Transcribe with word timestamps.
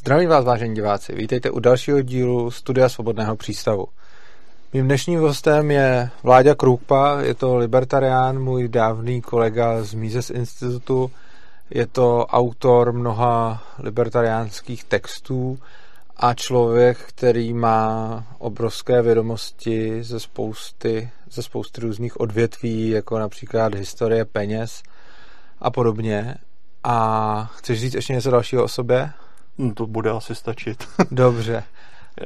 Zdravím 0.00 0.28
vás, 0.28 0.44
vážení 0.44 0.74
diváci. 0.74 1.14
Vítejte 1.14 1.50
u 1.50 1.60
dalšího 1.60 2.02
dílu 2.02 2.50
Studia 2.50 2.88
Svobodného 2.88 3.36
přístavu. 3.36 3.86
Mým 4.72 4.84
dnešním 4.84 5.20
hostem 5.20 5.70
je 5.70 6.10
Vláďa 6.22 6.54
Krůkpa, 6.54 7.20
je 7.20 7.34
to 7.34 7.56
libertarián, 7.56 8.38
můj 8.38 8.68
dávný 8.68 9.20
kolega 9.20 9.82
z 9.82 9.94
Mises 9.94 10.30
institutu, 10.30 11.10
je 11.70 11.86
to 11.86 12.26
autor 12.26 12.92
mnoha 12.92 13.62
libertariánských 13.78 14.84
textů 14.84 15.58
a 16.16 16.34
člověk, 16.34 16.98
který 16.98 17.52
má 17.52 18.24
obrovské 18.38 19.02
vědomosti 19.02 20.04
ze 20.04 20.20
spousty, 20.20 21.10
ze 21.30 21.42
spousty 21.42 21.80
různých 21.80 22.20
odvětví, 22.20 22.90
jako 22.90 23.18
například 23.18 23.74
historie 23.74 24.24
peněz 24.24 24.82
a 25.58 25.70
podobně. 25.70 26.34
A 26.84 27.50
chceš 27.56 27.80
říct 27.80 27.94
ještě 27.94 28.12
něco 28.12 28.30
dalšího 28.30 28.64
o 28.64 28.68
sobě? 28.68 29.10
No, 29.60 29.74
to 29.74 29.86
bude 29.86 30.10
asi 30.10 30.34
stačit. 30.34 30.88
Dobře. 31.10 31.64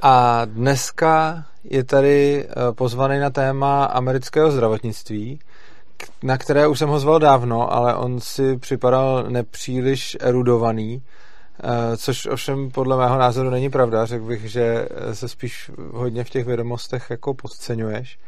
A 0.02 0.45
dneska 0.45 1.45
je 1.65 1.84
tady 1.84 2.47
eh, 2.48 2.73
pozvaný 2.73 3.19
na 3.19 3.30
téma 3.30 3.84
amerického 3.84 4.51
zdravotnictví, 4.51 5.39
na 6.23 6.39
které 6.39 6.66
už 6.66 6.78
jsem 6.78 6.89
ho 6.89 7.01
zval 7.01 7.19
dávno, 7.19 7.73
ale 7.73 7.95
on 7.95 8.20
si 8.20 8.56
připadal 8.56 9.25
nepříliš 9.28 10.16
erudovaný, 10.20 11.02
eh, 11.02 11.97
což 11.97 12.27
ovšem 12.27 12.70
podle 12.70 12.97
mého 12.97 13.19
názoru 13.19 13.51
není 13.51 13.70
pravda. 13.70 14.06
Řekl 14.06 14.25
bych, 14.25 14.51
že 14.51 14.89
se 15.12 15.28
spíš 15.28 15.70
hodně 15.92 16.25
v 16.25 16.30
těch 16.30 16.47
vědomostech 16.47 17.06
jako 17.11 17.34
podceňuješ. 17.34 18.19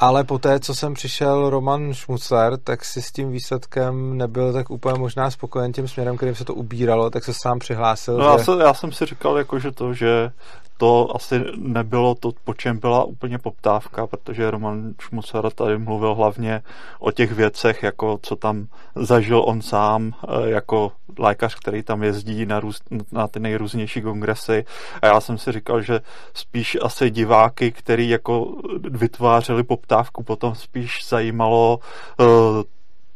Ale 0.00 0.24
po 0.24 0.38
té, 0.38 0.60
co 0.60 0.74
jsem 0.74 0.94
přišel 0.94 1.50
Roman 1.50 1.94
Šmucler, 1.94 2.56
tak 2.56 2.84
si 2.84 3.02
s 3.02 3.12
tím 3.12 3.30
výsledkem 3.30 4.18
nebyl 4.18 4.52
tak 4.52 4.70
úplně 4.70 4.98
možná 4.98 5.30
spokojen 5.30 5.72
tím 5.72 5.88
směrem, 5.88 6.16
kterým 6.16 6.34
se 6.34 6.44
to 6.44 6.54
ubíralo, 6.54 7.10
tak 7.10 7.24
se 7.24 7.32
sám 7.34 7.58
přihlásil. 7.58 8.16
No 8.16 8.24
že... 8.24 8.30
já, 8.30 8.38
se, 8.38 8.52
já 8.62 8.74
jsem 8.74 8.92
si 8.92 9.06
říkal, 9.06 9.38
jako, 9.38 9.58
že 9.58 9.72
to, 9.72 9.94
že 9.94 10.30
to 10.80 11.16
asi 11.16 11.44
nebylo 11.56 12.14
to, 12.14 12.32
po 12.44 12.54
čem 12.54 12.78
byla 12.78 13.04
úplně 13.04 13.38
poptávka, 13.38 14.06
protože 14.06 14.50
Roman 14.50 14.94
Šmucer 15.00 15.50
tady 15.50 15.78
mluvil 15.78 16.14
hlavně 16.14 16.62
o 16.98 17.10
těch 17.10 17.32
věcech, 17.32 17.82
jako 17.82 18.18
co 18.22 18.36
tam 18.36 18.66
zažil 18.96 19.42
on 19.46 19.62
sám, 19.62 20.12
eh, 20.12 20.50
jako 20.50 20.92
lékař, 21.18 21.54
který 21.54 21.82
tam 21.82 22.02
jezdí 22.02 22.46
na, 22.46 22.60
růz, 22.60 22.80
na 23.12 23.28
ty 23.28 23.40
nejrůznější 23.40 24.02
kongresy. 24.02 24.64
A 25.02 25.06
já 25.06 25.20
jsem 25.20 25.38
si 25.38 25.52
říkal, 25.52 25.82
že 25.82 26.00
spíš 26.34 26.78
asi 26.82 27.10
diváky, 27.10 27.72
který 27.72 28.08
jako 28.08 28.54
vytvářeli 28.90 29.62
poptávku, 29.62 30.22
potom 30.22 30.54
spíš 30.54 31.08
zajímalo 31.08 31.78
uh, 32.20 32.26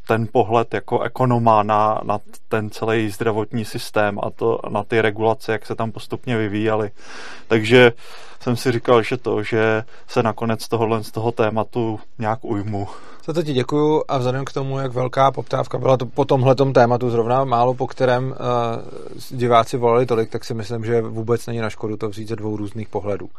ten 0.07 0.27
pohled 0.31 0.73
jako 0.73 1.01
ekonoma 1.01 1.63
na, 1.63 2.01
na 2.03 2.19
ten 2.47 2.69
celý 2.69 3.09
zdravotní 3.09 3.65
systém 3.65 4.19
a 4.23 4.29
to 4.29 4.59
na 4.69 4.83
ty 4.83 5.01
regulace, 5.01 5.51
jak 5.51 5.65
se 5.65 5.75
tam 5.75 5.91
postupně 5.91 6.37
vyvíjely. 6.37 6.91
Takže 7.47 7.91
jsem 8.39 8.55
si 8.55 8.71
říkal, 8.71 9.01
že 9.01 9.17
to, 9.17 9.43
že 9.43 9.83
se 10.07 10.23
nakonec 10.23 10.67
tohohle 10.67 11.03
z 11.03 11.11
toho 11.11 11.31
tématu 11.31 11.99
nějak 12.19 12.39
ujmu. 12.41 12.87
Za 13.25 13.33
to 13.33 13.43
ti 13.43 13.53
děkuju 13.53 14.03
a 14.07 14.17
vzhledem 14.17 14.45
k 14.45 14.53
tomu, 14.53 14.79
jak 14.79 14.91
velká 14.93 15.31
poptávka 15.31 15.77
byla 15.77 15.97
to 15.97 16.05
po 16.05 16.25
tomhletom 16.25 16.73
tématu 16.73 17.09
zrovna 17.09 17.45
málo, 17.45 17.73
po 17.73 17.87
kterém 17.87 18.27
uh, 18.27 18.35
diváci 19.37 19.77
volali 19.77 20.05
tolik, 20.05 20.29
tak 20.29 20.45
si 20.45 20.53
myslím, 20.53 20.85
že 20.85 21.01
vůbec 21.01 21.47
není 21.47 21.59
na 21.59 21.69
škodu 21.69 21.97
to 21.97 22.09
vzít 22.09 22.27
ze 22.27 22.35
dvou 22.35 22.57
různých 22.57 22.89
pohledů. 22.89 23.29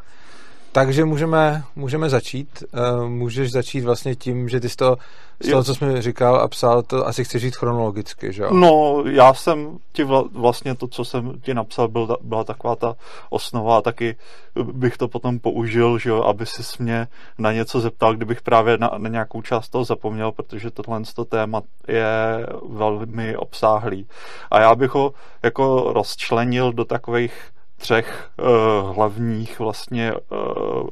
Takže 0.77 1.05
můžeme, 1.05 1.63
můžeme 1.75 2.09
začít. 2.09 2.63
Uh, 2.73 3.09
můžeš 3.09 3.51
začít 3.51 3.81
vlastně 3.81 4.15
tím, 4.15 4.49
že 4.49 4.59
ty 4.59 4.69
jsi 4.69 4.75
to, 4.75 4.97
z 5.39 5.49
toho, 5.49 5.63
co 5.63 5.75
jsi 5.75 5.85
mi 5.85 6.01
říkal 6.01 6.35
a 6.35 6.47
psal, 6.47 6.83
to 6.83 7.07
asi 7.07 7.23
chci 7.23 7.39
říct 7.39 7.55
chronologicky, 7.55 8.33
že 8.33 8.43
jo? 8.43 8.53
No, 8.53 9.03
já 9.09 9.33
jsem 9.33 9.77
ti 9.93 10.03
vla, 10.03 10.23
vlastně 10.31 10.75
to, 10.75 10.87
co 10.87 11.05
jsem 11.05 11.33
ti 11.41 11.53
napsal, 11.53 11.87
byl, 11.87 12.17
byla 12.21 12.43
taková 12.43 12.75
ta 12.75 12.95
osnova 13.29 13.77
a 13.77 13.81
taky 13.81 14.15
bych 14.63 14.97
to 14.97 15.07
potom 15.07 15.39
použil, 15.39 15.97
že 15.97 16.09
jo, 16.09 16.23
aby 16.23 16.45
si 16.45 16.83
mě 16.83 17.07
na 17.37 17.51
něco 17.51 17.79
zeptal, 17.79 18.15
kdybych 18.15 18.41
právě 18.41 18.77
na, 18.77 18.91
na 18.97 19.09
nějakou 19.09 19.41
část 19.41 19.69
toho 19.69 19.83
zapomněl, 19.83 20.31
protože 20.31 20.71
tohle 20.71 21.01
to 21.15 21.25
téma 21.25 21.61
je 21.87 22.47
velmi 22.69 23.37
obsáhlý. 23.37 24.07
A 24.51 24.59
já 24.59 24.75
bych 24.75 24.91
ho 24.91 25.13
jako 25.43 25.93
rozčlenil 25.93 26.73
do 26.73 26.85
takových 26.85 27.33
třech 27.77 28.29
uh, 28.37 28.95
hlavních 28.95 29.59
vlastně 29.59 30.13
uh, 30.13 30.87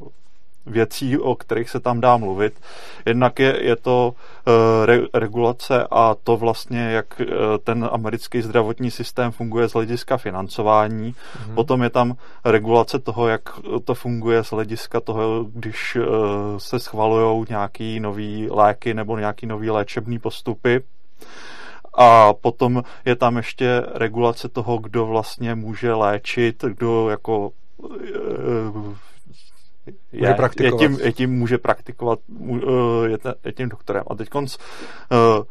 věcí, 0.66 1.18
o 1.18 1.36
kterých 1.36 1.70
se 1.70 1.80
tam 1.80 2.02
dá 2.02 2.18
mluvit. 2.18 2.60
Jednak 3.06 3.40
je, 3.40 3.64
je 3.64 3.76
to 3.76 4.14
uh, 4.48 4.86
re, 4.86 5.00
regulace 5.14 5.88
a 5.92 6.16
to 6.24 6.38
vlastně, 6.38 6.80
jak 6.80 7.22
uh, 7.22 7.28
ten 7.64 7.90
americký 7.92 8.42
zdravotní 8.42 8.92
systém 8.92 9.32
funguje 9.32 9.70
z 9.70 9.74
hlediska 9.74 10.18
financování. 10.18 11.12
Mm-hmm. 11.12 11.54
Potom 11.54 11.84
je 11.84 11.90
tam 11.90 12.16
regulace 12.46 13.00
toho, 13.00 13.28
jak 13.28 13.42
to 13.86 13.96
funguje 13.96 14.44
z 14.44 14.52
hlediska 14.52 15.00
toho, 15.00 15.44
když 15.44 15.96
uh, 15.96 16.06
se 16.58 16.80
schvalují 16.80 17.46
nějaký 17.50 18.00
nový 18.00 18.48
léky 18.52 18.94
nebo 18.94 19.18
nějaký 19.18 19.46
nový 19.46 19.70
léčebný 19.70 20.20
postupy. 20.20 20.84
A 21.98 22.34
potom 22.34 22.84
je 23.06 23.16
tam 23.16 23.38
ještě 23.38 23.82
regulace 23.94 24.50
toho, 24.50 24.78
kdo 24.78 25.06
vlastně 25.06 25.56
může 25.56 25.94
léčit, 25.94 26.64
kdo 26.64 27.10
jako 27.10 27.52
je, 30.12 30.36
může 30.36 30.64
je, 30.64 30.72
tím, 30.72 31.00
je 31.04 31.14
tím 31.14 31.32
může 31.32 31.58
praktikovat, 31.58 32.20
eh, 32.54 33.10
je, 33.10 33.18
je 33.46 33.52
tím 33.52 33.70
doktorem. 33.70 34.04
A 34.08 34.16
teď 34.16 34.30
konc, 34.30 34.58
uh, 34.58 35.44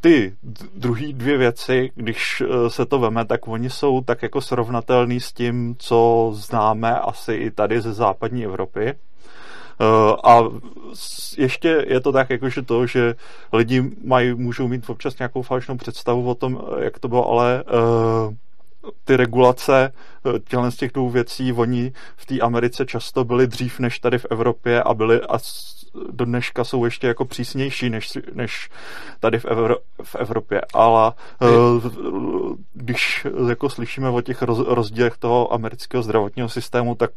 ty 0.00 0.36
druhé 0.74 1.12
dvě 1.12 1.38
věci, 1.38 1.90
když 1.94 2.42
eh, 2.46 2.70
se 2.70 2.86
to 2.86 2.98
veme, 2.98 3.24
tak 3.24 3.48
oni 3.48 3.70
jsou 3.70 4.00
tak 4.00 4.22
jako 4.22 4.40
srovnatelný 4.40 5.20
s 5.20 5.32
tím, 5.32 5.76
co 5.78 6.30
známe 6.34 6.98
asi 6.98 7.34
i 7.34 7.50
tady 7.50 7.80
ze 7.80 7.92
západní 7.92 8.44
Evropy. 8.44 8.94
A 10.24 10.40
ještě 11.36 11.84
je 11.88 12.00
to 12.00 12.12
tak, 12.12 12.30
jakože 12.30 12.62
to, 12.62 12.86
že 12.86 13.14
lidi 13.52 13.90
mají, 14.04 14.34
můžou 14.34 14.68
mít 14.68 14.90
občas 14.90 15.18
nějakou 15.18 15.42
falešnou 15.42 15.76
představu 15.76 16.30
o 16.30 16.34
tom, 16.34 16.62
jak 16.78 16.98
to 16.98 17.08
bylo, 17.08 17.30
ale 17.30 17.64
ty 19.04 19.16
regulace 19.16 19.92
eh, 20.26 20.38
těchto 20.38 20.70
z 20.70 20.76
těch 20.76 20.92
dvou 20.92 21.10
věcí, 21.10 21.52
oni 21.52 21.92
v 22.16 22.26
té 22.26 22.40
Americe 22.40 22.86
často 22.86 23.24
byli 23.24 23.46
dřív 23.46 23.78
než 23.78 23.98
tady 23.98 24.18
v 24.18 24.26
Evropě 24.30 24.82
a 24.82 24.94
byli 24.94 25.20
a 25.20 25.38
do 26.10 26.24
dneška 26.24 26.64
jsou 26.64 26.84
ještě 26.84 27.06
jako 27.06 27.24
přísnější 27.24 27.90
než, 27.90 28.18
než 28.34 28.70
tady 29.20 29.38
v, 29.38 29.44
Evro, 29.44 29.76
v 30.02 30.14
Evropě. 30.14 30.60
Ale 30.74 31.12
uh, 31.42 32.56
když 32.74 33.26
jako 33.48 33.70
slyšíme 33.70 34.08
o 34.08 34.20
těch 34.20 34.42
roz, 34.42 34.58
rozdílech 34.58 35.16
toho 35.16 35.52
amerického 35.52 36.02
zdravotního 36.02 36.48
systému, 36.48 36.94
tak 36.94 37.10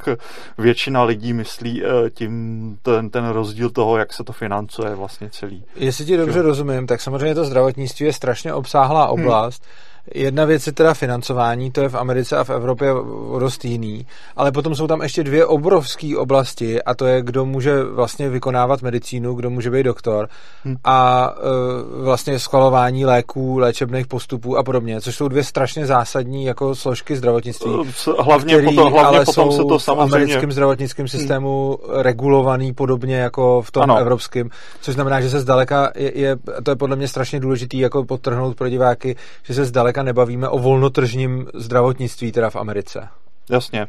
většina 0.58 1.04
lidí 1.04 1.34
myslí 1.34 1.84
tím 2.14 2.78
ten, 2.82 3.10
ten 3.10 3.30
rozdíl 3.30 3.70
toho, 3.70 3.98
jak 3.98 4.14
se 4.14 4.24
to 4.24 4.34
financuje 4.34 4.96
vlastně 4.96 5.30
celý. 5.30 5.64
Jestli 5.76 6.06
ti 6.06 6.18
dobře 6.18 6.42
rozumím, 6.42 6.88
tak 6.88 7.02
samozřejmě 7.02 7.36
to 7.36 7.46
zdravotnictví 7.46 8.06
je 8.06 8.14
strašně 8.14 8.54
obsáhlá 8.54 9.08
oblast. 9.08 9.64
Hmm 9.64 9.97
Jedna 10.16 10.46
věc 10.46 10.68
je 10.68 10.74
teda 10.74 10.94
financování, 10.94 11.72
to 11.72 11.82
je 11.82 11.90
v 11.90 11.96
Americe 11.96 12.38
a 12.38 12.44
v 12.44 12.50
Evropě 12.50 12.94
dost 13.40 13.66
jiný, 13.66 14.06
ale 14.36 14.52
potom 14.52 14.76
jsou 14.76 14.88
tam 14.88 15.02
ještě 15.02 15.24
dvě 15.24 15.46
obrovské 15.46 16.18
oblasti 16.18 16.84
a 16.84 16.96
to 16.96 17.06
je, 17.06 17.22
kdo 17.22 17.46
může 17.46 17.84
vlastně 17.84 18.30
vykonávat 18.30 18.82
medicínu, 18.82 19.34
kdo 19.34 19.50
může 19.50 19.72
být 19.72 19.84
doktor 19.84 20.30
hmm. 20.64 20.76
a 20.84 21.32
uh, 21.32 22.04
vlastně 22.04 22.40
schvalování 22.40 23.06
léků, 23.06 23.58
léčebných 23.58 24.08
postupů 24.08 24.58
a 24.58 24.64
podobně, 24.64 25.02
což 25.02 25.16
jsou 25.16 25.28
dvě 25.28 25.44
strašně 25.44 25.86
zásadní 25.86 26.46
jako 26.46 26.76
složky 26.76 27.16
zdravotnictví. 27.16 27.72
Hlavně, 28.20 28.54
který, 28.54 28.76
potom, 28.76 28.94
hlavně 28.94 29.18
ale 29.18 29.26
potom 29.26 29.52
se 29.52 29.64
to 29.70 29.80
samozřejmě... 29.80 30.10
v 30.10 30.14
americkém 30.14 30.52
zdravotnickém 30.52 31.04
hmm. 31.04 31.08
systému 31.08 31.78
hmm. 31.84 32.02
regulovaný 32.02 32.74
podobně 32.74 33.16
jako 33.16 33.62
v 33.62 33.72
tom 33.72 33.84
ano. 33.84 33.98
evropském, 33.98 34.50
což 34.82 34.94
znamená, 34.94 35.22
že 35.22 35.30
se 35.30 35.40
zdaleka 35.40 35.92
je, 35.96 36.20
je, 36.20 36.38
to 36.64 36.72
je 36.72 36.76
podle 36.76 36.96
mě 36.96 37.08
strašně 37.08 37.40
důležitý 37.40 37.80
jako 37.80 38.06
podtrhnout 38.06 38.58
pro 38.58 38.70
diváky, 38.70 39.16
že 39.44 39.54
se 39.54 39.66
zdaleka 39.66 39.97
zdaleka 39.98 40.04
nebavíme 40.04 40.50
o 40.50 40.60
volnotržním 40.60 41.48
zdravotnictví 41.54 42.32
teda 42.32 42.50
v 42.50 42.56
Americe. 42.56 43.10
Jasně. 43.50 43.88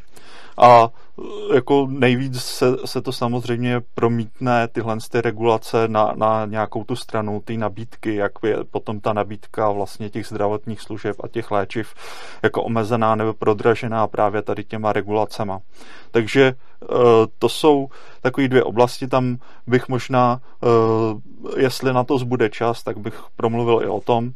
A 0.59 0.88
jako 1.55 1.87
nejvíc 1.91 2.41
se, 2.41 2.77
se 2.85 3.03
to 3.03 3.12
samozřejmě 3.12 3.81
promítne 3.94 4.69
tyhle 4.69 4.97
ty 5.11 5.21
regulace 5.21 5.88
na, 5.88 6.12
na 6.17 6.47
nějakou 6.47 6.85
tu 6.85 6.97
stranu, 6.97 7.43
ty 7.44 7.56
nabídky, 7.56 8.15
jak 8.15 8.32
je 8.47 8.56
potom 8.71 9.00
ta 9.00 9.12
nabídka 9.12 9.71
vlastně 9.71 10.11
těch 10.11 10.27
zdravotních 10.27 10.81
služeb 10.81 11.17
a 11.25 11.29
těch 11.29 11.50
léčiv 11.50 11.94
jako 12.43 12.62
omezená 12.62 13.15
nebo 13.15 13.35
prodražená 13.35 14.06
právě 14.06 14.43
tady 14.43 14.65
těma 14.65 14.93
regulacema. 14.93 15.61
Takže 16.11 16.43
e, 16.43 16.55
to 17.38 17.49
jsou 17.49 17.88
takové 18.21 18.49
dvě 18.49 18.65
oblasti, 18.65 19.09
tam 19.09 19.38
bych 19.67 19.88
možná, 19.88 20.41
e, 20.41 21.61
jestli 21.61 21.93
na 21.93 22.05
to 22.05 22.19
zbude 22.19 22.50
čas, 22.50 22.82
tak 22.82 22.99
bych 22.99 23.23
promluvil 23.37 23.82
i 23.82 23.87
o 23.87 24.00
tom. 24.00 24.32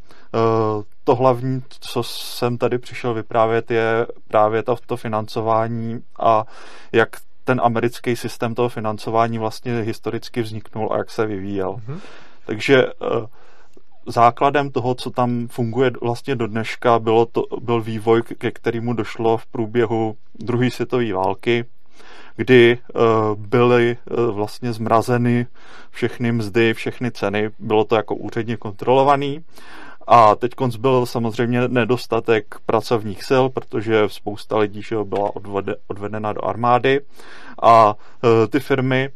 To 1.04 1.14
hlavní, 1.14 1.62
co 1.80 2.02
jsem 2.02 2.58
tady 2.58 2.78
přišel 2.78 3.14
vyprávět, 3.14 3.70
je 3.70 4.06
právě 4.28 4.62
to, 4.62 4.76
to 4.86 4.96
financování 4.96 6.00
a 6.20 6.44
jak 6.92 7.08
ten 7.44 7.60
americký 7.64 8.16
systém 8.16 8.54
toho 8.54 8.68
financování 8.68 9.38
vlastně 9.38 9.80
historicky 9.80 10.42
vzniknul 10.42 10.92
a 10.92 10.96
jak 10.96 11.10
se 11.10 11.26
vyvíjel. 11.26 11.72
Mm-hmm. 11.72 11.98
Takže 12.46 12.86
základem 14.06 14.70
toho, 14.70 14.94
co 14.94 15.10
tam 15.10 15.48
funguje 15.48 15.90
vlastně 16.02 16.36
do 16.36 16.46
dneška, 16.46 16.98
bylo 16.98 17.26
to, 17.26 17.44
byl 17.60 17.80
vývoj, 17.80 18.22
ke 18.22 18.50
kterému 18.50 18.92
došlo 18.92 19.36
v 19.36 19.46
průběhu 19.46 20.16
druhé 20.34 20.70
světové 20.70 21.12
války, 21.12 21.64
kdy 22.36 22.78
uh, 22.94 23.02
byly 23.46 23.96
uh, 24.10 24.34
vlastně 24.34 24.72
zmrazeny 24.72 25.46
všechny 25.90 26.32
mzdy, 26.32 26.74
všechny 26.74 27.10
ceny, 27.10 27.50
bylo 27.58 27.84
to 27.84 27.96
jako 27.96 28.14
úředně 28.14 28.56
kontrolovaný. 28.56 29.44
A 30.06 30.34
teď 30.34 30.52
byl 30.78 31.06
samozřejmě 31.06 31.68
nedostatek 31.68 32.54
pracovních 32.66 33.24
sil, 33.28 33.44
protože 33.48 34.02
spousta 34.06 34.58
lidí 34.58 34.82
že 34.82 34.96
byla 35.04 35.36
odvede, 35.36 35.74
odvedena 35.86 36.32
do 36.32 36.44
armády. 36.44 37.00
A 37.62 37.94
uh, 37.94 38.30
ty 38.50 38.60
firmy 38.60 39.10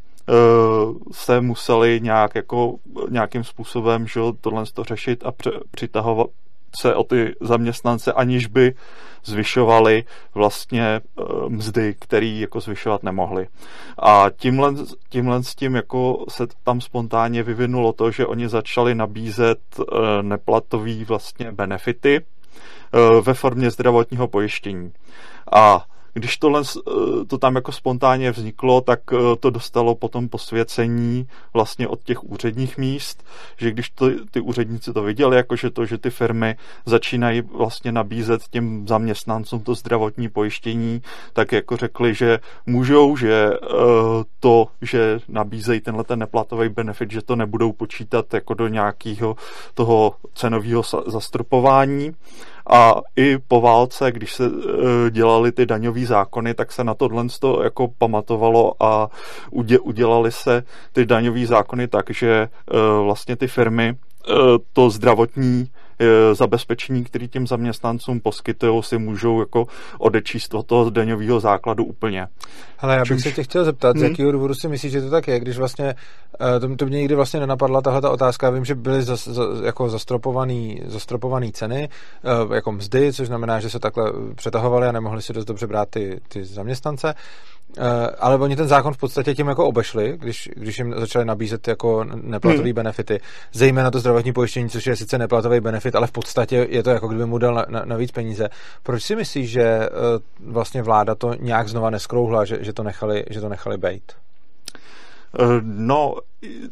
se 1.12 1.40
museli 1.40 2.00
nějak 2.00 2.34
jako 2.34 2.74
nějakým 3.08 3.44
způsobem 3.44 4.06
že 4.06 4.20
tohle 4.40 4.64
to 4.74 4.84
řešit 4.84 5.26
a 5.26 5.32
přitahovat 5.70 6.26
se 6.80 6.94
o 6.94 7.04
ty 7.04 7.34
zaměstnance, 7.40 8.12
aniž 8.12 8.46
by 8.46 8.74
zvyšovali 9.24 10.04
vlastně 10.34 10.82
eh, 10.84 11.22
mzdy, 11.48 11.94
který 11.98 12.40
jako 12.40 12.60
zvyšovat 12.60 13.02
nemohli. 13.02 13.48
A 13.98 14.26
tímhle, 14.36 14.74
tímhle 15.08 15.42
s 15.42 15.54
tím 15.54 15.74
jako 15.74 16.24
se 16.28 16.46
tam 16.64 16.80
spontánně 16.80 17.42
vyvinulo 17.42 17.92
to, 17.92 18.10
že 18.10 18.26
oni 18.26 18.48
začali 18.48 18.94
nabízet 18.94 19.58
eh, 19.80 20.22
neplatový 20.22 21.04
vlastně 21.04 21.52
benefity 21.52 22.16
eh, 22.20 23.20
ve 23.20 23.34
formě 23.34 23.70
zdravotního 23.70 24.28
pojištění. 24.28 24.92
A 25.52 25.84
když 26.16 26.36
tohle, 26.36 26.62
eh, 26.62 27.24
to 27.26 27.38
tam 27.38 27.54
jako 27.56 27.72
spontánně 27.72 28.30
vzniklo, 28.30 28.80
tak 28.80 29.00
eh, 29.12 29.16
to 29.40 29.50
dostalo 29.50 29.94
potom 29.94 30.28
posvěcení 30.28 31.28
vlastně 31.52 31.88
od 31.88 32.04
těch 32.04 32.24
úředních 32.24 32.78
míst, 32.78 33.24
že 33.56 33.70
když 33.70 33.90
to, 33.90 34.10
ty 34.30 34.40
úředníci 34.40 34.92
to 34.92 35.02
viděli, 35.02 35.36
jakože 35.36 35.70
to, 35.70 35.86
že 35.86 35.98
ty 35.98 36.10
firmy 36.10 36.56
začínají 36.86 37.40
vlastně 37.40 37.92
nabízet 37.92 38.42
těm 38.50 38.88
zaměstnancům 38.88 39.60
to 39.60 39.74
zdravotní 39.74 40.28
pojištění, 40.28 41.02
tak 41.32 41.52
jako 41.52 41.76
řekli, 41.76 42.14
že 42.14 42.38
můžou, 42.66 43.16
že 43.16 43.50
eh, 43.52 43.68
to, 44.40 44.66
že 44.82 45.18
nabízejí 45.28 45.80
tenhle 45.80 46.04
ten 46.04 46.18
neplatový 46.18 46.68
benefit, 46.68 47.10
že 47.10 47.22
to 47.22 47.36
nebudou 47.36 47.72
počítat 47.72 48.34
jako 48.34 48.54
do 48.54 48.68
nějakého 48.68 49.36
toho 49.74 50.14
cenového 50.34 50.82
zastropování 51.06 52.14
a 52.66 52.94
i 53.16 53.38
po 53.48 53.60
válce, 53.60 54.12
když 54.12 54.32
se 54.32 54.44
e, 54.46 55.10
dělali 55.10 55.52
ty 55.52 55.66
daňové 55.66 56.06
zákony, 56.06 56.54
tak 56.54 56.72
se 56.72 56.84
na 56.84 56.94
tohle 56.94 57.24
to 57.40 57.62
jako 57.62 57.88
pamatovalo 57.98 58.82
a 58.82 59.10
udělali 59.82 60.32
se 60.32 60.62
ty 60.92 61.06
daňové 61.06 61.46
zákony 61.46 61.88
tak, 61.88 62.10
že 62.10 62.32
e, 62.32 62.48
vlastně 63.02 63.36
ty 63.36 63.48
firmy 63.48 63.88
e, 63.88 63.96
to 64.72 64.90
zdravotní 64.90 65.70
zabezpečení, 66.32 67.04
který 67.04 67.28
těm 67.28 67.46
zaměstnancům 67.46 68.20
poskytují, 68.20 68.82
si 68.82 68.98
můžou 68.98 69.40
jako 69.40 69.66
odečíst 69.98 70.54
od 70.54 70.66
toho 70.66 70.90
daňového 70.90 71.40
základu 71.40 71.84
úplně. 71.84 72.26
Ale 72.78 72.94
já 72.94 73.00
bych 73.00 73.08
Čímž... 73.08 73.22
se 73.22 73.32
tě 73.32 73.42
chtěl 73.42 73.64
zeptat, 73.64 73.96
hmm? 73.96 74.00
z 74.00 74.02
jakého 74.02 74.32
důvodu 74.32 74.54
si 74.54 74.68
myslíš, 74.68 74.92
že 74.92 75.02
to 75.02 75.10
tak 75.10 75.28
je, 75.28 75.40
když 75.40 75.58
vlastně, 75.58 75.94
to, 76.60 76.76
to 76.76 76.86
mě 76.86 76.98
nikdy 76.98 77.14
vlastně 77.14 77.40
nenapadla 77.40 77.80
tahle 77.80 78.00
ta 78.00 78.10
otázka, 78.10 78.50
vím, 78.50 78.64
že 78.64 78.74
byly 78.74 79.02
za, 79.02 79.16
za, 79.16 79.42
jako 79.64 79.88
zastropovaný, 79.88 80.82
zastropovaný 80.86 81.52
ceny, 81.52 81.88
jako 82.54 82.72
mzdy, 82.72 83.12
což 83.12 83.26
znamená, 83.26 83.60
že 83.60 83.70
se 83.70 83.78
takhle 83.78 84.12
přetahovaly 84.34 84.86
a 84.86 84.92
nemohli 84.92 85.22
si 85.22 85.32
dost 85.32 85.44
dobře 85.44 85.66
brát 85.66 85.88
ty, 85.90 86.20
ty 86.28 86.44
zaměstnance, 86.44 87.14
ale 88.18 88.38
oni 88.38 88.56
ten 88.56 88.68
zákon 88.68 88.94
v 88.94 88.96
podstatě 88.96 89.34
tím 89.34 89.48
jako 89.48 89.66
obešli, 89.66 90.16
když, 90.20 90.50
když 90.56 90.78
jim 90.78 90.94
začali 90.96 91.24
nabízet 91.24 91.68
jako 91.68 92.04
neplatový 92.04 92.70
hmm. 92.70 92.74
benefity, 92.74 93.20
zejména 93.52 93.90
to 93.90 94.00
zdravotní 94.00 94.32
pojištění, 94.32 94.68
což 94.68 94.86
je 94.86 94.96
sice 94.96 95.18
neplatový 95.18 95.60
benefit, 95.60 95.85
ale 95.94 96.06
v 96.06 96.12
podstatě 96.12 96.66
je 96.70 96.82
to 96.82 96.90
jako 96.90 97.08
kdyby 97.08 97.26
mu 97.26 97.38
dal 97.38 97.54
na, 97.54 97.64
na, 97.68 97.84
navíc 97.84 98.10
peníze. 98.10 98.48
Proč 98.82 99.02
si 99.02 99.16
myslíš, 99.16 99.50
že 99.50 99.88
uh, 99.88 100.52
vlastně 100.52 100.82
vláda 100.82 101.14
to 101.14 101.34
nějak 101.34 101.68
znova 101.68 101.90
neskrouhla, 101.90 102.44
že, 102.44 102.64
že 102.64 102.72
to 102.72 102.82
nechali, 102.82 103.24
že 103.30 103.40
to 103.40 103.48
nechali 103.48 103.78
bejt? 103.78 104.25
Eh, 105.38 105.60
no, 105.62 106.14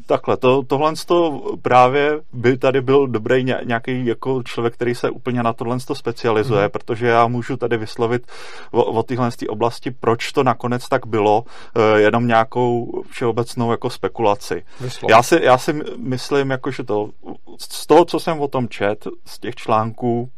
takhle, 0.06 0.36
to, 0.36 0.62
tohle 0.62 0.92
to 1.06 1.42
právě 1.62 2.20
by 2.32 2.58
tady 2.58 2.80
byl 2.80 3.06
dobrý 3.06 3.44
nějaký 3.64 4.06
jako 4.06 4.42
člověk, 4.42 4.74
který 4.74 4.94
se 4.94 5.10
úplně 5.10 5.42
na 5.42 5.52
tohle 5.52 5.78
to 5.86 5.94
specializuje, 5.94 6.64
mm. 6.64 6.70
protože 6.70 7.06
já 7.06 7.26
můžu 7.26 7.56
tady 7.56 7.76
vyslovit 7.76 8.26
o, 8.70 8.84
o 8.84 9.02
téhle 9.02 9.30
oblasti, 9.48 9.90
proč 9.90 10.32
to 10.32 10.42
nakonec 10.42 10.88
tak 10.88 11.06
bylo, 11.06 11.44
eh, 11.76 12.00
jenom 12.00 12.26
nějakou 12.26 13.02
všeobecnou 13.10 13.70
jako 13.70 13.90
spekulaci. 13.90 14.62
Já 15.08 15.22
si, 15.22 15.40
já 15.42 15.58
si 15.58 15.72
myslím, 15.96 16.50
jako, 16.50 16.70
že 16.70 16.84
to 16.84 17.10
z 17.58 17.86
toho, 17.86 18.04
co 18.04 18.20
jsem 18.20 18.40
o 18.40 18.48
tom 18.48 18.68
čet, 18.68 19.06
z 19.26 19.38
těch 19.38 19.54
článků, 19.54 20.30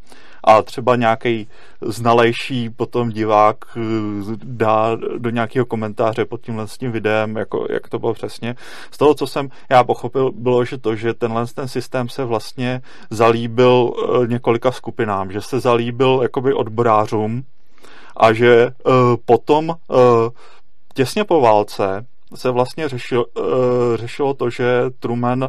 a 0.46 0.62
třeba 0.62 0.96
nějaký 0.96 1.48
znalejší 1.80 2.70
potom 2.70 3.08
divák 3.08 3.56
eh, 3.76 3.80
dá 4.44 4.96
do 5.18 5.30
nějakého 5.30 5.66
komentáře 5.66 6.24
pod 6.24 6.40
tímhle 6.40 6.68
s 6.68 6.78
tím 6.78 6.92
videem, 6.92 7.36
jako, 7.36 7.66
jak 7.70 7.88
to 7.88 7.98
bylo 7.98 8.14
přesně. 8.14 8.54
Z 8.90 8.98
toho, 8.98 9.14
co 9.14 9.26
jsem 9.26 9.48
já 9.70 9.84
pochopil, 9.84 10.32
bylo, 10.32 10.64
že 10.64 10.78
to, 10.78 10.96
že 10.96 11.14
tenhle 11.14 11.46
ten 11.46 11.68
systém 11.68 12.08
se 12.08 12.24
vlastně 12.24 12.82
zalíbil 13.10 13.92
eh, 13.94 14.26
několika 14.26 14.72
skupinám, 14.72 15.32
že 15.32 15.40
se 15.40 15.60
zalíbil 15.60 16.18
jakoby 16.22 16.54
odborářům 16.54 17.44
a 18.16 18.32
že 18.32 18.66
uh, 18.66 18.92
potom 19.24 19.68
uh, 19.68 19.96
těsně 20.94 21.24
po 21.24 21.40
válce 21.40 22.06
se 22.34 22.50
vlastně 22.50 22.88
řešil, 22.88 23.24
uh, 23.34 23.44
řešilo 23.94 24.34
to, 24.34 24.50
že 24.50 24.82
Truman 24.98 25.42
uh, 25.42 25.48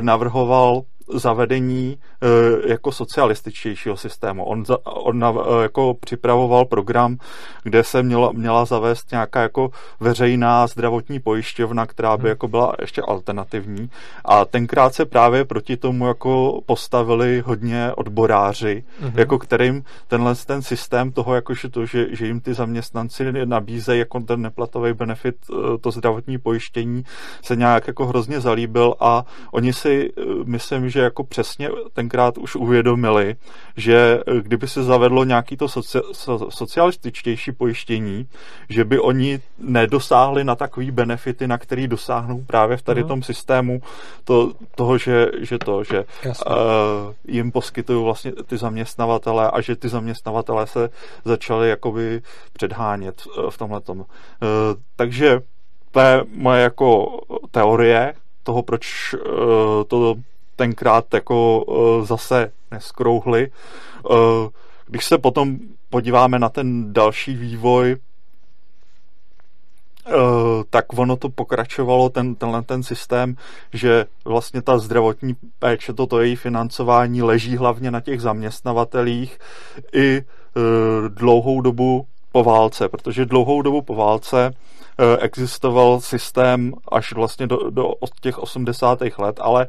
navrhoval 0.00 0.82
zavedení 1.14 1.98
e, 2.22 2.70
jako 2.70 2.92
socialističtějšího 2.92 3.96
systému. 3.96 4.44
On, 4.44 4.64
za, 4.64 4.86
on 4.86 5.18
na, 5.18 5.30
e, 5.30 5.62
jako 5.62 5.94
připravoval 6.00 6.64
program, 6.64 7.16
kde 7.62 7.84
se 7.84 8.02
měla, 8.02 8.32
měla 8.32 8.64
zavést 8.64 9.10
nějaká 9.10 9.42
jako 9.42 9.70
veřejná 10.00 10.66
zdravotní 10.66 11.20
pojišťovna, 11.20 11.86
která 11.86 12.16
by 12.16 12.20
hmm. 12.20 12.28
jako 12.28 12.48
byla 12.48 12.72
ještě 12.80 13.02
alternativní. 13.02 13.90
A 14.24 14.44
tenkrát 14.44 14.94
se 14.94 15.04
právě 15.04 15.44
proti 15.44 15.76
tomu 15.76 16.06
jako 16.06 16.60
postavili 16.66 17.42
hodně 17.46 17.92
odboráři, 17.96 18.84
hmm. 19.00 19.12
jako 19.14 19.38
kterým 19.38 19.84
tenhle 20.08 20.34
ten 20.34 20.62
systém 20.62 21.12
toho, 21.12 21.34
jakože 21.34 21.68
to, 21.68 21.86
že, 21.86 22.06
že 22.10 22.26
jim 22.26 22.40
ty 22.40 22.54
zaměstnanci 22.54 23.32
nabízejí 23.44 23.98
jako 23.98 24.20
ten 24.20 24.42
neplatový 24.42 24.92
benefit, 24.92 25.36
e, 25.50 25.78
to 25.78 25.90
zdravotní 25.90 26.38
pojištění, 26.38 27.04
se 27.42 27.56
nějak 27.56 27.86
jako 27.86 28.06
hrozně 28.06 28.40
zalíbil 28.40 28.94
a 29.00 29.24
oni 29.52 29.72
si, 29.72 30.12
myslím, 30.44 30.90
že 30.90 30.97
že 30.98 31.02
jako 31.02 31.24
přesně 31.24 31.70
tenkrát 31.92 32.38
už 32.38 32.56
uvědomili, 32.56 33.36
že 33.76 34.22
eh, 34.26 34.40
kdyby 34.40 34.68
se 34.68 34.82
zavedlo 34.82 35.24
nějaký 35.24 35.56
to 35.56 35.68
soci, 35.68 35.98
so, 36.12 36.50
socialističtější 36.50 37.52
pojištění, 37.52 38.28
že 38.68 38.84
by 38.84 38.98
oni 38.98 39.40
nedosáhli 39.58 40.44
na 40.44 40.54
takový 40.54 40.90
benefity, 40.90 41.46
na 41.46 41.58
který 41.58 41.88
dosáhnou 41.88 42.44
právě 42.46 42.76
v 42.76 42.82
tady 42.82 43.02
uh-huh. 43.02 43.08
tom 43.08 43.22
systému 43.22 43.82
to, 44.24 44.52
toho, 44.74 44.98
že, 44.98 45.30
že 45.38 45.58
to, 45.58 45.84
že 45.84 46.04
uh, 46.24 46.34
jim 47.24 47.52
poskytují 47.52 48.04
vlastně 48.04 48.32
ty 48.32 48.56
zaměstnavatele 48.56 49.50
a 49.50 49.60
že 49.60 49.76
ty 49.76 49.88
zaměstnavatele 49.88 50.66
se 50.66 50.90
začali 51.24 51.68
jakoby 51.68 52.22
předhánět 52.52 53.22
eh, 53.22 53.50
v 53.50 53.58
tomhle 53.58 53.80
tom. 53.80 53.98
Uh, 53.98 54.06
takže 54.96 55.40
to 55.90 56.00
je 56.00 56.24
moje 56.34 56.62
jako 56.62 57.20
teorie 57.50 58.14
toho, 58.42 58.62
proč 58.62 59.14
uh, 59.14 59.20
to 59.86 60.14
tenkrát 60.58 61.14
jako 61.14 61.64
uh, 61.64 62.06
zase 62.06 62.52
neskrouhli. 62.70 63.50
Uh, 64.10 64.16
když 64.86 65.04
se 65.04 65.18
potom 65.18 65.58
podíváme 65.90 66.38
na 66.38 66.48
ten 66.48 66.92
další 66.92 67.34
vývoj, 67.34 67.96
uh, 67.96 68.02
tak 70.70 70.98
ono 70.98 71.16
to 71.16 71.28
pokračovalo, 71.28 72.08
ten, 72.08 72.34
tenhle 72.34 72.62
ten 72.62 72.82
systém, 72.82 73.36
že 73.72 74.06
vlastně 74.24 74.62
ta 74.62 74.78
zdravotní 74.78 75.36
péče, 75.58 75.92
toto 75.92 76.20
její 76.20 76.36
financování 76.36 77.22
leží 77.22 77.56
hlavně 77.56 77.90
na 77.90 78.00
těch 78.00 78.20
zaměstnavatelích 78.20 79.38
i 79.92 80.20
uh, 80.20 80.24
dlouhou 81.08 81.60
dobu 81.60 82.06
po 82.32 82.44
válce, 82.44 82.88
protože 82.88 83.26
dlouhou 83.26 83.62
dobu 83.62 83.82
po 83.82 83.94
válce 83.94 84.54
existoval 85.20 86.00
systém 86.00 86.72
až 86.92 87.12
vlastně 87.12 87.46
do, 87.46 87.70
do 87.70 87.94
těch 88.20 88.38
80. 88.38 88.98
let, 89.18 89.40
ale 89.40 89.66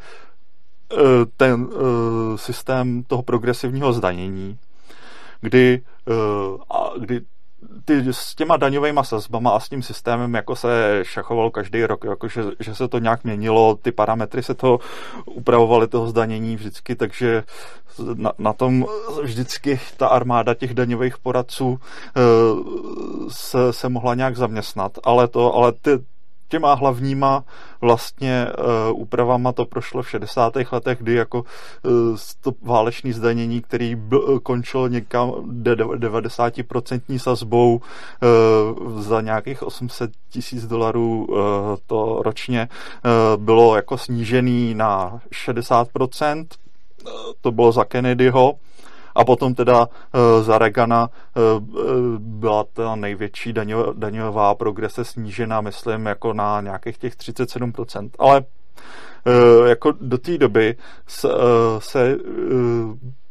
ten 1.37 1.61
uh, 1.61 2.35
systém 2.35 3.03
toho 3.03 3.23
progresivního 3.23 3.93
zdanění, 3.93 4.57
kdy, 5.41 5.81
uh, 6.05 7.03
kdy 7.03 7.21
ty, 7.85 8.13
s 8.13 8.35
těma 8.35 8.57
daňovými 8.57 8.99
sazbama 9.03 9.51
a 9.51 9.59
s 9.59 9.69
tím 9.69 9.83
systémem 9.83 10.33
jako 10.33 10.55
se 10.55 10.99
šachoval 11.03 11.49
každý 11.49 11.85
rok, 11.85 12.03
jako 12.03 12.27
že, 12.27 12.43
že 12.59 12.75
se 12.75 12.87
to 12.87 12.99
nějak 12.99 13.23
měnilo, 13.23 13.75
ty 13.75 13.91
parametry 13.91 14.43
se 14.43 14.53
to 14.53 14.79
upravovaly 15.25 15.87
toho 15.87 16.07
zdanění 16.07 16.55
vždycky, 16.55 16.95
takže 16.95 17.43
na, 18.13 18.31
na 18.37 18.53
tom 18.53 18.85
vždycky 19.23 19.79
ta 19.97 20.07
armáda 20.07 20.53
těch 20.53 20.73
daňových 20.73 21.17
poradců 21.17 21.67
uh, 21.69 21.79
se, 23.29 23.73
se 23.73 23.89
mohla 23.89 24.15
nějak 24.15 24.37
zaměstnat, 24.37 24.91
ale 25.03 25.27
to, 25.27 25.55
ale 25.55 25.71
ty, 25.71 25.91
těma 26.49 26.73
hlavníma 26.73 27.43
vlastně 27.81 28.47
uh, 28.91 29.01
úpravama 29.01 29.51
to 29.51 29.65
prošlo 29.65 30.01
v 30.01 30.09
60. 30.09 30.53
letech, 30.71 30.97
kdy 30.99 31.13
jako 31.13 31.39
uh, 31.39 32.17
to 32.41 32.51
válečný 32.61 33.13
zdanění, 33.13 33.61
který 33.61 33.95
byl, 33.95 34.39
končilo 34.39 34.87
někam 34.87 35.29
90% 35.29 37.17
sazbou 37.17 37.75
uh, 37.75 39.01
za 39.01 39.21
nějakých 39.21 39.63
800 39.63 40.11
tisíc 40.29 40.67
dolarů 40.67 41.25
uh, 41.29 41.37
to 41.87 42.21
ročně 42.25 42.69
uh, 42.69 43.43
bylo 43.43 43.75
jako 43.75 43.97
snížený 43.97 44.73
na 44.73 45.19
60%, 45.45 46.45
to 47.41 47.51
bylo 47.51 47.71
za 47.71 47.83
Kennedyho, 47.83 48.53
a 49.15 49.25
potom 49.25 49.55
teda 49.55 49.79
uh, 49.87 50.43
za 50.43 50.57
Regana 50.57 51.09
uh, 51.09 51.43
byla 52.19 52.63
ta 52.73 52.95
největší 52.95 53.53
daňová, 53.93 54.55
progrese 54.55 55.05
snížena, 55.05 55.61
myslím, 55.61 56.05
jako 56.05 56.33
na 56.33 56.61
nějakých 56.61 56.97
těch 56.97 57.15
37%. 57.15 58.09
Ale 58.19 58.43
jako 59.65 59.93
do 60.01 60.17
té 60.17 60.37
doby 60.37 60.75
se, 61.07 61.27
se 61.79 62.17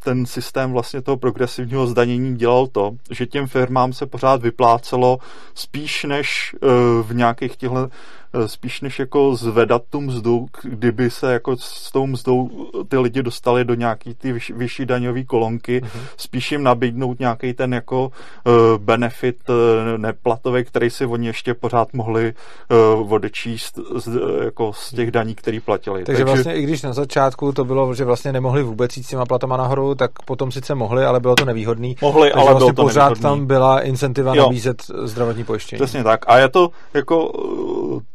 ten 0.05 0.27
systém 0.27 0.73
vlastně 0.73 1.03
toho 1.03 1.17
progresivního 1.17 1.87
zdanění 1.87 2.37
dělal 2.37 2.67
to, 2.67 2.91
že 3.11 3.27
těm 3.27 3.47
firmám 3.47 3.93
se 3.93 4.07
pořád 4.07 4.43
vyplácelo 4.43 5.19
spíš 5.55 6.05
než 6.05 6.57
v 7.03 7.15
nějakých 7.15 7.57
těchto 7.57 7.89
Eh, 8.28 8.28
spíš 8.47 8.81
než 8.81 8.99
jako 8.99 9.37
zvedat 9.37 9.83
tu 9.91 10.01
mzdu, 10.01 10.47
kdyby 10.63 11.11
se 11.11 11.33
jako 11.33 11.57
s 11.57 11.93
tou 11.93 12.07
mzdou 12.07 12.51
ty 12.89 12.99
lidi 12.99 13.23
dostali 13.23 13.65
do 13.65 13.75
nějaký 13.75 14.15
ty 14.15 14.33
vyšší, 14.33 14.53
vyšší 14.53 14.87
daňové 14.87 15.25
kolonky, 15.25 15.81
mm-hmm. 15.81 16.01
spíš 16.17 16.53
jim 16.53 16.63
nabídnout 16.63 17.19
nějaký 17.21 17.55
ten 17.55 17.75
jako 17.75 18.05
uh, 18.05 18.53
benefit 18.79 19.37
neplatový, 19.97 20.65
který 20.65 20.91
si 20.91 21.07
oni 21.07 21.27
ještě 21.27 21.55
pořád 21.55 21.93
mohli 21.93 22.35
odečíst 23.09 23.79
z, 23.97 24.21
jako 24.45 24.73
z 24.73 24.91
těch 24.91 25.11
daní, 25.11 25.35
které 25.35 25.59
platili. 25.65 26.05
Takže, 26.05 26.25
Takže 26.25 26.25
vlastně 26.25 26.55
i 26.55 26.63
když 26.63 26.83
na 26.83 26.93
začátku 26.93 27.53
to 27.53 27.65
bylo, 27.65 27.95
že 27.95 28.05
vlastně 28.05 28.33
nemohli 28.33 28.63
vůbec 28.63 28.97
jít 28.97 29.03
s 29.03 29.09
těma 29.09 29.27
platama 29.27 29.57
nahoru, 29.57 29.95
tak 29.95 30.11
potom 30.25 30.53
sice 30.53 30.75
mohli, 30.75 31.05
ale 31.05 31.21
bylo 31.21 31.35
to 31.35 31.45
nevýhodný. 31.45 31.97
Mohli, 32.03 32.31
Takže 32.31 32.35
ale 32.35 32.51
vlastně 32.51 32.73
bylo 32.73 32.85
to 32.85 32.89
pořád 32.89 33.09
nevýhodný. 33.09 33.23
tam 33.23 33.47
byla 33.47 33.81
incentiva 33.81 34.35
jo. 34.35 34.43
nabízet 34.43 34.83
zdravotní 35.03 35.45
pojištění. 35.45 35.79
Přesně 35.79 36.05
tak. 36.05 36.21
A 36.27 36.39
je 36.39 36.49
to 36.49 36.71
jako 36.95 37.33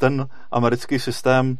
ten 0.04 0.28
americký 0.52 1.00
systém 1.00 1.58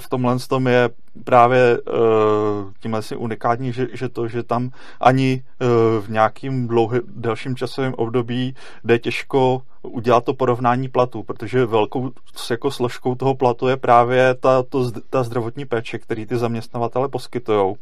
v 0.00 0.08
tomhle 0.08 0.38
tom 0.48 0.66
je 0.66 0.90
právě 1.24 1.78
uh, 1.78 2.72
tímhle 2.80 3.02
si 3.02 3.16
unikátní, 3.16 3.72
že, 3.72 3.86
že 3.92 4.08
to, 4.08 4.28
že 4.28 4.42
tam 4.42 4.70
ani 5.00 5.42
uh, 5.60 6.04
v 6.04 6.10
nějakým 6.10 6.68
dlouhý, 6.68 7.00
delším 7.06 7.56
časovém 7.56 7.94
období 7.94 8.54
jde 8.84 8.98
těžko 8.98 9.62
udělat 9.82 10.24
to 10.24 10.34
porovnání 10.34 10.88
platu, 10.88 11.22
protože 11.22 11.66
velkou 11.66 12.10
jako 12.50 12.70
složkou 12.70 13.14
toho 13.14 13.34
platu 13.34 13.68
je 13.68 13.76
právě 13.76 14.34
ta, 14.34 14.62
to, 14.62 14.90
ta 15.10 15.22
zdravotní 15.22 15.64
péče, 15.64 15.98
který 15.98 16.26
ty 16.26 16.36
zaměstnavatele 16.36 17.08
poskytují. 17.08 17.74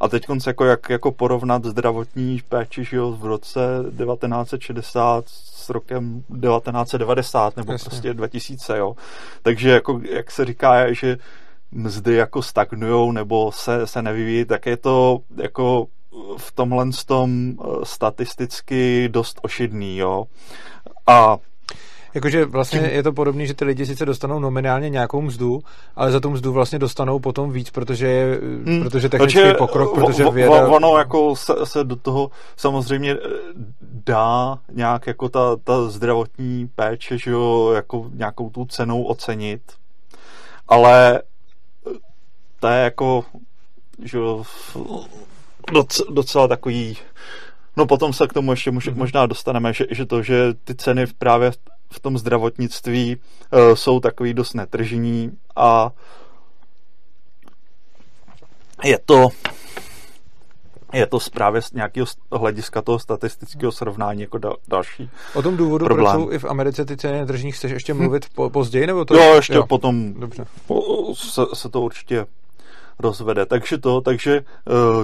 A 0.00 0.08
teď 0.08 0.26
jako 0.46 0.64
jak 0.64 0.90
jako 0.90 1.12
porovnat 1.12 1.64
zdravotní 1.64 2.40
péči 2.48 2.84
že 2.84 2.96
jo, 2.96 3.12
v 3.12 3.24
roce 3.24 3.60
1960 3.98 5.24
s 5.68 5.70
rokem 5.70 6.22
1990 6.40 7.56
nebo 7.56 7.72
Jasně. 7.72 7.90
prostě 7.90 8.14
2000, 8.14 8.78
jo. 8.78 8.96
Takže 9.42 9.70
jako, 9.70 10.00
jak 10.10 10.30
se 10.30 10.44
říká, 10.44 10.92
že 10.92 11.16
mzdy 11.72 12.14
jako 12.14 12.42
stagnujou 12.42 13.12
nebo 13.12 13.52
se, 13.52 13.86
se 13.86 14.02
nevyvíjí, 14.02 14.44
tak 14.44 14.66
je 14.66 14.76
to 14.76 15.18
jako 15.36 15.86
v 16.36 16.52
tomhle 16.52 16.86
tom 17.06 17.50
eh, 17.50 17.64
statisticky 17.82 19.08
dost 19.08 19.40
ošidný, 19.42 19.96
jo. 19.98 20.24
A 21.06 21.36
Jakože 22.14 22.44
vlastně 22.44 22.80
je 22.80 23.02
to 23.02 23.12
podobné, 23.12 23.46
že 23.46 23.54
ty 23.54 23.64
lidi 23.64 23.86
sice 23.86 24.06
dostanou 24.06 24.38
nominálně 24.38 24.90
nějakou 24.90 25.22
mzdu, 25.22 25.60
ale 25.96 26.12
za 26.12 26.20
tu 26.20 26.30
mzdu 26.30 26.52
vlastně 26.52 26.78
dostanou 26.78 27.18
potom 27.18 27.52
víc, 27.52 27.70
protože, 27.70 28.38
hmm, 28.64 28.82
protože 28.82 29.08
technický 29.08 29.38
takže 29.40 29.54
pokrok, 29.54 29.94
protože 29.94 30.30
věda... 30.30 30.68
Ono 30.68 30.98
jako 30.98 31.36
se, 31.36 31.54
se 31.64 31.84
do 31.84 31.96
toho 31.96 32.30
samozřejmě 32.56 33.12
eh, 33.12 33.18
dá 33.82 34.58
nějak 34.72 35.06
jako 35.06 35.28
ta, 35.28 35.56
ta 35.64 35.88
zdravotní 35.88 36.68
péče, 36.74 37.18
že 37.18 37.30
jo, 37.30 37.72
jako 37.74 38.10
nějakou 38.14 38.50
tu 38.50 38.64
cenou 38.64 39.02
ocenit, 39.02 39.62
ale 40.68 41.22
to 42.60 42.68
je 42.68 42.78
jako, 42.78 43.24
že 44.04 44.18
jo, 44.18 44.44
docela 46.10 46.48
takový 46.48 46.96
No 47.78 47.86
potom 47.86 48.12
se 48.12 48.26
k 48.26 48.32
tomu 48.32 48.52
ještě 48.52 48.70
mhm. 48.70 48.94
možná 48.94 49.26
dostaneme, 49.26 49.72
že, 49.72 49.86
že 49.90 50.06
to, 50.06 50.22
že 50.22 50.54
ty 50.64 50.74
ceny 50.74 51.06
právě 51.18 51.50
v 51.90 52.00
tom 52.00 52.18
zdravotnictví 52.18 53.16
uh, 53.16 53.74
jsou 53.74 54.00
takový 54.00 54.34
dost 54.34 54.54
netržní 54.54 55.32
a 55.56 55.90
je 58.84 58.98
to 59.06 59.28
je 60.92 61.06
to 61.06 61.18
právě 61.32 61.62
z 61.62 61.72
nějakého 61.72 62.06
hlediska 62.32 62.82
toho 62.82 62.98
statistického 62.98 63.72
srovnání 63.72 64.20
jako 64.20 64.38
da, 64.38 64.52
další 64.68 65.10
O 65.34 65.42
tom 65.42 65.56
důvodu, 65.56 65.84
problém. 65.84 66.06
proč 66.06 66.24
jsou 66.24 66.32
i 66.32 66.38
v 66.38 66.44
Americe 66.44 66.84
ty 66.84 66.96
ceny 66.96 67.18
netržních, 67.18 67.54
chceš 67.56 67.72
ještě 67.72 67.94
hm. 67.94 67.96
mluvit 67.96 68.26
po, 68.34 68.50
později? 68.50 68.86
Nebo 68.86 69.04
to 69.04 69.14
jo, 69.14 69.34
ještě 69.34 69.54
jo. 69.54 69.66
potom 69.66 70.14
Dobře. 70.14 70.46
Se, 71.14 71.42
se 71.54 71.68
to 71.68 71.80
určitě 71.80 72.26
rozvede. 72.98 73.46
Takže 73.46 73.78
to, 73.78 74.00
takže 74.00 74.40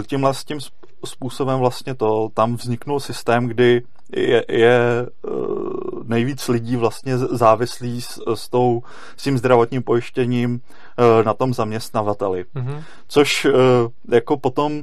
tímhle 0.07 0.35
s 0.35 0.45
tím 0.45 0.59
způsobem 1.05 1.59
vlastně 1.59 1.95
to, 1.95 2.29
tam 2.35 2.57
vzniknul 2.57 3.01
systém, 3.01 3.47
kdy 3.47 3.83
je, 4.17 4.45
je 4.49 5.07
uh, 5.23 6.05
nejvíc 6.05 6.49
lidí 6.49 6.77
vlastně 6.77 7.19
závislí 7.19 8.03
s, 8.03 8.21
s, 8.35 8.49
tou, 8.49 8.83
s 9.17 9.23
tím 9.23 9.39
zdravotním 9.39 9.83
pojištěním 9.83 10.53
uh, 10.55 11.25
na 11.25 11.35
tom 11.35 11.55
zaměstnavateli. 11.55 12.45
Mm-hmm. 12.55 12.83
Což 13.09 13.47
jako 14.09 14.37
potom 14.37 14.83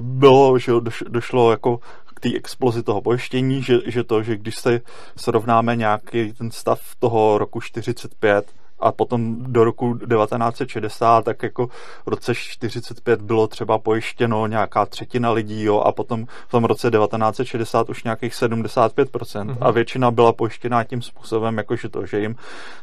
bylo, 0.00 0.58
že 0.58 0.72
došlo 1.08 1.50
jako 1.50 1.78
k 2.14 2.20
té 2.20 2.34
explozi 2.34 2.82
toho 2.82 3.00
pojištění, 3.00 3.62
že, 3.62 3.78
že 3.86 4.04
to, 4.04 4.22
že 4.22 4.36
když 4.36 4.56
se 4.56 4.80
srovnáme 5.16 5.76
nějaký 5.76 6.32
ten 6.32 6.50
stav 6.50 6.80
toho 6.98 7.38
roku 7.38 7.60
45 7.60 8.52
a 8.84 8.92
potom 8.92 9.36
do 9.52 9.64
roku 9.64 9.98
1960, 9.98 11.24
tak 11.24 11.42
jako 11.42 11.66
v 12.06 12.06
roce 12.06 12.34
45 12.34 13.22
bylo 13.22 13.46
třeba 13.46 13.78
pojištěno 13.78 14.46
nějaká 14.46 14.86
třetina 14.86 15.30
lidí, 15.30 15.62
jo, 15.62 15.80
a 15.80 15.92
potom 15.92 16.26
v 16.48 16.50
tom 16.50 16.64
roce 16.64 16.90
1960 16.90 17.90
už 17.90 18.04
nějakých 18.04 18.32
75% 18.32 18.88
mm-hmm. 18.88 19.56
a 19.60 19.70
většina 19.70 20.10
byla 20.10 20.32
pojištěná 20.32 20.84
tím 20.84 21.02
způsobem, 21.02 21.58
jakože 21.58 21.88
to, 21.88 22.06
že 22.06 22.20
jim 22.20 22.36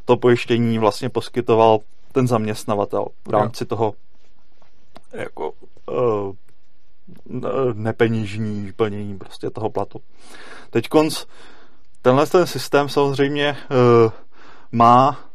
to 0.05 0.17
pojištění 0.17 0.79
vlastně 0.79 1.10
poskytoval 1.10 1.79
ten 2.12 2.27
zaměstnavatel 2.27 3.05
v 3.27 3.31
rámci 3.31 3.63
jo. 3.63 3.67
toho 3.67 3.93
jako 5.13 5.51
uh, 5.86 6.34
nepenížní 7.74 8.74
plnění 8.75 9.17
prostě 9.17 9.50
toho 9.50 9.70
platu. 9.70 10.01
Teď 10.70 10.88
konc, 10.88 11.25
tenhle 12.01 12.27
ten 12.27 12.48
systém 12.48 12.89
samozřejmě 12.89 13.58
uh, 13.72 14.12
má 14.72 15.30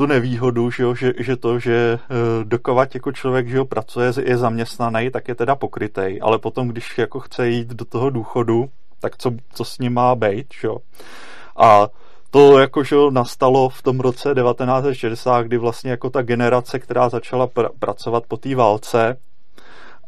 tu 0.00 0.06
nevýhodu, 0.06 0.70
že, 0.70 0.82
jo, 0.82 0.94
že, 0.94 1.12
že 1.18 1.36
to, 1.36 1.58
že 1.58 1.98
uh, 2.10 2.44
dokovat 2.44 2.94
jako 2.94 3.12
člověk, 3.12 3.48
že 3.48 3.56
jo, 3.56 3.64
pracuje, 3.64 4.12
je 4.24 4.36
zaměstnaný, 4.36 5.10
tak 5.10 5.28
je 5.28 5.34
teda 5.34 5.54
pokrytej, 5.54 6.20
ale 6.22 6.38
potom, 6.38 6.68
když 6.68 6.98
jako 6.98 7.20
chce 7.20 7.48
jít 7.48 7.68
do 7.68 7.84
toho 7.84 8.10
důchodu, 8.10 8.68
tak 9.00 9.16
co, 9.16 9.30
co 9.54 9.64
s 9.64 9.78
ním 9.78 9.92
má 9.92 10.14
být, 10.14 10.46
že 10.60 10.66
jo. 10.66 10.78
A 11.56 11.88
to 12.30 12.58
jako, 12.58 12.84
že 12.84 12.96
nastalo 13.10 13.68
v 13.68 13.82
tom 13.82 14.00
roce 14.00 14.34
1960, 14.34 15.42
kdy 15.42 15.58
vlastně 15.58 15.90
jako 15.90 16.10
ta 16.10 16.22
generace, 16.22 16.78
která 16.78 17.08
začala 17.08 17.46
pr- 17.46 17.70
pracovat 17.78 18.24
po 18.28 18.36
té 18.36 18.54
válce 18.54 19.16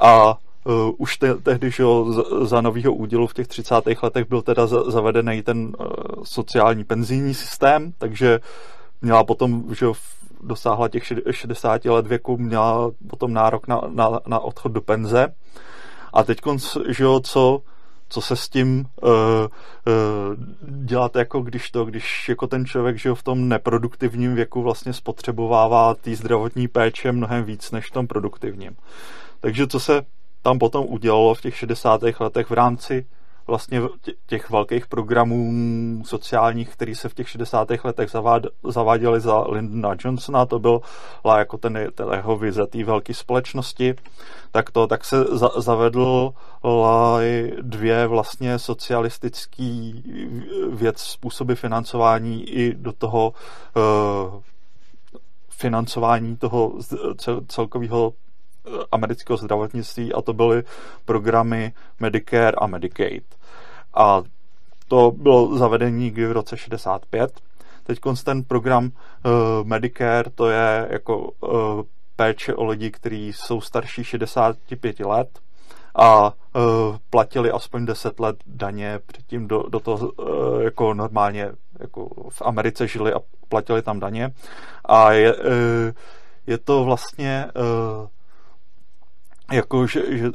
a 0.00 0.38
Uh, 0.64 0.94
už 0.98 1.16
te, 1.16 1.34
tehdy, 1.34 1.70
že 1.70 1.84
za, 2.10 2.46
za 2.46 2.60
novýho 2.60 2.92
údělu 2.94 3.26
v 3.26 3.34
těch 3.34 3.48
30. 3.48 3.74
letech 4.02 4.28
byl 4.28 4.42
teda 4.42 4.66
za, 4.66 4.90
zavedený 4.90 5.42
ten 5.42 5.58
uh, 5.58 5.86
sociální 6.24 6.84
penzijní 6.84 7.34
systém, 7.34 7.92
takže 7.98 8.40
měla 9.02 9.24
potom, 9.24 9.64
že 9.74 9.86
dosáhla 10.42 10.88
těch 10.88 11.04
60 11.30 11.84
let 11.84 12.06
věku, 12.06 12.36
měla 12.36 12.90
potom 13.06 13.32
nárok 13.32 13.68
na, 13.68 13.80
na, 13.88 14.20
na 14.26 14.38
odchod 14.38 14.72
do 14.72 14.80
penze. 14.80 15.34
A 16.12 16.24
teď, 16.24 16.40
že 16.88 17.04
jo, 17.04 17.20
co, 17.20 17.62
co 18.08 18.20
se 18.20 18.36
s 18.36 18.48
tím 18.48 18.86
uh, 19.02 19.10
uh, 19.10 20.84
dělat, 20.84 21.16
jako 21.16 21.40
když 21.40 21.70
to, 21.70 21.84
když 21.84 22.28
jako 22.28 22.46
ten 22.46 22.66
člověk, 22.66 22.98
že 22.98 23.08
jo, 23.08 23.14
v 23.14 23.22
tom 23.22 23.48
neproduktivním 23.48 24.34
věku 24.34 24.62
vlastně 24.62 24.92
spotřebovává 24.92 25.94
té 25.94 26.16
zdravotní 26.16 26.68
péče 26.68 27.12
mnohem 27.12 27.44
víc 27.44 27.70
než 27.70 27.86
v 27.86 27.90
tom 27.90 28.06
produktivním. 28.06 28.76
Takže 29.40 29.66
co 29.66 29.80
se 29.80 30.02
tam 30.42 30.58
potom 30.58 30.86
udělalo 30.88 31.34
v 31.34 31.40
těch 31.40 31.56
60. 31.56 32.00
letech 32.20 32.50
v 32.50 32.52
rámci 32.52 33.06
vlastně 33.52 33.80
těch 34.26 34.50
velkých 34.50 34.86
programů 34.86 35.52
sociálních, 36.04 36.68
který 36.68 36.94
se 36.94 37.08
v 37.08 37.14
těch 37.14 37.28
60. 37.28 37.68
letech 37.84 38.10
zavád, 38.10 38.42
zaváděly 38.64 39.20
za 39.20 39.44
Lyndona 39.48 39.96
Johnsona, 40.04 40.46
to 40.46 40.58
byla 40.58 41.38
jako 41.38 41.58
ten, 41.58 41.88
ten 41.94 42.08
jeho 42.12 42.36
vize 42.36 42.66
té 42.66 42.84
velké 42.84 43.14
společnosti, 43.14 43.94
tak 44.50 44.70
to, 44.70 44.86
tak 44.86 45.04
se 45.04 45.24
za, 45.24 45.50
zavedl 45.56 46.32
dvě 47.60 48.06
vlastně 48.06 48.58
socialistický 48.58 50.02
věc, 50.70 50.98
způsoby 51.00 51.52
financování 51.52 52.48
i 52.48 52.74
do 52.74 52.92
toho 52.92 53.32
uh, 53.76 54.40
financování 55.50 56.36
toho 56.36 56.72
celkového 57.48 58.12
eh, 58.12 58.70
amerického 58.92 59.36
zdravotnictví 59.36 60.12
a 60.12 60.22
to 60.22 60.32
byly 60.32 60.62
programy 61.04 61.72
Medicare 62.00 62.52
a 62.58 62.66
Medicaid. 62.66 63.41
A 63.94 64.22
to 64.88 65.10
bylo 65.10 65.58
zavedení 65.58 66.04
někdy 66.04 66.26
v 66.26 66.32
roce 66.32 66.56
65. 66.56 67.40
Teď 67.84 67.98
ten 68.24 68.44
program 68.44 68.84
uh, 68.84 68.90
Medicare, 69.66 70.30
to 70.34 70.48
je 70.48 70.88
jako 70.90 71.18
uh, 71.18 71.82
péče 72.16 72.54
o 72.54 72.64
lidi, 72.64 72.90
kteří 72.90 73.32
jsou 73.32 73.60
starší 73.60 74.04
65 74.04 75.00
let 75.00 75.38
a 75.94 76.26
uh, 76.26 76.32
platili 77.10 77.50
aspoň 77.50 77.86
10 77.86 78.20
let 78.20 78.36
daně 78.46 78.98
předtím 79.06 79.48
do, 79.48 79.62
do 79.68 79.80
toho 79.80 80.08
uh, 80.08 80.62
jako 80.62 80.94
normálně 80.94 81.52
jako 81.80 82.08
v 82.28 82.42
Americe 82.42 82.88
žili 82.88 83.12
a 83.12 83.20
platili 83.48 83.82
tam 83.82 84.00
daně 84.00 84.30
a 84.84 85.12
je, 85.12 85.34
uh, 85.34 85.42
je 86.46 86.58
to 86.58 86.84
vlastně 86.84 87.46
uh, 87.56 88.08
jako, 89.52 89.86
že, 89.86 90.18
že 90.18 90.30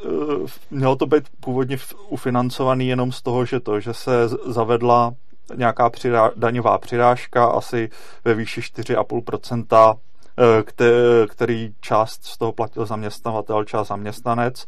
mělo 0.72 0.96
to 0.96 1.06
být 1.06 1.24
původně 1.40 1.78
ufinancovaný 2.10 2.88
jenom 2.88 3.12
z 3.12 3.22
toho, 3.22 3.46
že 3.46 3.60
to, 3.60 3.80
že 3.80 3.94
se 3.94 4.12
zavedla 4.46 5.14
nějaká 5.56 5.90
přirá, 5.90 6.32
daňová 6.36 6.78
přirážka 6.78 7.46
asi 7.46 7.90
ve 8.26 8.34
výši 8.34 8.62
4,5% 8.62 9.98
Eh, 10.40 10.64
který 11.28 11.74
část 11.82 12.26
z 12.26 12.38
toho 12.38 12.52
platil 12.52 12.86
zaměstnavatel, 12.86 13.64
část 13.64 13.88
zaměstnanec. 13.88 14.66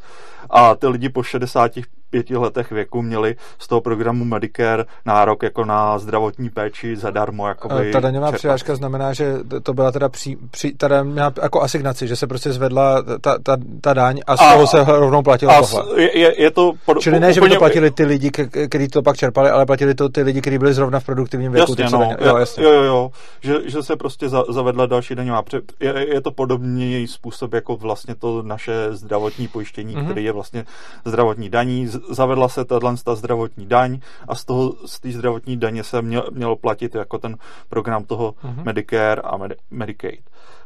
A 0.50 0.74
ty 0.74 0.86
lidi 0.86 1.08
po 1.08 1.22
60 1.22 1.72
pěti 2.10 2.36
letech 2.36 2.70
věku 2.70 3.02
měli 3.02 3.36
z 3.58 3.68
toho 3.68 3.80
programu 3.80 4.24
Medicare 4.24 4.84
nárok 5.06 5.42
jako 5.42 5.64
na 5.64 5.98
zdravotní 5.98 6.50
péči 6.50 6.96
zadarmo. 6.96 7.48
Jakoby 7.48 7.92
ta 7.92 8.00
daňová 8.00 8.32
přirážka 8.32 8.74
znamená, 8.74 9.12
že 9.12 9.34
to 9.62 9.74
byla 9.74 9.92
teda 9.92 10.08
při, 10.08 10.36
při 10.50 10.72
teda 10.72 11.02
měla 11.02 11.32
jako 11.42 11.62
asignaci, 11.62 12.08
že 12.08 12.16
se 12.16 12.26
prostě 12.26 12.52
zvedla 12.52 13.02
ta, 13.20 13.38
ta, 13.42 13.56
ta 13.80 13.94
daň 13.94 14.20
a 14.26 14.36
z 14.36 14.40
a, 14.40 14.52
toho 14.52 14.66
se 14.66 14.84
rovnou 14.86 15.22
platilo 15.22 15.52
a 15.52 15.60
tohle. 15.60 16.02
Je, 16.02 16.42
je 16.42 16.50
to 16.50 16.72
pod, 16.86 17.00
Čili 17.00 17.20
ne, 17.20 17.32
že 17.32 17.40
by 17.40 17.48
to 17.48 17.58
platili 17.58 17.90
ty 17.90 18.04
lidi, 18.04 18.30
kteří 18.68 18.88
to 18.88 19.02
pak 19.02 19.16
čerpali, 19.16 19.50
ale 19.50 19.66
platili 19.66 19.94
to 19.94 20.08
ty 20.08 20.22
lidi, 20.22 20.40
kteří 20.40 20.58
byli 20.58 20.74
zrovna 20.74 21.00
v 21.00 21.04
produktivním 21.04 21.52
věku. 21.52 21.74
Jasně, 21.78 21.98
no, 21.98 22.16
jo, 22.20 22.36
jasně. 22.36 22.64
jo, 22.64 22.72
jo, 22.72 22.82
jo, 22.82 23.10
že, 23.40 23.54
že 23.70 23.82
se 23.82 23.96
prostě 23.96 24.28
za, 24.28 24.44
zavedla 24.48 24.86
další 24.86 25.14
daňová. 25.14 25.42
Je, 25.80 26.14
je 26.14 26.20
to 26.20 26.30
podobný 26.30 27.06
způsob 27.08 27.52
jako 27.52 27.76
vlastně 27.76 28.14
to 28.14 28.42
naše 28.42 28.72
zdravotní 28.90 29.48
pojištění, 29.48 29.96
mm-hmm. 29.96 30.04
který 30.04 30.24
je 30.24 30.32
vlastně 30.32 30.64
zdravotní 31.04 31.48
daní 31.48 31.88
zavedla 32.10 32.48
se 32.48 32.64
tato 32.64 32.94
ta 33.04 33.14
zdravotní 33.14 33.66
daň 33.66 34.00
a 34.28 34.34
z 34.34 34.44
toho 34.44 34.74
z 34.86 35.00
té 35.00 35.10
zdravotní 35.12 35.56
daně 35.56 35.84
se 35.84 36.02
měl, 36.02 36.28
mělo 36.30 36.56
platit 36.56 36.94
jako 36.94 37.18
ten 37.18 37.36
program 37.68 38.04
toho 38.04 38.32
uh-huh. 38.32 38.64
Medicare 38.64 39.22
a 39.22 39.36
Medi- 39.36 39.56
Medicaid. 39.70 40.20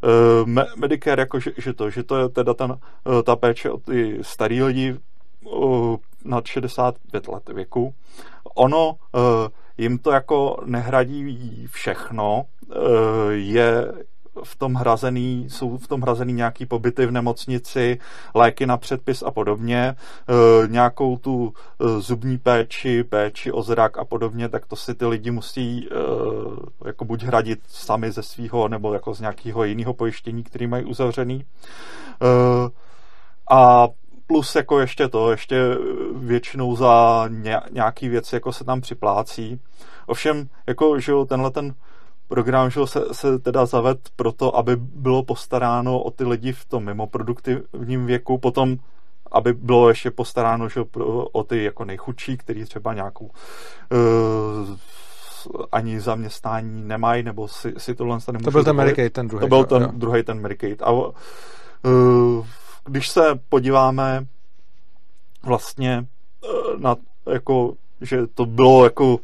Uh, 0.05 0.49
me- 0.49 0.67
Medicare 0.77 1.23
jako, 1.23 1.41
že, 1.41 1.53
že, 1.59 1.73
to, 1.73 1.91
že 1.91 2.03
to 2.03 2.17
je 2.17 2.29
teda 2.29 2.55
ten, 2.55 2.71
uh, 2.71 3.23
ta 3.23 3.37
péče 3.37 3.71
o 3.71 3.79
ty 3.79 4.19
starý 4.23 4.63
lidi 4.63 4.97
uh, 5.45 5.97
nad 6.25 6.47
65 6.47 7.29
let 7.29 7.49
věku. 7.49 7.95
Ono 8.55 8.89
uh, 8.89 9.21
jim 9.79 9.99
to 9.99 10.11
jako 10.11 10.57
nehradí 10.65 11.67
všechno, 11.71 12.45
je 13.31 13.93
v 14.43 14.57
tom 14.57 14.75
hrazený, 14.75 15.47
jsou 15.51 15.79
v 15.79 15.89
tom 15.89 16.01
hrazený 16.01 16.33
nějaký 16.33 16.67
pobyty 16.67 17.07
v 17.07 17.11
nemocnici, 17.11 17.99
léky 18.35 18.67
na 18.67 18.77
předpis 18.77 19.23
a 19.23 19.31
podobně, 19.31 19.79
e, 19.79 19.97
nějakou 20.69 21.17
tu 21.17 21.53
e, 21.81 22.01
zubní 22.01 22.39
péči, 22.39 23.05
péči 23.05 23.53
o 23.53 23.63
zrak 23.63 23.99
a 23.99 24.05
podobně, 24.05 24.49
tak 24.49 24.67
to 24.67 24.77
si 24.77 24.95
ty 24.95 25.07
lidi 25.07 25.31
musí 25.31 25.89
e, 25.89 25.91
jako 26.87 27.05
buď 27.05 27.23
hradit 27.23 27.61
sami 27.69 28.13
ze 28.13 28.23
svého, 28.23 28.69
nebo 28.69 28.95
jako 28.95 29.15
z 29.15 29.21
nějakého 29.21 29.65
jiného 29.65 29.95
pojištění, 29.95 30.43
který 30.43 30.67
mají 30.67 30.85
uzavřený. 30.85 31.45
A 33.51 33.89
plus 34.27 34.55
jako 34.55 34.81
ještě 34.81 35.09
to, 35.09 35.31
ještě 35.31 35.57
většinou 36.15 36.77
za 36.77 37.25
nějaký 37.71 38.09
věci 38.09 38.37
jako 38.37 38.53
se 38.53 38.65
tam 38.65 38.81
připlácí. 38.81 39.61
Ovšem, 40.07 40.49
jako, 40.67 41.01
že 41.01 41.13
tenhle 41.29 41.51
ten 41.51 41.75
program 42.29 42.71
že 42.71 42.81
se, 42.87 43.05
se 43.13 43.39
teda 43.39 43.67
zaved 43.67 43.99
proto, 44.17 44.57
aby 44.57 44.77
bylo 44.77 45.23
postaráno 45.23 46.03
o 46.03 46.11
ty 46.11 46.25
lidi 46.25 46.53
v 46.53 46.65
tom 46.65 46.85
mimoproduktivním 46.85 48.07
věku, 48.07 48.39
potom 48.39 48.77
aby 49.35 49.53
bylo 49.53 49.89
ještě 49.89 50.11
postaráno 50.11 50.69
že, 50.69 50.81
o 51.33 51.45
ty 51.45 51.65
jako 51.65 51.85
nejchudší, 51.85 52.37
který 52.37 52.65
třeba 52.65 52.95
nějakou 52.95 53.25
uh, 53.25 54.77
ani 55.73 56.01
zaměstnání 56.01 56.83
nemají, 56.83 57.23
nebo 57.23 57.49
si, 57.49 57.75
si 57.79 57.95
tohle 57.95 58.19
nemůžou 58.27 58.45
To 58.45 58.51
byl 58.51 58.65
ten 58.65 58.77
Medicaid, 58.77 59.13
ten 59.13 59.29
druhý. 59.29 59.41
To 59.41 59.49
byl 59.49 59.65
ten 59.65 59.83
jo. 59.83 59.89
druhý, 59.95 60.23
ten 60.23 60.41
Medicaid. 60.41 60.83
A 60.83 60.91
uh, 60.91 61.13
když 62.85 63.09
se 63.09 63.41
podíváme 63.49 64.27
vlastně 65.43 66.07
uh, 66.45 66.81
na 66.81 66.97
jako, 67.33 67.75
že 68.01 68.27
to 68.27 68.47
bylo 68.47 68.85
jako 68.85 69.19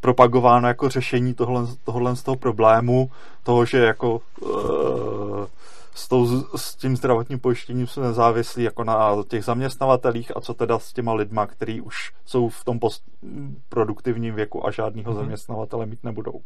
propagováno 0.00 0.68
jako 0.68 0.88
řešení 0.88 1.34
tohle, 1.34 1.66
tohle 1.84 2.16
z 2.16 2.22
toho 2.22 2.36
problému, 2.36 3.10
toho, 3.42 3.64
že 3.64 3.78
jako 3.78 4.20
e, 4.42 4.46
s, 5.94 6.08
tou, 6.08 6.44
s 6.56 6.74
tím 6.74 6.96
zdravotním 6.96 7.38
pojištěním 7.38 7.86
jsme 7.86 8.02
nezávislí 8.02 8.64
jako 8.64 8.84
na 8.84 9.16
těch 9.28 9.44
zaměstnavatelích 9.44 10.36
a 10.36 10.40
co 10.40 10.54
teda 10.54 10.78
s 10.78 10.92
těma 10.92 11.12
lidma, 11.12 11.46
kteří 11.46 11.80
už 11.80 12.12
jsou 12.26 12.48
v 12.48 12.64
tom 12.64 12.78
produktivním 13.68 14.34
věku 14.34 14.66
a 14.66 14.70
žádného 14.70 15.12
mm-hmm. 15.12 15.16
zaměstnavatele 15.16 15.86
mít 15.86 16.04
nebudou. 16.04 16.40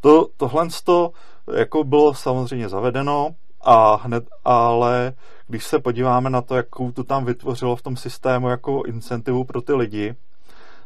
To, 0.00 0.28
tohle 0.36 0.68
to 0.84 1.10
jako 1.54 1.84
bylo 1.84 2.14
samozřejmě 2.14 2.68
zavedeno 2.68 3.30
a 3.60 3.94
hned, 3.94 4.24
ale 4.44 5.12
když 5.46 5.64
se 5.64 5.78
podíváme 5.78 6.30
na 6.30 6.42
to, 6.42 6.56
jakou 6.56 6.92
to 6.92 7.04
tam 7.04 7.24
vytvořilo 7.24 7.76
v 7.76 7.82
tom 7.82 7.96
systému 7.96 8.48
jako 8.48 8.82
incentivu 8.86 9.44
pro 9.44 9.62
ty 9.62 9.72
lidi, 9.72 10.14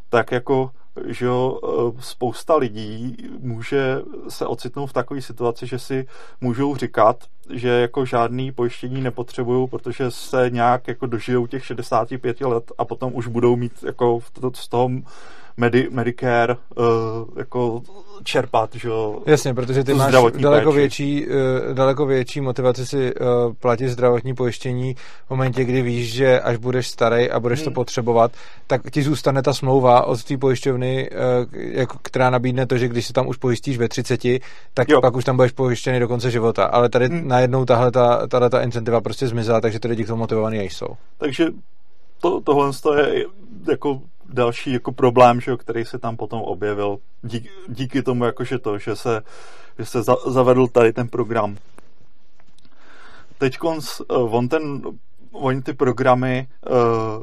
tak 0.08 0.32
jako 0.32 0.70
že 1.06 1.26
jo, 1.26 1.60
e, 1.62 2.02
spousta 2.02 2.56
lidí 2.56 3.16
může 3.38 4.02
se 4.28 4.46
ocitnout 4.46 4.90
v 4.90 4.92
takové 4.92 5.22
situaci, 5.22 5.66
že 5.66 5.78
si 5.78 6.06
můžou 6.40 6.76
říkat, 6.76 7.24
že 7.50 7.68
jako 7.68 8.04
žádný 8.04 8.52
pojištění 8.52 9.00
nepotřebují, 9.00 9.68
protože 9.68 10.10
se 10.10 10.50
nějak 10.50 10.88
jako 10.88 11.06
dožijou 11.06 11.46
těch 11.46 11.64
65 11.64 12.40
let 12.40 12.72
a 12.78 12.84
potom 12.84 13.12
už 13.14 13.26
budou 13.26 13.56
mít 13.56 13.84
jako 13.86 14.20
z 14.54 14.68
toho 14.68 14.90
Medi- 15.58 15.88
Medicare 15.90 16.54
uh, 16.54 16.84
jako 17.36 17.82
čerpat, 18.24 18.74
že 18.74 18.88
jo. 18.88 19.22
Jasně, 19.26 19.54
protože 19.54 19.84
ty 19.84 19.94
máš 19.94 20.14
daleko 20.38 20.72
větší, 20.72 21.26
uh, 21.26 21.74
daleko 21.74 22.06
větší 22.06 22.40
motivaci 22.40 22.86
si 22.86 23.14
uh, 23.14 23.26
platit 23.60 23.88
zdravotní 23.88 24.34
pojištění 24.34 24.94
v 25.26 25.30
momentě, 25.30 25.64
kdy 25.64 25.82
víš, 25.82 26.12
že 26.12 26.40
až 26.40 26.56
budeš 26.56 26.88
starý 26.88 27.30
a 27.30 27.40
budeš 27.40 27.58
hmm. 27.58 27.64
to 27.64 27.70
potřebovat, 27.70 28.32
tak 28.66 28.90
ti 28.90 29.02
zůstane 29.02 29.42
ta 29.42 29.54
smlouva 29.54 30.06
od 30.06 30.24
té 30.24 30.36
pojišťovny, 30.36 31.10
uh, 31.10 31.16
jako, 31.52 31.98
která 32.02 32.30
nabídne 32.30 32.66
to, 32.66 32.78
že 32.78 32.88
když 32.88 33.06
se 33.06 33.12
tam 33.12 33.28
už 33.28 33.36
pojistíš 33.36 33.78
ve 33.78 33.88
30, 33.88 34.20
tak 34.74 34.88
jo. 34.88 35.00
pak 35.00 35.16
už 35.16 35.24
tam 35.24 35.36
budeš 35.36 35.52
pojištěný 35.52 36.00
do 36.00 36.08
konce 36.08 36.30
života. 36.30 36.64
Ale 36.64 36.88
tady 36.88 37.08
hmm. 37.08 37.28
najednou 37.28 37.64
tahle 37.64 37.92
ta, 37.92 38.26
tahle 38.26 38.50
ta 38.50 38.62
incentiva 38.62 39.00
prostě 39.00 39.28
zmizela, 39.28 39.60
takže 39.60 39.80
ty 39.80 39.88
lidi 39.88 40.04
k 40.04 40.06
tomu 40.06 40.18
motivovaný 40.18 40.58
nejsou. 40.58 40.88
Takže 41.18 41.46
to, 42.20 42.40
tohle 42.40 42.70
je 43.00 43.24
jako 43.70 44.00
další 44.28 44.72
jako 44.72 44.92
problém, 44.92 45.40
že, 45.40 45.56
který 45.56 45.84
se 45.84 45.98
tam 45.98 46.16
potom 46.16 46.40
objevil 46.40 46.98
díky, 47.22 47.50
díky 47.68 48.02
tomu, 48.02 48.24
jakože 48.24 48.58
to, 48.58 48.78
že 48.78 48.96
se, 48.96 49.22
že 49.78 49.84
se 49.84 50.02
za, 50.02 50.16
zavedl 50.26 50.66
tady 50.66 50.92
ten 50.92 51.08
program. 51.08 51.56
Teď 53.38 53.58
uh, 53.62 54.34
on 54.34 54.48
ten, 54.48 54.82
oni 55.36 55.62
ty 55.62 55.72
programy 55.72 56.48
uh, 56.70 57.22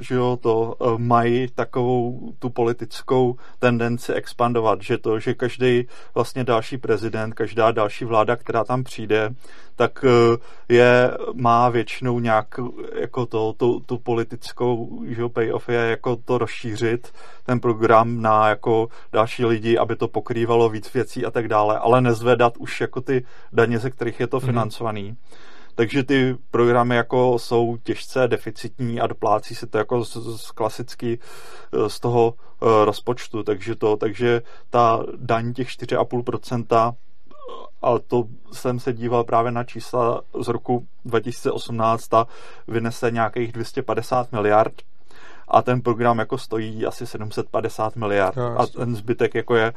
že 0.00 0.14
jo, 0.14 0.38
to 0.42 0.76
eh, 0.80 0.84
mají 0.98 1.48
takovou 1.54 2.32
tu 2.38 2.50
politickou 2.50 3.36
tendenci 3.58 4.12
expandovat, 4.12 4.82
že 4.82 4.98
to, 4.98 5.20
že 5.20 5.34
každý 5.34 5.86
vlastně 6.14 6.44
další 6.44 6.78
prezident, 6.78 7.34
každá 7.34 7.70
další 7.70 8.04
vláda, 8.04 8.36
která 8.36 8.64
tam 8.64 8.84
přijde, 8.84 9.34
tak 9.76 10.04
eh, 10.04 10.36
je, 10.74 11.10
má 11.34 11.68
většinou 11.68 12.20
nějak 12.20 12.60
jako 12.94 13.26
to, 13.26 13.52
tu, 13.52 13.80
tu 13.80 13.98
politickou, 13.98 15.02
že 15.08 15.20
jo, 15.20 15.28
payoff 15.28 15.68
je 15.68 15.78
jako 15.78 16.16
to 16.16 16.38
rozšířit, 16.38 17.12
ten 17.46 17.60
program 17.60 18.22
na 18.22 18.48
jako 18.48 18.88
další 19.12 19.44
lidi, 19.44 19.78
aby 19.78 19.96
to 19.96 20.08
pokrývalo 20.08 20.68
víc 20.68 20.94
věcí 20.94 21.26
a 21.26 21.30
tak 21.30 21.48
dále, 21.48 21.78
ale 21.78 22.00
nezvedat 22.00 22.56
už 22.56 22.80
jako 22.80 23.00
ty 23.00 23.24
daně, 23.52 23.78
ze 23.78 23.90
kterých 23.90 24.20
je 24.20 24.26
to 24.26 24.38
mm-hmm. 24.38 25.16
Takže 25.76 26.02
ty 26.02 26.36
programy 26.50 26.96
jako 26.96 27.38
jsou 27.38 27.76
těžce 27.82 28.28
deficitní 28.28 29.00
a 29.00 29.06
doplácí 29.06 29.54
se 29.54 29.66
to 29.66 29.78
jako 29.78 30.04
z, 30.04 30.16
z 30.36 30.50
klasicky 30.50 31.18
eh, 31.72 31.88
z 31.88 32.00
toho 32.00 32.34
uh, 32.62 32.68
rozpočtu, 32.84 33.42
takže 33.42 33.74
to, 33.74 33.96
takže 33.96 34.42
ta 34.70 35.02
daň 35.16 35.52
těch 35.52 35.68
4,5% 35.68 36.94
ale 37.82 38.00
to 38.00 38.24
jsem 38.52 38.80
se 38.80 38.92
díval 38.92 39.24
právě 39.24 39.52
na 39.52 39.64
čísla 39.64 40.22
z 40.42 40.48
roku 40.48 40.86
2018 41.04 42.14
a 42.14 42.26
vynese 42.68 43.10
nějakých 43.10 43.52
250 43.52 44.32
miliard 44.32 44.74
a 45.48 45.62
ten 45.62 45.80
program 45.82 46.18
jako 46.18 46.38
stojí 46.38 46.86
asi 46.86 47.06
750 47.06 47.96
miliard. 47.96 48.36
No, 48.36 48.60
a 48.60 48.66
ten 48.66 48.96
zbytek 48.96 49.34
jako 49.34 49.56
je, 49.56 49.72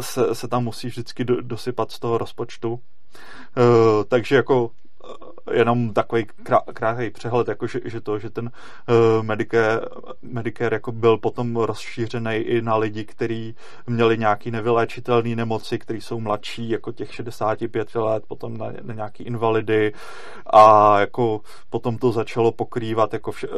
se, 0.00 0.34
se 0.34 0.48
tam 0.48 0.64
musí 0.64 0.88
vždycky 0.88 1.24
do, 1.24 1.40
dosypat 1.40 1.92
z 1.92 1.98
toho 1.98 2.18
rozpočtu. 2.18 2.72
Uh, 2.72 2.80
takže 4.08 4.36
jako 4.36 4.70
jenom 5.52 5.92
takový 5.92 6.26
krátký 6.72 7.10
přehled, 7.10 7.48
jako 7.48 7.66
že, 7.66 7.80
že 7.84 8.00
to, 8.00 8.18
že 8.18 8.30
ten 8.30 8.50
uh, 8.88 9.24
Medicare, 9.24 9.80
Medicare 10.22 10.76
jako 10.76 10.92
byl 10.92 11.18
potom 11.18 11.56
rozšířený 11.56 12.34
i 12.34 12.62
na 12.62 12.76
lidi, 12.76 13.04
kteří 13.04 13.54
měli 13.86 14.18
nějaký 14.18 14.50
nevyléčitelné 14.50 15.36
nemoci, 15.36 15.78
kteří 15.78 16.00
jsou 16.00 16.20
mladší, 16.20 16.70
jako 16.70 16.92
těch 16.92 17.14
65 17.14 17.94
let, 17.94 18.24
potom 18.28 18.56
na, 18.56 18.66
na 18.82 18.94
nějaký 18.94 19.22
invalidy 19.22 19.92
a 20.46 21.00
jako 21.00 21.40
potom 21.70 21.98
to 21.98 22.12
začalo 22.12 22.52
pokrývat, 22.52 23.12
jako 23.12 23.32
vše, 23.32 23.48
uh, 23.48 23.54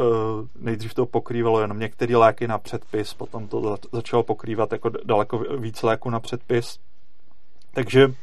nejdřív 0.61 0.94
to 0.94 1.06
pokrývalo 1.06 1.61
jenom 1.61 1.78
některé 1.78 2.16
léky 2.16 2.48
na 2.48 2.58
předpis, 2.58 3.14
potom 3.14 3.48
to 3.48 3.76
začalo 3.92 4.22
pokrývat 4.22 4.72
jako 4.72 4.90
daleko 5.04 5.38
víc 5.38 5.82
léku 5.82 6.11
na 6.11 6.20
předpis. 6.20 6.78
Takže 7.74 8.14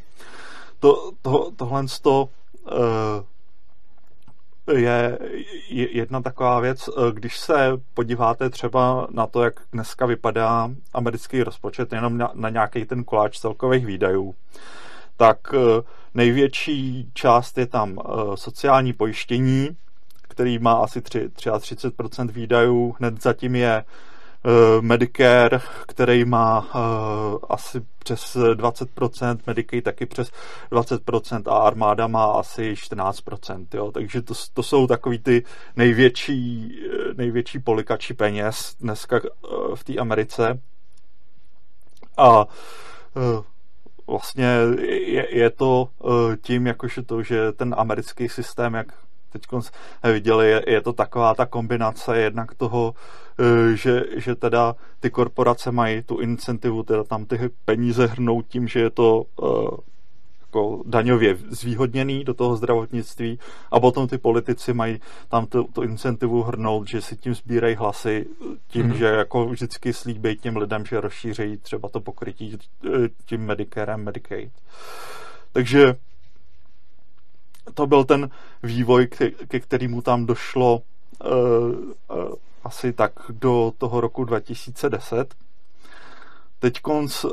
to, 0.79 1.11
to, 1.21 1.51
tohle 1.55 1.85
to 2.01 2.29
Eh, 2.44 2.44
je 4.73 5.17
jedna 5.69 6.21
taková 6.21 6.59
věc, 6.59 6.89
eh, 6.89 7.11
když 7.11 7.37
se 7.39 7.71
podíváte 7.93 8.49
třeba 8.49 9.07
na 9.11 9.27
to, 9.27 9.43
jak 9.43 9.53
dneska 9.71 10.05
vypadá 10.05 10.69
americký 10.93 11.43
rozpočet, 11.43 11.93
jenom 11.93 12.17
na, 12.17 12.31
na 12.33 12.49
nějaký 12.49 12.85
ten 12.85 13.03
koláč 13.03 13.39
celkových 13.39 13.85
výdajů, 13.85 14.35
tak 15.17 15.37
eh, 15.53 15.57
největší 16.13 17.09
část 17.13 17.57
je 17.57 17.67
tam 17.67 17.99
sociální 18.35 18.93
pojištění, 18.93 19.69
který 20.21 20.59
má 20.59 20.73
asi 20.73 21.01
3, 21.01 21.27
33% 21.27 22.31
výdajů, 22.31 22.95
hned 22.99 23.21
zatím 23.21 23.55
je 23.55 23.77
Eh, 23.77 23.83
Medicare, 24.81 25.59
který 25.87 26.25
má 26.25 26.59
uh, 26.59 27.39
asi 27.49 27.81
přes 27.99 28.35
20%, 28.35 29.37
Medicaid 29.47 29.83
taky 29.83 30.05
přes 30.05 30.31
20% 30.71 31.51
a 31.51 31.57
armáda 31.57 32.07
má 32.07 32.25
asi 32.25 32.73
14%, 32.73 33.67
jo? 33.73 33.91
takže 33.91 34.21
to, 34.21 34.33
to 34.53 34.63
jsou 34.63 34.87
takový 34.87 35.19
ty 35.19 35.43
největší, 35.75 36.75
eh, 36.85 37.13
největší 37.13 37.59
polikači 37.59 38.13
peněz 38.13 38.75
dneska 38.79 39.19
v 39.75 39.83
té 39.83 39.95
Americe. 39.95 40.59
A 42.17 42.45
vlastně 44.07 44.45
je, 44.87 45.37
je 45.37 45.49
to 45.49 45.89
tím, 46.41 46.67
jakože 46.67 47.01
to, 47.01 47.23
že 47.23 47.51
ten 47.51 47.75
americký 47.77 48.29
systém, 48.29 48.73
jak 48.73 48.87
teď 49.29 49.41
viděli, 50.03 50.49
je, 50.49 50.63
je 50.67 50.81
to 50.81 50.93
taková 50.93 51.35
ta 51.35 51.45
kombinace 51.45 52.17
jednak 52.17 52.55
toho, 52.55 52.93
že, 53.73 54.03
že 54.15 54.35
teda 54.35 54.75
ty 54.99 55.09
korporace 55.09 55.71
mají 55.71 56.01
tu 56.01 56.19
incentivu, 56.19 56.83
teda 56.83 57.03
tam 57.03 57.25
ty 57.25 57.39
peníze 57.65 58.05
hrnou 58.05 58.41
tím, 58.41 58.67
že 58.67 58.79
je 58.79 58.89
to 58.89 59.23
e, 59.43 59.45
jako 60.41 60.83
daňově 60.85 61.37
zvýhodněný 61.49 62.23
do 62.23 62.33
toho 62.33 62.55
zdravotnictví 62.55 63.39
a 63.71 63.79
potom 63.79 64.07
ty 64.07 64.17
politici 64.17 64.73
mají 64.73 64.99
tam 65.29 65.45
tu, 65.45 65.63
tu 65.63 65.81
incentivu 65.81 66.43
hrnout, 66.43 66.87
že 66.87 67.01
si 67.01 67.17
tím 67.17 67.35
sbírají 67.35 67.75
hlasy 67.75 68.25
tím, 68.67 68.89
mm-hmm. 68.89 68.95
že 68.95 69.05
jako 69.05 69.45
vždycky 69.45 69.93
slíbí 69.93 70.37
těm 70.37 70.57
lidem, 70.57 70.85
že 70.85 71.01
rozšířejí 71.01 71.57
třeba 71.57 71.89
to 71.89 71.99
pokrytí 71.99 72.57
e, 72.85 72.89
tím 73.25 73.41
Medicarem, 73.41 74.03
Medicaid. 74.03 74.51
Takže 75.51 75.95
to 77.73 77.87
byl 77.87 78.03
ten 78.03 78.29
vývoj, 78.63 79.07
ke, 79.07 79.31
ke 79.31 79.59
kterému 79.59 80.01
tam 80.01 80.25
došlo 80.25 80.81
uh, 81.25 81.29
uh, 82.17 82.35
asi 82.65 82.93
tak 82.93 83.11
do 83.29 83.73
toho 83.77 84.01
roku 84.01 84.23
2010. 84.23 85.35
Teď 86.59 86.81
konc 86.81 87.25
uh, 87.25 87.31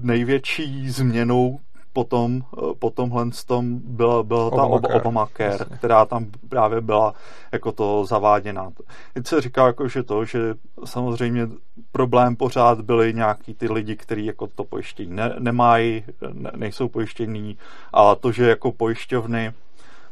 největší 0.00 0.90
změnou 0.90 1.60
potom, 1.98 2.42
eh, 2.42 2.74
po 2.78 2.90
tomhle 2.90 3.26
tom 3.46 3.80
byla, 3.84 4.22
byla 4.22 4.50
ta 4.50 4.62
Obamacare, 4.62 5.00
Obamacare 5.00 5.64
která 5.78 6.04
tam 6.04 6.26
právě 6.48 6.80
byla 6.80 7.14
jako 7.52 7.72
to 7.72 8.04
zaváděná. 8.04 8.70
Teď 9.14 9.26
se 9.26 9.40
říká, 9.40 9.66
jako, 9.66 9.88
že 9.88 10.02
to, 10.02 10.24
že 10.24 10.54
samozřejmě 10.84 11.48
problém 11.92 12.36
pořád 12.36 12.80
byly 12.80 13.14
nějaký 13.14 13.54
ty 13.54 13.72
lidi, 13.72 13.96
kteří 13.96 14.24
jako 14.26 14.46
to 14.46 14.64
pojištění 14.64 15.10
ne, 15.10 15.34
nemají, 15.38 16.04
ne, 16.32 16.50
nejsou 16.56 16.88
pojištění 16.88 17.58
a 17.92 18.14
to, 18.14 18.32
že 18.32 18.48
jako 18.48 18.72
pojišťovny 18.72 19.52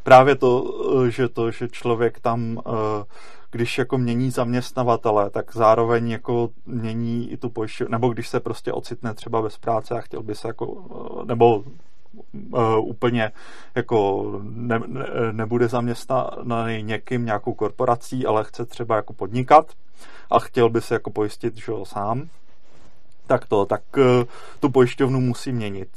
právě 0.02 0.36
to, 0.36 0.50
eh, 1.06 1.10
že 1.10 1.28
to, 1.28 1.50
že 1.50 1.68
člověk 1.68 2.20
tam 2.20 2.56
uh, 2.56 2.72
když 3.50 3.78
jako 3.78 3.98
mění 3.98 4.30
zaměstnavatele, 4.30 5.30
tak 5.30 5.52
zároveň 5.52 6.10
jako 6.10 6.50
mění 6.66 7.30
i 7.32 7.36
tu 7.36 7.50
pojišťovnu, 7.50 7.92
nebo 7.92 8.08
když 8.08 8.28
se 8.28 8.40
prostě 8.40 8.72
ocitne 8.72 9.14
třeba 9.14 9.42
bez 9.42 9.58
práce 9.58 9.94
a 9.94 10.00
chtěl 10.00 10.22
by 10.22 10.34
se 10.34 10.48
jako, 10.48 10.66
nebo 11.24 11.56
uh, 11.56 12.78
úplně 12.78 13.32
jako 13.74 14.30
ne, 14.42 14.80
ne, 14.86 15.06
nebude 15.32 15.68
zaměstnaný 15.68 16.82
někým, 16.82 17.24
nějakou 17.24 17.54
korporací, 17.54 18.26
ale 18.26 18.44
chce 18.44 18.66
třeba 18.66 18.96
jako 18.96 19.12
podnikat 19.12 19.72
a 20.30 20.38
chtěl 20.38 20.68
by 20.68 20.80
se 20.80 20.94
jako 20.94 21.10
pojistit, 21.10 21.56
že 21.56 21.72
jo, 21.72 21.84
sám, 21.84 22.28
tak 23.26 23.46
to, 23.46 23.66
tak 23.66 23.82
uh, 23.96 24.04
tu 24.60 24.70
pojišťovnu 24.70 25.20
musí 25.20 25.52
měnit. 25.52 25.88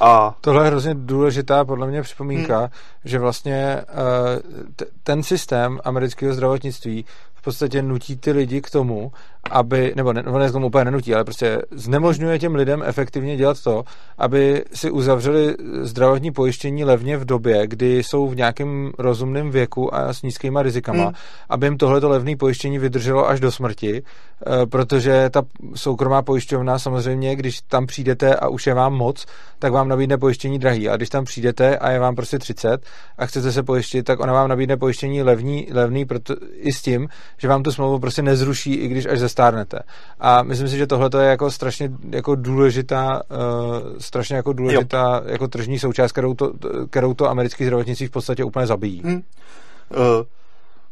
A... 0.00 0.34
Tohle 0.40 0.64
je 0.64 0.66
hrozně 0.66 0.94
důležitá 0.94 1.64
podle 1.64 1.86
mě 1.86 2.02
připomínka, 2.02 2.58
hmm. 2.58 2.68
že 3.04 3.18
vlastně 3.18 3.84
uh, 3.88 4.70
t- 4.76 4.86
ten 5.02 5.22
systém 5.22 5.80
amerického 5.84 6.34
zdravotnictví 6.34 7.04
v 7.42 7.44
podstatě 7.44 7.82
nutí 7.82 8.16
ty 8.16 8.32
lidi 8.32 8.60
k 8.60 8.70
tomu, 8.70 9.12
aby, 9.50 9.92
nebo 9.96 10.12
ne, 10.12 10.22
ne 10.38 10.48
k 10.48 10.52
tomu 10.52 10.66
úplně 10.66 10.84
nenutí, 10.84 11.14
ale 11.14 11.24
prostě 11.24 11.62
znemožňuje 11.70 12.38
těm 12.38 12.54
lidem 12.54 12.82
efektivně 12.86 13.36
dělat 13.36 13.62
to, 13.62 13.84
aby 14.18 14.64
si 14.72 14.90
uzavřeli 14.90 15.56
zdravotní 15.80 16.30
pojištění 16.30 16.84
levně 16.84 17.16
v 17.16 17.24
době, 17.24 17.66
kdy 17.66 18.02
jsou 18.02 18.28
v 18.28 18.36
nějakém 18.36 18.92
rozumném 18.98 19.50
věku 19.50 19.94
a 19.94 20.12
s 20.12 20.22
nízkýma 20.22 20.62
rizikama, 20.62 21.04
hmm. 21.04 21.12
aby 21.48 21.66
jim 21.66 21.78
tohleto 21.78 22.08
levné 22.08 22.36
pojištění 22.36 22.78
vydrželo 22.78 23.28
až 23.28 23.40
do 23.40 23.52
smrti, 23.52 24.02
eh, 24.02 24.66
protože 24.66 25.30
ta 25.30 25.42
soukromá 25.74 26.22
pojišťovna 26.22 26.78
samozřejmě, 26.78 27.36
když 27.36 27.60
tam 27.60 27.86
přijdete 27.86 28.36
a 28.36 28.48
už 28.48 28.66
je 28.66 28.74
vám 28.74 28.94
moc, 28.94 29.26
tak 29.58 29.72
vám 29.72 29.88
nabídne 29.88 30.18
pojištění 30.18 30.58
drahý. 30.58 30.88
A 30.88 30.96
když 30.96 31.08
tam 31.08 31.24
přijdete 31.24 31.78
a 31.78 31.90
je 31.90 31.98
vám 31.98 32.14
prostě 32.14 32.38
30 32.38 32.86
a 33.18 33.26
chcete 33.26 33.52
se 33.52 33.62
pojistit, 33.62 34.02
tak 34.02 34.20
ona 34.20 34.32
vám 34.32 34.48
nabídne 34.48 34.76
pojištění 34.76 35.22
levný, 35.22 35.68
levný 35.72 36.04
proto, 36.04 36.34
i 36.54 36.72
s 36.72 36.82
tím, 36.82 37.08
že 37.38 37.48
vám 37.48 37.62
tu 37.62 37.72
smlouvu 37.72 37.98
prostě 37.98 38.22
nezruší, 38.22 38.74
i 38.74 38.88
když 38.88 39.06
až 39.06 39.18
zestárnete. 39.18 39.78
A 40.20 40.42
myslím 40.42 40.68
si, 40.68 40.76
že 40.76 40.86
tohle 40.86 41.10
je 41.20 41.28
jako 41.28 41.50
strašně 41.50 41.90
jako 42.10 42.34
důležitá, 42.34 43.22
uh, 43.30 43.98
strašně 43.98 44.36
jako 44.36 44.52
důležitá 44.52 45.22
jo. 45.24 45.32
jako 45.32 45.48
tržní 45.48 45.78
součást, 45.78 46.12
kterou 46.12 46.34
to, 46.34 46.52
kterou 46.90 47.14
to 47.14 47.28
americký 47.28 47.64
zdravotnictví 47.64 48.06
v 48.06 48.10
podstatě 48.10 48.44
úplně 48.44 48.66
zabíjí. 48.66 49.02
Hmm. 49.04 49.14
Uh, 49.14 49.22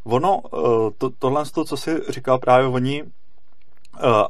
ono, 0.05 0.39
uh, 0.39 0.91
to, 0.99 1.11
tohle, 1.19 1.45
to, 1.55 1.65
co 1.65 1.77
si 1.77 2.01
říkal 2.09 2.39
právě, 2.39 2.67
oni 2.67 3.05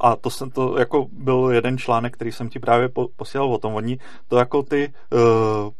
a 0.01 0.17
to 0.17 0.31
jsem 0.31 0.51
to 0.51 0.79
jako 0.79 1.07
byl 1.13 1.51
jeden 1.53 1.79
článek, 1.79 2.15
který 2.15 2.33
jsem 2.33 2.49
ti 2.49 2.59
právě 2.59 2.89
po, 2.89 3.09
posílal 3.17 3.53
o 3.53 3.59
tom. 3.59 3.75
Oni 3.75 3.99
to 4.29 4.37
jako 4.39 4.63
ty 4.63 4.93
uh, 5.13 5.19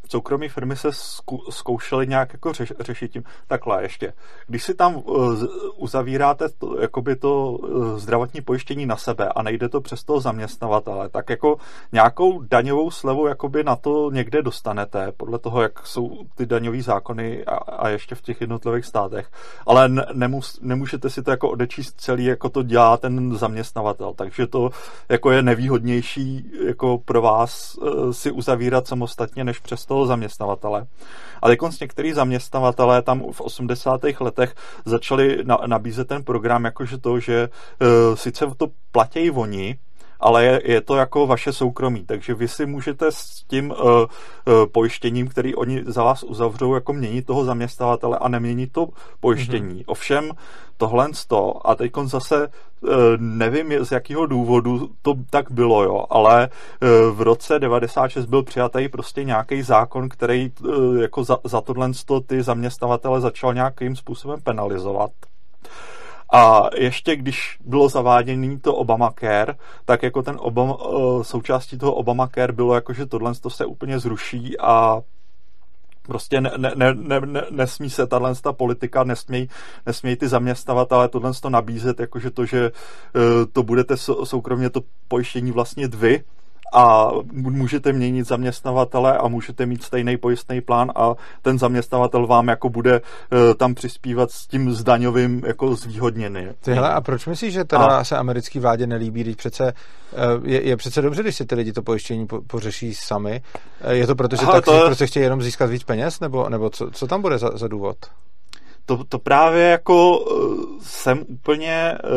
soukromé 0.09 0.49
firmy 0.49 0.75
se 0.75 0.91
zku, 0.91 1.43
zkoušely 1.49 2.07
nějak 2.07 2.33
jako 2.33 2.53
řeš, 2.53 2.73
řešit 2.79 3.11
tím. 3.11 3.23
Takhle 3.47 3.83
ještě. 3.83 4.13
Když 4.47 4.63
si 4.63 4.73
tam 4.73 4.95
uh, 4.95 5.43
uzavíráte 5.77 6.49
to, 6.49 6.81
jakoby 6.81 7.15
to 7.15 7.51
uh, 7.51 7.97
zdravotní 7.97 8.41
pojištění 8.41 8.85
na 8.85 8.97
sebe 8.97 9.29
a 9.29 9.43
nejde 9.43 9.69
to 9.69 9.81
přes 9.81 10.03
toho 10.03 10.19
zaměstnavatele, 10.19 11.09
tak 11.09 11.29
jako 11.29 11.57
nějakou 11.91 12.41
daňovou 12.41 12.91
slevu 12.91 13.27
jakoby 13.27 13.63
na 13.63 13.75
to 13.75 14.11
někde 14.11 14.41
dostanete, 14.41 15.11
podle 15.17 15.39
toho, 15.39 15.61
jak 15.61 15.87
jsou 15.87 16.17
ty 16.35 16.45
daňové 16.45 16.81
zákony 16.81 17.45
a, 17.45 17.55
a 17.55 17.89
ještě 17.89 18.15
v 18.15 18.21
těch 18.21 18.41
jednotlivých 18.41 18.85
státech. 18.85 19.31
Ale 19.65 19.89
nemus, 20.13 20.59
nemůžete 20.61 21.09
si 21.09 21.23
to 21.23 21.31
jako 21.31 21.49
odečíst 21.49 22.01
celý, 22.01 22.25
jako 22.25 22.49
to 22.49 22.63
dělá 22.63 22.97
ten 22.97 23.35
zaměstnavatel 23.35 23.80
zaměstnavatel, 23.81 24.13
takže 24.13 24.47
to 24.47 24.69
jako 25.09 25.31
je 25.31 25.41
nevýhodnější 25.41 26.51
jako 26.67 26.97
pro 26.97 27.21
vás 27.21 27.79
eh, 27.81 28.13
si 28.13 28.31
uzavírat 28.31 28.87
samostatně 28.87 29.43
než 29.43 29.59
přes 29.59 29.85
toho 29.85 30.05
zaměstnavatele. 30.05 30.85
Ale 31.41 31.53
jako 31.53 31.69
některý 31.81 32.13
zaměstnavatelé 32.13 33.01
tam 33.01 33.23
v 33.31 33.41
80. 33.41 34.01
letech 34.19 34.55
začali 34.85 35.43
na, 35.43 35.57
nabízet 35.65 36.07
ten 36.07 36.23
program 36.23 36.65
jakože 36.65 36.97
to, 36.97 37.19
že 37.19 37.49
uh, 37.49 38.15
sice 38.15 38.45
to 38.57 38.67
platí 38.91 39.31
oni, 39.31 39.79
ale 40.21 40.45
je, 40.45 40.61
je 40.65 40.81
to 40.81 40.95
jako 40.95 41.27
vaše 41.27 41.53
soukromí, 41.53 42.05
takže 42.05 42.33
vy 42.33 42.47
si 42.47 42.65
můžete 42.65 43.11
s 43.11 43.43
tím 43.47 43.71
uh, 43.71 43.77
uh, 43.77 44.05
pojištěním, 44.71 45.27
který 45.27 45.55
oni 45.55 45.83
za 45.85 46.03
vás 46.03 46.23
uzavřou, 46.23 46.73
jako 46.73 46.93
měnit 46.93 47.25
toho 47.25 47.43
zaměstnavatele 47.43 48.17
a 48.17 48.27
neměnit 48.27 48.71
to 48.71 48.87
pojištění. 49.19 49.75
Mm-hmm. 49.75 49.83
Ovšem 49.87 50.31
tohle 50.77 51.09
to 51.27 51.67
a 51.67 51.75
teď 51.75 51.91
zase 52.03 52.47
uh, 52.47 52.89
nevím 53.17 53.85
z 53.85 53.91
jakého 53.91 54.25
důvodu 54.25 54.89
to 55.01 55.13
tak 55.29 55.51
bylo, 55.51 55.83
jo, 55.83 56.05
ale 56.09 56.49
uh, 56.49 57.17
v 57.17 57.21
roce 57.21 57.59
96 57.59 58.25
byl 58.25 58.43
přijatý 58.43 58.89
prostě 58.89 59.23
nějaký 59.23 59.61
zákon, 59.61 60.09
který 60.09 60.51
uh, 60.61 60.97
jako 61.01 61.23
za, 61.23 61.37
za 61.43 61.61
tohle 61.61 61.91
ty 62.25 62.43
zaměstnavatele 62.43 63.21
začal 63.21 63.53
nějakým 63.53 63.95
způsobem 63.95 64.41
penalizovat. 64.41 65.11
A 66.31 66.69
ještě 66.75 67.15
když 67.15 67.57
bylo 67.65 67.89
zaváděný 67.89 68.59
to 68.59 68.75
Obamacare, 68.75 69.55
tak 69.85 70.03
jako 70.03 70.23
ten 70.23 70.37
Obama, 70.39 70.77
eh, 70.79 71.23
součástí 71.23 71.77
toho 71.77 71.93
Obamacare 71.93 72.53
bylo 72.53 72.75
jako, 72.75 72.93
že 72.93 73.05
tohle 73.05 73.35
to 73.35 73.49
se 73.49 73.65
úplně 73.65 73.99
zruší 73.99 74.59
a 74.59 75.01
prostě 76.01 76.41
ne, 76.41 76.51
ne, 76.57 76.71
ne, 76.75 77.19
ne, 77.19 77.41
nesmí 77.49 77.89
se 77.89 78.07
tahle 78.07 78.35
ta 78.35 78.53
politika, 78.53 79.03
nesmějí 79.03 79.49
nesměj 79.85 80.15
ty 80.15 80.27
zaměstnavatele 80.27 81.07
tohle 81.07 81.31
to 81.41 81.49
nabízet, 81.49 81.99
jakože 81.99 82.31
to, 82.31 82.45
že 82.45 82.71
uh, 82.71 83.21
to 83.53 83.63
budete 83.63 83.97
soukromně 84.23 84.69
to 84.69 84.81
pojištění 85.07 85.51
vlastně 85.51 85.87
vy, 85.87 86.23
a 86.71 87.11
můžete 87.31 87.93
měnit 87.93 88.27
zaměstnavatele 88.27 89.17
a 89.17 89.27
můžete 89.27 89.65
mít 89.65 89.83
stejný 89.83 90.17
pojistný 90.17 90.61
plán 90.61 90.91
a 90.95 91.13
ten 91.41 91.59
zaměstnavatel 91.59 92.27
vám 92.27 92.47
jako 92.47 92.69
bude 92.69 93.01
uh, 93.01 93.53
tam 93.57 93.73
přispívat 93.73 94.31
s 94.31 94.47
tím 94.47 94.71
zdaňovým 94.71 95.41
jako 95.45 95.75
zvýhodněný. 95.75 96.47
Tyhle, 96.59 96.89
a 96.89 97.01
proč 97.01 97.25
myslíš, 97.25 97.53
že 97.53 97.63
teda 97.63 97.85
a... 97.85 98.03
se 98.03 98.17
americký 98.17 98.59
vládě 98.59 98.87
nelíbí, 98.87 99.21
když 99.21 99.35
přece 99.35 99.63
uh, 99.63 100.47
je, 100.47 100.67
je 100.67 100.77
přece 100.77 101.01
dobře, 101.01 101.21
když 101.23 101.35
si 101.35 101.45
ty 101.45 101.55
lidi 101.55 101.73
to 101.73 101.81
pojištění 101.81 102.27
po, 102.27 102.41
pořeší 102.41 102.93
sami. 102.93 103.41
Uh, 103.85 103.91
je 103.91 104.07
to 104.07 104.15
proto, 104.15 104.35
že 104.35 104.45
tak 104.45 104.65
to... 104.65 104.85
prostě 104.85 105.07
chtějí 105.07 105.23
jenom 105.23 105.41
získat 105.41 105.69
víc 105.69 105.83
peněz, 105.83 106.19
nebo, 106.19 106.49
nebo 106.49 106.69
co, 106.69 106.91
co 106.91 107.07
tam 107.07 107.21
bude 107.21 107.37
za, 107.37 107.49
za 107.53 107.67
důvod? 107.67 107.97
To, 108.97 109.03
to 109.03 109.19
právě 109.19 109.63
jako 109.63 110.19
uh, 110.19 110.65
jsem 110.81 111.23
úplně 111.27 111.97
uh, 112.03 112.09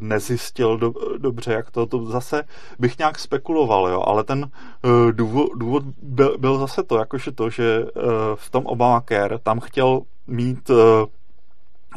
nezjistil 0.00 0.78
do, 0.78 0.92
dobře, 1.18 1.52
jak 1.52 1.70
to, 1.70 1.86
to 1.86 2.04
zase 2.04 2.42
bych 2.78 2.98
nějak 2.98 3.18
spekuloval, 3.18 3.88
jo, 3.88 4.02
ale 4.06 4.24
ten 4.24 4.50
uh, 4.84 5.12
důvod, 5.12 5.48
důvod 5.54 5.82
byl, 6.02 6.38
byl 6.38 6.58
zase 6.58 6.82
to, 6.82 6.98
jakože 6.98 7.32
to, 7.32 7.50
že 7.50 7.84
uh, 7.84 8.02
v 8.34 8.50
tom 8.50 8.66
Obamacare 8.66 9.38
tam 9.38 9.60
chtěl 9.60 10.00
mít 10.26 10.70
uh, 10.70 10.76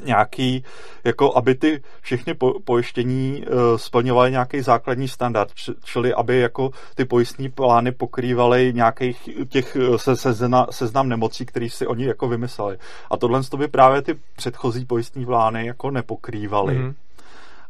nějaký, 0.04 0.64
jako 1.04 1.38
aby 1.38 1.56
ty 1.56 1.82
všechny 2.02 2.34
po, 2.34 2.54
pojištění 2.60 3.44
uh, 3.48 3.78
splňovaly 3.78 4.32
nějaký 4.32 4.62
základní 4.62 5.08
standard, 5.08 5.54
č, 5.54 5.72
čili 5.84 6.14
aby 6.14 6.40
jako 6.40 6.72
ty 6.96 7.06
pojistní 7.06 7.50
plány 7.50 7.92
pokrývaly 7.92 8.72
nějakých 8.76 9.30
těch 9.50 9.76
eh, 9.76 9.98
se, 9.98 10.16
sezna, 10.16 10.68
seznam 10.72 11.10
nemocí, 11.10 11.46
který 11.46 11.70
si 11.70 11.88
oni 11.88 12.06
jako 12.06 12.28
vymysleli. 12.28 12.78
A 13.12 13.18
tohle 13.18 13.44
to 13.44 13.58
by 13.58 13.68
právě 13.68 14.02
ty 14.02 14.20
předchozí 14.36 14.86
pojistní 14.86 15.26
plány 15.26 15.66
jako 15.66 15.92
nepokrývaly. 15.92 16.76
Mm-hmm. 16.76 16.94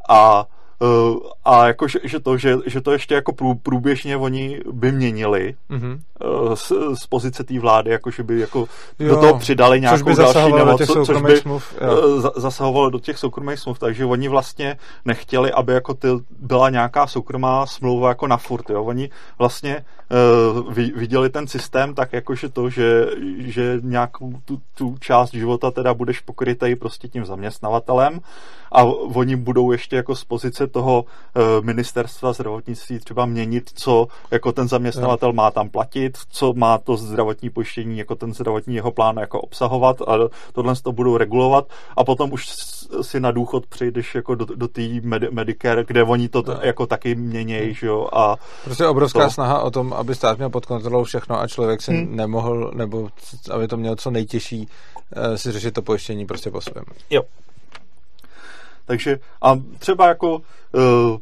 A 0.10 0.46
Uh, 0.80 1.18
a 1.46 1.68
jako, 1.68 1.88
že, 1.88 2.00
že, 2.04 2.20
to, 2.20 2.38
že, 2.38 2.58
že 2.66 2.82
to 2.82 2.92
ještě 2.92 3.16
jako 3.16 3.34
prů, 3.34 3.56
průběžně 3.56 4.18
oni 4.18 4.62
by 4.72 4.92
měnili 4.92 5.56
mm-hmm. 5.70 6.00
uh, 6.26 6.56
z, 6.56 6.72
z 6.94 7.08
pozice 7.08 7.44
té 7.44 7.60
vlády, 7.60 7.92
jako 7.92 8.12
že 8.12 8.24
by 8.24 8.40
jako 8.40 8.68
jo, 9.00 9.16
do 9.16 9.22
toho 9.22 9.40
přidali 9.40 9.82
nějakou 9.82 9.98
což 9.98 10.04
by 10.04 10.16
další 10.16 10.54
nemoc, 10.54 10.82
co, 10.86 11.06
což 11.06 11.22
by 11.22 11.38
smluv, 11.38 11.76
uh, 11.82 12.30
zasahovalo 12.36 12.90
do 12.90 13.00
těch 13.00 13.18
soukromých 13.18 13.60
smluv, 13.60 13.80
takže 13.80 14.06
oni 14.06 14.28
vlastně 14.28 14.78
nechtěli, 15.06 15.52
aby 15.52 15.74
jako 15.74 15.94
ty, 15.94 16.08
byla 16.40 16.70
nějaká 16.70 17.08
soukromá 17.08 17.66
smlouva 17.66 18.10
jako 18.10 18.28
na 18.28 18.38
furt, 18.38 18.70
jo. 18.70 18.84
Oni 18.84 19.10
vlastně 19.40 19.86
viděli 20.96 21.30
ten 21.30 21.48
systém 21.48 21.96
tak 21.96 22.14
jako, 22.14 22.36
že 22.36 22.50
to, 22.50 22.70
že, 22.70 23.06
že 23.38 23.80
nějakou 23.82 24.34
tu, 24.46 24.62
tu 24.78 24.96
část 25.00 25.34
života 25.34 25.72
teda 25.72 25.94
budeš 25.94 26.20
pokrytej 26.20 26.76
prostě 26.76 27.08
tím 27.08 27.26
zaměstnavatelem 27.26 28.20
a 28.72 28.84
oni 28.84 29.36
budou 29.36 29.72
ještě 29.72 29.96
jako 29.96 30.16
z 30.16 30.24
pozice 30.24 30.68
toho 30.68 31.06
uh, 31.06 31.66
ministerstva 31.66 32.34
zdravotnictví 32.34 33.00
třeba 33.00 33.26
měnit, 33.26 33.70
co 33.74 34.08
jako 34.32 34.52
ten 34.52 34.68
zaměstnavatel 34.68 35.34
má 35.34 35.52
tam 35.52 35.70
platit, 35.70 36.18
co 36.30 36.54
má 36.54 36.78
to 36.78 36.98
zdravotní 36.98 37.50
pojištění, 37.50 37.98
jako 37.98 38.16
ten 38.16 38.34
zdravotní 38.34 38.76
jeho 38.76 38.92
plán 38.92 39.18
jako 39.18 39.42
obsahovat 39.42 40.02
a 40.02 40.18
tohle 40.54 40.76
to 40.76 40.92
budou 40.92 41.18
regulovat 41.18 41.66
a 41.98 42.04
potom 42.04 42.34
už 42.34 42.48
si 43.02 43.20
na 43.20 43.32
důchod 43.32 43.66
přejdeš 43.66 44.16
jako 44.16 44.36
do, 44.36 44.46
do 44.46 44.68
té 44.68 44.82
med- 44.82 45.32
Medicare, 45.32 45.84
kde 45.88 46.04
oni 46.04 46.30
to 46.30 46.42
t- 46.42 46.60
jako 46.62 46.88
taky 46.88 47.16
měnějí, 47.16 47.74
že 47.74 47.88
jo. 47.88 48.10
A 48.14 48.36
prostě 48.64 48.86
obrovská 48.86 49.24
to... 49.24 49.32
snaha 49.32 49.62
o 49.62 49.72
tom, 49.72 49.94
aby 49.98 50.16
stát 50.16 50.38
měl 50.38 50.50
pod 50.50 50.66
kontrolou 50.66 51.04
všechno 51.04 51.40
a 51.40 51.48
člověk 51.48 51.82
si 51.82 51.92
hmm. 51.92 52.16
nemohl, 52.16 52.72
nebo 52.76 53.10
aby 53.52 53.68
to 53.68 53.78
měl 53.78 53.96
co 53.96 54.12
nejtěžší 54.12 54.68
uh, 55.18 55.36
si 55.36 55.52
řešit 55.52 55.74
to 55.74 55.82
pojištění 55.82 56.26
prostě 56.26 56.52
po 56.52 56.62
svém. 56.62 56.84
Jo. 57.10 57.22
Takže 58.86 59.20
a 59.42 59.60
třeba 59.80 60.08
jako 60.08 60.36
uh, 60.36 61.18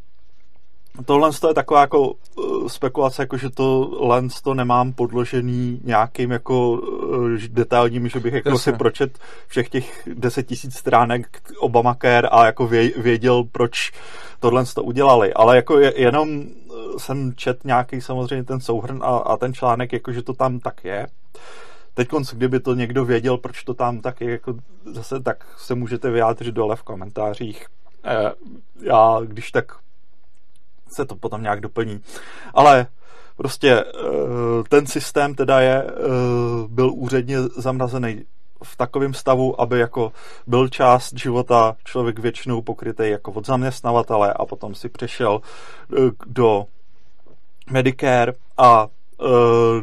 tohle 1.05 1.29
je 1.47 1.53
taková 1.53 1.81
jako 1.81 2.01
uh, 2.01 2.67
spekulace, 2.67 3.21
jako 3.21 3.37
že 3.37 3.49
to 3.49 3.97
lens 3.99 4.41
to 4.41 4.53
nemám 4.53 4.93
podložený 4.93 5.81
nějakým 5.83 6.31
jako 6.31 6.71
uh, 6.71 7.29
detailním, 7.47 8.07
že 8.07 8.19
bych 8.19 8.33
jako 8.33 8.49
Jasně. 8.49 8.71
si 8.71 8.77
pročet 8.77 9.19
všech 9.47 9.69
těch 9.69 10.07
deset 10.13 10.43
tisíc 10.43 10.77
stránek 10.77 11.41
Obamacare 11.59 12.27
a 12.27 12.45
jako 12.45 12.67
vě, 12.67 12.91
věděl, 12.97 13.43
proč 13.51 13.91
tohle 14.39 14.65
to 14.65 14.83
udělali. 14.83 15.33
Ale 15.33 15.55
jako 15.55 15.79
je, 15.79 16.01
jenom 16.01 16.43
jsem 16.97 17.33
čet 17.35 17.65
nějaký 17.65 18.01
samozřejmě 18.01 18.43
ten 18.43 18.59
souhrn 18.59 19.03
a, 19.03 19.07
a 19.07 19.37
ten 19.37 19.53
článek, 19.53 19.93
jako 19.93 20.11
že 20.11 20.21
to 20.21 20.33
tam 20.33 20.59
tak 20.59 20.85
je. 20.85 21.07
Teď, 21.93 22.07
kdyby 22.33 22.59
to 22.59 22.73
někdo 22.73 23.05
věděl, 23.05 23.37
proč 23.37 23.63
to 23.63 23.73
tam 23.73 24.01
tak 24.01 24.21
je, 24.21 24.31
jako 24.31 24.53
zase 24.85 25.19
tak 25.19 25.45
se 25.57 25.75
můžete 25.75 26.09
vyjádřit 26.09 26.55
dole 26.55 26.75
v 26.75 26.83
komentářích. 26.83 27.65
Já, 28.81 29.19
když 29.25 29.51
tak 29.51 29.77
se 30.87 31.05
to 31.05 31.15
potom 31.15 31.41
nějak 31.41 31.61
doplní. 31.61 32.01
Ale 32.53 32.87
prostě 33.37 33.71
e, 33.71 33.83
ten 34.69 34.87
systém 34.87 35.35
teda 35.35 35.59
je, 35.59 35.83
e, 35.83 35.91
byl 36.67 36.91
úředně 36.93 37.41
zamrazený 37.41 38.25
v 38.63 38.77
takovém 38.77 39.13
stavu, 39.13 39.61
aby 39.61 39.79
jako 39.79 40.11
byl 40.47 40.69
část 40.69 41.13
života 41.17 41.75
člověk 41.83 42.19
většinou 42.19 42.61
pokrytý 42.61 43.09
jako 43.09 43.31
od 43.31 43.45
zaměstnavatele 43.45 44.33
a 44.33 44.45
potom 44.45 44.75
si 44.75 44.89
přešel 44.89 45.41
do 46.25 46.65
Medicare 47.71 48.33
a 48.57 48.87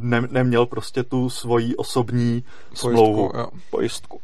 ne, 0.01 0.21
neměl 0.31 0.67
prostě 0.67 1.03
tu 1.03 1.31
svoji 1.31 1.77
osobní 1.77 2.45
pojistku, 2.69 2.89
smlouvu, 2.89 3.31
jo. 3.35 3.49
pojistku. 3.71 4.21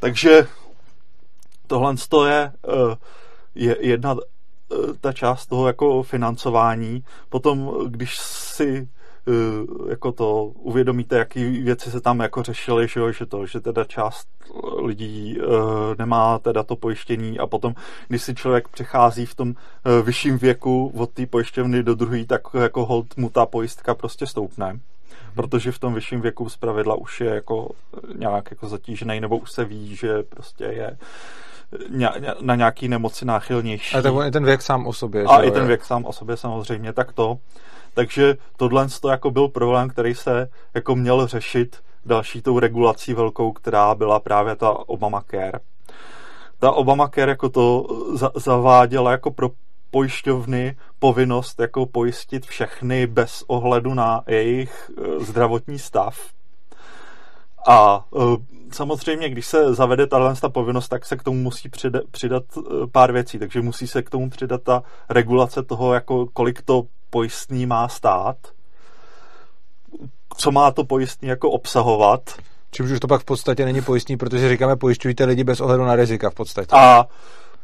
Takže 0.00 0.46
tohle 1.66 1.94
je, 2.26 2.52
je 3.54 3.76
jedna 3.80 4.16
ta 5.00 5.12
část 5.12 5.46
toho 5.46 5.66
jako 5.66 6.02
financování. 6.02 7.04
Potom, 7.28 7.72
když 7.88 8.18
si 8.18 8.88
Eh, 9.28 9.90
jako 9.90 10.12
to 10.12 10.44
uvědomíte, 10.44 11.16
jaký 11.16 11.62
věci 11.62 11.90
se 11.90 12.00
tam 12.00 12.20
jako 12.20 12.42
řešily, 12.42 12.88
že, 12.88 13.12
že 13.12 13.26
to, 13.26 13.46
že 13.46 13.60
teda 13.60 13.84
část 13.84 14.28
lidí 14.82 15.40
uh, 15.40 15.46
nemá 15.98 16.38
teda 16.38 16.62
to 16.62 16.76
pojištění 16.76 17.38
a 17.38 17.46
potom, 17.46 17.74
když 18.08 18.22
si 18.22 18.34
člověk 18.34 18.68
přechází 18.68 19.26
v 19.26 19.34
tom 19.34 19.48
uh, 19.48 19.54
vyšším 20.06 20.38
věku 20.38 20.92
od 20.96 21.10
té 21.10 21.26
pojišťovny 21.26 21.82
do 21.82 21.94
druhé, 21.94 22.24
tak 22.24 22.40
jako 22.60 22.86
hold 22.86 23.16
mu 23.16 23.30
ta 23.30 23.46
pojistka 23.46 23.94
prostě 23.94 24.26
stoupne 24.26 24.70
hmm. 24.70 24.80
protože 25.34 25.72
v 25.72 25.78
tom 25.78 25.94
vyšším 25.94 26.20
věku 26.20 26.48
zpravidla 26.48 26.94
už 26.94 27.20
je 27.20 27.30
jako 27.30 27.70
nějak 28.16 28.50
jako 28.50 28.68
zatížený, 28.68 29.20
nebo 29.20 29.38
už 29.38 29.52
se 29.52 29.64
ví, 29.64 29.96
že 29.96 30.22
prostě 30.22 30.64
je 30.64 30.98
na 32.40 32.54
nějaký 32.54 32.88
nemoci 32.88 33.24
náchylnější. 33.24 33.96
A 33.96 34.02
tak 34.02 34.14
i 34.26 34.30
ten 34.30 34.44
věk 34.44 34.62
sám 34.62 34.86
o 34.86 34.92
sobě. 34.92 35.24
A 35.24 35.42
i 35.42 35.50
ten 35.50 35.66
věk 35.66 35.84
sám 35.84 36.04
o 36.04 36.12
sobě 36.12 36.36
samozřejmě, 36.36 36.92
tak 36.92 37.12
to. 37.12 37.38
Takže 37.94 38.36
tohle 38.56 38.86
to 39.00 39.08
jako 39.08 39.30
byl 39.30 39.48
problém, 39.48 39.88
který 39.88 40.14
se 40.14 40.48
jako 40.74 40.96
měl 40.96 41.26
řešit 41.26 41.76
další 42.06 42.42
tou 42.42 42.58
regulací 42.58 43.14
velkou, 43.14 43.52
která 43.52 43.94
byla 43.94 44.20
právě 44.20 44.56
ta 44.56 44.88
Obamacare. 44.88 45.58
Ta 46.58 46.70
Obamacare 46.72 47.32
jako 47.32 47.48
to 47.48 47.86
za- 48.14 48.30
zaváděla 48.34 49.10
jako 49.10 49.30
pro 49.30 49.50
pojišťovny 49.90 50.76
povinnost 50.98 51.60
jako 51.60 51.86
pojistit 51.86 52.46
všechny 52.46 53.06
bez 53.06 53.44
ohledu 53.46 53.94
na 53.94 54.22
jejich 54.26 54.90
e, 54.98 55.24
zdravotní 55.24 55.78
stav. 55.78 56.18
A 57.68 58.04
e, 58.16 58.20
samozřejmě, 58.72 59.28
když 59.28 59.46
se 59.46 59.74
zavede 59.74 60.06
tahle 60.06 60.34
ta 60.34 60.48
povinnost, 60.48 60.88
tak 60.88 61.06
se 61.06 61.16
k 61.16 61.22
tomu 61.22 61.38
musí 61.38 61.68
přidat, 61.68 62.02
přidat 62.10 62.42
e, 62.58 62.86
pár 62.86 63.12
věcí. 63.12 63.38
Takže 63.38 63.62
musí 63.62 63.86
se 63.86 64.02
k 64.02 64.10
tomu 64.10 64.30
přidat 64.30 64.62
ta 64.62 64.82
regulace 65.08 65.62
toho, 65.62 65.94
jako 65.94 66.26
kolik 66.32 66.62
to 66.62 66.82
pojistný 67.10 67.66
má 67.66 67.88
stát, 67.88 68.36
co 70.36 70.50
má 70.52 70.70
to 70.70 70.84
pojistný 70.84 71.28
jako 71.28 71.50
obsahovat. 71.50 72.20
Čímž 72.70 72.90
už 72.90 73.00
to 73.00 73.08
pak 73.08 73.20
v 73.20 73.24
podstatě 73.24 73.64
není 73.64 73.82
pojistný, 73.82 74.16
protože 74.16 74.48
říkáme 74.48 74.76
pojišťujte 74.76 75.24
lidi 75.24 75.44
bez 75.44 75.60
ohledu 75.60 75.84
na 75.84 75.96
rizika 75.96 76.30
v 76.30 76.34
podstatě. 76.34 76.76
A 76.76 77.06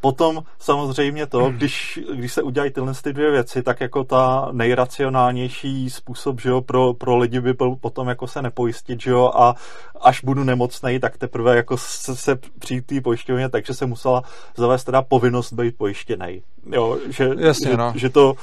potom 0.01 0.43
samozřejmě 0.59 1.25
to, 1.27 1.51
když, 1.51 1.99
když 2.13 2.33
se 2.33 2.41
udělají 2.41 2.71
tyhle 2.71 2.93
ty 3.03 3.13
dvě 3.13 3.31
věci, 3.31 3.63
tak 3.63 3.81
jako 3.81 4.03
ta 4.03 4.49
nejracionálnější 4.51 5.89
způsob, 5.89 6.41
že 6.41 6.49
jo, 6.49 6.61
pro, 6.61 6.93
pro 6.93 7.17
lidi 7.17 7.39
by 7.39 7.53
byl 7.53 7.75
potom 7.75 8.07
jako 8.07 8.27
se 8.27 8.41
nepojistit, 8.41 9.01
že 9.01 9.11
jo, 9.11 9.31
a 9.35 9.55
až 10.01 10.23
budu 10.23 10.43
nemocnej, 10.43 10.99
tak 10.99 11.17
teprve 11.17 11.55
jako 11.55 11.77
se, 11.77 12.15
se 12.15 12.35
přijít 12.35 12.85
té 12.85 13.01
pojišťovně, 13.01 13.49
takže 13.49 13.73
se 13.73 13.85
musela 13.85 14.23
zavést 14.57 14.83
teda 14.83 15.01
povinnost 15.01 15.53
být 15.53 15.77
pojištěný. 15.77 16.43
Jo, 16.71 16.97
že, 17.09 17.29
Jasně, 17.37 17.71
že, 17.71 17.77
no. 17.77 17.93
že 17.95 18.09
to 18.09 18.33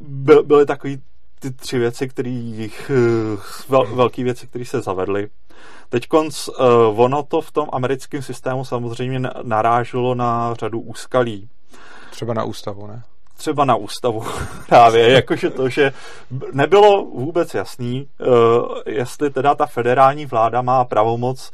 by, 0.00 0.34
byly 0.44 0.66
takový 0.66 1.02
ty 1.44 1.50
tři 1.50 1.78
věci, 1.78 2.08
které 2.08 2.68
vel, 3.68 3.86
velké 3.94 4.24
věci, 4.24 4.46
které 4.46 4.64
se 4.64 4.80
zavedly. 4.80 5.28
Teď 5.88 6.08
konc, 6.08 6.48
uh, 6.48 7.00
ono 7.00 7.22
to 7.22 7.40
v 7.40 7.52
tom 7.52 7.68
americkém 7.72 8.22
systému 8.22 8.64
samozřejmě 8.64 9.20
naráželo 9.42 10.14
na 10.14 10.54
řadu 10.54 10.80
úskalí. 10.80 11.48
Třeba 12.10 12.34
na 12.34 12.44
ústavu, 12.44 12.86
ne? 12.86 13.02
Třeba 13.36 13.64
na 13.64 13.76
ústavu 13.76 14.24
právě, 14.68 15.10
jakože 15.10 15.50
to, 15.50 15.68
že 15.68 15.92
nebylo 16.52 17.04
vůbec 17.04 17.54
jasný, 17.54 18.08
uh, 18.20 18.28
jestli 18.86 19.30
teda 19.30 19.54
ta 19.54 19.66
federální 19.66 20.26
vláda 20.26 20.62
má 20.62 20.84
pravomoc 20.84 21.50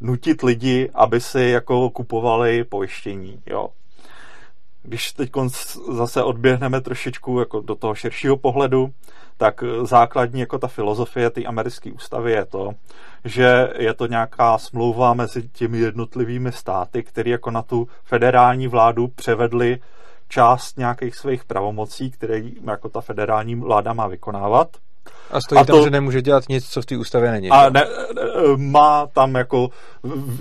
nutit 0.00 0.42
lidi, 0.42 0.90
aby 0.94 1.20
si 1.20 1.40
jako 1.40 1.90
kupovali 1.90 2.64
pojištění, 2.64 3.42
jo. 3.46 3.68
Když 4.82 5.12
teď 5.12 5.30
zase 5.92 6.22
odběhneme 6.22 6.80
trošičku 6.80 7.38
jako 7.38 7.60
do 7.60 7.74
toho 7.74 7.94
širšího 7.94 8.36
pohledu, 8.36 8.90
tak 9.36 9.64
základní 9.82 10.40
jako 10.40 10.58
ta 10.58 10.68
filozofie 10.68 11.30
té 11.30 11.44
americké 11.44 11.92
ústavy 11.92 12.32
je 12.32 12.44
to, 12.44 12.72
že 13.24 13.72
je 13.78 13.94
to 13.94 14.06
nějaká 14.06 14.58
smlouva 14.58 15.14
mezi 15.14 15.48
těmi 15.48 15.78
jednotlivými 15.78 16.52
státy, 16.52 17.02
které 17.02 17.30
jako 17.30 17.50
na 17.50 17.62
tu 17.62 17.88
federální 18.04 18.68
vládu 18.68 19.08
převedly 19.08 19.78
část 20.28 20.78
nějakých 20.78 21.16
svých 21.16 21.44
pravomocí, 21.44 22.10
které 22.10 22.42
jako 22.64 22.88
ta 22.88 23.00
federální 23.00 23.54
vláda 23.54 23.92
má 23.92 24.06
vykonávat 24.06 24.76
a 25.30 25.40
stojí 25.40 25.60
a 25.60 25.64
tam, 25.64 25.76
to, 25.76 25.84
že 25.84 25.90
nemůže 25.90 26.22
dělat 26.22 26.48
nic, 26.48 26.68
co 26.68 26.82
v 26.82 26.86
té 26.86 26.96
ústavě 26.96 27.30
není. 27.30 27.50
A 27.50 27.70
ne, 27.70 27.86
má 28.56 29.06
tam 29.06 29.34
jako 29.34 29.68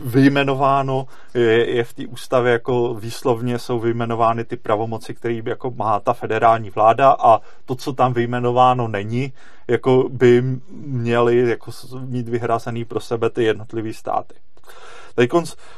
vyjmenováno, 0.05 1.07
je, 1.33 1.75
je 1.75 1.83
v 1.83 1.93
té 1.93 2.07
ústavě 2.07 2.51
jako 2.51 2.93
výslovně 2.93 3.59
jsou 3.59 3.79
vyjmenovány 3.79 4.43
ty 4.43 4.57
pravomoci, 4.57 5.13
které 5.13 5.41
jako 5.45 5.71
má 5.71 5.99
ta 5.99 6.13
federální 6.13 6.69
vláda 6.69 7.15
a 7.19 7.41
to, 7.65 7.75
co 7.75 7.93
tam 7.93 8.13
vyjmenováno 8.13 8.87
není, 8.87 9.33
jako 9.67 10.09
by 10.09 10.43
měly 10.69 11.49
jako 11.49 11.71
mít 12.05 12.29
vyhrazený 12.29 12.85
pro 12.85 12.99
sebe 12.99 13.29
ty 13.29 13.43
jednotlivé 13.43 13.93
státy. 13.93 14.35
Teď, 15.15 15.29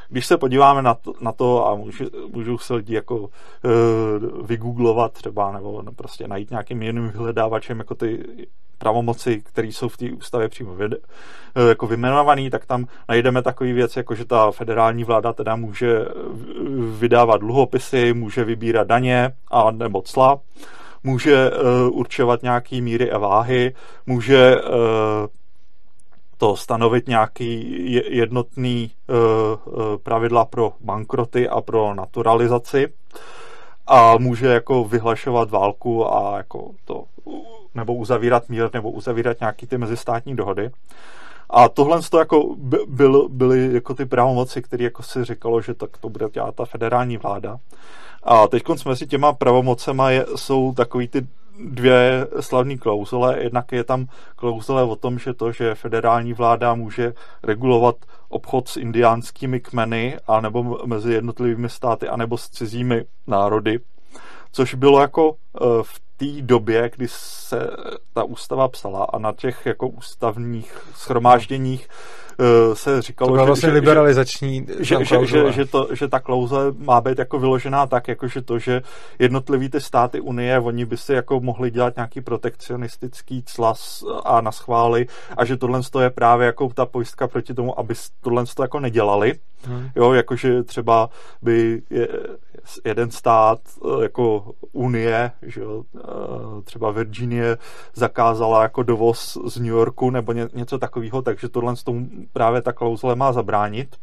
když 0.10 0.26
se 0.26 0.38
podíváme 0.38 0.82
na 0.82 0.94
to, 0.94 1.14
na 1.22 1.32
to 1.32 1.68
a 1.68 1.76
můžu, 1.76 2.06
můžu 2.34 2.58
se 2.58 2.74
lidi 2.74 2.96
jako 2.96 3.18
uh, 3.18 3.30
vygooglovat 4.46 5.12
třeba, 5.14 5.52
nebo 5.52 5.84
prostě 5.96 6.28
najít 6.28 6.50
nějakým 6.50 6.82
jiným 6.82 7.10
vyhledávačem 7.10 7.80
jako 7.80 7.96
ty 7.96 8.24
pravomoci, 8.78 9.42
které 9.46 9.68
jsou 9.68 9.90
v 9.90 9.98
té 9.98 10.12
ústavě 10.12 10.50
přímo 10.50 10.76
vyd, 10.76 10.94
eh, 10.94 11.70
jako 11.70 11.88
vymenovaný, 11.88 12.50
tak 12.50 12.66
tam 12.66 12.86
najdeme 13.10 13.42
takový 13.42 13.74
věc, 13.74 13.98
jako 13.98 14.16
že 14.16 14.26
ta 14.26 14.52
federální 14.52 15.04
vláda 15.04 15.34
teda 15.34 15.56
může 15.56 16.06
vydávat 17.00 17.42
dluhopisy, 17.42 18.14
může 18.14 18.44
vybírat 18.44 18.88
daně 18.88 19.32
a 19.52 19.72
nebo 19.72 20.02
cla, 20.02 20.40
může 21.06 21.52
uh, 21.52 21.98
určovat 22.00 22.44
nějaký 22.44 22.82
míry 22.82 23.12
a 23.12 23.18
váhy, 23.18 23.74
může 24.06 24.56
uh, 24.56 24.72
to 26.38 26.56
stanovit 26.56 27.08
nějaký 27.08 27.76
jednotný 28.10 28.92
uh, 29.08 29.98
pravidla 30.04 30.46
pro 30.46 30.74
bankroty 30.80 31.50
a 31.50 31.62
pro 31.62 31.94
naturalizaci 31.94 32.88
a 33.88 34.18
může 34.18 34.48
jako 34.48 34.84
vyhlašovat 34.84 35.50
válku 35.50 36.14
a 36.14 36.38
jako 36.38 36.72
to 36.86 37.04
nebo 37.76 37.94
uzavírat 37.94 38.50
mír, 38.50 38.70
nebo 38.74 38.92
uzavírat 38.92 39.40
nějaký 39.40 39.68
ty 39.68 39.78
mezistátní 39.78 40.36
dohody. 40.36 40.70
A 41.50 41.70
tohle 41.70 42.02
to 42.02 42.20
jako 42.20 42.56
byl, 42.88 43.30
byly 43.30 43.74
jako 43.74 43.94
ty 43.94 44.06
pravomoci, 44.06 44.62
které 44.62 44.84
jako 44.84 45.04
si 45.04 45.24
říkalo, 45.24 45.62
že 45.62 45.74
tak 45.74 45.98
to 45.98 46.10
bude 46.10 46.30
dělat 46.34 46.56
ta 46.56 46.66
federální 46.66 47.18
vláda. 47.18 47.58
A 48.24 48.48
teď 48.48 48.64
mezi 48.86 49.08
těma 49.08 49.34
pravomocema 49.34 50.10
je, 50.10 50.26
jsou 50.36 50.74
takový 50.74 51.08
ty 51.08 51.28
dvě 51.60 52.28
slavné 52.40 52.78
klauzule. 52.78 53.44
Jednak 53.44 53.72
je 53.72 53.84
tam 53.84 54.08
klauzule 54.36 54.84
o 54.84 54.96
tom, 54.96 55.20
že 55.20 55.34
to, 55.34 55.52
že 55.52 55.76
federální 55.76 56.34
vláda 56.34 56.76
může 56.76 57.14
regulovat 57.44 57.96
obchod 58.30 58.68
s 58.68 58.78
indiánskými 58.78 59.60
kmeny, 59.60 60.18
anebo 60.28 60.82
mezi 60.86 61.14
jednotlivými 61.14 61.70
státy, 61.70 62.08
anebo 62.08 62.38
s 62.38 62.50
cizími 62.50 63.06
národy, 63.28 63.80
což 64.52 64.76
bylo 64.76 65.02
jako 65.02 65.36
eh, 65.36 65.60
v 65.82 66.02
té 66.18 66.42
době, 66.42 66.92
kdy 66.96 67.08
se 67.08 67.70
ta 68.14 68.24
ústava 68.24 68.68
psala 68.68 69.04
a 69.04 69.20
na 69.20 69.34
těch 69.34 69.66
jako 69.66 69.88
ústavních 69.88 70.88
schromážděních 70.96 71.90
se 72.74 73.02
říkalo, 73.02 73.28
to 73.28 73.34
byla 73.34 73.46
vlastně 73.46 73.70
že, 73.70 73.76
liberalizační 73.76 74.68
že, 74.80 75.06
že, 75.06 75.26
že, 75.26 75.52
že, 75.52 75.66
to, 75.66 75.88
že 75.92 76.08
ta 76.08 76.20
klauze 76.20 76.56
má 76.78 77.02
být 77.02 77.20
jako 77.20 77.40
vyložená 77.40 77.88
tak, 77.88 78.08
jako 78.08 78.28
že 78.28 78.42
to, 78.42 78.60
že 78.60 78.82
jednotlivý 79.20 79.70
ty 79.70 79.82
státy 79.82 80.20
Unie, 80.22 80.60
oni 80.60 80.86
by 80.86 80.98
si 80.98 81.14
jako 81.14 81.40
mohli 81.40 81.72
dělat 81.72 81.96
nějaký 81.96 82.22
protekcionistický 82.22 83.44
cla 83.44 83.74
a 84.26 84.42
na 84.42 84.52
schvály 84.52 85.08
a 85.38 85.46
že 85.46 85.58
tohle 85.58 85.82
je 86.02 86.10
právě 86.10 86.46
jako 86.46 86.70
ta 86.74 86.86
pojistka 86.86 87.28
proti 87.28 87.54
tomu, 87.54 87.80
aby 87.80 87.94
tohle 88.22 88.44
jako 88.62 88.80
nedělali. 88.80 89.34
Hmm. 89.64 89.90
Jo, 89.96 90.14
jakože 90.14 90.64
třeba 90.64 91.10
by 91.42 91.82
je, 91.90 92.08
jeden 92.86 93.12
stát 93.12 93.60
eh, 93.68 94.04
jako 94.04 94.52
Unie, 94.72 95.32
že 95.42 95.62
jo, 95.62 95.84
eh, 95.98 96.02
třeba 96.64 96.92
Virginie 96.92 97.58
zakázala 97.94 98.64
jako 98.64 98.84
dovoz 98.84 99.38
z 99.46 99.58
New 99.58 99.68
Yorku 99.68 100.10
nebo 100.10 100.32
ně, 100.32 100.48
něco 100.54 100.78
takového, 100.80 101.22
takže 101.22 101.50
tohle 101.50 101.76
s 101.76 101.84
tomu 101.84 102.08
právě 102.34 102.62
ta 102.62 102.74
klauzule 102.74 103.16
má 103.16 103.34
zabránit. 103.34 103.96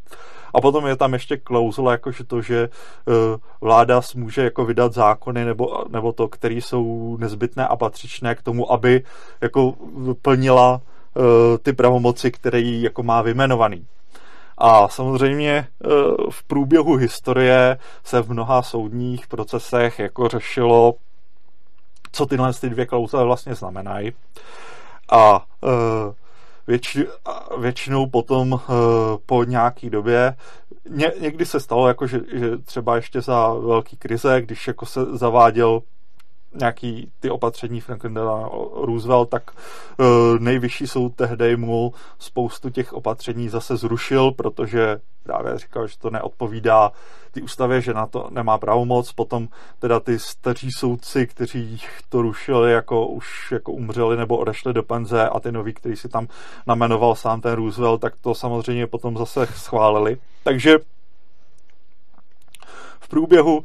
A 0.54 0.60
potom 0.60 0.86
je 0.86 0.96
tam 0.96 1.12
ještě 1.12 1.36
klauzule, 1.36 1.94
jako 1.94 2.12
že 2.12 2.24
to, 2.24 2.42
že 2.42 2.68
uh, 3.06 3.14
vláda 3.60 4.00
může 4.16 4.44
jako 4.44 4.64
vydat 4.64 4.92
zákony 4.92 5.44
nebo, 5.44 5.84
nebo 5.88 6.12
to, 6.12 6.28
které 6.28 6.54
jsou 6.54 7.16
nezbytné 7.20 7.66
a 7.66 7.76
patřičné 7.76 8.34
k 8.34 8.42
tomu, 8.42 8.72
aby 8.72 9.02
jako 9.40 9.74
plnila 10.22 10.80
ty 11.62 11.72
pravomoci, 11.72 12.30
které 12.30 12.60
jako 12.60 13.02
má 13.02 13.22
vymenovaný. 13.22 13.86
A 14.64 14.88
samozřejmě 14.88 15.52
eh, 15.52 15.88
v 16.30 16.42
průběhu 16.46 16.96
historie 16.96 17.78
se 18.04 18.22
v 18.22 18.30
mnoha 18.30 18.62
soudních 18.62 19.26
procesech 19.26 19.98
jako 19.98 20.28
řešilo, 20.28 20.94
co 22.12 22.26
tyhle 22.26 22.52
ty 22.52 22.70
dvě 22.70 22.86
klauze 22.86 23.24
vlastně 23.24 23.54
znamenají. 23.54 24.12
A 25.10 25.44
eh, 25.64 26.14
věč, 26.66 26.98
většinou 27.58 28.06
potom 28.06 28.60
eh, 28.62 28.72
po 29.26 29.44
nějaký 29.44 29.90
době 29.90 30.36
ně, 30.88 31.12
někdy 31.20 31.46
se 31.46 31.60
stalo, 31.60 31.88
jako 31.88 32.06
že, 32.06 32.20
že 32.32 32.58
třeba 32.58 32.96
ještě 32.96 33.20
za 33.20 33.52
velký 33.52 33.96
krize, 33.96 34.42
když 34.42 34.66
jako 34.68 34.86
se 34.86 35.00
zaváděl 35.16 35.82
nějaký 36.54 37.12
ty 37.20 37.30
opatření 37.30 37.80
Franklin 37.80 38.14
Delano 38.14 38.70
Roosevelt, 38.74 39.28
tak 39.28 39.50
uh, 39.50 40.06
nejvyšší 40.38 40.86
soud 40.86 41.14
tehdy 41.14 41.56
mu 41.56 41.94
spoustu 42.18 42.70
těch 42.70 42.92
opatření 42.92 43.48
zase 43.48 43.76
zrušil, 43.76 44.32
protože 44.32 45.00
právě 45.22 45.58
říkal, 45.58 45.86
že 45.86 45.98
to 45.98 46.10
neodpovídá 46.10 46.92
ty 47.30 47.42
ústavě, 47.42 47.80
že 47.80 47.94
na 47.94 48.06
to 48.06 48.28
nemá 48.30 48.58
pravomoc. 48.58 49.12
Potom 49.12 49.48
teda 49.78 50.00
ty 50.00 50.18
staří 50.18 50.68
soudci, 50.78 51.26
kteří 51.26 51.80
to 52.08 52.22
rušili, 52.22 52.72
jako 52.72 53.06
už 53.06 53.52
jako 53.52 53.72
umřeli 53.72 54.16
nebo 54.16 54.36
odešli 54.36 54.72
do 54.72 54.82
penze 54.82 55.28
a 55.28 55.40
ty 55.40 55.52
noví, 55.52 55.74
který 55.74 55.96
si 55.96 56.08
tam 56.08 56.28
namenoval 56.66 57.14
sám 57.14 57.40
ten 57.40 57.52
Roosevelt, 57.52 58.00
tak 58.00 58.14
to 58.20 58.34
samozřejmě 58.34 58.86
potom 58.86 59.18
zase 59.18 59.46
schválili. 59.46 60.18
Takže 60.44 60.78
v 63.00 63.08
průběhu 63.08 63.64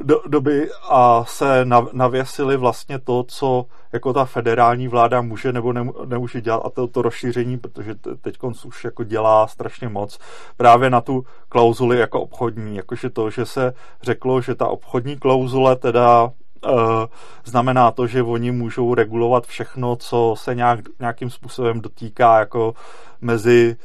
do, 0.00 0.20
doby 0.28 0.70
a 0.88 1.24
se 1.24 1.64
navěsili 1.92 2.56
vlastně 2.56 2.98
to, 2.98 3.24
co 3.28 3.66
jako 3.92 4.12
ta 4.12 4.24
federální 4.24 4.88
vláda 4.88 5.22
může 5.22 5.52
nebo 5.52 5.72
ne, 5.72 5.86
nemůže 6.04 6.40
dělat 6.40 6.62
a 6.64 6.70
to, 6.70 6.86
to 6.86 7.02
rozšíření, 7.02 7.58
protože 7.58 7.94
teď 8.20 8.38
už 8.64 8.84
jako 8.84 9.04
dělá 9.04 9.46
strašně 9.46 9.88
moc 9.88 10.18
právě 10.56 10.90
na 10.90 11.00
tu 11.00 11.24
klauzuli 11.48 11.98
jako 11.98 12.20
obchodní, 12.20 12.76
jakože 12.76 13.10
to, 13.10 13.30
že 13.30 13.46
se 13.46 13.74
řeklo, 14.02 14.40
že 14.40 14.54
ta 14.54 14.66
obchodní 14.66 15.16
klauzule 15.16 15.76
teda 15.76 16.24
uh, 16.24 16.30
znamená 17.44 17.90
to, 17.90 18.06
že 18.06 18.22
oni 18.22 18.50
můžou 18.50 18.94
regulovat 18.94 19.46
všechno, 19.46 19.96
co 19.96 20.34
se 20.38 20.54
nějak, 20.54 20.80
nějakým 21.00 21.30
způsobem 21.30 21.80
dotýká 21.80 22.38
jako 22.38 22.74
mezi 23.20 23.76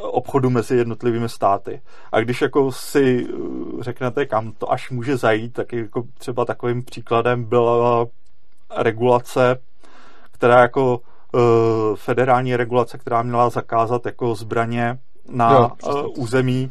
obchodu 0.00 0.50
mezi 0.50 0.76
jednotlivými 0.76 1.28
státy. 1.28 1.80
A 2.12 2.20
když 2.20 2.42
jako 2.42 2.72
si 2.72 3.26
uh, 3.28 3.82
řeknete, 3.82 4.26
kam 4.26 4.52
to 4.52 4.72
až 4.72 4.90
může 4.90 5.16
zajít, 5.16 5.52
tak 5.52 5.72
jako 5.72 6.04
třeba 6.18 6.44
takovým 6.44 6.84
příkladem 6.84 7.44
byla 7.44 8.06
regulace, 8.76 9.58
která 10.30 10.60
jako 10.60 11.00
uh, 11.32 11.40
federální 11.96 12.56
regulace, 12.56 12.98
která 12.98 13.22
měla 13.22 13.50
zakázat 13.50 14.06
jako 14.06 14.34
zbraně 14.34 14.98
na 15.28 15.52
jo, 15.52 15.70
uh, 16.04 16.22
území 16.22 16.70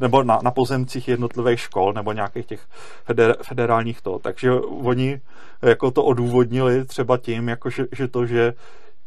nebo 0.00 0.22
na, 0.22 0.38
na 0.42 0.50
pozemcích 0.50 1.08
jednotlivých 1.08 1.60
škol 1.60 1.92
nebo 1.92 2.12
nějakých 2.12 2.46
těch 2.46 2.60
feder, 3.04 3.36
federálních 3.42 4.02
to. 4.02 4.18
Takže 4.18 4.52
oni 4.52 5.20
jako 5.62 5.90
to 5.90 6.04
odůvodnili 6.04 6.84
třeba 6.84 7.16
tím, 7.16 7.48
jako 7.48 7.70
že, 7.70 7.86
že 7.92 8.08
to, 8.08 8.26
že 8.26 8.54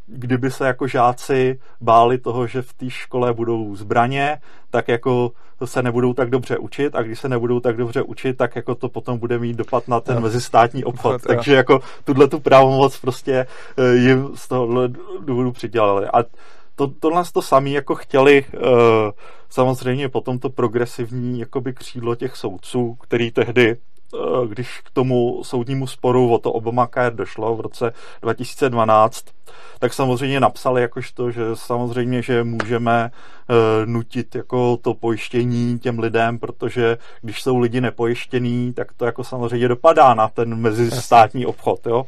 kdyby 0.10 0.52
se 0.52 0.68
jako 0.68 0.88
žáci 0.88 1.60
báli 1.82 2.18
toho, 2.18 2.48
že 2.48 2.62
v 2.62 2.74
té 2.74 2.90
škole 2.90 3.34
budou 3.34 3.76
zbraně, 3.76 4.38
tak 4.70 4.88
jako 4.88 5.32
se 5.66 5.84
nebudou 5.84 6.14
tak 6.14 6.30
dobře 6.30 6.58
učit 6.58 6.96
a 6.96 7.02
když 7.02 7.20
se 7.20 7.30
nebudou 7.30 7.60
tak 7.60 7.78
dobře 7.78 8.02
učit, 8.02 8.38
tak 8.38 8.56
jako 8.56 8.76
to 8.76 8.90
potom 8.90 9.20
bude 9.20 9.40
mít 9.40 9.56
dopad 9.56 9.88
na 9.88 10.00
ten 10.00 10.16
no. 10.16 10.22
mezistátní 10.22 10.84
obchod. 10.84 11.16
obchod 11.16 11.28
Takže 11.28 11.56
jako 11.56 11.80
tuhle 12.04 12.28
tu 12.28 12.40
pravomoc 12.40 13.00
prostě 13.00 13.48
eh, 13.78 13.96
jim 13.96 14.30
z 14.36 14.48
tohohle 14.48 14.90
důvodu 15.20 15.52
přidělali. 15.52 16.08
A 16.08 16.24
to, 16.76 16.88
tohle 16.88 17.24
to 17.34 17.42
samé 17.42 17.70
jako 17.70 17.96
chtěli 17.96 18.46
uh, 18.54 18.62
samozřejmě 19.50 20.10
potom 20.10 20.40
to 20.40 20.50
progresivní 20.50 21.40
jakoby 21.40 21.74
křídlo 21.74 22.16
těch 22.16 22.36
soudců, 22.36 22.98
který 23.02 23.32
tehdy 23.32 23.78
když 24.48 24.82
k 24.82 24.92
tomu 24.92 25.44
soudnímu 25.44 25.88
sporu 25.88 26.34
o 26.34 26.38
to 26.38 26.52
Obamacare 26.52 27.16
došlo 27.16 27.56
v 27.56 27.62
roce 27.62 27.94
2012, 28.22 29.26
tak 29.80 29.94
samozřejmě 29.94 30.40
napsali 30.40 30.82
jakožto, 30.82 31.32
že 31.32 31.42
samozřejmě, 31.54 32.22
že 32.22 32.44
můžeme 32.44 33.12
uh, 33.50 33.56
nutit 33.86 34.36
jako 34.36 34.78
to 34.78 34.94
pojištění 34.94 35.80
těm 35.80 36.00
lidem, 36.00 36.40
protože 36.40 36.98
když 37.22 37.42
jsou 37.42 37.58
lidi 37.58 37.82
nepojištění, 37.82 38.74
tak 38.74 38.94
to 38.94 39.06
jako 39.06 39.24
samozřejmě 39.24 39.68
dopadá 39.68 40.14
na 40.14 40.28
ten 40.28 40.56
mezistátní 40.56 41.46
obchod. 41.46 41.88
Jo? 41.88 42.06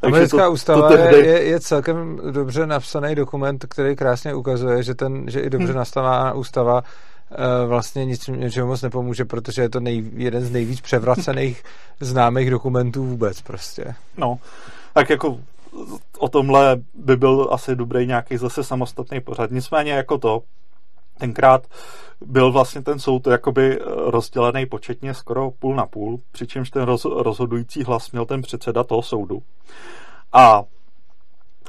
Takže 0.00 0.16
Americká 0.16 0.44
to, 0.44 0.52
ústava 0.52 0.88
to 0.88 0.96
tehdy... 0.96 1.16
je, 1.28 1.42
je 1.42 1.60
celkem 1.60 2.20
dobře 2.30 2.66
napsaný 2.66 3.14
dokument, 3.14 3.66
který 3.68 3.96
krásně 3.96 4.34
ukazuje, 4.34 4.82
že, 4.82 4.94
ten, 4.94 5.30
že 5.30 5.40
i 5.40 5.50
dobře 5.50 5.66
hmm. 5.66 5.76
nastavená 5.76 6.32
ústava 6.32 6.82
vlastně 7.66 8.04
nic 8.04 8.26
něčemu 8.28 8.68
moc 8.68 8.82
nepomůže, 8.82 9.24
protože 9.24 9.62
je 9.62 9.68
to 9.68 9.80
nej, 9.80 10.10
jeden 10.14 10.44
z 10.44 10.50
nejvíc 10.50 10.80
převracených 10.80 11.62
známých 12.00 12.50
dokumentů 12.50 13.04
vůbec 13.04 13.42
prostě. 13.42 13.94
No, 14.16 14.38
tak 14.94 15.10
jako 15.10 15.38
o 16.18 16.28
tomhle 16.28 16.76
by 16.94 17.16
byl 17.16 17.48
asi 17.52 17.76
dobrý 17.76 18.06
nějaký 18.06 18.36
zase 18.36 18.64
samostatný 18.64 19.20
pořad. 19.20 19.50
Nicméně 19.50 19.92
jako 19.92 20.18
to, 20.18 20.42
tenkrát 21.18 21.66
byl 22.20 22.52
vlastně 22.52 22.82
ten 22.82 22.98
soud 22.98 23.26
jakoby 23.26 23.78
rozdělený 23.84 24.66
početně 24.66 25.14
skoro 25.14 25.50
půl 25.50 25.74
na 25.74 25.86
půl, 25.86 26.20
přičemž 26.32 26.70
ten 26.70 26.82
roz, 26.82 27.04
rozhodující 27.04 27.84
hlas 27.84 28.10
měl 28.10 28.26
ten 28.26 28.42
předseda 28.42 28.84
toho 28.84 29.02
soudu. 29.02 29.42
A 30.32 30.62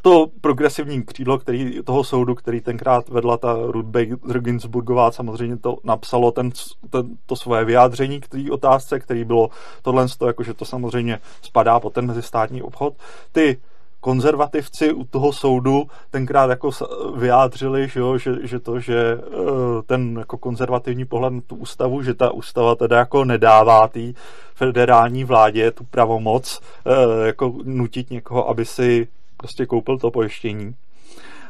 to 0.01 0.27
progresivní 0.41 1.03
křídlo 1.03 1.37
který, 1.37 1.83
toho 1.83 2.03
soudu, 2.03 2.35
který 2.35 2.61
tenkrát 2.61 3.09
vedla 3.09 3.37
ta 3.37 3.53
Ruth 3.65 3.85
Bader 3.85 4.39
Ginsburgová, 4.39 5.11
samozřejmě 5.11 5.57
to 5.57 5.77
napsalo 5.83 6.31
ten, 6.31 6.51
ten, 6.89 7.17
to 7.25 7.35
svoje 7.35 7.65
vyjádření 7.65 8.21
k 8.21 8.27
té 8.27 8.37
otázce, 8.51 8.99
který 8.99 9.23
bylo 9.23 9.49
tohle, 9.81 10.07
jako, 10.27 10.43
že 10.43 10.53
to 10.53 10.65
samozřejmě 10.65 11.19
spadá 11.41 11.79
pod 11.79 11.93
ten 11.93 12.07
mezistátní 12.07 12.61
obchod. 12.61 12.93
Ty 13.31 13.57
konzervativci 13.99 14.93
u 14.93 15.03
toho 15.03 15.33
soudu 15.33 15.87
tenkrát 16.09 16.49
jako 16.49 16.69
vyjádřili, 17.15 17.89
že, 17.89 17.99
jo, 17.99 18.17
že, 18.17 18.31
že 18.43 18.59
to, 18.59 18.79
že 18.79 19.17
eh, 19.17 19.81
ten 19.85 20.17
jako 20.19 20.37
konzervativní 20.37 21.05
pohled 21.05 21.33
na 21.33 21.41
tu 21.47 21.55
ústavu, 21.55 22.01
že 22.03 22.13
ta 22.13 22.31
ústava 22.31 22.75
teda 22.75 22.97
jako 22.97 23.25
nedává 23.25 23.87
té 23.87 24.13
federální 24.55 25.23
vládě 25.23 25.71
tu 25.71 25.83
pravomoc 25.83 26.59
eh, 26.85 27.27
jako 27.27 27.53
nutit 27.63 28.09
někoho, 28.11 28.49
aby 28.49 28.65
si 28.65 29.07
prostě 29.41 29.65
koupil 29.65 29.97
to 29.97 30.11
pojištění. 30.11 30.75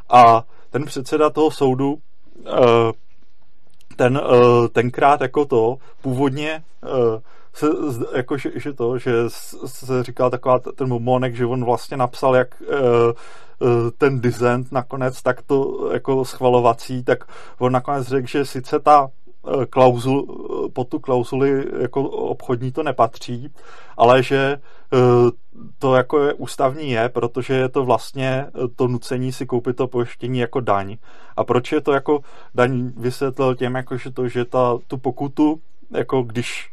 A 0.10 0.44
ten 0.70 0.86
předseda 0.86 1.30
toho 1.30 1.52
soudu 1.52 1.98
eh, 2.48 2.92
ten 3.96 4.22
tenkrát 4.72 5.22
jako 5.22 5.46
to 5.46 5.78
původně 6.02 6.64
se, 7.54 7.68
jako, 8.16 8.38
že, 8.38 8.52
že 8.56 8.74
to, 8.74 8.98
že 8.98 9.12
se 9.66 10.04
říkal 10.04 10.30
taková 10.30 10.60
ten 10.60 10.88
momonek, 10.88 11.36
že 11.36 11.46
on 11.46 11.66
vlastně 11.66 11.98
napsal 11.98 12.36
jak 12.36 12.64
ten 13.98 14.22
dizent 14.22 14.72
nakonec, 14.72 15.22
tak 15.22 15.42
to 15.42 15.90
jako 15.94 16.26
schvalovací, 16.26 17.04
tak 17.04 17.24
on 17.60 17.72
nakonec 17.72 18.08
řekl, 18.08 18.28
že 18.28 18.46
sice 18.46 18.80
ta 18.80 19.08
eh, 19.08 19.21
klauzul, 19.70 20.28
pod 20.74 20.88
tu 20.88 21.00
klauzuli 21.00 21.66
jako 21.80 22.04
obchodní 22.10 22.72
to 22.72 22.84
nepatří, 22.84 23.54
ale 23.98 24.24
že 24.24 24.58
to 25.80 25.96
jako 25.96 26.20
je 26.20 26.34
ústavní 26.34 26.92
je, 26.92 27.10
protože 27.10 27.54
je 27.54 27.70
to 27.70 27.86
vlastně 27.86 28.46
to 28.76 28.88
nucení 28.88 29.32
si 29.32 29.46
koupit 29.46 29.76
to 29.76 29.88
pojištění 29.88 30.40
jako 30.40 30.60
daň. 30.60 30.98
A 31.38 31.44
proč 31.44 31.72
je 31.72 31.82
to 31.82 31.94
jako 31.94 32.20
daň? 32.56 32.92
Vysvětlil 32.98 33.56
těm, 33.56 33.76
jako 33.76 33.98
že 33.98 34.12
to, 34.12 34.28
že 34.28 34.46
ta, 34.46 34.78
tu 34.88 34.98
pokutu, 34.98 35.62
jako 35.92 36.22
když 36.22 36.70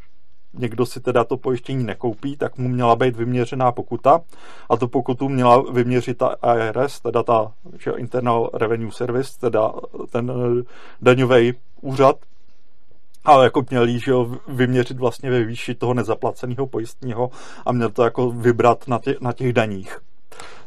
někdo 0.54 0.86
si 0.86 1.00
teda 1.00 1.24
to 1.24 1.36
pojištění 1.36 1.84
nekoupí, 1.84 2.36
tak 2.36 2.58
mu 2.58 2.68
měla 2.68 2.96
být 2.96 3.16
vyměřená 3.16 3.72
pokuta. 3.72 4.20
A 4.68 4.76
tu 4.76 4.88
pokutu 4.88 5.28
měla 5.28 5.62
vyměřit 5.72 6.18
ta 6.18 6.36
IRS, 6.56 7.00
teda 7.00 7.22
ta 7.22 7.52
že 7.78 7.90
Internal 7.90 8.50
Revenue 8.54 8.92
Service, 8.92 9.38
teda 9.40 9.72
ten 10.10 10.30
eh, 10.30 10.62
daňový 11.02 11.54
úřad, 11.80 12.16
ale 13.24 13.44
jako 13.44 13.64
měli 13.70 13.98
že 13.98 14.10
jo, 14.10 14.36
vyměřit 14.48 14.98
vlastně 14.98 15.30
ve 15.30 15.44
výši 15.44 15.74
toho 15.74 15.94
nezaplaceného 15.94 16.66
pojistního 16.66 17.30
a 17.66 17.72
měl 17.72 17.90
to 17.90 18.02
jako 18.02 18.30
vybrat 18.30 18.88
na, 18.88 18.98
tě, 18.98 19.16
na 19.20 19.32
těch 19.32 19.52
daních. 19.52 19.98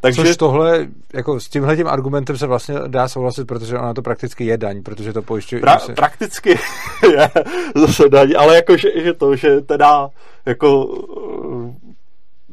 Takže... 0.02 0.24
Což 0.24 0.38
tohle, 0.38 0.88
jako 1.14 1.40
s 1.40 1.50
tímhle 1.50 1.76
tím 1.76 1.88
argumentem 1.88 2.38
se 2.38 2.48
vlastně 2.48 2.76
dá 2.88 3.08
souhlasit, 3.08 3.46
protože 3.46 3.78
ona 3.78 3.94
to 3.94 4.02
prakticky 4.02 4.46
je 4.46 4.58
daň, 4.58 4.84
protože 4.84 5.14
to 5.14 5.22
pojišťuje... 5.22 5.62
Pra, 5.62 5.80
se... 5.80 5.94
Prakticky 5.94 6.50
je 7.12 7.30
zase 7.76 8.10
daň, 8.10 8.34
ale 8.38 8.56
jako, 8.56 8.78
že, 8.78 8.90
že 9.04 9.14
to, 9.14 9.36
že 9.36 9.62
teda 9.62 10.10
jako 10.46 10.98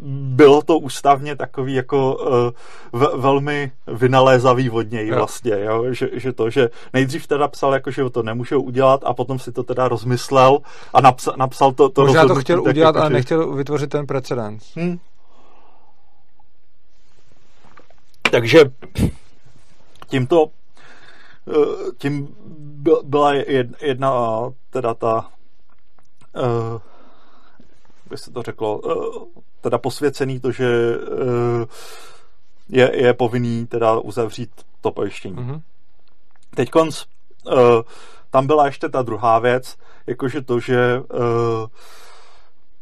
bylo 0.06 0.62
to 0.62 0.78
ústavně 0.78 1.36
takový 1.36 1.74
jako 1.74 2.16
uh, 2.16 3.00
v, 3.00 3.12
velmi 3.16 3.72
vynalézavý 3.86 4.70
od 4.70 4.90
něj 4.90 5.10
vlastně, 5.10 5.52
jo? 5.60 5.84
Že, 5.90 6.08
že 6.12 6.32
to, 6.32 6.50
že 6.50 6.70
nejdřív 6.92 7.26
teda 7.26 7.48
psal 7.48 7.72
jako, 7.72 7.90
že 7.90 8.10
to 8.10 8.22
nemůžou 8.22 8.62
udělat 8.62 9.00
a 9.04 9.14
potom 9.14 9.38
si 9.38 9.52
to 9.52 9.62
teda 9.62 9.88
rozmyslel 9.88 10.58
a 10.94 11.00
napsal, 11.00 11.34
napsal 11.36 11.72
to, 11.72 11.88
to 11.88 12.04
Možná 12.04 12.26
to 12.26 12.34
chtěl 12.34 12.62
udělat, 12.62 12.88
jako, 12.88 12.98
ale 12.98 13.10
že... 13.10 13.14
nechtěl 13.14 13.52
vytvořit 13.52 13.90
ten 13.90 14.06
precedens. 14.06 14.76
Hmm. 14.76 14.98
Takže 18.30 18.60
tímto 20.06 20.46
eh, 21.48 21.92
tím 21.98 22.28
byla 23.02 23.34
jedna 23.80 24.12
teda 24.70 24.94
ta 24.94 25.30
eh, 26.36 26.80
by 28.10 28.16
se 28.18 28.30
to 28.30 28.42
řeklo, 28.42 28.80
eh, 28.90 29.40
teda 29.60 29.78
posvěcený 29.78 30.40
to, 30.40 30.52
že 30.52 30.98
je, 32.68 33.02
je 33.02 33.14
povinný 33.14 33.66
teda 33.66 33.98
uzavřít 33.98 34.50
to 34.80 34.90
pojištění. 34.90 35.36
Mm-hmm. 35.36 35.60
Teď 36.54 36.70
konc, 36.70 37.04
tam 38.30 38.46
byla 38.46 38.66
ještě 38.66 38.88
ta 38.88 39.02
druhá 39.02 39.38
věc, 39.38 39.76
jakože 40.06 40.42
to, 40.42 40.60
že 40.60 41.02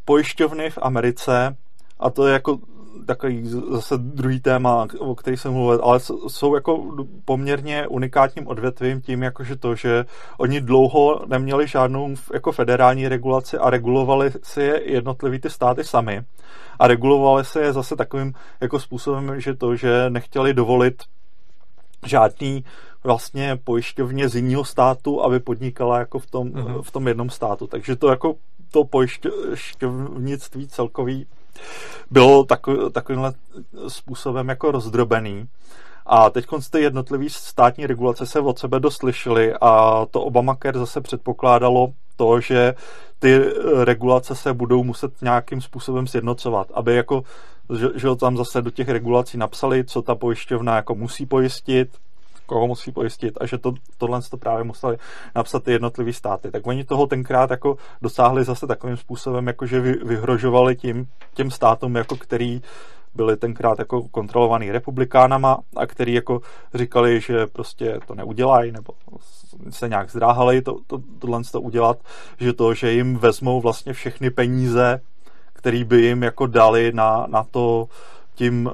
pojišťovny 0.04 0.70
v 0.70 0.78
Americe, 0.82 1.56
a 2.00 2.10
to 2.10 2.26
je 2.26 2.32
jako 2.32 2.58
takový 3.06 3.42
zase 3.70 3.98
druhý 3.98 4.40
téma, 4.40 4.86
o 4.98 5.14
který 5.14 5.36
jsem 5.36 5.52
mluvil, 5.52 5.80
ale 5.82 6.00
jsou 6.28 6.54
jako 6.54 6.94
poměrně 7.24 7.86
unikátním 7.86 8.46
odvětvím 8.46 9.00
tím, 9.00 9.22
jakože 9.22 9.56
to, 9.56 9.74
že 9.74 10.04
oni 10.38 10.60
dlouho 10.60 11.20
neměli 11.26 11.66
žádnou 11.66 12.14
jako 12.34 12.52
federální 12.52 13.08
regulaci 13.08 13.58
a 13.58 13.70
regulovali 13.70 14.30
si 14.42 14.60
je 14.60 14.92
jednotlivý 14.92 15.40
ty 15.40 15.50
státy 15.50 15.84
sami. 15.84 16.22
A 16.78 16.86
regulovali 16.86 17.44
si 17.44 17.58
je 17.58 17.72
zase 17.72 17.96
takovým 17.96 18.32
jako 18.60 18.80
způsobem, 18.80 19.40
že 19.40 19.54
to, 19.54 19.76
že 19.76 20.10
nechtěli 20.10 20.54
dovolit 20.54 21.02
žádný 22.06 22.64
vlastně 23.04 23.58
pojišťovně 23.64 24.28
z 24.28 24.36
jiného 24.36 24.64
státu, 24.64 25.22
aby 25.22 25.40
podnikala 25.40 25.98
jako 25.98 26.18
v 26.18 26.26
tom, 26.26 26.48
mm-hmm. 26.48 26.82
v 26.82 26.90
tom 26.90 27.08
jednom 27.08 27.30
státu. 27.30 27.66
Takže 27.66 27.96
to 27.96 28.08
jako 28.08 28.34
to 28.70 28.84
pojišťovnictví 28.84 30.68
celkový 30.68 31.26
bylo 32.10 32.44
takový, 32.44 32.92
takovýmhle 32.92 33.32
způsobem 33.88 34.48
jako 34.48 34.70
rozdrobený. 34.70 35.48
A 36.06 36.30
teď 36.30 36.46
ty 36.70 36.80
jednotlivý 36.80 37.30
státní 37.30 37.86
regulace 37.86 38.26
se 38.26 38.40
od 38.40 38.58
sebe 38.58 38.80
doslyšely 38.80 39.54
a 39.60 40.06
to 40.10 40.22
Obamacare 40.22 40.78
zase 40.78 41.00
předpokládalo 41.00 41.92
to, 42.16 42.40
že 42.40 42.74
ty 43.18 43.40
regulace 43.84 44.34
se 44.34 44.52
budou 44.52 44.84
muset 44.84 45.22
nějakým 45.22 45.60
způsobem 45.60 46.06
sjednocovat, 46.06 46.68
aby 46.74 46.96
jako, 46.96 47.22
že, 47.78 47.88
že 47.94 48.16
tam 48.16 48.36
zase 48.36 48.62
do 48.62 48.70
těch 48.70 48.88
regulací 48.88 49.38
napsali, 49.38 49.84
co 49.84 50.02
ta 50.02 50.14
pojišťovna 50.14 50.76
jako 50.76 50.94
musí 50.94 51.26
pojistit, 51.26 51.88
koho 52.46 52.66
musí 52.66 52.92
pojistit 52.92 53.38
a 53.40 53.46
že 53.46 53.58
to, 53.58 53.74
tohle 53.98 54.20
to 54.30 54.36
právě 54.36 54.64
museli 54.64 54.96
napsat 55.34 55.62
ty 55.64 55.72
jednotlivý 55.72 56.12
státy. 56.12 56.50
Tak 56.50 56.66
oni 56.66 56.84
toho 56.84 57.06
tenkrát 57.06 57.50
jako 57.50 57.76
dosáhli 58.02 58.44
zase 58.44 58.66
takovým 58.66 58.96
způsobem, 58.96 59.46
jako 59.46 59.66
že 59.66 59.80
vy, 59.80 59.92
vyhrožovali 59.92 60.76
tím 60.76 61.08
těm 61.34 61.50
státům, 61.50 61.96
jako 61.96 62.16
který 62.16 62.62
byli 63.14 63.36
tenkrát 63.36 63.78
jako 63.78 64.08
kontrolovaný 64.08 64.70
republikánama 64.70 65.58
a 65.76 65.86
který 65.86 66.14
jako 66.14 66.40
říkali, 66.74 67.20
že 67.20 67.46
prostě 67.46 67.98
to 68.06 68.14
neudělají 68.14 68.72
nebo 68.72 68.92
se 69.70 69.88
nějak 69.88 70.10
zdráhali 70.10 70.62
to, 70.62 70.76
to, 70.86 71.00
tohle 71.18 71.42
to 71.52 71.60
udělat, 71.60 71.98
že 72.40 72.52
to, 72.52 72.74
že 72.74 72.92
jim 72.92 73.16
vezmou 73.16 73.60
vlastně 73.60 73.92
všechny 73.92 74.30
peníze, 74.30 75.00
který 75.52 75.84
by 75.84 76.02
jim 76.02 76.22
jako 76.22 76.46
dali 76.46 76.92
na, 76.92 77.26
na 77.28 77.44
to 77.50 77.88
tím 78.34 78.66
uh, 78.66 78.72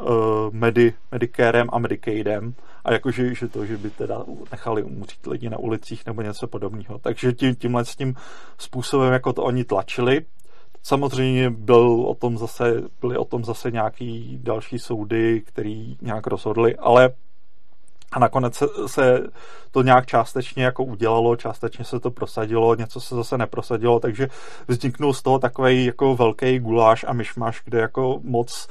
medi, 0.50 0.94
Medicárem 1.10 1.68
a 1.72 1.78
Medicaidem 1.78 2.54
a 2.84 2.92
jakože 2.92 3.34
že 3.34 3.48
to, 3.48 3.66
že 3.66 3.76
by 3.76 3.90
teda 3.90 4.24
nechali 4.52 4.82
umřít 4.82 5.26
lidi 5.26 5.50
na 5.50 5.58
ulicích 5.58 6.06
nebo 6.06 6.22
něco 6.22 6.46
podobného. 6.46 6.98
Takže 6.98 7.32
tím, 7.32 7.54
tímhle 7.54 7.84
s 7.84 7.96
tím 7.96 8.14
způsobem 8.58 9.12
jako 9.12 9.32
to 9.32 9.42
oni 9.42 9.64
tlačili. 9.64 10.20
Samozřejmě 10.82 11.50
byl 11.50 12.04
o 12.06 12.14
tom 12.14 12.38
zase, 12.38 12.82
byly 13.00 13.16
o 13.16 13.24
tom 13.24 13.44
zase 13.44 13.70
nějaký 13.70 14.38
další 14.42 14.78
soudy, 14.78 15.42
který 15.46 15.96
nějak 16.02 16.26
rozhodli, 16.26 16.76
ale 16.76 17.10
a 18.12 18.18
nakonec 18.18 18.54
se, 18.54 18.66
se 18.86 19.20
to 19.70 19.82
nějak 19.82 20.06
částečně 20.06 20.64
jako 20.64 20.84
udělalo, 20.84 21.36
částečně 21.36 21.84
se 21.84 22.00
to 22.00 22.10
prosadilo, 22.10 22.74
něco 22.74 23.00
se 23.00 23.14
zase 23.14 23.38
neprosadilo, 23.38 24.00
takže 24.00 24.28
vzniknul 24.68 25.14
z 25.14 25.22
toho 25.22 25.38
takový 25.38 25.84
jako 25.84 26.16
velký 26.16 26.58
guláš 26.58 27.04
a 27.08 27.12
myšmaš, 27.12 27.62
kde 27.64 27.78
jako 27.78 28.20
moc 28.22 28.68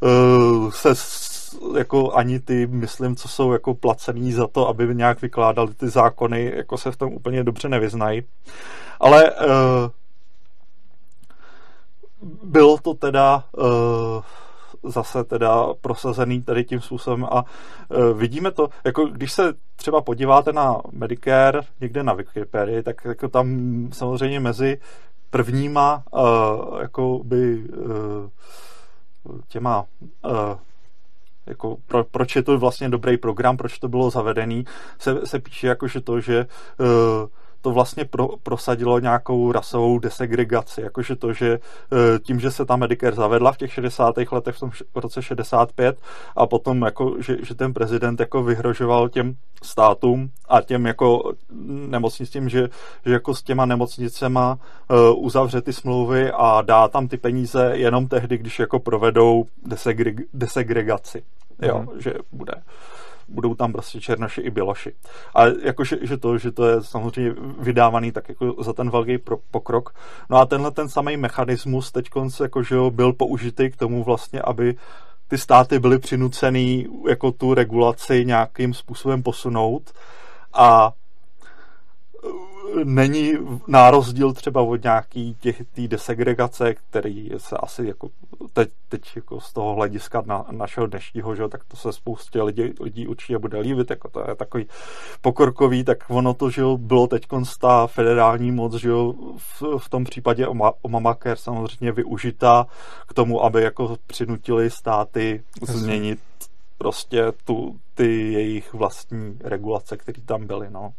uh, 0.00 0.70
se 0.70 0.94
jako 1.78 2.12
ani 2.12 2.40
ty, 2.40 2.66
myslím, 2.66 3.16
co 3.16 3.28
jsou 3.28 3.52
jako 3.52 3.74
placený 3.74 4.32
za 4.32 4.46
to, 4.46 4.68
aby 4.68 4.94
nějak 4.94 5.22
vykládali 5.22 5.74
ty 5.74 5.88
zákony, 5.88 6.52
jako 6.56 6.78
se 6.78 6.90
v 6.90 6.96
tom 6.96 7.12
úplně 7.12 7.44
dobře 7.44 7.68
nevyznají. 7.68 8.22
Ale 9.00 9.30
uh, 9.30 9.38
bylo 12.42 12.78
to 12.78 12.94
teda 12.94 13.44
uh, 13.56 14.22
zase 14.90 15.24
teda 15.24 15.66
prosazený 15.80 16.42
tady 16.42 16.64
tím 16.64 16.80
způsobem 16.80 17.24
a 17.24 17.44
uh, 17.44 18.18
vidíme 18.18 18.50
to, 18.50 18.68
jako 18.84 19.06
když 19.06 19.32
se 19.32 19.54
třeba 19.76 20.00
podíváte 20.00 20.52
na 20.52 20.76
Medicare 20.92 21.60
někde 21.80 22.02
na 22.02 22.12
Wikipedii, 22.12 22.82
tak 22.82 23.04
jako 23.04 23.28
tam 23.28 23.48
samozřejmě 23.92 24.40
mezi 24.40 24.78
prvníma 25.30 26.02
uh, 26.10 26.80
jako 26.80 27.20
by 27.24 27.64
uh, 27.64 28.28
těma 29.48 29.84
uh, 30.24 30.30
jako 31.46 31.76
pro, 31.86 32.04
proč 32.04 32.36
je 32.36 32.42
to 32.42 32.58
vlastně 32.58 32.88
dobrý 32.88 33.16
program, 33.16 33.56
proč 33.56 33.78
to 33.78 33.88
bylo 33.88 34.10
zavedený, 34.10 34.64
se, 34.98 35.26
se 35.26 35.38
píše 35.38 35.66
jako, 35.66 35.88
že 35.88 36.00
to, 36.00 36.20
že 36.20 36.46
uh, 36.80 36.86
to 37.62 37.70
vlastně 37.70 38.04
pro, 38.04 38.28
prosadilo 38.42 38.98
nějakou 38.98 39.52
rasovou 39.52 39.98
desegregaci, 39.98 40.80
jakože 40.80 41.16
to, 41.16 41.32
že 41.32 41.52
e, 41.54 42.18
tím, 42.18 42.40
že 42.40 42.50
se 42.50 42.64
ta 42.64 42.76
Medicare 42.76 43.16
zavedla 43.16 43.52
v 43.52 43.56
těch 43.56 43.72
60. 43.72 44.14
letech 44.32 44.56
v 44.56 44.60
tom 44.60 44.70
v 44.70 44.80
roce 44.94 45.22
65 45.22 45.98
a 46.36 46.46
potom 46.46 46.82
jako, 46.82 47.14
že, 47.18 47.36
že 47.42 47.54
ten 47.54 47.74
prezident 47.74 48.20
jako 48.20 48.42
vyhrožoval 48.42 49.08
těm 49.08 49.36
státům 49.62 50.30
a 50.48 50.62
těm 50.62 50.86
jako 50.86 51.32
nemocnicím, 51.88 52.48
že, 52.48 52.68
že 53.06 53.12
jako 53.12 53.34
s 53.34 53.42
těma 53.42 53.66
nemocnicema 53.66 54.58
uh, 54.90 55.24
uzavře 55.24 55.62
ty 55.62 55.72
smlouvy 55.72 56.30
a 56.32 56.62
dá 56.62 56.88
tam 56.88 57.08
ty 57.08 57.16
peníze 57.16 57.70
jenom 57.74 58.08
tehdy, 58.08 58.38
když 58.38 58.58
jako 58.58 58.78
provedou 58.78 59.44
desegreg, 59.66 60.16
desegregaci. 60.34 61.22
Jo, 61.62 61.78
mm. 61.78 62.00
že 62.00 62.14
bude 62.32 62.52
budou 63.32 63.54
tam 63.54 63.72
prostě 63.72 64.00
černoši 64.00 64.40
i 64.40 64.50
běloši. 64.50 64.92
A 65.34 65.46
jakože 65.46 65.98
že 66.02 66.16
to, 66.16 66.38
že 66.38 66.52
to 66.52 66.68
je 66.68 66.82
samozřejmě 66.82 67.34
vydávaný 67.58 68.12
tak 68.12 68.28
jako 68.28 68.62
za 68.62 68.72
ten 68.72 68.90
velký 68.90 69.18
pro, 69.18 69.36
pokrok. 69.50 69.94
No 70.30 70.36
a 70.36 70.46
tenhle 70.46 70.70
ten 70.70 70.88
samý 70.88 71.16
mechanismus 71.16 71.92
teď 71.92 72.06
jako, 72.42 72.62
že 72.62 72.74
jo, 72.74 72.90
byl 72.90 73.12
použitý 73.12 73.70
k 73.70 73.76
tomu 73.76 74.04
vlastně, 74.04 74.40
aby 74.40 74.74
ty 75.28 75.38
státy 75.38 75.78
byly 75.78 75.98
přinucený 75.98 76.86
jako 77.08 77.32
tu 77.32 77.54
regulaci 77.54 78.24
nějakým 78.24 78.74
způsobem 78.74 79.22
posunout 79.22 79.92
a 80.52 80.92
není 82.84 83.34
na 83.66 83.90
rozdíl 83.90 84.32
třeba 84.32 84.62
od 84.62 84.82
nějaký 84.82 85.36
těch 85.40 85.62
tý 85.72 85.88
desegregace, 85.88 86.74
který 86.74 87.30
se 87.36 87.56
asi 87.56 87.86
jako 87.86 88.08
teď, 88.52 88.70
teď 88.88 89.02
jako 89.16 89.40
z 89.40 89.52
toho 89.52 89.74
hlediska 89.74 90.22
na, 90.26 90.46
našeho 90.50 90.86
dnešního, 90.86 91.34
že, 91.34 91.48
tak 91.48 91.64
to 91.64 91.76
se 91.76 91.92
spoustě 91.92 92.42
lidí, 92.42 92.62
lidí 92.80 93.06
určitě 93.06 93.38
bude 93.38 93.58
líbit, 93.60 93.90
jako 93.90 94.08
to 94.08 94.24
je 94.28 94.34
takový 94.34 94.66
pokorkový, 95.20 95.84
tak 95.84 95.98
ono 96.08 96.34
to, 96.34 96.50
že 96.50 96.62
bylo 96.76 97.06
teď 97.06 97.26
ta 97.60 97.86
federální 97.86 98.52
moc, 98.52 98.74
že 98.74 98.90
v, 99.36 99.62
v 99.78 99.88
tom 99.88 100.04
případě 100.04 100.46
Obamacare 100.82 101.36
samozřejmě 101.36 101.92
využita 101.92 102.66
k 103.08 103.14
tomu, 103.14 103.44
aby 103.44 103.62
jako 103.62 103.96
přinutili 104.06 104.70
státy 104.70 105.42
změnit 105.62 106.18
prostě 106.78 107.32
tu, 107.44 107.76
ty 107.94 108.32
jejich 108.32 108.74
vlastní 108.74 109.38
regulace, 109.44 109.96
které 109.96 110.22
tam 110.22 110.46
byly, 110.46 110.70
no 110.70 110.92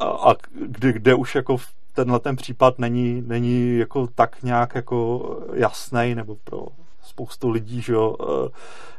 a 0.00 0.34
kde, 0.52 0.92
kde 0.92 1.14
už 1.14 1.34
jako 1.34 1.56
tenhle 1.94 2.20
ten 2.20 2.36
případ 2.36 2.78
není, 2.78 3.22
není 3.26 3.78
jako 3.78 4.06
tak 4.06 4.42
nějak 4.42 4.74
jako 4.74 5.20
jasný, 5.54 6.14
nebo 6.14 6.36
pro 6.44 6.66
spoustu 7.02 7.50
lidí, 7.50 7.82
že 7.82 7.92
jo, 7.92 8.16
eh, 8.22 8.48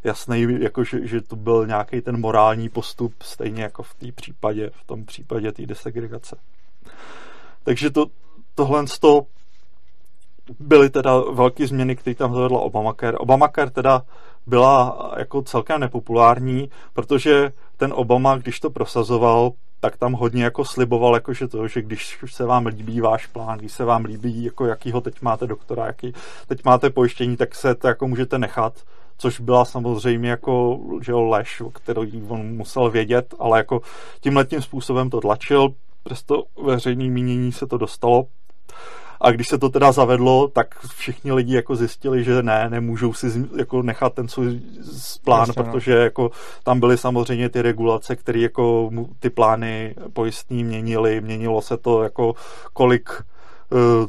jasný, 0.03 0.47
jako 0.59 0.83
že, 0.83 1.07
že 1.07 1.21
to 1.21 1.35
byl 1.35 1.67
nějaký 1.67 2.01
ten 2.01 2.19
morální 2.19 2.69
postup, 2.69 3.13
stejně 3.23 3.63
jako 3.63 3.83
v 3.83 3.93
té 3.93 4.11
případě, 4.11 4.71
v 4.73 4.83
tom 4.83 5.05
případě 5.05 5.51
té 5.51 5.65
desegregace. 5.65 6.37
Takže 7.63 7.89
to, 7.89 8.05
tohle 8.55 8.85
to 8.99 9.25
byly 10.59 10.89
teda 10.89 11.19
velké 11.19 11.67
změny, 11.67 11.95
které 11.95 12.15
tam 12.15 12.33
zavedla 12.33 12.59
Obamacare. 12.59 13.17
Obamacare 13.17 13.71
teda 13.71 14.01
byla 14.45 15.11
jako 15.17 15.41
celkem 15.41 15.81
nepopulární, 15.81 16.69
protože 16.93 17.51
ten 17.77 17.93
Obama, 17.95 18.37
když 18.37 18.59
to 18.59 18.69
prosazoval, 18.69 19.51
tak 19.81 19.97
tam 19.97 20.13
hodně 20.13 20.43
jako 20.43 20.65
sliboval, 20.65 21.15
jako 21.15 21.33
že 21.33 21.47
to, 21.47 21.67
že 21.67 21.81
když 21.81 22.17
se 22.25 22.45
vám 22.45 22.65
líbí 22.65 23.01
váš 23.01 23.27
plán, 23.27 23.57
když 23.57 23.71
se 23.71 23.85
vám 23.85 24.05
líbí, 24.05 24.43
jako 24.43 24.65
jakýho 24.65 25.01
teď 25.01 25.21
máte 25.21 25.47
doktora, 25.47 25.85
jaký 25.85 26.13
teď 26.47 26.65
máte 26.65 26.89
pojištění, 26.89 27.37
tak 27.37 27.55
se 27.55 27.75
to 27.75 27.87
jako 27.87 28.07
můžete 28.07 28.37
nechat, 28.37 28.73
což 29.17 29.39
byla 29.39 29.65
samozřejmě 29.65 30.29
jako 30.29 30.79
že 31.01 31.11
jo, 31.11 31.21
lež, 31.21 31.61
který 31.73 32.23
on 32.27 32.55
musel 32.55 32.89
vědět, 32.89 33.33
ale 33.39 33.57
jako 33.59 33.81
tímhle 34.21 34.45
tím 34.45 34.61
způsobem 34.61 35.09
to 35.09 35.21
tlačil, 35.21 35.69
přesto 36.03 36.43
veřejné 36.63 37.03
mínění 37.03 37.51
se 37.51 37.67
to 37.67 37.77
dostalo 37.77 38.25
a 39.21 39.31
když 39.31 39.47
se 39.47 39.57
to 39.57 39.69
teda 39.69 39.91
zavedlo, 39.91 40.47
tak 40.47 40.79
všichni 40.95 41.31
lidi 41.31 41.55
jako 41.55 41.75
zjistili, 41.75 42.23
že 42.23 42.43
ne, 42.43 42.69
nemůžou 42.69 43.13
si 43.13 43.27
jako 43.57 43.81
nechat 43.81 44.13
ten 44.13 44.27
svůj 44.27 44.61
plán, 45.23 45.39
Jasně, 45.47 45.63
no. 45.63 45.71
protože 45.71 45.91
jako 45.91 46.31
tam 46.63 46.79
byly 46.79 46.97
samozřejmě 46.97 47.49
ty 47.49 47.61
regulace, 47.61 48.15
které 48.15 48.39
jako 48.39 48.91
ty 49.19 49.29
plány 49.29 49.95
pojistní 50.13 50.63
měnily, 50.63 51.21
měnilo 51.21 51.61
se 51.61 51.77
to 51.77 52.03
jako 52.03 52.33
kolik 52.73 53.09
eh, 53.71 54.07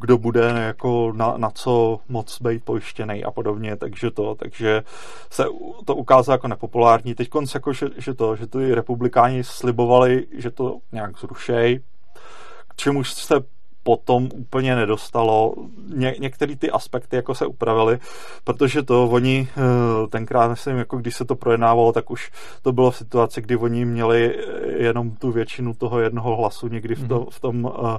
kdo 0.00 0.18
bude 0.18 0.40
jako 0.40 1.12
na, 1.16 1.34
na 1.36 1.50
co 1.50 2.00
moc 2.08 2.42
být 2.42 2.64
pojištěný 2.64 3.24
a 3.24 3.30
podobně, 3.30 3.76
takže 3.76 4.10
to, 4.10 4.34
takže 4.34 4.82
se 5.30 5.44
to 5.84 5.94
ukázalo 5.94 6.34
jako 6.34 6.48
nepopulární. 6.48 7.14
Teď 7.14 7.28
konc 7.28 7.54
jako, 7.54 7.72
že, 7.72 7.86
že 7.98 8.14
to, 8.14 8.36
že 8.36 8.46
ty 8.46 8.74
republikáni 8.74 9.44
slibovali, 9.44 10.26
že 10.32 10.50
to 10.50 10.78
nějak 10.92 11.18
zrušej, 11.18 11.80
k 12.68 12.76
čemuž 12.76 13.12
se 13.12 13.34
potom 13.82 14.28
úplně 14.34 14.76
nedostalo. 14.76 15.54
Ně, 15.94 16.14
některé 16.18 16.56
ty 16.56 16.70
aspekty 16.70 17.16
jako 17.16 17.34
se 17.34 17.46
upravily, 17.46 17.98
protože 18.44 18.82
to 18.82 19.04
oni 19.04 19.48
eh, 19.50 20.06
tenkrát, 20.08 20.48
myslím, 20.48 20.76
jako 20.76 20.96
když 20.96 21.16
se 21.16 21.24
to 21.24 21.36
projednávalo, 21.36 21.92
tak 21.92 22.10
už 22.10 22.30
to 22.62 22.72
bylo 22.72 22.90
v 22.90 22.96
situaci, 22.96 23.42
kdy 23.42 23.56
oni 23.56 23.84
měli 23.84 24.38
jenom 24.76 25.10
tu 25.10 25.32
většinu 25.32 25.74
toho 25.74 26.00
jednoho 26.00 26.36
hlasu 26.36 26.68
někdy 26.68 26.94
v, 26.94 27.08
to, 27.08 27.20
mhm. 27.20 27.26
v 27.30 27.40
tom 27.40 27.64
uh, 27.64 27.96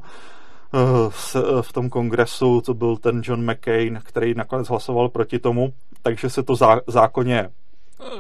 v 1.61 1.73
tom 1.73 1.89
kongresu, 1.89 2.61
to 2.61 2.73
byl 2.73 2.97
ten 2.97 3.21
John 3.23 3.51
McCain, 3.51 3.99
který 4.03 4.33
nakonec 4.33 4.67
hlasoval 4.67 5.09
proti 5.09 5.39
tomu, 5.39 5.73
takže 6.01 6.29
se 6.29 6.43
to 6.43 6.55
zákonně 6.87 7.49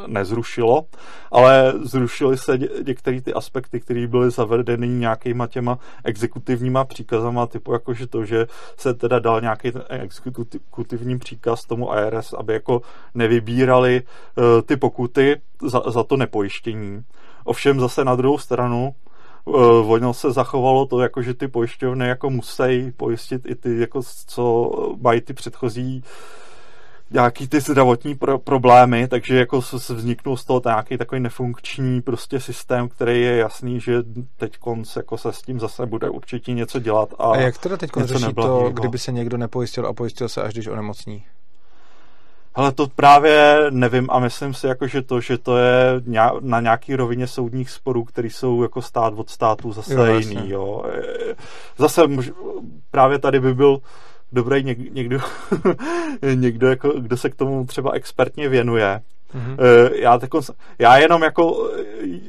nezrušilo, 0.07 0.85
ale 1.31 1.73
zrušily 1.81 2.37
se 2.37 2.59
některé 2.85 3.21
ty 3.21 3.33
aspekty, 3.33 3.79
které 3.79 4.07
byly 4.07 4.31
zavedeny 4.31 4.87
nějakýma 4.87 5.47
těma 5.47 5.79
exekutivníma 6.03 6.83
příkazama, 6.85 7.47
typu 7.47 7.73
jakože 7.73 8.07
to, 8.07 8.25
že 8.25 8.47
se 8.77 8.93
teda 8.93 9.19
dal 9.19 9.41
nějaký 9.41 9.71
exekutivní 9.89 11.19
příkaz 11.19 11.65
tomu 11.65 11.95
IRS, 11.95 12.33
aby 12.33 12.53
jako 12.53 12.81
nevybírali 13.15 14.01
uh, 14.01 14.43
ty 14.65 14.77
pokuty 14.77 15.41
za, 15.61 15.81
za 15.87 16.03
to 16.03 16.17
nepojištění. 16.17 17.03
Ovšem 17.43 17.79
zase 17.79 18.05
na 18.05 18.15
druhou 18.15 18.37
stranu 18.37 18.95
uh, 19.45 19.91
ono 19.91 20.13
se 20.13 20.31
zachovalo 20.31 20.85
to, 20.85 20.99
jako 20.99 21.21
že 21.21 21.33
ty 21.33 21.47
pojišťovny 21.47 22.07
jako 22.07 22.29
musí 22.29 22.91
pojistit 22.97 23.41
i 23.45 23.55
ty, 23.55 23.79
jako 23.79 24.01
co 24.27 24.71
mají 25.01 25.21
ty 25.21 25.33
předchozí 25.33 26.03
uh, 26.05 26.41
nějaký 27.13 27.47
ty 27.47 27.59
zdravotní 27.59 28.15
pro- 28.15 28.39
problémy, 28.39 29.07
takže 29.07 29.37
jako 29.37 29.61
se 29.61 29.93
vzniknul 29.93 30.37
z 30.37 30.45
toho 30.45 30.61
nějaký 30.65 30.97
takový 30.97 31.21
nefunkční 31.21 32.01
prostě 32.01 32.39
systém, 32.39 32.89
který 32.89 33.21
je 33.21 33.35
jasný, 33.37 33.79
že 33.79 34.03
teď 34.37 34.57
konc 34.57 34.95
jako 34.95 35.17
se 35.17 35.33
s 35.33 35.41
tím 35.41 35.59
zase 35.59 35.85
bude 35.85 36.09
určitě 36.09 36.53
něco 36.53 36.79
dělat. 36.79 37.13
A, 37.19 37.23
a 37.31 37.37
jak 37.37 37.57
teda 37.57 37.77
teď 37.77 37.91
řeší 37.97 38.33
to, 38.33 38.69
kdyby 38.73 38.97
se 38.97 39.11
někdo 39.11 39.37
nepojistil 39.37 39.87
a 39.87 39.93
pojistil 39.93 40.29
se 40.29 40.41
až 40.41 40.53
když 40.53 40.67
onemocní? 40.67 41.23
Ale 42.55 42.71
to 42.71 42.87
právě 42.87 43.57
nevím 43.69 44.07
a 44.11 44.19
myslím 44.19 44.53
si, 44.53 44.67
jako, 44.67 44.87
že 44.87 45.01
to, 45.01 45.21
že 45.21 45.37
to 45.37 45.57
je 45.57 46.01
na 46.39 46.61
nějaký 46.61 46.95
rovině 46.95 47.27
soudních 47.27 47.69
sporů, 47.69 48.03
které 48.03 48.27
jsou 48.27 48.63
jako 48.63 48.81
stát 48.81 49.13
od 49.17 49.29
státu 49.29 49.71
zase 49.71 49.93
jo, 49.93 50.05
jiný. 50.05 50.49
Jo. 50.49 50.83
Zase 51.77 52.01
právě 52.91 53.19
tady 53.19 53.39
by 53.39 53.53
byl 53.53 53.81
dobrý 54.31 54.63
někdo, 54.91 55.19
někdo 56.35 56.69
jako, 56.69 56.89
kdo 56.89 57.17
se 57.17 57.29
k 57.29 57.35
tomu 57.35 57.65
třeba 57.65 57.91
expertně 57.91 58.49
věnuje. 58.49 59.01
Mm-hmm. 59.35 59.91
Já, 59.93 60.17
tako, 60.17 60.41
já 60.79 60.97
jenom 60.97 61.23
jako 61.23 61.69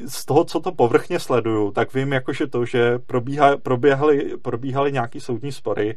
z 0.06 0.24
toho, 0.24 0.44
co 0.44 0.60
to 0.60 0.72
povrchně 0.72 1.20
sleduju, 1.20 1.70
tak 1.70 1.94
vím 1.94 2.12
jako, 2.12 2.32
že 2.32 2.46
to, 2.46 2.64
že 2.64 2.98
probíha, 2.98 3.56
probíhaly, 3.56 4.36
probíhaly 4.42 4.92
nějaký 4.92 5.20
soudní 5.20 5.52
spory 5.52 5.96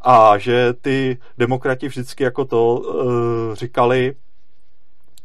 a 0.00 0.38
že 0.38 0.72
ty 0.72 1.18
demokrati 1.38 1.88
vždycky 1.88 2.24
jako 2.24 2.44
to 2.44 2.74
uh, 2.76 3.54
říkali, 3.54 4.14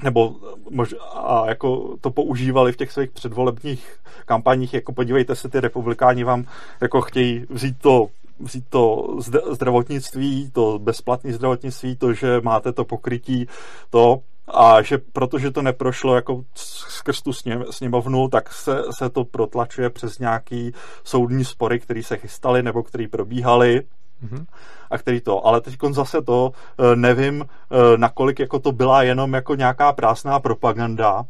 nebo 0.04 0.36
mož, 0.70 0.96
a 1.14 1.44
jako 1.48 1.98
to 2.02 2.12
používali 2.12 2.72
v 2.72 2.78
těch 2.78 2.92
svých 2.92 3.12
předvolebních 3.12 3.98
kampaních, 4.26 4.74
jako 4.74 4.94
podívejte 4.94 5.36
se, 5.36 5.50
ty 5.50 5.60
republikáni 5.60 6.24
vám 6.24 6.46
jako 6.82 7.02
chtějí 7.02 7.46
vzít 7.50 7.78
to 7.82 8.08
vzít 8.40 8.66
to 8.70 9.18
zdravotnictví, 9.52 10.52
to 10.52 10.80
bezplatné 10.80 11.34
zdravotnictví, 11.34 11.96
to, 11.96 12.14
že 12.14 12.42
máte 12.42 12.74
to 12.74 12.86
pokrytí, 12.86 13.48
to 13.90 14.20
a 14.48 14.82
že 14.82 14.98
protože 14.98 15.52
to 15.52 15.62
neprošlo 15.62 16.16
jako 16.16 16.44
skrz 16.56 17.22
tu 17.22 17.34
sněmovnu, 17.72 18.28
tak 18.28 18.54
se, 18.54 18.84
se 18.98 19.10
to 19.10 19.26
protlačuje 19.26 19.90
přes 19.90 20.20
nějaký 20.20 20.74
soudní 21.04 21.46
spory, 21.46 21.80
které 21.80 22.04
se 22.04 22.18
chystaly 22.18 22.64
nebo 22.64 22.84
které 22.84 23.08
probíhaly. 23.08 23.82
Mm-hmm. 24.26 24.46
A 24.92 24.98
který 24.98 25.22
to, 25.22 25.48
ale 25.48 25.62
teď 25.62 25.76
zase 25.92 26.22
to 26.22 26.52
eh, 26.80 26.96
nevím, 26.96 27.46
eh, 27.46 27.98
nakolik 27.98 28.40
jako 28.40 28.60
to 28.60 28.72
byla 28.72 29.04
jenom 29.04 29.34
jako 29.34 29.56
nějaká 29.56 29.94
prásná 29.94 30.40
propaganda, 30.40 31.24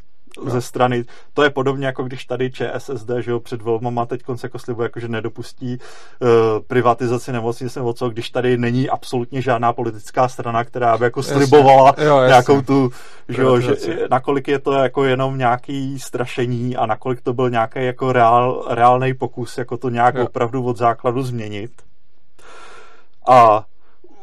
no. 0.43 0.51
ze 0.51 0.61
strany. 0.61 1.03
To 1.34 1.43
je 1.43 1.49
podobně 1.49 1.86
jako 1.86 2.03
když 2.03 2.26
tady 2.26 2.51
ČSSD, 2.51 3.09
že 3.19 3.32
jo, 3.32 3.39
před 3.39 3.61
volbama 3.61 4.05
teď 4.05 4.24
konce 4.24 4.47
jako 4.47 4.59
slibuje, 4.59 4.86
jako 4.86 4.99
že 4.99 5.07
nedopustí 5.07 5.78
uh, 5.78 6.30
privatizaci 6.67 7.32
nemocnic 7.32 7.76
nebo 7.76 7.93
co, 7.93 8.09
když 8.09 8.30
tady 8.30 8.57
není 8.57 8.89
absolutně 8.89 9.41
žádná 9.41 9.74
politická 9.74 10.28
strana, 10.28 10.63
která 10.63 10.97
by 10.97 11.03
jako 11.03 11.24
slibovala 11.24 11.88
jasně. 11.88 12.05
Jo, 12.05 12.17
jasně. 12.17 12.28
nějakou 12.28 12.61
tu, 12.61 12.89
že 13.30 13.41
jo, 13.41 13.59
že 13.59 13.76
nakolik 14.09 14.47
je 14.47 14.59
to 14.59 14.71
jako 14.71 15.03
jenom 15.03 15.38
nějaký 15.38 15.99
strašení 15.99 16.76
a 16.76 16.86
nakolik 16.86 17.21
to 17.21 17.34
byl 17.34 17.49
nějaký 17.49 17.86
jako 17.86 18.11
reál, 18.11 18.67
reálný 18.69 19.13
pokus 19.13 19.57
jako 19.57 19.78
to 19.78 19.89
nějak 19.89 20.15
jo. 20.15 20.24
opravdu 20.24 20.63
od 20.63 20.78
základu 20.78 21.24
změnit. 21.24 21.71
A 23.30 23.65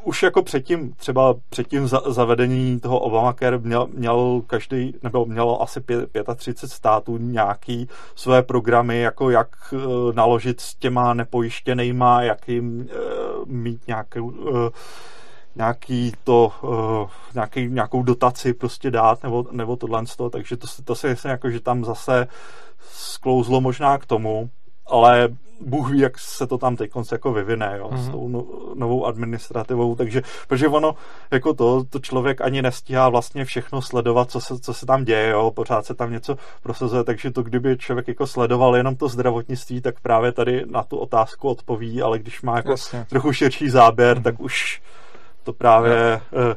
už 0.04 0.22
jako 0.22 0.42
předtím, 0.42 0.92
třeba 0.92 1.34
předtím 1.48 1.88
za, 1.88 2.02
zavedení 2.06 2.80
toho 2.80 2.98
Obamacare 2.98 3.58
měl, 3.58 3.88
měl 3.92 4.42
každý, 4.46 4.94
nebo 5.02 5.26
mělo 5.26 5.62
asi 5.62 5.80
35 6.36 6.70
států 6.70 7.16
nějaký 7.16 7.88
své 8.14 8.42
programy, 8.42 9.00
jako 9.00 9.30
jak 9.30 9.48
uh, 9.72 9.80
naložit 10.14 10.60
s 10.60 10.74
těma 10.74 11.14
nepojištěnýma, 11.14 12.22
jak 12.22 12.48
jim 12.48 12.80
uh, 12.80 13.46
mít 13.46 13.86
nějakou 13.86 14.24
uh, 14.24 14.68
nějaký 15.56 16.12
to, 16.24 16.52
uh, 16.62 17.08
nějaký, 17.34 17.66
nějakou 17.66 18.02
dotaci 18.02 18.54
prostě 18.54 18.90
dát, 18.90 19.22
nebo, 19.22 19.46
nebo 19.50 19.76
tohle 19.76 20.06
z 20.06 20.16
toho, 20.16 20.30
takže 20.30 20.56
to, 20.56 20.66
to 20.84 20.94
si 20.94 21.06
myslím, 21.06 21.30
jako, 21.30 21.50
že 21.50 21.60
tam 21.60 21.84
zase 21.84 22.26
sklouzlo 22.92 23.60
možná 23.60 23.98
k 23.98 24.06
tomu, 24.06 24.50
ale 24.86 25.28
Bůh 25.60 25.90
ví, 25.90 25.98
jak 25.98 26.18
se 26.18 26.46
to 26.46 26.58
tam 26.58 26.76
teď 26.76 26.90
jako 27.12 27.32
vyvine, 27.32 27.74
jo, 27.78 27.88
mm-hmm. 27.88 27.98
s 27.98 28.02
mhm. 28.02 28.12
tou 28.12 28.28
no, 28.28 28.46
novou 28.74 29.06
administrativou, 29.06 29.94
takže, 29.94 30.22
protože 30.48 30.68
ono, 30.68 30.94
jako 31.30 31.54
to, 31.54 31.84
to 31.84 31.98
člověk 31.98 32.40
ani 32.40 32.62
nestíhá 32.62 33.08
vlastně 33.08 33.44
všechno 33.44 33.82
sledovat, 33.82 34.30
co 34.30 34.40
se, 34.40 34.58
co 34.58 34.74
se 34.74 34.86
tam 34.86 35.04
děje, 35.04 35.28
jo, 35.28 35.50
pořád 35.50 35.86
se 35.86 35.94
tam 35.94 36.12
něco 36.12 36.36
prosazuje, 36.62 37.04
takže 37.04 37.30
to, 37.30 37.42
kdyby 37.42 37.76
člověk 37.78 38.08
jako 38.08 38.26
sledoval 38.26 38.76
jenom 38.76 38.96
to 38.96 39.08
zdravotnictví, 39.08 39.80
tak 39.80 40.00
právě 40.00 40.32
tady 40.32 40.64
na 40.66 40.82
tu 40.82 40.96
otázku 40.96 41.48
odpoví, 41.48 42.02
ale 42.02 42.18
když 42.18 42.42
má 42.42 42.56
jako 42.56 42.70
Jasně. 42.70 43.06
trochu 43.08 43.32
širší 43.32 43.70
záběr, 43.70 44.18
mm-hmm. 44.18 44.22
tak 44.22 44.40
už 44.40 44.82
to 45.42 45.52
právě... 45.52 46.20
No 46.32 46.54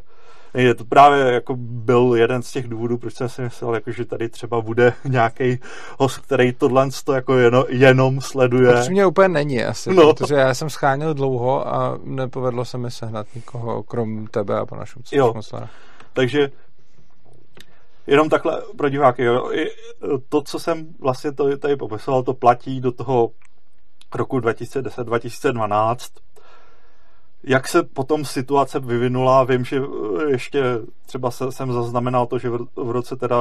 je 0.53 0.73
to 0.73 0.85
právě 0.85 1.33
jako 1.33 1.55
byl 1.57 2.13
jeden 2.15 2.41
z 2.43 2.51
těch 2.51 2.67
důvodů, 2.67 2.97
proč 2.97 3.13
jsem 3.13 3.29
si 3.29 3.41
myslel, 3.41 3.75
jako, 3.75 3.91
že 3.91 4.05
tady 4.05 4.29
třeba 4.29 4.61
bude 4.61 4.93
nějaký 5.05 5.59
host, 5.99 6.17
který 6.17 6.53
tohle 6.53 6.89
jako 7.13 7.37
jenom, 7.37 7.63
jenom 7.69 8.21
sleduje. 8.21 8.83
To 8.83 8.91
mě 8.91 9.05
úplně 9.05 9.27
není 9.27 9.63
asi, 9.63 9.93
no. 9.93 10.13
protože 10.13 10.35
já 10.35 10.53
jsem 10.53 10.69
scháněl 10.69 11.13
dlouho 11.13 11.67
a 11.67 11.97
nepovedlo 12.03 12.65
se 12.65 12.77
mi 12.77 12.91
sehnat 12.91 13.27
nikoho, 13.35 13.83
krom 13.83 14.27
tebe 14.27 14.59
a 14.59 14.65
pana 14.65 14.85
Šumce. 14.85 15.15
Jo. 15.15 15.33
Takže 16.13 16.51
jenom 18.07 18.29
takhle 18.29 18.61
pro 18.77 18.89
diváky, 18.89 19.23
jo. 19.23 19.51
to, 20.29 20.41
co 20.41 20.59
jsem 20.59 20.87
vlastně 20.99 21.31
tady 21.59 21.75
popisoval, 21.75 22.23
to 22.23 22.33
platí 22.33 22.81
do 22.81 22.91
toho 22.91 23.31
roku 24.15 24.39
2010-2012 24.39 25.95
jak 27.43 27.67
se 27.67 27.83
potom 27.83 28.25
situace 28.25 28.79
vyvinula, 28.79 29.43
vím, 29.43 29.65
že 29.65 29.77
eh, 29.77 30.29
ještě 30.31 30.63
třeba 31.05 31.31
se, 31.31 31.51
jsem 31.51 31.73
zaznamenal 31.73 32.25
to, 32.25 32.39
že 32.39 32.49
v, 32.49 32.67
roce 32.75 33.15
teda 33.15 33.37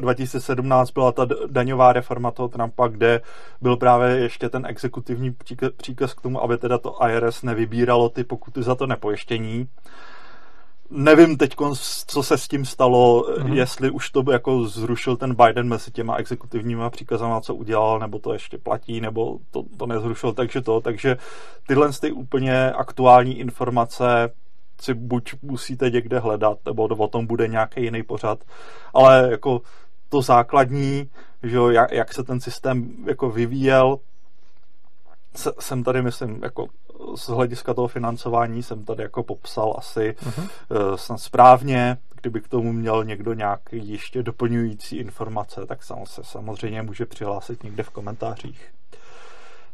2017 0.00 0.90
byla 0.90 1.12
ta 1.12 1.26
daňová 1.46 1.92
reforma 1.92 2.30
toho 2.30 2.48
Trumpa, 2.48 2.88
kde 2.88 3.20
byl 3.60 3.76
právě 3.76 4.16
ještě 4.16 4.48
ten 4.48 4.66
exekutivní 4.66 5.36
příkaz 5.76 6.14
k 6.14 6.20
tomu, 6.20 6.42
aby 6.42 6.58
teda 6.58 6.78
to 6.78 6.96
IRS 7.08 7.42
nevybíralo 7.42 8.08
ty 8.08 8.24
pokuty 8.24 8.62
za 8.62 8.74
to 8.74 8.86
nepojištění 8.86 9.68
nevím 10.90 11.36
teď, 11.36 11.56
co 12.06 12.22
se 12.22 12.38
s 12.38 12.48
tím 12.48 12.64
stalo, 12.64 13.22
mm-hmm. 13.22 13.52
jestli 13.52 13.90
už 13.90 14.10
to 14.10 14.24
jako 14.32 14.64
zrušil 14.64 15.16
ten 15.16 15.34
Biden 15.34 15.68
mezi 15.68 15.90
těma 15.90 16.16
exekutivníma 16.16 16.90
příkazama, 16.90 17.40
co 17.40 17.54
udělal, 17.54 17.98
nebo 17.98 18.18
to 18.18 18.32
ještě 18.32 18.58
platí, 18.58 19.00
nebo 19.00 19.38
to, 19.50 19.62
to 19.76 19.86
nezrušil, 19.86 20.32
takže 20.32 20.60
to, 20.60 20.80
takže 20.80 21.16
tyhle 21.66 21.92
ty 22.00 22.12
úplně 22.12 22.72
aktuální 22.72 23.38
informace 23.38 24.32
si 24.80 24.94
buď 24.94 25.34
musíte 25.42 25.90
někde 25.90 26.18
hledat, 26.18 26.58
nebo 26.66 26.84
o 26.84 27.08
tom 27.08 27.26
bude 27.26 27.48
nějaký 27.48 27.82
jiný 27.82 28.02
pořad, 28.02 28.38
ale 28.94 29.28
jako 29.30 29.60
to 30.08 30.22
základní, 30.22 31.10
že 31.42 31.58
jak, 31.70 31.92
jak 31.92 32.14
se 32.14 32.22
ten 32.22 32.40
systém 32.40 32.90
jako 33.06 33.30
vyvíjel, 33.30 33.98
jsem 35.60 35.84
tady, 35.84 36.02
myslím, 36.02 36.40
jako 36.42 36.66
z 37.14 37.28
hlediska 37.28 37.74
toho 37.74 37.88
financování 37.88 38.62
jsem 38.62 38.84
tady 38.84 39.02
jako 39.02 39.22
popsal 39.22 39.74
asi 39.78 40.16
uh-huh. 40.20 40.48
snad 40.96 41.18
správně. 41.18 41.98
Kdyby 42.20 42.40
k 42.40 42.48
tomu 42.48 42.72
měl 42.72 43.04
někdo 43.04 43.32
nějaký 43.32 43.88
ještě 43.88 44.22
doplňující 44.22 44.96
informace, 44.96 45.66
tak 45.66 45.82
se 45.82 45.94
samozřejmě 46.22 46.82
může 46.82 47.06
přihlásit 47.06 47.64
někde 47.64 47.82
v 47.82 47.90
komentářích. 47.90 48.68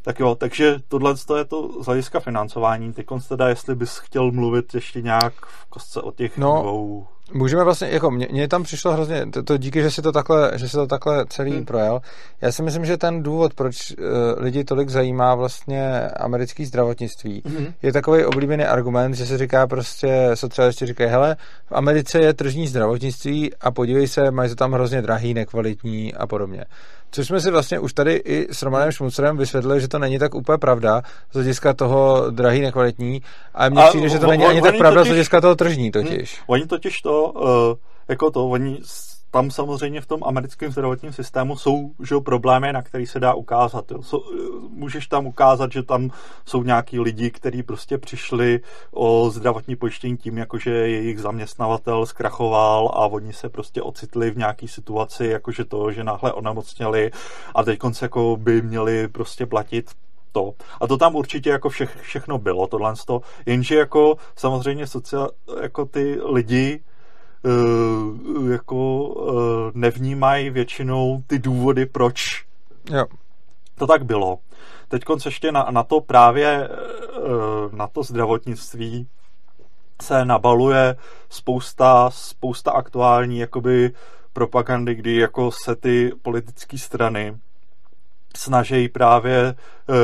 Tak 0.01 0.19
jo, 0.19 0.35
takže 0.35 0.75
tohle 0.87 1.15
je 1.37 1.45
to 1.45 1.83
z 1.83 1.85
hlediska 1.85 2.19
financování. 2.19 2.93
Teď 2.93 3.05
teda, 3.29 3.49
jestli 3.49 3.75
bys 3.75 3.97
chtěl 3.97 4.31
mluvit 4.31 4.73
ještě 4.73 5.01
nějak 5.01 5.33
v 5.45 5.65
kostce 5.65 6.01
o 6.01 6.11
těch 6.11 6.37
no, 6.37 6.61
dvou 6.61 7.07
Můžeme 7.33 7.63
vlastně, 7.63 7.87
jako 7.87 8.11
mě, 8.11 8.27
mě 8.31 8.47
tam 8.47 8.63
přišlo 8.63 8.93
hrozně, 8.93 9.25
to, 9.25 9.43
to 9.43 9.57
díky, 9.57 9.81
že 9.81 9.91
si 9.91 10.01
to 10.01 10.11
takhle, 10.11 10.51
že 10.55 10.69
si 10.69 10.75
to 10.77 10.87
takhle 10.87 11.25
celý 11.29 11.51
hmm. 11.51 11.65
projel. 11.65 12.01
Já 12.41 12.51
si 12.51 12.63
myslím, 12.63 12.85
že 12.85 12.97
ten 12.97 13.23
důvod, 13.23 13.53
proč 13.53 13.91
uh, 13.91 14.05
lidi 14.37 14.63
tolik 14.63 14.89
zajímá 14.89 15.35
vlastně 15.35 16.07
americký 16.07 16.65
zdravotnictví, 16.65 17.41
hmm. 17.45 17.73
je 17.81 17.93
takový 17.93 18.25
oblíbený 18.25 18.63
argument, 18.63 19.13
že 19.13 19.25
se 19.25 19.37
říká 19.37 19.67
prostě, 19.67 20.31
socialisti 20.33 20.85
říkají, 20.85 21.09
hele, 21.09 21.35
v 21.65 21.71
Americe 21.71 22.19
je 22.19 22.33
tržní 22.33 22.67
zdravotnictví 22.67 23.53
a 23.61 23.71
podívej 23.71 24.07
se, 24.07 24.31
mají 24.31 24.49
to 24.49 24.55
tam 24.55 24.73
hrozně 24.73 25.01
drahý, 25.01 25.33
nekvalitní 25.33 26.13
a 26.13 26.27
podobně. 26.27 26.65
Což 27.15 27.27
jsme 27.27 27.41
si 27.41 27.51
vlastně 27.51 27.79
už 27.79 27.93
tady 27.93 28.13
i 28.15 28.47
s 28.53 28.63
Romanem 28.63 28.91
Šmucerem 28.91 29.37
vysvětlili, 29.37 29.81
že 29.81 29.87
to 29.87 29.99
není 29.99 30.19
tak 30.19 30.35
úplně 30.35 30.57
pravda 30.57 31.01
z 31.31 31.33
hlediska 31.33 31.73
toho 31.73 32.29
drahý, 32.29 32.61
nekvalitní. 32.61 33.21
A 33.53 33.69
mně 33.69 33.81
přijde, 33.89 34.09
že 34.09 34.19
to 34.19 34.27
není 34.27 34.45
ani 34.45 34.61
tak 34.61 34.77
pravda 34.77 35.01
totiž, 35.01 35.07
z 35.07 35.11
hlediska 35.11 35.41
toho 35.41 35.55
tržní 35.55 35.91
totiž. 35.91 36.41
Oni 36.47 36.67
totiž 36.67 37.01
to, 37.01 37.31
uh, 37.31 37.77
jako 38.07 38.31
to, 38.31 38.49
oni 38.49 38.79
tam 39.35 39.51
samozřejmě 39.51 40.01
v 40.01 40.05
tom 40.05 40.23
americkém 40.23 40.71
zdravotním 40.71 41.13
systému 41.13 41.57
jsou 41.57 41.91
že, 42.03 42.15
problémy, 42.25 42.73
na 42.73 42.81
který 42.81 43.05
se 43.05 43.19
dá 43.19 43.33
ukázat. 43.33 43.91
Jo. 43.91 44.01
So, 44.01 44.35
můžeš 44.69 45.07
tam 45.07 45.27
ukázat, 45.27 45.71
že 45.71 45.83
tam 45.83 46.11
jsou 46.45 46.63
nějaký 46.63 46.99
lidi, 46.99 47.31
kteří 47.31 47.63
prostě 47.63 47.97
přišli 47.97 48.59
o 48.91 49.29
zdravotní 49.29 49.75
pojištění 49.75 50.17
tím, 50.17 50.37
jakože 50.37 50.71
jejich 50.71 51.19
zaměstnavatel 51.19 52.05
zkrachoval 52.05 52.91
a 52.93 53.07
oni 53.07 53.33
se 53.33 53.49
prostě 53.49 53.81
ocitli 53.81 54.31
v 54.31 54.37
nějaké 54.37 54.67
situaci, 54.67 55.25
jakože 55.25 55.65
to, 55.65 55.91
že 55.91 56.03
náhle 56.03 56.33
onemocněli 56.33 57.11
a 57.55 57.63
teď 57.63 57.79
konce 57.79 58.05
jako 58.05 58.37
by 58.37 58.61
měli 58.61 59.07
prostě 59.07 59.45
platit 59.45 59.91
to. 60.31 60.53
A 60.81 60.87
to 60.87 60.97
tam 60.97 61.15
určitě 61.15 61.49
jako 61.49 61.69
vše, 61.69 61.87
všechno 62.01 62.37
bylo, 62.37 62.67
tohle 62.67 62.93
jenže 63.45 63.75
jako 63.75 64.17
samozřejmě 64.35 64.87
sociál, 64.87 65.29
jako 65.61 65.85
ty 65.85 66.19
lidi 66.23 66.79
uh, 67.45 68.51
jako 68.51 69.03
uh, 69.03 69.35
nevnímají 69.73 70.49
většinou 70.49 71.23
ty 71.27 71.39
důvody, 71.39 71.85
proč 71.85 72.45
jo. 72.91 73.05
to 73.75 73.87
tak 73.87 74.05
bylo. 74.05 74.39
Teď 74.87 75.03
ještě 75.25 75.51
na, 75.51 75.67
na 75.71 75.83
to 75.83 76.01
právě 76.01 76.69
uh, 76.69 77.73
na 77.73 77.87
to 77.87 78.03
zdravotnictví 78.03 79.07
se 80.01 80.25
nabaluje 80.25 80.95
spousta, 81.29 82.09
spousta 82.09 82.71
aktuální 82.71 83.39
jakoby 83.39 83.91
propagandy, 84.33 84.95
kdy 84.95 85.15
jako 85.15 85.51
se 85.51 85.75
ty 85.75 86.11
politické 86.21 86.77
strany 86.77 87.37
snaží 88.37 88.89
právě 88.89 89.55
uh, 89.89 89.95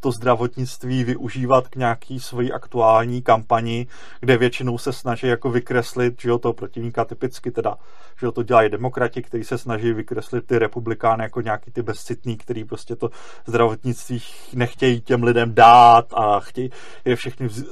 to 0.00 0.12
zdravotnictví 0.12 1.04
využívat 1.04 1.68
k 1.68 1.76
nějaký 1.76 2.20
svojí 2.20 2.52
aktuální 2.52 3.22
kampani, 3.22 3.86
kde 4.20 4.36
většinou 4.36 4.78
se 4.78 4.92
snaží 4.92 5.26
jako 5.26 5.50
vykreslit, 5.50 6.20
že 6.20 6.28
jo, 6.28 6.38
toho 6.38 6.52
protivníka 6.52 7.04
typicky 7.04 7.50
teda, 7.50 7.76
že 8.20 8.26
jo, 8.26 8.32
to 8.32 8.42
dělají 8.42 8.70
demokrati, 8.70 9.22
kteří 9.22 9.44
se 9.44 9.58
snaží 9.58 9.92
vykreslit 9.92 10.46
ty 10.46 10.58
republikány 10.58 11.22
jako 11.22 11.40
nějaký 11.40 11.70
ty 11.70 11.82
bezcitný, 11.82 12.36
který 12.36 12.64
prostě 12.64 12.96
to 12.96 13.10
zdravotnictví 13.46 14.22
nechtějí 14.54 15.00
těm 15.00 15.22
lidem 15.22 15.54
dát 15.54 16.06
a 16.14 16.40
chtějí 16.40 16.70
je 17.04 17.16
všechny, 17.16 17.48
vz, 17.48 17.64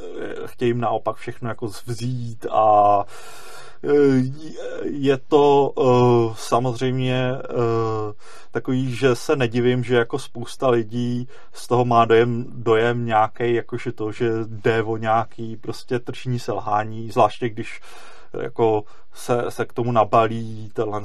chtějí 0.46 0.70
jim 0.70 0.80
naopak 0.80 1.16
všechno 1.16 1.48
jako 1.48 1.66
vzít 1.86 2.46
a 2.50 3.04
je 4.82 5.16
to 5.16 5.70
uh, 5.70 6.34
samozřejmě 6.34 7.32
uh, 7.32 8.12
takový, 8.50 8.94
že 8.94 9.14
se 9.14 9.36
nedivím, 9.36 9.84
že 9.84 9.96
jako 9.96 10.18
spousta 10.18 10.68
lidí 10.68 11.28
z 11.52 11.66
toho 11.66 11.84
má 11.84 12.04
dojem, 12.04 12.44
dojem 12.48 13.06
nějaký, 13.06 13.54
jakože 13.54 13.92
to, 13.92 14.12
že 14.12 14.30
jde 14.46 14.82
o 14.82 14.96
nějaký 14.96 15.56
prostě 15.56 15.98
tržní 15.98 16.38
selhání, 16.38 17.10
zvláště 17.10 17.48
když 17.48 17.80
jako 18.40 18.84
se, 19.12 19.44
se 19.48 19.64
k 19.64 19.72
tomu 19.72 19.92
nabalí 19.92 20.70
tyhle, 20.74 21.02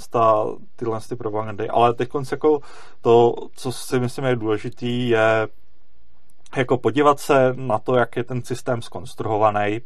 tyhle 0.75 0.99
ty 1.09 1.15
propagandy. 1.15 1.69
Ale 1.69 1.93
teď 1.93 2.09
jako 2.31 2.59
to, 3.01 3.35
co 3.55 3.71
si 3.71 3.99
myslím 3.99 4.25
je 4.25 4.35
důležitý, 4.35 5.09
je 5.09 5.47
jako 6.55 6.77
podívat 6.77 7.19
se 7.19 7.53
na 7.55 7.79
to, 7.79 7.95
jak 7.95 8.15
je 8.15 8.23
ten 8.23 8.43
systém 8.43 8.81
skonstruovaný, 8.81 9.81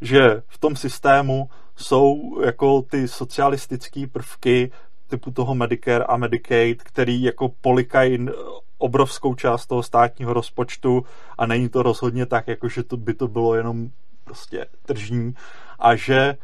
že 0.00 0.42
v 0.48 0.58
tom 0.58 0.76
systému 0.76 1.50
jsou 1.78 2.40
jako 2.44 2.82
ty 2.82 3.08
socialistické 3.08 4.06
prvky 4.06 4.70
typu 5.06 5.30
toho 5.30 5.54
Medicare 5.54 6.04
a 6.04 6.16
Medicaid, 6.16 6.82
který 6.82 7.22
jako 7.22 7.48
polikají 7.48 8.26
obrovskou 8.78 9.34
část 9.34 9.66
toho 9.66 9.82
státního 9.82 10.32
rozpočtu 10.32 11.04
a 11.38 11.46
není 11.46 11.68
to 11.68 11.82
rozhodně 11.82 12.26
tak, 12.26 12.48
jako 12.48 12.68
že 12.68 12.82
to 12.82 12.96
by 12.96 13.14
to 13.14 13.28
bylo 13.28 13.54
jenom 13.54 13.88
prostě 14.24 14.66
tržní. 14.86 15.34
A 15.78 15.96
že 15.96 16.36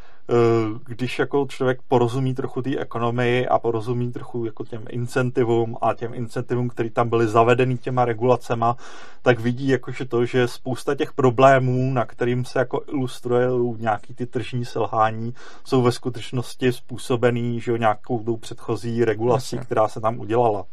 když 0.87 1.19
jako 1.19 1.47
člověk 1.49 1.83
porozumí 1.89 2.35
trochu 2.35 2.63
té 2.63 2.79
ekonomii 2.79 3.47
a 3.47 3.59
porozumí 3.59 4.13
trochu 4.13 4.45
jako 4.45 4.65
těm 4.65 4.83
incentivům 4.89 5.77
a 5.81 5.95
těm 5.95 6.15
incentivům, 6.15 6.69
které 6.69 6.91
tam 6.91 7.09
byly 7.09 7.29
zavedeny 7.29 7.79
těma 7.79 8.05
regulacema, 8.05 8.77
tak 9.23 9.41
vidí 9.41 9.69
jakože 9.69 10.05
to, 10.05 10.25
že 10.25 10.49
spousta 10.49 10.95
těch 10.95 11.13
problémů, 11.13 11.93
na 11.93 12.05
kterým 12.05 12.45
se 12.45 12.59
jako 12.59 12.83
ilustruje 12.89 13.49
nějaký 13.79 14.15
ty 14.15 14.27
tržní 14.27 14.65
selhání, 14.65 15.35
jsou 15.65 15.83
ve 15.83 15.93
skutečnosti 15.93 16.73
způsobený 16.73 17.61
že 17.61 17.79
nějakou 17.79 18.25
tou 18.25 18.37
předchozí 18.37 19.05
regulací, 19.05 19.59
která 19.59 19.89
se 19.89 20.01
tam 20.01 20.21
udělala. 20.21 20.65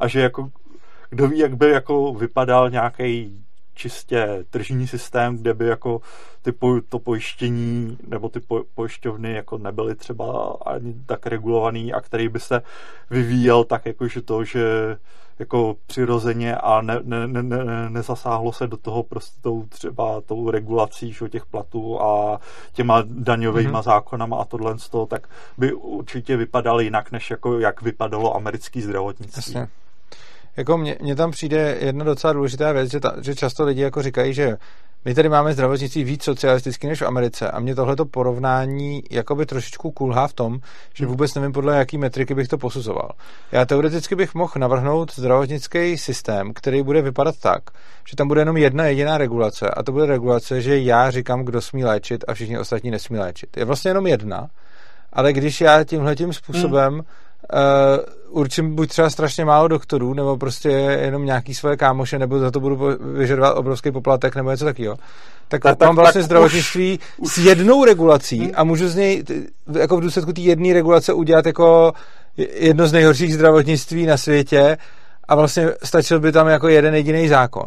A 0.00 0.08
že 0.08 0.20
jako 0.20 0.50
kdo 1.10 1.28
ví, 1.28 1.38
jak 1.38 1.56
by 1.56 1.70
jako 1.70 2.14
vypadal 2.14 2.70
nějaký 2.70 3.43
čistě 3.74 4.44
tržní 4.50 4.86
systém, 4.86 5.38
kde 5.38 5.54
by 5.54 5.66
jako 5.66 6.00
ty 6.42 6.52
po, 6.52 6.80
to 6.88 6.98
pojištění 6.98 7.98
nebo 8.08 8.28
ty 8.28 8.40
po, 8.40 8.64
pojišťovny 8.74 9.32
jako 9.34 9.58
nebyly 9.58 9.94
třeba 9.94 10.56
ani 10.66 10.94
tak 11.06 11.26
regulovaný 11.26 11.92
a 11.92 12.00
který 12.00 12.28
by 12.28 12.40
se 12.40 12.62
vyvíjel 13.10 13.64
tak 13.64 13.86
jako, 13.86 14.08
že 14.08 14.22
to, 14.22 14.44
že 14.44 14.96
jako 15.38 15.76
přirozeně 15.86 16.56
a 16.56 16.80
ne, 16.80 17.00
ne, 17.02 17.26
ne, 17.26 17.42
ne, 17.42 17.90
nezasáhlo 17.90 18.52
se 18.52 18.66
do 18.66 18.76
toho 18.76 19.02
prostě 19.02 19.40
tou 19.40 19.64
třeba 19.68 20.20
tou 20.20 20.50
regulací 20.50 21.12
že, 21.12 21.28
těch 21.28 21.46
platů 21.46 22.02
a 22.02 22.40
těma 22.72 23.02
daňovými 23.06 23.72
mm-hmm. 23.72 23.82
zákonama 23.82 24.36
a 24.36 24.44
tohle 24.44 24.78
z 24.78 24.88
toho, 24.88 25.06
tak 25.06 25.28
by 25.58 25.72
určitě 25.72 26.36
vypadal 26.36 26.80
jinak, 26.80 27.12
než 27.12 27.30
jako 27.30 27.58
jak 27.58 27.82
vypadalo 27.82 28.36
americký 28.36 28.82
zdravotnictví. 28.82 29.54
Jasně. 29.54 29.68
Jako 30.56 30.78
mně, 30.78 30.96
mně 31.00 31.16
tam 31.16 31.30
přijde 31.30 31.76
jedna 31.80 32.04
docela 32.04 32.32
důležitá 32.32 32.72
věc, 32.72 32.90
že, 32.90 33.00
ta, 33.00 33.14
že 33.20 33.34
často 33.34 33.64
lidi 33.64 33.80
jako 33.80 34.02
říkají, 34.02 34.34
že 34.34 34.56
my 35.04 35.14
tady 35.14 35.28
máme 35.28 35.52
zdravotnictví 35.52 36.04
víc 36.04 36.22
socialistický 36.22 36.86
než 36.86 37.02
v 37.02 37.06
Americe 37.06 37.50
a 37.50 37.60
mě 37.60 37.74
tohleto 37.74 38.04
porovnání 38.04 39.02
jakoby 39.10 39.46
trošičku 39.46 39.90
kulhá 39.90 40.28
v 40.28 40.32
tom, 40.32 40.58
že 40.94 41.04
hmm. 41.04 41.10
vůbec 41.10 41.34
nevím, 41.34 41.52
podle 41.52 41.78
jaký 41.78 41.98
metriky 41.98 42.34
bych 42.34 42.48
to 42.48 42.58
posuzoval. 42.58 43.10
Já 43.52 43.64
teoreticky 43.64 44.14
bych 44.14 44.34
mohl 44.34 44.52
navrhnout 44.58 45.14
zdravotnický 45.14 45.98
systém, 45.98 46.52
který 46.54 46.82
bude 46.82 47.02
vypadat 47.02 47.34
tak, 47.42 47.62
že 48.08 48.16
tam 48.16 48.28
bude 48.28 48.40
jenom 48.40 48.56
jedna 48.56 48.84
jediná 48.84 49.18
regulace 49.18 49.70
a 49.70 49.82
to 49.82 49.92
bude 49.92 50.06
regulace, 50.06 50.60
že 50.60 50.78
já 50.78 51.10
říkám, 51.10 51.44
kdo 51.44 51.60
smí 51.60 51.84
léčit 51.84 52.24
a 52.28 52.34
všichni 52.34 52.58
ostatní 52.58 52.90
nesmí 52.90 53.18
léčit. 53.18 53.56
Je 53.56 53.64
vlastně 53.64 53.90
jenom 53.90 54.06
jedna, 54.06 54.48
ale 55.12 55.32
když 55.32 55.60
já 55.60 55.84
tímhle 55.84 56.16
tím 56.16 56.32
způsobem 56.32 56.94
hmm 56.94 57.04
uh, 57.52 58.40
určím 58.40 58.74
buď 58.74 58.88
třeba 58.88 59.10
strašně 59.10 59.44
málo 59.44 59.68
doktorů, 59.68 60.14
nebo 60.14 60.36
prostě 60.36 60.68
jenom 60.68 61.24
nějaký 61.24 61.54
svoje 61.54 61.76
kámoše, 61.76 62.18
nebo 62.18 62.38
za 62.38 62.50
to 62.50 62.60
budu 62.60 62.78
vyžadovat 63.14 63.52
obrovský 63.52 63.90
poplatek, 63.90 64.36
nebo 64.36 64.50
něco 64.50 64.64
takového. 64.64 64.96
Tak, 65.48 65.62
tak 65.62 65.80
mám 65.80 65.96
vlastně 65.96 66.20
tak 66.20 66.26
zdravotnictví 66.26 66.98
už, 67.18 67.32
s 67.32 67.38
jednou 67.38 67.84
regulací 67.84 68.38
hmm. 68.38 68.52
a 68.54 68.64
můžu 68.64 68.88
z 68.88 68.96
něj 68.96 69.24
jako 69.80 69.96
v 69.96 70.00
důsledku 70.00 70.32
té 70.32 70.40
jedné 70.40 70.74
regulace 70.74 71.12
udělat 71.12 71.46
jako 71.46 71.92
jedno 72.54 72.86
z 72.86 72.92
nejhorších 72.92 73.34
zdravotnictví 73.34 74.06
na 74.06 74.16
světě 74.16 74.76
a 75.28 75.34
vlastně 75.34 75.68
stačil 75.82 76.20
by 76.20 76.32
tam 76.32 76.48
jako 76.48 76.68
jeden 76.68 76.94
jediný 76.94 77.28
zákon. 77.28 77.66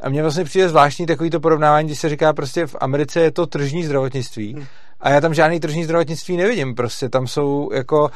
A 0.00 0.08
mně 0.08 0.22
vlastně 0.22 0.44
přijde 0.44 0.68
zvláštní 0.68 1.06
takovýto 1.06 1.40
porovnávání, 1.40 1.88
když 1.88 1.98
se 1.98 2.08
říká 2.08 2.32
prostě 2.32 2.66
v 2.66 2.76
Americe 2.80 3.20
je 3.20 3.30
to 3.30 3.46
tržní 3.46 3.84
zdravotnictví. 3.84 4.54
Hmm 4.54 4.64
a 5.00 5.10
já 5.10 5.20
tam 5.20 5.34
žádný 5.34 5.60
tržní 5.60 5.84
zdravotnictví 5.84 6.36
nevidím. 6.36 6.74
Prostě 6.74 7.08
tam 7.08 7.26
jsou 7.26 7.70
jako, 7.72 8.10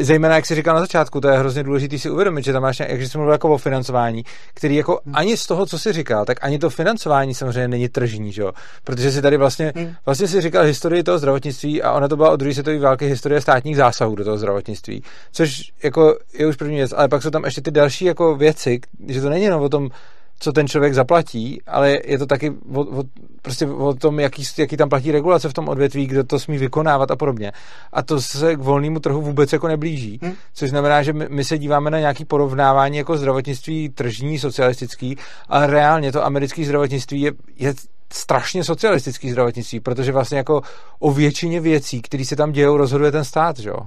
zejména 0.00 0.34
jak 0.34 0.46
jsi 0.46 0.54
říkal 0.54 0.74
na 0.74 0.80
začátku, 0.80 1.20
to 1.20 1.28
je 1.28 1.38
hrozně 1.38 1.62
důležité 1.62 1.98
si 1.98 2.10
uvědomit, 2.10 2.44
že 2.44 2.52
tam 2.52 2.62
máš, 2.62 2.80
jak 2.80 3.00
jsi 3.02 3.18
mluvil 3.18 3.32
jako 3.32 3.48
o 3.50 3.58
financování, 3.58 4.24
který 4.54 4.76
jako 4.76 5.00
hmm. 5.04 5.16
ani 5.16 5.36
z 5.36 5.46
toho, 5.46 5.66
co 5.66 5.78
jsi 5.78 5.92
říkal, 5.92 6.24
tak 6.24 6.38
ani 6.40 6.58
to 6.58 6.70
financování 6.70 7.34
samozřejmě 7.34 7.68
není 7.68 7.88
tržní, 7.88 8.32
že 8.32 8.42
jo? 8.42 8.52
Protože 8.84 9.12
si 9.12 9.22
tady 9.22 9.36
vlastně, 9.36 9.72
hmm. 9.76 9.94
vlastně 10.06 10.28
si 10.28 10.40
říkal 10.40 10.64
historii 10.64 11.02
toho 11.02 11.18
zdravotnictví 11.18 11.82
a 11.82 11.92
ona 11.92 12.08
to 12.08 12.16
byla 12.16 12.30
od 12.30 12.36
druhé 12.36 12.54
světové 12.54 12.78
války 12.78 13.06
historie 13.06 13.40
státních 13.40 13.76
zásahů 13.76 14.14
do 14.14 14.24
toho 14.24 14.38
zdravotnictví, 14.38 15.02
což 15.32 15.72
jako 15.82 16.16
je 16.38 16.46
už 16.46 16.56
první 16.56 16.76
věc, 16.76 16.94
ale 16.96 17.08
pak 17.08 17.22
jsou 17.22 17.30
tam 17.30 17.44
ještě 17.44 17.60
ty 17.60 17.70
další 17.70 18.04
jako 18.04 18.36
věci, 18.36 18.80
že 19.08 19.20
to 19.20 19.28
není 19.28 19.44
jenom 19.44 19.62
o 19.62 19.68
tom, 19.68 19.90
co 20.38 20.52
ten 20.52 20.68
člověk 20.68 20.94
zaplatí, 20.94 21.62
ale 21.66 21.98
je 22.04 22.18
to 22.18 22.26
taky 22.26 22.52
o, 22.74 22.80
o, 22.80 23.04
prostě 23.42 23.66
o 23.66 23.94
tom, 23.94 24.20
jaký, 24.20 24.42
jaký 24.58 24.76
tam 24.76 24.88
platí 24.88 25.12
regulace 25.12 25.48
v 25.48 25.52
tom 25.52 25.68
odvětví, 25.68 26.06
kdo 26.06 26.24
to 26.24 26.38
smí 26.38 26.58
vykonávat 26.58 27.10
a 27.10 27.16
podobně. 27.16 27.52
A 27.92 28.02
to 28.02 28.20
se 28.20 28.56
k 28.56 28.58
volnému 28.58 29.00
trhu 29.00 29.22
vůbec 29.22 29.52
jako 29.52 29.68
neblíží. 29.68 30.18
Hmm. 30.22 30.34
Což 30.54 30.70
znamená, 30.70 31.02
že 31.02 31.12
my, 31.12 31.26
my 31.28 31.44
se 31.44 31.58
díváme 31.58 31.90
na 31.90 31.98
nějaký 31.98 32.24
porovnávání 32.24 32.96
jako 32.98 33.16
zdravotnictví 33.16 33.88
tržní, 33.88 34.38
socialistický, 34.38 35.16
ale 35.48 35.66
reálně 35.66 36.12
to 36.12 36.24
americké 36.24 36.64
zdravotnictví 36.64 37.20
je, 37.20 37.32
je 37.56 37.74
strašně 38.12 38.64
socialistický 38.64 39.30
zdravotnictví, 39.30 39.80
protože 39.80 40.12
vlastně 40.12 40.38
jako 40.38 40.62
o 40.98 41.12
většině 41.12 41.60
věcí, 41.60 42.02
které 42.02 42.24
se 42.24 42.36
tam 42.36 42.52
dějou, 42.52 42.76
rozhoduje 42.76 43.12
ten 43.12 43.24
stát, 43.24 43.58
že 43.58 43.68
jo? 43.68 43.78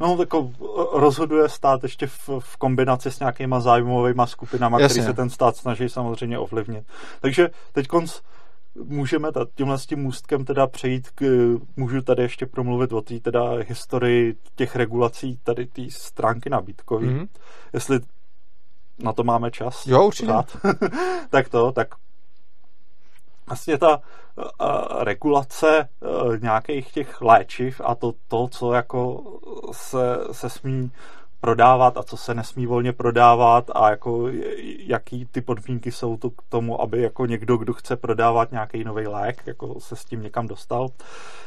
No, 0.00 0.16
jako 0.20 0.50
rozhoduje 0.92 1.48
stát 1.48 1.82
ještě 1.82 2.06
v, 2.06 2.28
v 2.38 2.56
kombinaci 2.56 3.10
s 3.10 3.18
nějakýma 3.18 3.60
zájmovými 3.60 4.22
skupinama, 4.24 4.78
které 4.78 5.04
se 5.04 5.12
ten 5.12 5.30
stát 5.30 5.56
snaží 5.56 5.88
samozřejmě 5.88 6.38
ovlivnit. 6.38 6.84
Takže 7.20 7.48
teď 7.72 7.86
konc 7.86 8.20
můžeme 8.84 9.28
tímhle 9.54 9.78
s 9.78 9.86
tím 9.86 9.98
můstkem 9.98 10.44
teda 10.44 10.66
přejít 10.66 11.10
k, 11.10 11.24
můžu 11.76 12.02
tady 12.02 12.22
ještě 12.22 12.46
promluvit 12.46 12.92
o 12.92 13.00
té 13.00 13.20
teda 13.20 13.50
historii 13.68 14.36
těch 14.54 14.76
regulací 14.76 15.38
tady 15.44 15.66
té 15.66 15.82
stránky 15.90 16.50
nabídkový. 16.50 17.08
Mm-hmm. 17.08 17.28
Jestli 17.72 18.00
na 18.98 19.12
to 19.12 19.24
máme 19.24 19.50
čas. 19.50 19.86
Jo, 19.86 20.06
určitě. 20.06 20.32
tak 21.30 21.48
to, 21.48 21.72
tak 21.72 21.88
vlastně 23.46 23.78
ta 23.78 24.00
regulace 25.00 25.88
uh, 26.00 26.38
nějakých 26.38 26.92
těch 26.92 27.20
léčiv 27.20 27.80
a 27.84 27.94
to, 27.94 28.12
to 28.28 28.48
co 28.48 28.72
jako 28.72 29.22
se, 29.72 30.18
se 30.32 30.50
smí 30.50 30.92
prodávat 31.40 31.96
a 31.96 32.02
co 32.02 32.16
se 32.16 32.34
nesmí 32.34 32.66
volně 32.66 32.92
prodávat 32.92 33.70
a 33.74 33.90
jako 33.90 34.28
jaký 34.78 35.26
ty 35.26 35.40
podmínky 35.40 35.92
jsou 35.92 36.16
to 36.16 36.30
k 36.30 36.42
tomu, 36.48 36.80
aby 36.80 37.02
jako 37.02 37.26
někdo, 37.26 37.56
kdo 37.56 37.72
chce 37.72 37.96
prodávat 37.96 38.52
nějaký 38.52 38.84
nový 38.84 39.06
lék, 39.06 39.42
jako 39.46 39.80
se 39.80 39.96
s 39.96 40.04
tím 40.04 40.22
někam 40.22 40.46
dostal, 40.46 40.88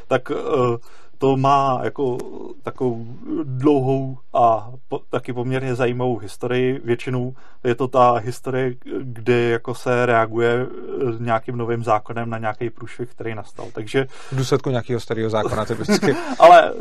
tak 0.08 0.30
uh, 0.30 0.78
to 1.20 1.38
má 1.38 1.80
jako 1.84 2.18
takovou 2.64 3.06
dlouhou 3.44 4.18
a 4.34 4.72
po, 4.88 5.00
taky 5.10 5.34
poměrně 5.34 5.76
zajímavou 5.76 6.18
historii. 6.18 6.82
Většinou 6.84 7.34
je 7.64 7.76
to 7.76 7.88
ta 7.88 8.14
historie, 8.14 8.76
kdy 9.02 9.50
jako 9.50 9.76
se 9.76 10.06
reaguje 10.06 10.68
eh, 10.68 11.24
nějakým 11.24 11.58
novým 11.58 11.84
zákonem 11.84 12.30
na 12.30 12.38
nějaký 12.38 12.70
průšvih, 12.70 13.10
který 13.10 13.36
nastal. 13.36 13.66
Takže... 13.74 14.08
V 14.32 14.36
důsledku 14.36 14.70
nějakého 14.70 15.00
starého 15.00 15.30
zákona 15.30 15.66
typicky. 15.66 16.16
Ale 16.40 16.74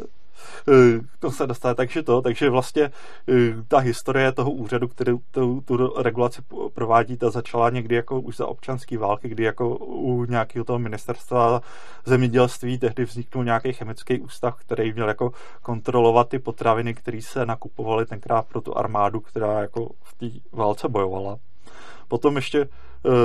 to 1.18 1.30
se 1.30 1.46
dostane, 1.46 1.74
takže 1.74 2.02
to, 2.02 2.22
takže 2.22 2.50
vlastně 2.50 2.90
ta 3.68 3.78
historie 3.78 4.32
toho 4.32 4.50
úřadu, 4.50 4.88
který 4.88 5.12
tu, 5.30 5.60
tu 5.60 6.02
regulaci 6.02 6.42
provádí, 6.74 7.16
ta 7.16 7.30
začala 7.30 7.70
někdy 7.70 7.94
jako 7.94 8.20
už 8.20 8.36
za 8.36 8.46
občanské 8.46 8.98
války, 8.98 9.28
kdy 9.28 9.44
jako 9.44 9.76
u 9.76 10.24
nějakého 10.24 10.64
toho 10.64 10.78
ministerstva 10.78 11.62
zemědělství 12.04 12.78
tehdy 12.78 13.04
vzniknul 13.04 13.44
nějaký 13.44 13.72
chemický 13.72 14.20
ústav, 14.20 14.56
který 14.56 14.92
měl 14.92 15.08
jako 15.08 15.32
kontrolovat 15.62 16.28
ty 16.28 16.38
potraviny, 16.38 16.94
které 16.94 17.22
se 17.22 17.46
nakupovaly 17.46 18.06
tenkrát 18.06 18.46
pro 18.46 18.60
tu 18.60 18.78
armádu, 18.78 19.20
která 19.20 19.60
jako 19.60 19.90
v 20.02 20.14
té 20.14 20.56
válce 20.56 20.88
bojovala. 20.88 21.36
Potom 22.08 22.36
ještě 22.36 22.60
e, 22.60 22.68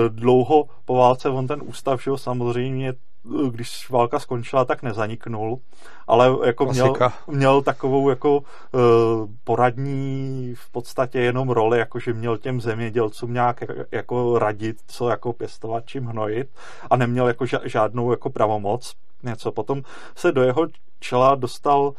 dlouho 0.09 0.66
po 0.86 0.95
válce 0.95 1.30
on 1.30 1.47
ten 1.47 1.61
ústav, 1.66 2.03
že 2.03 2.09
jo, 2.09 2.18
samozřejmě 2.18 2.93
když 3.51 3.89
válka 3.89 4.19
skončila, 4.19 4.65
tak 4.65 4.84
nezaniknul, 4.84 5.59
ale 6.07 6.36
jako 6.45 6.65
měl, 6.65 6.93
měl 7.28 7.61
takovou 7.61 8.09
jako 8.09 8.38
uh, 8.38 8.41
poradní 9.43 10.53
v 10.55 10.69
podstatě 10.69 11.19
jenom 11.19 11.49
roli, 11.49 11.80
jako 11.80 11.99
že 11.99 12.13
měl 12.13 12.38
těm 12.38 12.61
zemědělcům 12.61 13.34
nějak 13.34 13.63
jako 13.91 14.39
radit, 14.39 14.78
co 14.88 15.09
jako 15.09 15.34
pěstovat, 15.34 15.84
čím 15.86 16.05
hnojit 16.05 16.49
a 16.89 16.95
neměl 16.95 17.28
jako 17.28 17.45
žádnou 17.63 18.11
jako 18.11 18.30
pravomoc 18.30 18.93
něco. 19.24 19.51
Potom 19.51 19.82
se 20.15 20.32
do 20.32 20.43
jeho 20.43 20.67
čela 20.99 21.36
dostal 21.36 21.82
uh, 21.82 21.95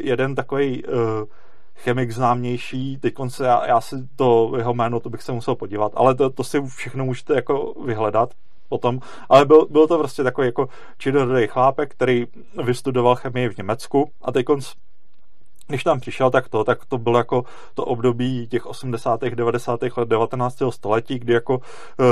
jeden 0.00 0.34
takový 0.34 0.82
chemik 1.76 2.10
známější, 2.10 2.98
teď 2.98 3.14
se 3.28 3.46
já, 3.46 3.66
já 3.66 3.80
si 3.80 3.96
to 4.16 4.52
jeho 4.56 4.74
jméno, 4.74 5.00
to 5.00 5.10
bych 5.10 5.22
se 5.22 5.32
musel 5.32 5.54
podívat, 5.54 5.92
ale 5.96 6.14
to, 6.14 6.30
to 6.30 6.44
si 6.44 6.62
všechno 6.62 7.04
můžete 7.04 7.34
jako 7.34 7.74
vyhledat 7.84 8.30
potom, 8.68 9.00
ale 9.28 9.44
byl, 9.44 9.66
byl 9.70 9.86
to 9.86 9.98
prostě 9.98 10.22
takový 10.22 10.46
jako 10.46 10.68
čidorodý 10.98 11.46
chlápek, 11.46 11.90
který 11.90 12.26
vystudoval 12.64 13.16
chemii 13.16 13.48
v 13.48 13.56
Německu 13.56 14.10
a 14.22 14.32
teď 14.32 14.46
když 15.66 15.84
tam 15.84 16.00
přišel, 16.00 16.30
tak 16.30 16.48
to, 16.48 16.64
tak 16.64 16.84
to 16.86 16.98
bylo 16.98 17.18
jako 17.18 17.44
to 17.74 17.84
období 17.84 18.46
těch 18.46 18.66
80. 18.66 19.20
90. 19.20 19.80
let 19.96 20.08
19. 20.08 20.62
století, 20.70 21.18
kdy 21.18 21.32
jako 21.32 21.60
uh, 21.98 22.06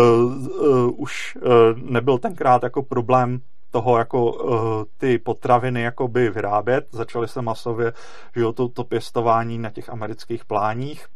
uh, 0.68 0.90
už 0.96 1.36
uh, 1.36 1.50
nebyl 1.76 2.18
tenkrát 2.18 2.62
jako 2.62 2.82
problém 2.82 3.40
toho 3.70 3.98
jako 3.98 4.32
uh, 4.32 4.84
ty 4.98 5.18
potraviny 5.18 5.82
jakoby 5.82 6.30
vyrábět. 6.30 6.86
Začaly 6.92 7.28
se 7.28 7.42
masově 7.42 7.92
že 8.36 8.42
to, 8.54 8.68
to 8.68 8.84
pěstování 8.84 9.58
na 9.58 9.70
těch 9.70 9.88
amerických 9.88 10.44
pláních 10.44 11.06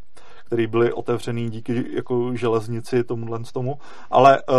které 0.47 0.67
byly 0.67 0.93
otevřený 0.93 1.51
díky 1.51 1.85
jako 1.97 2.37
železnici 2.37 3.05
tomuhle 3.05 3.41
tomu, 3.53 3.79
ale 4.11 4.43
uh, 4.43 4.57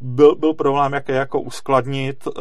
byl, 0.00 0.34
byl 0.34 0.54
problém, 0.54 0.92
jak 0.92 1.08
je 1.08 1.14
jako 1.14 1.40
uskladnit, 1.40 2.26
uh, 2.26 2.34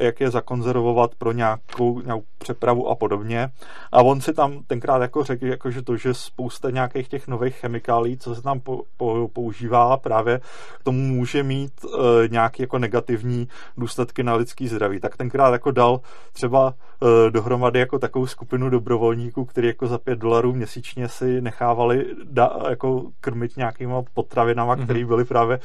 jak 0.00 0.20
je 0.20 0.30
zakonzervovat 0.30 1.14
pro 1.14 1.32
nějakou, 1.32 2.00
nějakou 2.00 2.24
přepravu 2.38 2.88
a 2.88 2.94
podobně. 2.94 3.48
A 3.92 4.02
on 4.02 4.20
si 4.20 4.32
tam 4.32 4.62
tenkrát 4.66 5.02
jako 5.02 5.24
řekl, 5.24 5.46
jako, 5.46 5.70
že 5.70 5.82
to, 5.82 5.96
že 5.96 6.14
spousta 6.14 6.70
nějakých 6.70 7.08
těch 7.08 7.28
nových 7.28 7.54
chemikálí, 7.56 8.18
co 8.18 8.34
se 8.34 8.42
tam 8.42 8.60
po, 8.60 8.82
po, 8.96 9.28
používá, 9.32 9.96
právě 9.96 10.40
k 10.80 10.84
tomu 10.84 10.98
může 10.98 11.42
mít 11.42 11.72
uh, 11.84 11.90
nějaký 12.30 12.62
jako 12.62 12.78
negativní 12.78 13.48
důsledky 13.76 14.22
na 14.22 14.34
lidský 14.34 14.68
zdraví. 14.68 15.00
Tak 15.00 15.16
tenkrát 15.16 15.52
jako 15.52 15.70
dal 15.70 16.00
třeba 16.32 16.74
uh, 17.00 17.08
dohromady 17.30 17.78
jako 17.78 17.98
takovou 17.98 18.26
skupinu 18.26 18.70
dobrovolníků, 18.70 19.44
kteří 19.44 19.66
jako 19.66 19.86
za 19.86 19.98
pět 19.98 20.18
dolarů 20.18 20.52
měsíčně 20.52 21.08
si 21.08 21.40
nechávali 21.40 22.06
da, 22.24 22.58
jako 22.68 23.02
krmit 23.20 23.56
nějakýma 23.56 24.02
potravinama, 24.14 24.76
mm-hmm. 24.76 24.84
které 24.84 25.04
byly 25.04 25.24
právě 25.24 25.60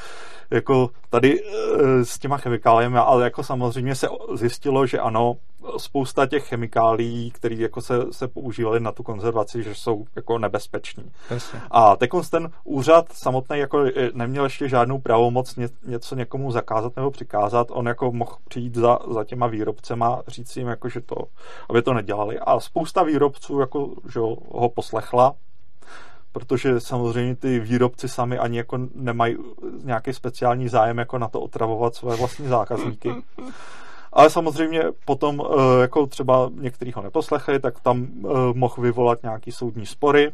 jako 0.51 0.89
tady 1.13 1.41
e, 1.41 2.05
s 2.05 2.19
těma 2.19 2.37
chemikáliemi, 2.37 2.97
ale 2.97 3.23
jako 3.23 3.43
samozřejmě 3.43 3.95
se 3.95 4.07
zjistilo, 4.33 4.85
že 4.85 4.99
ano, 4.99 5.35
spousta 5.77 6.25
těch 6.25 6.47
chemikálií, 6.47 7.31
které 7.31 7.55
jako 7.55 7.81
se, 7.81 7.93
se 8.11 8.27
používaly 8.27 8.79
na 8.79 8.91
tu 8.91 9.03
konzervaci, 9.03 9.63
že 9.63 9.75
jsou 9.75 10.05
jako 10.15 10.39
nebezpeční. 10.39 11.11
Jasně. 11.29 11.61
A 11.71 11.95
teď 11.95 12.09
ten 12.31 12.49
úřad 12.63 13.05
samotný 13.11 13.59
jako 13.59 13.85
neměl 14.13 14.43
ještě 14.43 14.69
žádnou 14.69 14.99
pravomoc 14.99 15.55
ně, 15.55 15.69
něco 15.85 16.15
někomu 16.15 16.51
zakázat 16.51 16.95
nebo 16.95 17.11
přikázat. 17.11 17.67
On 17.71 17.87
jako 17.87 18.11
mohl 18.11 18.35
přijít 18.49 18.75
za, 18.75 18.99
za 19.13 19.23
těma 19.23 19.47
výrobcema, 19.47 20.21
říct 20.27 20.57
jim, 20.57 20.67
jako, 20.67 20.89
že 20.89 21.01
to, 21.01 21.15
aby 21.69 21.81
to 21.81 21.93
nedělali. 21.93 22.39
A 22.39 22.59
spousta 22.59 23.03
výrobců 23.03 23.59
jako, 23.59 23.89
že 24.13 24.19
ho 24.19 24.69
poslechla 24.69 25.35
protože 26.33 26.79
samozřejmě 26.79 27.35
ty 27.35 27.59
výrobci 27.59 28.09
sami 28.09 28.37
ani 28.37 28.57
jako 28.57 28.79
nemají 28.95 29.37
nějaký 29.83 30.13
speciální 30.13 30.69
zájem 30.69 30.97
jako 30.97 31.17
na 31.17 31.27
to 31.27 31.41
otravovat 31.41 31.95
své 31.95 32.15
vlastní 32.15 32.47
zákazníky. 32.47 33.13
Ale 34.13 34.29
samozřejmě 34.29 34.83
potom, 35.05 35.41
eh, 35.41 35.81
jako 35.81 36.07
třeba 36.07 36.51
některý 36.53 36.91
ho 36.91 37.01
neposlechli, 37.01 37.59
tak 37.59 37.79
tam 37.79 38.07
eh, 38.07 38.29
mohl 38.53 38.75
vyvolat 38.77 39.23
nějaký 39.23 39.51
soudní 39.51 39.85
spory 39.85 40.31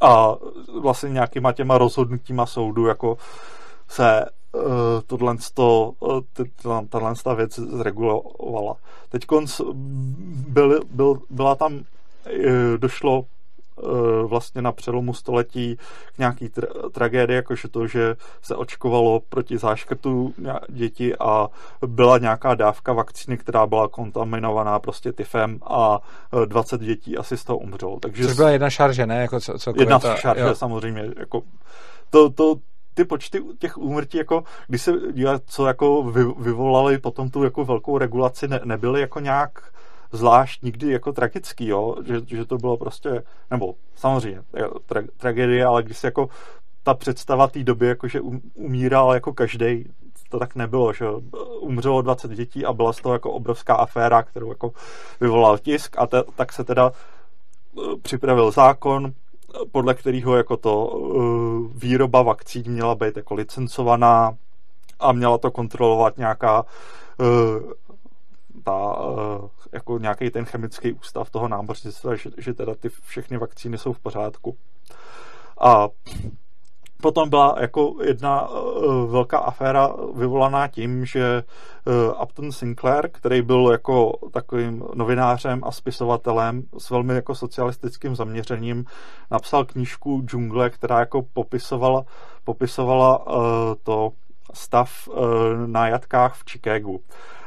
a 0.00 0.34
vlastně 0.80 1.08
nějakýma 1.10 1.52
těma 1.52 1.78
rozhodnutíma 1.78 2.46
soudu 2.46 2.86
jako 2.86 3.18
se 3.88 4.24
uh, 4.52 4.62
tohle, 5.06 5.36
tahle 6.88 7.14
věc 7.36 7.58
zregulovala. 7.58 8.76
Teď 9.08 9.26
byl, 10.48 10.80
byl, 10.90 11.20
byla 11.30 11.54
tam, 11.54 11.80
došlo 12.76 13.24
Eh, 13.24 13.33
vlastně 14.26 14.62
na 14.62 14.72
přelomu 14.72 15.14
století 15.14 15.76
k 16.14 16.18
nějaký 16.18 16.48
tra- 16.48 16.90
tragédii, 16.90 17.36
jakože 17.36 17.68
to, 17.68 17.86
že 17.86 18.16
se 18.42 18.56
očkovalo 18.56 19.20
proti 19.28 19.58
záškrtu 19.58 20.34
děti 20.68 21.16
a 21.16 21.48
byla 21.86 22.18
nějaká 22.18 22.54
dávka 22.54 22.92
vakcíny, 22.92 23.36
která 23.36 23.66
byla 23.66 23.88
kontaminovaná 23.88 24.78
prostě 24.78 25.12
tyfem 25.12 25.58
a 25.66 25.98
20 26.44 26.82
eh, 26.82 26.84
dětí 26.84 27.16
asi 27.16 27.36
z 27.36 27.44
toho 27.44 27.58
umřelo. 27.58 28.00
Takže 28.00 28.24
Což 28.24 28.36
byla 28.36 28.50
jedna 28.50 28.70
šarže, 28.70 29.06
ne? 29.06 29.20
Jako 29.20 29.40
co, 29.40 29.58
co 29.58 29.72
jedna 29.76 29.98
ta, 29.98 30.16
šarže, 30.16 30.42
jo. 30.42 30.54
samozřejmě. 30.54 31.10
Jako, 31.18 31.42
to, 32.10 32.30
to, 32.30 32.54
ty 32.94 33.04
počty 33.04 33.42
těch 33.58 33.78
úmrtí, 33.78 34.18
jako, 34.18 34.44
když 34.68 34.82
se 34.82 34.92
dívat, 35.12 35.42
co 35.46 35.66
jako 35.66 36.02
vy, 36.02 36.24
vyvolali 36.38 36.98
potom 36.98 37.30
tu 37.30 37.44
jako 37.44 37.64
velkou 37.64 37.98
regulaci, 37.98 38.48
ne, 38.48 38.60
nebyly 38.64 39.00
jako 39.00 39.20
nějak 39.20 39.73
zvlášť 40.14 40.62
nikdy 40.62 40.90
jako 40.90 41.12
tragický, 41.12 41.66
jo? 41.66 41.96
Že, 42.04 42.20
že 42.26 42.44
to 42.44 42.58
bylo 42.58 42.76
prostě, 42.76 43.22
nebo 43.50 43.74
samozřejmě 43.94 44.42
tra, 44.86 45.02
tragédie, 45.16 45.66
ale 45.66 45.82
když 45.82 45.98
se 45.98 46.06
jako 46.06 46.28
ta 46.82 46.94
představa 46.94 47.48
té 47.48 47.64
doby, 47.64 47.86
jako 47.86 48.08
že 48.08 48.20
um, 48.20 48.40
umíral 48.54 49.14
jako 49.14 49.32
každý, 49.32 49.84
to 50.28 50.38
tak 50.38 50.54
nebylo, 50.54 50.92
že 50.92 51.06
umřelo 51.60 52.02
20 52.02 52.30
dětí 52.30 52.64
a 52.64 52.72
byla 52.72 52.92
z 52.92 53.00
toho 53.00 53.12
jako 53.12 53.32
obrovská 53.32 53.74
aféra, 53.74 54.22
kterou 54.22 54.48
jako 54.48 54.72
vyvolal 55.20 55.58
tisk 55.58 55.98
a 55.98 56.06
te, 56.06 56.22
tak 56.36 56.52
se 56.52 56.64
teda 56.64 56.92
uh, 57.72 58.00
připravil 58.02 58.50
zákon, 58.50 59.12
podle 59.72 59.94
kterého 59.94 60.36
jako 60.36 60.56
to 60.56 61.00
výroba 61.74 62.22
vakcín 62.22 62.72
měla 62.72 62.94
být 62.94 63.16
jako 63.16 63.34
licencovaná 63.34 64.36
a 65.00 65.12
měla 65.12 65.38
to 65.38 65.50
kontrolovat 65.50 66.18
nějaká 66.18 66.64
ta, 68.64 68.96
eh, 68.98 69.48
jako 69.74 69.98
nějaký 69.98 70.30
ten 70.30 70.44
chemický 70.44 70.92
ústav 70.92 71.30
toho 71.30 71.48
námořnictva, 71.48 72.14
že, 72.14 72.30
že 72.38 72.54
teda 72.54 72.74
ty 72.74 72.88
všechny 72.88 73.38
vakcíny 73.38 73.78
jsou 73.78 73.92
v 73.92 74.00
pořádku. 74.00 74.56
A 75.60 75.88
potom 77.04 77.28
byla 77.28 77.56
jako 77.60 77.94
jedna 78.02 78.48
uh, 78.48 79.10
velká 79.10 79.38
aféra 79.38 79.90
vyvolaná 80.14 80.68
tím, 80.68 81.06
že 81.06 81.42
uh, 81.86 82.22
Upton 82.22 82.52
Sinclair, 82.52 83.08
který 83.12 83.42
byl 83.42 83.68
jako 83.72 84.12
takovým 84.32 84.84
novinářem 84.94 85.60
a 85.64 85.72
spisovatelem 85.72 86.62
s 86.78 86.90
velmi 86.90 87.14
jako 87.14 87.34
socialistickým 87.34 88.16
zaměřením, 88.16 88.84
napsal 89.30 89.64
knížku 89.64 90.22
Džungle, 90.26 90.70
která 90.70 91.00
jako 91.00 91.22
popisovala, 91.32 92.04
popisovala 92.44 93.26
uh, 93.26 93.34
to 93.82 94.10
stav 94.52 95.08
uh, 95.08 95.16
na 95.66 95.88
jatkách 95.88 96.34
v 96.34 96.44
Chicagu. 96.50 97.00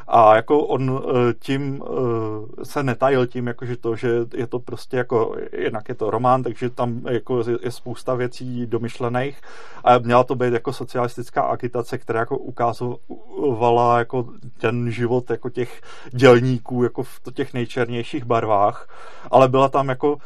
A 0.08 0.36
jako 0.36 0.60
on 0.60 1.02
eh, 1.10 1.34
tím 1.40 1.84
eh, 1.84 2.66
se 2.66 2.84
netajil 2.84 3.28
tím, 3.28 3.48
jako 3.48 3.66
že 3.66 3.78
to, 3.78 3.96
že 3.96 4.10
je 4.36 4.48
to 4.48 4.60
prostě 4.60 4.98
jako, 4.98 5.36
jednak 5.52 5.90
je 5.90 5.96
to 5.96 6.12
román, 6.12 6.44
takže 6.44 6.70
tam 6.70 7.02
jako 7.10 7.44
je 7.62 7.72
spousta 7.72 8.16
věcí 8.16 8.66
domyšlených. 8.66 9.42
A 9.84 9.98
měla 9.98 10.24
to 10.24 10.36
být 10.36 10.54
jako 10.54 10.74
socialistická 10.74 11.42
agitace, 11.42 11.98
která 11.98 12.20
jako 12.20 12.38
ukázovala 12.38 14.00
jako 14.00 14.26
ten 14.58 14.92
život 14.92 15.30
jako 15.30 15.50
těch 15.50 15.82
dělníků 16.12 16.84
jako 16.84 17.04
v 17.04 17.20
těch 17.34 17.54
nejčernějších 17.54 18.26
barvách, 18.26 18.90
ale 19.32 19.50
byla 19.50 19.70
tam 19.70 19.90
jako 19.90 20.18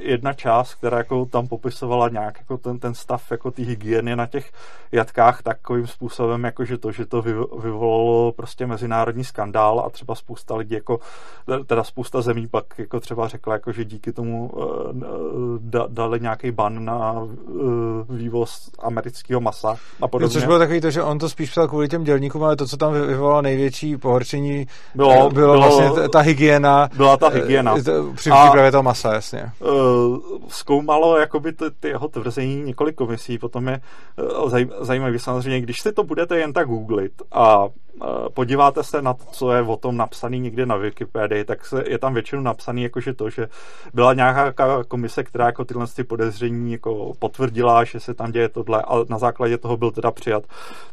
jedna 0.00 0.32
část, 0.32 0.74
která 0.74 0.98
jako 0.98 1.26
tam 1.26 1.48
popisovala 1.48 2.08
nějak 2.08 2.38
jako 2.38 2.58
ten, 2.58 2.78
ten 2.78 2.94
stav 2.94 3.30
jako 3.30 3.50
té 3.50 3.62
hygieny 3.62 4.16
na 4.16 4.26
těch 4.26 4.52
jatkách 4.92 5.42
takovým 5.42 5.86
způsobem, 5.86 6.44
jako 6.44 6.64
že 6.64 6.78
to, 6.78 6.92
že 6.92 7.06
to 7.06 7.22
vyvolalo 7.62 8.32
prostě 8.32 8.66
mezinárodní 8.66 9.09
mezinárodní 9.10 9.24
skandál 9.24 9.80
a 9.80 9.90
třeba 9.90 10.14
spousta 10.14 10.56
lidí, 10.56 10.74
jako, 10.74 11.00
teda 11.66 11.84
spousta 11.84 12.22
zemí 12.22 12.46
pak 12.46 12.64
jako 12.78 13.00
třeba 13.00 13.28
řekla, 13.28 13.54
jako, 13.54 13.72
že 13.72 13.84
díky 13.84 14.12
tomu 14.12 14.50
da, 15.58 15.86
dali 15.88 16.20
nějaký 16.20 16.50
ban 16.50 16.84
na 16.84 17.26
vývoz 18.08 18.70
amerického 18.78 19.40
masa 19.40 19.76
a 20.00 20.08
podobně. 20.08 20.32
Což 20.32 20.44
bylo 20.44 20.58
takový 20.58 20.80
to, 20.80 20.90
že 20.90 21.02
on 21.02 21.18
to 21.18 21.28
spíš 21.28 21.50
psal 21.50 21.68
kvůli 21.68 21.88
těm 21.88 22.04
dělníkům, 22.04 22.44
ale 22.44 22.56
to, 22.56 22.66
co 22.66 22.76
tam 22.76 22.92
vyvolalo 22.92 23.42
největší 23.42 23.96
pohorčení, 23.96 24.66
bylo, 24.94 25.10
bylo, 25.10 25.30
bylo 25.30 25.56
vlastně 25.56 26.08
ta 26.08 26.20
hygiena. 26.20 26.88
Byla 26.96 27.16
ta 27.16 27.28
hygiena. 27.28 27.74
Při 28.14 28.30
přípravě 28.30 28.70
toho 28.70 28.82
masa, 28.82 29.14
jasně. 29.14 29.50
Zkoumalo 30.48 31.18
jakoby 31.18 31.52
ty, 31.52 31.64
ty 31.80 31.88
jeho 31.88 32.08
tvrzení 32.08 32.62
několik 32.62 32.94
komisí, 32.94 33.38
potom 33.38 33.68
je 33.68 33.80
zajímavé 34.80 35.18
samozřejmě, 35.18 35.60
když 35.60 35.80
si 35.80 35.92
to 35.92 36.04
budete 36.04 36.38
jen 36.38 36.52
tak 36.52 36.68
googlit 36.68 37.22
a 37.32 37.68
podíváte 38.34 38.84
se 38.84 39.02
na 39.02 39.14
to, 39.14 39.24
co 39.24 39.52
je 39.52 39.62
o 39.62 39.76
tom 39.76 39.96
napsaný 39.96 40.40
někde 40.40 40.66
na 40.66 40.76
Wikipedii, 40.76 41.44
tak 41.44 41.66
se, 41.66 41.84
je 41.86 41.98
tam 41.98 42.14
většinou 42.14 42.42
napsaný 42.42 42.82
jakože 42.82 43.14
to, 43.14 43.30
že 43.30 43.48
byla 43.94 44.14
nějaká 44.14 44.84
komise, 44.88 45.24
která 45.24 45.46
jako 45.46 45.64
tyhle 45.64 45.86
ty 45.96 46.04
podezření 46.04 46.72
jako 46.72 47.12
potvrdila, 47.18 47.84
že 47.84 48.00
se 48.00 48.14
tam 48.14 48.32
děje 48.32 48.48
tohle 48.48 48.82
a 48.82 49.04
na 49.08 49.18
základě 49.18 49.58
toho 49.58 49.76
byl 49.76 49.90
teda 49.90 50.10
přijat 50.10 50.42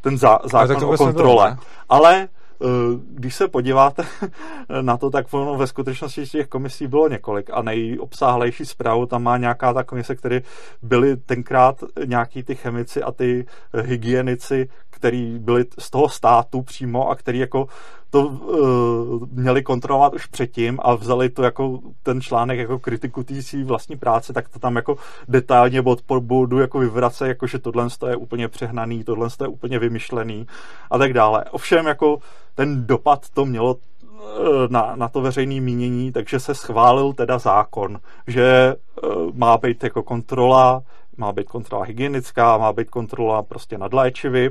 ten 0.02 0.18
zá, 0.18 0.40
zákon 0.44 0.86
o 0.86 0.98
kontrole. 0.98 1.50
Bylo, 1.50 1.58
Ale 1.90 2.28
Eh, 2.62 3.00
když 3.14 3.36
se 3.36 3.48
podíváte 3.48 4.04
na 4.82 4.98
to, 4.98 5.10
tak 5.10 5.34
ono 5.34 5.56
ve 5.56 5.68
skutečnosti 5.68 6.26
těch 6.26 6.48
komisí 6.48 6.88
bylo 6.88 7.10
několik 7.10 7.50
a 7.54 7.62
nejobsáhlejší 7.62 8.66
zprávu 8.66 9.06
tam 9.06 9.24
má 9.24 9.38
nějaká 9.38 9.74
ta 9.74 9.84
komise, 9.84 10.16
které 10.16 10.42
byly 10.82 11.18
tenkrát 11.18 11.84
nějaký 12.06 12.44
ty 12.44 12.56
chemici 12.56 13.04
a 13.04 13.12
ty 13.12 13.46
hygienici, 13.84 14.70
který 14.98 15.40
byli 15.40 15.66
z 15.80 15.90
toho 15.90 16.10
státu 16.10 16.62
přímo 16.62 17.10
a 17.10 17.16
který 17.16 17.40
jako 17.40 17.68
to 18.10 18.28
uh, 18.28 19.28
měli 19.32 19.64
kontrolovat 19.64 20.14
už 20.14 20.26
předtím 20.26 20.80
a 20.84 20.96
vzali 20.96 21.30
to 21.30 21.44
jako 21.44 21.80
ten 22.04 22.22
článek 22.22 22.60
jako 22.60 22.80
kritiku 22.80 23.24
té 23.24 23.34
vlastní 23.64 23.98
práce, 23.98 24.34
tak 24.34 24.50
to 24.50 24.60
tam 24.60 24.76
jako 24.76 24.98
detailně 25.28 25.82
bod 25.82 26.02
po 26.02 26.22
bodu 26.22 26.60
jako 26.60 26.80
vyvrace, 26.80 27.28
jako 27.28 27.48
že 27.48 27.60
tohle 27.60 27.88
je 28.10 28.16
úplně 28.16 28.48
přehnaný, 28.48 29.04
tohle 29.04 29.30
je 29.42 29.48
úplně 29.48 29.80
vymyšlený 29.80 30.48
a 30.92 30.98
tak 30.98 31.14
dále. 31.14 31.46
Ovšem 31.52 31.86
jako 31.86 32.20
ten 32.56 32.88
dopad 32.88 33.30
to 33.34 33.46
mělo 33.46 33.76
eh, 33.76 34.68
na, 34.70 34.96
na 34.96 35.08
to 35.08 35.22
veřejné 35.22 35.62
mínění, 35.62 36.12
takže 36.12 36.40
se 36.40 36.56
schválil 36.56 37.14
teda 37.14 37.38
zákon, 37.38 38.00
že 38.28 38.76
uh, 39.04 39.32
má 39.34 39.58
být 39.58 39.84
jako 39.84 40.04
kontrola, 40.04 40.82
má 41.18 41.32
být 41.32 41.50
kontrola 41.50 41.86
hygienická, 41.86 42.58
má 42.58 42.74
být 42.74 42.90
kontrola 42.90 43.44
prostě 43.44 43.78
nad 43.78 43.94
léčivy 43.94 44.50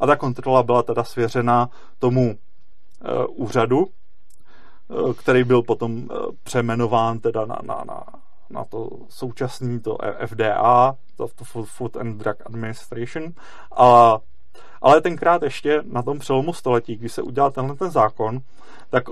a 0.00 0.06
ta 0.06 0.16
kontrola 0.16 0.62
byla 0.62 0.82
teda 0.82 1.04
svěřena 1.04 1.68
tomu 1.98 2.36
Eh, 3.04 3.26
úřadu, 3.26 3.86
eh, 4.90 5.14
který 5.14 5.44
byl 5.44 5.62
potom 5.62 6.08
eh, 6.10 6.14
přemenován 6.42 7.18
teda 7.18 7.46
na, 7.46 7.58
na, 7.62 7.84
na, 7.86 8.04
na 8.50 8.64
to 8.64 8.88
současný, 9.08 9.80
to 9.80 9.98
FDA, 10.26 10.96
to, 11.16 11.28
to 11.28 11.64
Food 11.64 11.96
and 11.96 12.18
Drug 12.18 12.36
Administration. 12.46 13.32
A, 13.76 14.18
ale 14.82 15.00
tenkrát 15.00 15.42
ještě 15.42 15.82
na 15.84 16.02
tom 16.02 16.18
přelomu 16.18 16.52
století, 16.52 16.96
když 16.96 17.12
se 17.12 17.22
udělal 17.22 17.50
tenhle 17.50 17.76
ten 17.76 17.90
zákon, 17.90 18.40
tak 18.90 19.04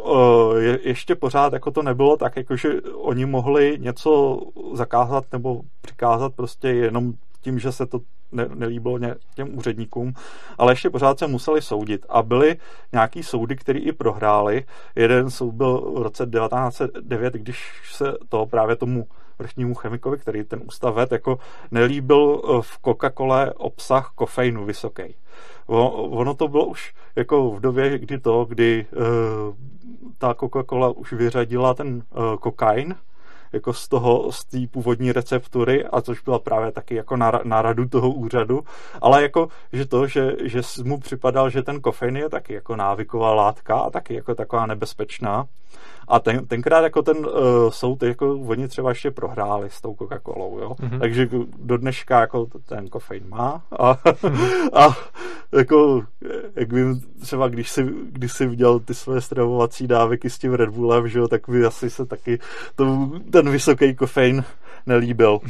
je, 0.58 0.78
ještě 0.88 1.14
pořád 1.14 1.52
jako 1.52 1.70
to 1.70 1.82
nebylo 1.82 2.16
tak, 2.16 2.36
jako 2.36 2.56
že 2.56 2.80
oni 2.82 3.26
mohli 3.26 3.78
něco 3.80 4.40
zakázat 4.74 5.24
nebo 5.32 5.60
přikázat 5.80 6.34
prostě 6.34 6.68
jenom 6.68 7.12
tím, 7.40 7.58
že 7.58 7.72
se 7.72 7.86
to 7.86 8.00
ne, 8.32 8.48
nelíbilo 8.54 8.98
ně, 8.98 9.14
těm 9.34 9.58
úředníkům, 9.58 10.12
ale 10.58 10.72
ještě 10.72 10.90
pořád 10.90 11.18
se 11.18 11.26
museli 11.26 11.62
soudit 11.62 12.06
a 12.08 12.22
byly 12.22 12.56
nějaký 12.92 13.22
soudy, 13.22 13.56
které 13.56 13.78
i 13.78 13.92
prohráli. 13.92 14.64
Jeden 14.96 15.30
soud 15.30 15.52
byl 15.52 15.92
v 15.96 16.02
roce 16.02 16.26
1909, 16.26 17.34
když 17.34 17.82
se 17.92 18.14
to 18.28 18.46
právě 18.46 18.76
tomu 18.76 19.06
vrchnímu 19.38 19.74
chemikovi, 19.74 20.18
který 20.18 20.44
ten 20.44 20.60
ústav 20.66 21.12
jako 21.12 21.38
nelíbil 21.70 22.42
eh, 22.44 22.62
v 22.62 22.78
Coca-Cole 22.82 23.52
obsah 23.56 24.12
kofeinu 24.14 24.64
vysoký. 24.64 25.14
Ono 25.66 26.34
to 26.34 26.48
bylo 26.48 26.66
už 26.66 26.94
jako 27.16 27.50
v 27.50 27.60
době, 27.60 27.98
kdy 27.98 28.18
to, 28.18 28.44
kdy 28.44 28.86
uh, 28.92 29.04
ta 30.18 30.32
Coca-Cola 30.32 30.92
už 30.96 31.12
vyřadila 31.12 31.74
ten 31.74 32.02
uh, 32.16 32.36
kokain, 32.36 32.94
jako 33.52 33.72
z 33.72 33.88
toho, 33.88 34.32
z 34.32 34.44
té 34.44 34.58
původní 34.70 35.12
receptury, 35.12 35.84
a 35.84 36.00
což 36.00 36.20
byla 36.20 36.38
právě 36.38 36.72
taky 36.72 36.94
jako 36.94 37.16
na, 37.16 37.32
na 37.44 37.62
radu 37.62 37.88
toho 37.88 38.10
úřadu, 38.10 38.60
ale 39.02 39.22
jako, 39.22 39.48
že 39.72 39.86
to, 39.86 40.06
že, 40.06 40.36
že 40.44 40.60
mu 40.84 40.98
připadal, 40.98 41.50
že 41.50 41.62
ten 41.62 41.80
kofein 41.80 42.16
je 42.16 42.28
taky 42.28 42.54
jako 42.54 42.76
návyková 42.76 43.34
látka 43.34 43.78
a 43.78 43.90
taky 43.90 44.14
jako 44.14 44.34
taková 44.34 44.66
nebezpečná, 44.66 45.44
a 46.08 46.18
ten, 46.18 46.46
tenkrát 46.46 46.80
jako 46.80 47.02
ten 47.02 47.16
uh, 47.16 47.70
soud, 47.70 48.02
jako 48.02 48.34
oni 48.34 48.68
třeba 48.68 48.88
ještě 48.88 49.10
prohráli 49.10 49.70
s 49.70 49.80
tou 49.80 49.94
Coca-Colou, 49.94 50.58
jo. 50.58 50.74
Mm-hmm. 50.80 50.98
Takže 50.98 51.28
do 51.58 51.76
dneška 51.76 52.20
jako 52.20 52.46
ten 52.66 52.88
kofein 52.88 53.28
má. 53.28 53.62
A, 53.78 53.94
mm-hmm. 53.94 54.70
a 54.78 54.96
jako, 55.52 56.02
jak 56.56 56.72
vím, 56.72 57.00
třeba 57.20 57.48
když 57.48 57.70
si, 57.70 57.86
když 58.10 58.32
si 58.32 58.46
viděl 58.46 58.80
ty 58.80 58.94
své 58.94 59.20
stravovací 59.20 59.86
dávyky 59.86 60.30
s 60.30 60.38
tím 60.38 60.54
Red 60.54 60.70
Bullem, 60.70 61.08
že 61.08 61.18
jo, 61.18 61.28
tak 61.28 61.48
by 61.48 61.64
asi 61.64 61.90
se 61.90 62.06
taky 62.06 62.38
to, 62.76 63.10
ten 63.32 63.50
vysoký 63.50 63.94
kofein 63.94 64.44
nelíbil. 64.86 65.38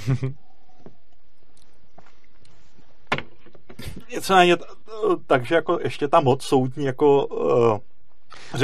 Nicméně, 4.11 4.56
takže 5.26 5.54
jako 5.54 5.78
ještě 5.82 6.09
ta 6.09 6.20
moc 6.20 6.42
soudní 6.42 6.84
jako 6.84 7.26
uh, 7.26 7.78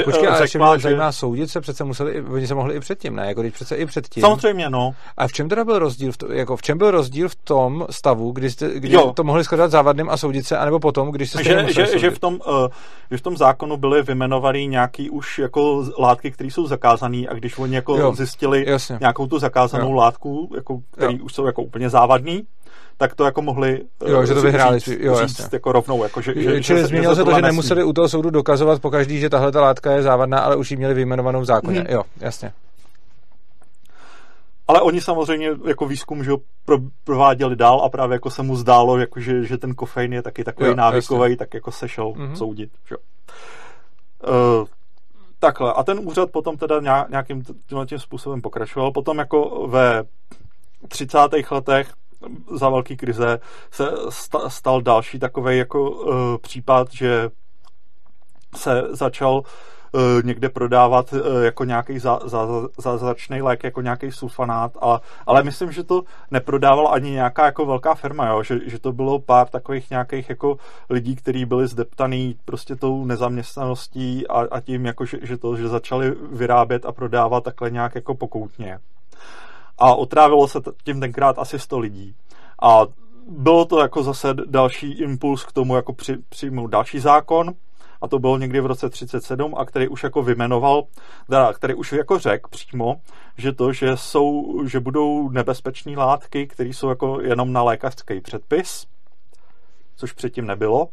Počkej, 0.03 0.27
ale 0.27 0.41
ještě 0.41 0.59
mě 0.59 0.67
zajímá, 0.79 1.11
že... 1.11 1.17
soudit 1.17 1.51
se 1.51 1.61
přece 1.61 1.83
museli, 1.83 2.21
oni 2.21 2.47
se 2.47 2.55
mohli 2.55 2.75
i 2.75 2.79
předtím, 2.79 3.15
ne? 3.15 3.27
Jako 3.27 3.41
když 3.41 3.53
přece 3.53 3.75
i 3.75 3.85
předtím. 3.85 4.21
Samozřejmě, 4.21 4.69
no. 4.69 4.95
A 5.17 5.27
v 5.27 5.33
čem 5.33 5.49
teda 5.49 5.65
byl 5.65 5.79
rozdíl, 5.79 6.11
v 6.11 6.17
to, 6.17 6.31
jako 6.31 6.57
v 6.57 6.61
čem 6.61 6.77
byl 6.77 6.91
rozdíl 6.91 7.29
v 7.29 7.35
tom 7.35 7.85
stavu, 7.89 8.31
kdy, 8.31 8.51
jste, 8.51 8.79
kdy 8.79 8.97
to 9.13 9.23
mohli 9.23 9.43
shledat 9.43 9.71
závadným 9.71 10.09
a 10.09 10.17
soudit 10.17 10.47
se, 10.47 10.57
anebo 10.57 10.79
potom, 10.79 11.11
když 11.11 11.31
se 11.31 11.43
že, 11.43 11.65
že, 11.73 11.99
že, 11.99 12.11
v 12.11 12.19
tom, 12.19 12.33
uh, 12.33 12.67
že 13.11 13.17
v 13.17 13.21
tom 13.21 13.37
zákonu 13.37 13.77
byly 13.77 14.01
vymenovaný 14.01 14.67
nějaký 14.67 15.09
už 15.09 15.39
jako 15.39 15.85
látky, 15.99 16.31
které 16.31 16.51
jsou 16.51 16.67
zakázané 16.67 17.27
a 17.29 17.33
když 17.33 17.57
oni 17.57 17.75
jako 17.75 17.97
jo, 17.97 18.13
zjistili 18.15 18.65
jasně. 18.67 18.97
nějakou 18.99 19.27
tu 19.27 19.39
zakázanou 19.39 19.89
jo. 19.89 19.95
látku, 19.95 20.51
jako, 20.55 20.79
který 20.91 21.17
jo. 21.17 21.25
už 21.25 21.33
jsou 21.33 21.45
jako 21.45 21.61
úplně 21.61 21.89
závadný, 21.89 22.43
tak 22.97 23.15
to 23.15 23.25
jako 23.25 23.41
mohli 23.41 23.81
jo, 24.07 24.25
že 24.25 24.33
to 24.33 24.41
vyhráli, 24.41 24.79
říct, 24.79 24.97
jo, 24.99 25.27
říct 25.27 25.53
jako 25.53 25.71
rovnou. 25.71 26.03
Jako, 26.03 26.21
že, 26.21 26.33
že, 26.35 26.63
Čili 26.63 26.79
že, 26.79 26.87
zmínilo 26.87 27.15
že 27.15 27.21
se 27.21 27.25
to, 27.25 27.35
že 27.35 27.41
nemuseli 27.41 27.83
u 27.83 27.93
toho 27.93 28.09
soudu 28.09 28.29
dokazovat 28.29 28.81
po 28.81 28.91
každý, 28.91 29.19
že 29.19 29.29
tahle 29.29 29.51
ta 29.51 29.61
látka 29.61 29.91
je 29.91 30.01
závadná, 30.01 30.39
ale 30.39 30.55
už 30.55 30.71
ji 30.71 30.77
měli 30.77 30.93
vyjmenovanou 30.93 31.41
v 31.41 31.45
zákoně. 31.45 31.79
Hmm. 31.79 31.89
Jo, 31.89 32.03
jasně. 32.19 32.51
Ale 34.67 34.81
oni 34.81 35.01
samozřejmě 35.01 35.49
jako 35.67 35.85
výzkum 35.85 36.23
že 36.23 36.31
pro, 36.65 36.77
prováděli 37.03 37.55
dál 37.55 37.81
a 37.81 37.89
právě 37.89 38.15
jako 38.15 38.29
se 38.29 38.43
mu 38.43 38.55
zdálo, 38.55 38.97
jako 38.97 39.19
že, 39.19 39.45
že 39.45 39.57
ten 39.57 39.75
kofein 39.75 40.13
je 40.13 40.21
taky 40.21 40.43
takový 40.43 40.69
jo, 40.69 40.75
návykový, 40.75 41.37
tak 41.37 41.53
jako 41.53 41.71
se 41.71 41.89
šel 41.89 42.05
mm-hmm. 42.05 42.33
soudit. 42.33 42.69
Že? 42.89 42.95
Uh, 42.97 44.65
takhle. 45.39 45.73
A 45.73 45.83
ten 45.83 45.99
úřad 45.99 46.31
potom 46.31 46.57
teda 46.57 47.05
nějakým 47.09 47.43
tím 47.85 47.99
způsobem 47.99 48.41
pokračoval. 48.41 48.91
Potom 48.91 49.17
jako 49.17 49.67
ve 49.67 50.03
30. 50.87 51.17
letech 51.51 51.93
za 52.51 52.69
velký 52.69 52.97
krize 52.97 53.39
se 53.71 53.91
stal 54.47 54.81
další 54.81 55.19
takový 55.19 55.57
jako 55.57 55.91
uh, 55.91 56.13
případ, 56.41 56.87
že 56.91 57.29
se 58.55 58.83
začal 58.89 59.33
uh, 59.35 59.43
někde 60.23 60.49
prodávat 60.49 61.13
uh, 61.13 61.43
jako 61.43 61.63
nějaký 61.63 61.99
zázračný 62.77 63.41
lék, 63.41 63.63
jako 63.63 63.81
nějaký 63.81 64.11
sulfanát, 64.11 64.71
ale, 64.81 64.99
ale 65.25 65.43
myslím, 65.43 65.71
že 65.71 65.83
to 65.83 66.01
neprodávala 66.31 66.89
ani 66.89 67.11
nějaká 67.11 67.45
jako 67.45 67.65
velká 67.65 67.95
firma, 67.95 68.27
jo? 68.27 68.43
Že, 68.43 68.59
že 68.65 68.79
to 68.79 68.93
bylo 68.93 69.19
pár 69.19 69.47
takových 69.47 69.89
nějakých 69.89 70.29
jako 70.29 70.57
lidí, 70.89 71.15
kteří 71.15 71.45
byli 71.45 71.67
zdeptaný 71.67 72.35
prostě 72.45 72.75
tou 72.75 73.05
nezaměstnaností 73.05 74.27
a, 74.27 74.47
a 74.51 74.59
tím, 74.61 74.85
jako, 74.85 75.05
že, 75.05 75.17
že 75.21 75.37
to, 75.37 75.55
že 75.55 75.67
začali 75.67 76.15
vyrábět 76.31 76.85
a 76.85 76.91
prodávat 76.91 77.43
takhle 77.43 77.71
nějak 77.71 77.95
jako 77.95 78.15
pokoutně 78.15 78.79
a 79.77 79.95
otrávilo 79.95 80.47
se 80.47 80.59
tím 80.83 80.99
tenkrát 80.99 81.39
asi 81.39 81.59
100 81.59 81.79
lidí. 81.79 82.15
A 82.61 82.81
bylo 83.29 83.65
to 83.65 83.79
jako 83.79 84.03
zase 84.03 84.33
další 84.45 84.91
impuls 84.91 85.45
k 85.45 85.51
tomu, 85.51 85.75
jako 85.75 85.93
při, 85.93 86.17
přijmout 86.29 86.67
další 86.67 86.99
zákon, 86.99 87.53
a 88.01 88.07
to 88.07 88.19
bylo 88.19 88.37
někdy 88.37 88.61
v 88.61 88.65
roce 88.65 88.89
37 88.89 89.55
a 89.57 89.65
který 89.65 89.87
už 89.87 90.03
jako 90.03 90.23
vymenoval, 90.23 90.83
teda, 91.29 91.53
který 91.53 91.73
už 91.73 91.91
jako 91.91 92.19
řekl 92.19 92.49
přímo, 92.49 92.95
že 93.37 93.53
to, 93.53 93.73
že 93.73 93.97
jsou, 93.97 94.53
že 94.67 94.79
budou 94.79 95.29
nebezpečné 95.29 95.97
látky, 95.97 96.47
které 96.47 96.69
jsou 96.69 96.89
jako 96.89 97.21
jenom 97.21 97.53
na 97.53 97.63
lékařský 97.63 98.21
předpis, 98.21 98.87
což 99.95 100.11
předtím 100.11 100.47
nebylo, 100.47 100.87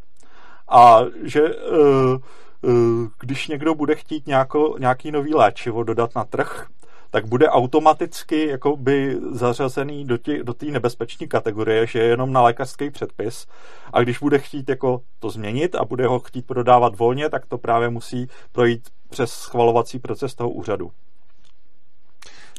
a 0.69 1.01
že 1.23 1.43
uh, 1.55 2.19
uh, 2.63 3.09
když 3.21 3.49
někdo 3.49 3.75
bude 3.75 3.95
chtít 3.95 4.27
nějako, 4.27 4.77
nějaký 4.79 5.11
nový 5.11 5.35
léčivo 5.35 5.83
dodat 5.83 6.15
na 6.17 6.25
trh, 6.25 6.67
tak 7.13 7.27
bude 7.27 7.49
automaticky 7.49 8.49
jakoby 8.49 9.17
zařazený 9.33 10.05
do 10.05 10.19
té 10.19 10.43
do 10.43 10.55
nebezpečné 10.71 11.27
kategorie, 11.27 11.87
že 11.87 11.99
je 11.99 12.05
jenom 12.05 12.33
na 12.33 12.43
lékařský 12.43 12.91
předpis 12.91 13.47
a 13.93 14.01
když 14.01 14.19
bude 14.19 14.39
chtít 14.39 14.69
jako 14.69 15.01
to 15.19 15.31
změnit 15.31 15.75
a 15.75 15.85
bude 15.85 16.07
ho 16.07 16.19
chtít 16.19 16.47
prodávat 16.47 16.99
volně, 16.99 17.31
tak 17.31 17.47
to 17.47 17.59
právě 17.59 17.89
musí 17.91 18.27
projít 18.53 18.89
přes 19.11 19.31
schvalovací 19.31 19.99
proces 19.99 20.35
toho 20.35 20.51
úřadu. 20.51 20.91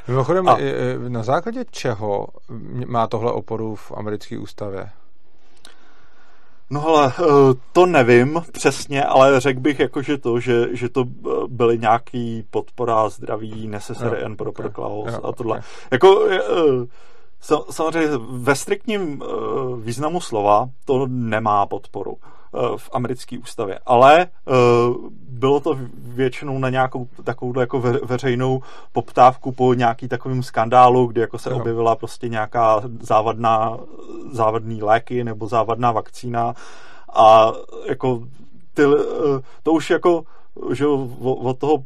Mimochodem, 0.07 0.49
a... 0.49 0.57
na 1.07 1.23
základě 1.23 1.65
čeho 1.71 2.27
má 2.85 3.07
tohle 3.07 3.31
oporu 3.31 3.75
v 3.75 3.91
americké 3.91 4.37
ústavě? 4.37 4.89
No 6.73 6.81
hele, 6.81 7.13
eh, 7.19 7.23
to 7.71 7.85
nevím 7.85 8.43
přesně, 8.51 9.03
ale 9.03 9.39
řekl 9.39 9.59
bych 9.59 9.79
jako, 9.79 10.01
že 10.01 10.17
to, 10.17 10.39
že, 10.39 10.67
že 10.71 10.89
to 10.89 11.05
eh, 11.05 11.29
byly 11.47 11.79
nějaký 11.79 12.43
podpora 12.49 13.09
zdraví, 13.09 13.67
necessary 13.67 14.17
no, 14.19 14.25
and 14.25 14.35
proper 14.35 14.65
okay, 14.65 14.75
clause 14.75 15.17
jo, 15.17 15.29
a 15.29 15.31
tohle. 15.31 15.57
Okay. 15.57 15.69
Jako, 15.91 16.27
eh, 16.31 16.87
samozřejmě 17.69 18.09
ve 18.29 18.55
striktním 18.55 19.23
významu 19.81 20.21
slova 20.21 20.69
to 20.85 21.07
nemá 21.07 21.65
podporu. 21.65 22.17
Eh, 22.55 22.77
v 22.77 22.89
americké 22.93 23.37
ústavě. 23.37 23.79
Ale 23.85 24.21
eh, 24.21 24.51
bylo 25.29 25.59
to 25.59 25.77
většinou 25.97 26.59
na 26.59 26.69
nějakou 26.69 27.07
takovou 27.23 27.59
jako 27.59 27.79
veřejnou 27.79 28.61
poptávku 28.91 29.51
po 29.51 29.73
nějaký 29.73 30.07
takovým 30.07 30.43
skandálu, 30.43 31.07
kdy 31.07 31.21
jako 31.21 31.37
se 31.37 31.49
jo. 31.49 31.55
objevila 31.55 31.95
prostě 31.95 32.29
nějaká 32.29 32.81
závadná, 33.01 33.77
závadný 34.31 34.83
léky 34.83 35.23
nebo 35.23 35.47
závadná 35.47 35.91
vakcína 35.91 36.53
a 37.13 37.51
jako 37.89 38.23
ty, 38.73 38.83
eh, 38.83 39.41
to 39.63 39.71
už 39.71 39.89
jako 39.89 40.23
že 40.73 40.87
od 40.87 41.59
toho 41.59 41.77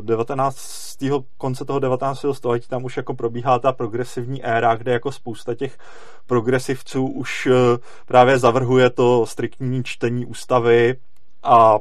19. 0.00 0.96
konce 1.38 1.64
toho 1.64 1.78
19. 1.78 2.24
století 2.32 2.68
tam 2.68 2.84
už 2.84 2.96
jako 2.96 3.14
probíhá 3.14 3.58
ta 3.58 3.72
progresivní 3.72 4.44
éra, 4.44 4.74
kde 4.74 4.92
jako 4.92 5.12
spousta 5.12 5.54
těch 5.54 5.78
progresivců 6.26 7.06
už 7.06 7.46
eh, 7.46 7.78
právě 8.06 8.38
zavrhuje 8.38 8.90
to 8.90 9.26
striktní 9.26 9.84
čtení 9.84 10.26
ústavy 10.26 10.96
a 11.42 11.78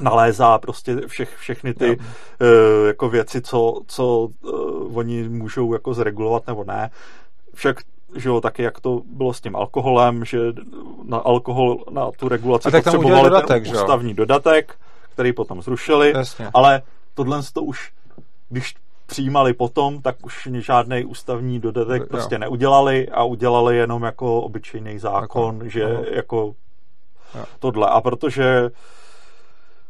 nalézá 0.00 0.58
prostě 0.58 0.96
všech, 1.06 1.36
všechny 1.36 1.74
ty 1.74 1.86
no. 1.86 1.94
uh, 1.94 2.86
jako 2.86 3.08
věci, 3.08 3.40
co, 3.40 3.80
co 3.86 4.28
uh, 4.42 4.98
oni 4.98 5.28
můžou 5.28 5.72
jako 5.72 5.94
zregulovat 5.94 6.46
nebo 6.46 6.64
ne. 6.64 6.90
Však 7.54 7.76
že 8.16 8.28
jo, 8.28 8.40
taky 8.40 8.62
jak 8.62 8.80
to 8.80 9.02
bylo 9.06 9.32
s 9.32 9.40
tím 9.40 9.56
alkoholem, 9.56 10.24
že 10.24 10.38
na 11.04 11.18
alkohol, 11.18 11.84
na 11.90 12.10
tu 12.10 12.28
regulaci 12.28 12.70
potřebovali 12.70 13.30
dodatek, 13.30 13.64
ten 13.64 13.72
ústavní 13.72 14.14
dodatek, 14.14 14.78
který 15.14 15.32
potom 15.32 15.62
zrušili, 15.62 16.12
Jasně. 16.16 16.50
ale 16.54 16.82
tohle 17.14 17.42
to 17.52 17.62
už, 17.62 17.92
když 18.48 18.74
přijímali 19.06 19.52
potom, 19.52 20.02
tak 20.02 20.16
už 20.26 20.48
žádný 20.52 21.04
ústavní 21.04 21.60
dodatek 21.60 22.02
jo. 22.02 22.08
prostě 22.10 22.38
neudělali 22.38 23.08
a 23.08 23.22
udělali 23.22 23.76
jenom 23.76 24.02
jako 24.02 24.40
obyčejný 24.40 24.98
zákon, 24.98 25.54
jako, 25.54 25.68
že 25.68 25.80
jo. 25.80 26.04
jako 26.10 26.54
jo. 27.34 27.44
tohle. 27.58 27.88
A 27.88 28.00
protože 28.00 28.70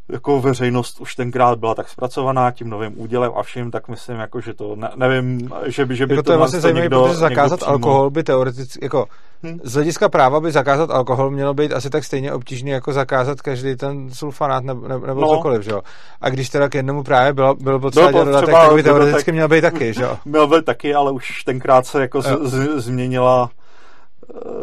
jako 0.08 0.40
veřejnost 0.40 1.00
už 1.00 1.14
tenkrát 1.14 1.58
byla 1.58 1.74
tak 1.74 1.88
zpracovaná 1.88 2.50
tím 2.50 2.70
novým 2.70 3.00
údělem 3.00 3.32
a 3.36 3.42
vším, 3.42 3.70
tak 3.70 3.88
myslím, 3.88 4.16
jako, 4.16 4.40
že 4.40 4.54
to, 4.54 4.76
ne, 4.76 4.90
nevím, 4.96 5.50
že 5.66 5.86
by, 5.86 5.96
že 5.96 6.06
by 6.06 6.14
jako 6.14 6.22
to, 6.22 6.26
to 6.26 6.32
je 6.32 6.38
vlastně 6.38 6.60
zajímavé, 6.60 6.88
protože 6.88 7.14
zakázat 7.14 7.62
alkohol 7.62 8.10
by 8.10 8.22
teoreticky, 8.22 8.78
jako 8.82 9.06
hmm. 9.42 9.60
z 9.62 9.74
hlediska 9.74 10.08
práva 10.08 10.40
by 10.40 10.52
zakázat 10.52 10.90
alkohol 10.90 11.30
mělo 11.30 11.54
být 11.54 11.72
asi 11.72 11.90
tak 11.90 12.04
stejně 12.04 12.32
obtížný, 12.32 12.70
jako 12.70 12.92
zakázat 12.92 13.40
každý 13.40 13.76
ten 13.76 14.10
sulfanát 14.10 14.64
nebo, 14.64 14.88
nebo, 14.88 15.20
no. 15.20 15.28
cokoliv, 15.28 15.62
že 15.62 15.70
jo. 15.70 15.82
A 16.20 16.30
když 16.30 16.48
teda 16.48 16.68
k 16.68 16.74
jednomu 16.74 17.02
právě 17.02 17.32
bylo, 17.32 17.54
bylo 17.54 17.80
potřeba 17.80 18.10
dodatek, 18.10 18.54
tak 18.54 18.74
by 18.74 18.82
teoreticky 18.82 19.32
měl 19.32 19.48
být 19.48 19.60
taky, 19.60 19.94
že 19.94 20.02
jo. 20.02 20.18
Měl 20.24 20.46
být 20.46 20.64
taky, 20.64 20.94
ale 20.94 21.12
už 21.12 21.44
tenkrát 21.44 21.86
se 21.86 22.00
jako 22.00 22.22
z, 22.22 22.38
z, 22.42 22.68
změnila 22.76 23.50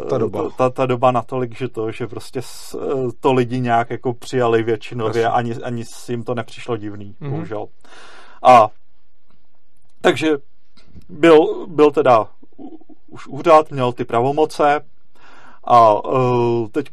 ta 0.08 0.18
doba. 0.18 0.50
Ta, 0.56 0.70
ta 0.70 0.86
doba 0.86 1.10
natolik, 1.10 1.56
že 1.56 1.68
to, 1.68 1.92
že 1.92 2.06
prostě 2.06 2.40
to 3.20 3.32
lidi 3.32 3.60
nějak 3.60 3.90
jako 3.90 4.14
přijali 4.14 4.62
většinově, 4.62 5.28
ani, 5.28 5.54
ani 5.54 5.84
si 5.84 6.12
jim 6.12 6.24
to 6.24 6.34
nepřišlo 6.34 6.76
divný, 6.76 7.14
mm-hmm. 7.20 7.30
bohužel. 7.30 7.66
A 8.42 8.68
takže 10.00 10.36
byl, 11.08 11.66
byl 11.66 11.90
teda 11.90 12.28
už 13.08 13.26
úřad, 13.26 13.70
měl 13.70 13.92
ty 13.92 14.04
pravomoce 14.04 14.80
a 15.64 16.06
uh, 16.08 16.68
teď 16.68 16.90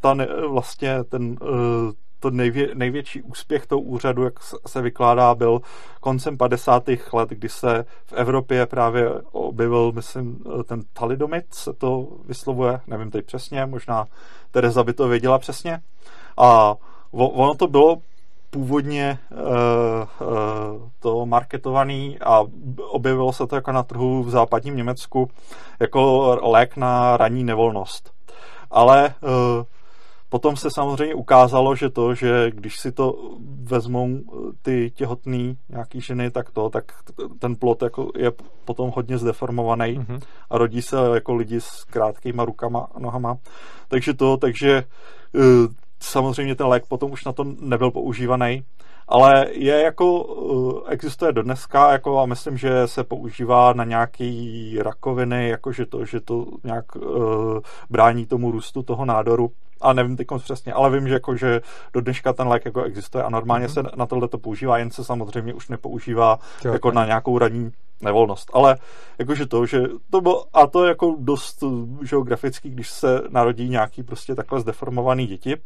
ta 0.00 0.14
ne, 0.14 0.28
vlastně 0.48 1.04
ten 1.04 1.22
uh, 1.40 1.92
to 2.22 2.30
nejvě, 2.30 2.68
největší 2.74 3.22
úspěch 3.22 3.66
toho 3.66 3.80
úřadu, 3.80 4.24
jak 4.24 4.34
se 4.66 4.82
vykládá, 4.82 5.34
byl 5.34 5.60
koncem 6.00 6.38
50. 6.38 6.84
let, 7.12 7.28
kdy 7.28 7.48
se 7.48 7.84
v 8.04 8.12
Evropě 8.12 8.66
právě 8.66 9.10
objevil, 9.32 9.92
myslím, 9.92 10.44
ten 10.64 10.82
talidomid, 10.92 11.54
se 11.54 11.72
to 11.72 12.08
vyslovuje, 12.24 12.80
nevím 12.86 13.10
teď 13.10 13.26
přesně, 13.26 13.66
možná 13.66 14.06
Tereza 14.50 14.84
by 14.84 14.92
to 14.92 15.08
věděla 15.08 15.38
přesně. 15.38 15.80
A 16.36 16.74
ono 17.12 17.54
to 17.54 17.66
bylo 17.66 17.96
původně 18.50 19.18
uh, 19.30 19.38
uh, 20.28 20.88
to 21.00 21.26
marketovaný 21.26 22.18
a 22.20 22.42
objevilo 22.88 23.32
se 23.32 23.46
to 23.46 23.56
jako 23.56 23.72
na 23.72 23.82
trhu 23.82 24.22
v 24.22 24.30
západním 24.30 24.76
Německu 24.76 25.30
jako 25.80 26.38
lék 26.42 26.76
na 26.76 27.16
ranní 27.16 27.44
nevolnost. 27.44 28.12
Ale 28.70 29.14
uh, 29.20 29.64
Potom 30.32 30.56
se 30.56 30.70
samozřejmě 30.70 31.14
ukázalo, 31.14 31.76
že 31.76 31.90
to, 31.90 32.14
že 32.14 32.50
když 32.50 32.80
si 32.80 32.92
to 32.92 33.14
vezmou 33.62 34.08
eh, 34.16 34.36
ty 34.62 34.90
těhotný 34.94 35.58
nějaký 35.68 36.00
ženy, 36.00 36.30
tak 36.30 36.50
to, 36.50 36.70
tak 36.70 36.84
ten 37.38 37.56
plot 37.56 37.82
jako 37.82 38.10
je 38.16 38.32
potom 38.64 38.92
hodně 38.96 39.18
zdeformovaný 39.18 39.98
mm-hmm. 39.98 40.20
a 40.50 40.58
rodí 40.58 40.82
se 40.82 40.96
jako 41.14 41.34
lidi 41.34 41.60
s 41.60 41.84
krátkýma 41.84 42.44
rukama 42.44 42.88
a 42.94 42.98
nohama. 42.98 43.36
Takže 43.88 44.14
to, 44.14 44.36
takže 44.36 44.84
eh, 45.34 45.68
samozřejmě 46.00 46.54
ten 46.54 46.66
lék 46.66 46.86
potom 46.86 47.12
už 47.12 47.24
na 47.24 47.32
to 47.32 47.44
nebyl 47.60 47.90
používaný, 47.90 48.64
ale 49.08 49.46
je 49.50 49.82
jako, 49.82 50.26
eh, 50.86 50.92
existuje 50.92 51.32
do 51.32 51.42
dneska 51.42 51.92
jako 51.92 52.20
a 52.20 52.26
myslím, 52.26 52.56
že 52.56 52.86
se 52.86 53.04
používá 53.04 53.72
na 53.72 53.84
nějaký 53.84 54.78
rakoviny, 54.82 55.48
jakože 55.48 55.86
to, 55.86 56.04
že 56.04 56.20
to 56.20 56.46
nějak 56.64 56.96
uh, 56.96 57.58
brání 57.90 58.26
tomu 58.26 58.50
růstu 58.50 58.82
toho 58.82 59.04
nádoru 59.04 59.50
a 59.82 59.92
nevím 59.92 60.16
teď 60.16 60.26
přesně, 60.38 60.72
ale 60.72 60.90
vím, 60.90 61.08
že, 61.08 61.14
jako, 61.14 61.36
že 61.36 61.60
do 61.92 62.00
dneška 62.00 62.32
ten 62.32 62.48
lék 62.48 62.64
jako 62.64 62.82
existuje 62.82 63.24
a 63.24 63.30
normálně 63.30 63.66
mm-hmm. 63.66 63.88
se 63.90 63.96
na 63.96 64.06
tohle 64.06 64.28
to 64.28 64.38
používá, 64.38 64.78
jen 64.78 64.90
se 64.90 65.04
samozřejmě 65.04 65.54
už 65.54 65.68
nepoužívá 65.68 66.38
jo, 66.64 66.72
jako 66.72 66.92
na 66.92 67.06
nějakou 67.06 67.38
ranní 67.38 67.72
nevolnost. 68.00 68.50
Ale 68.52 68.76
jakože 69.18 69.46
to, 69.46 69.66
že 69.66 69.82
to 70.10 70.20
bylo, 70.20 70.44
a 70.52 70.66
to 70.66 70.84
je 70.84 70.88
jako 70.88 71.16
dost 71.18 71.64
geografický, 72.00 72.70
když 72.70 72.90
se 72.90 73.22
narodí 73.28 73.68
nějaký 73.68 74.02
prostě 74.02 74.34
takhle 74.34 74.60
zdeformovaný 74.60 75.26
děti. 75.26 75.56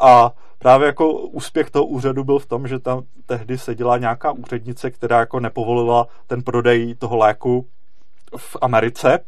A 0.00 0.32
právě 0.58 0.86
jako 0.86 1.12
úspěch 1.12 1.70
toho 1.70 1.84
úřadu 1.84 2.24
byl 2.24 2.38
v 2.38 2.46
tom, 2.46 2.68
že 2.68 2.78
tam 2.78 3.02
tehdy 3.26 3.58
seděla 3.58 3.98
nějaká 3.98 4.32
úřednice, 4.32 4.90
která 4.90 5.18
jako 5.18 5.40
nepovolila 5.40 6.06
ten 6.26 6.42
prodej 6.42 6.94
toho 6.94 7.16
léku 7.16 7.66
v 8.36 8.56
Americe, 8.60 9.18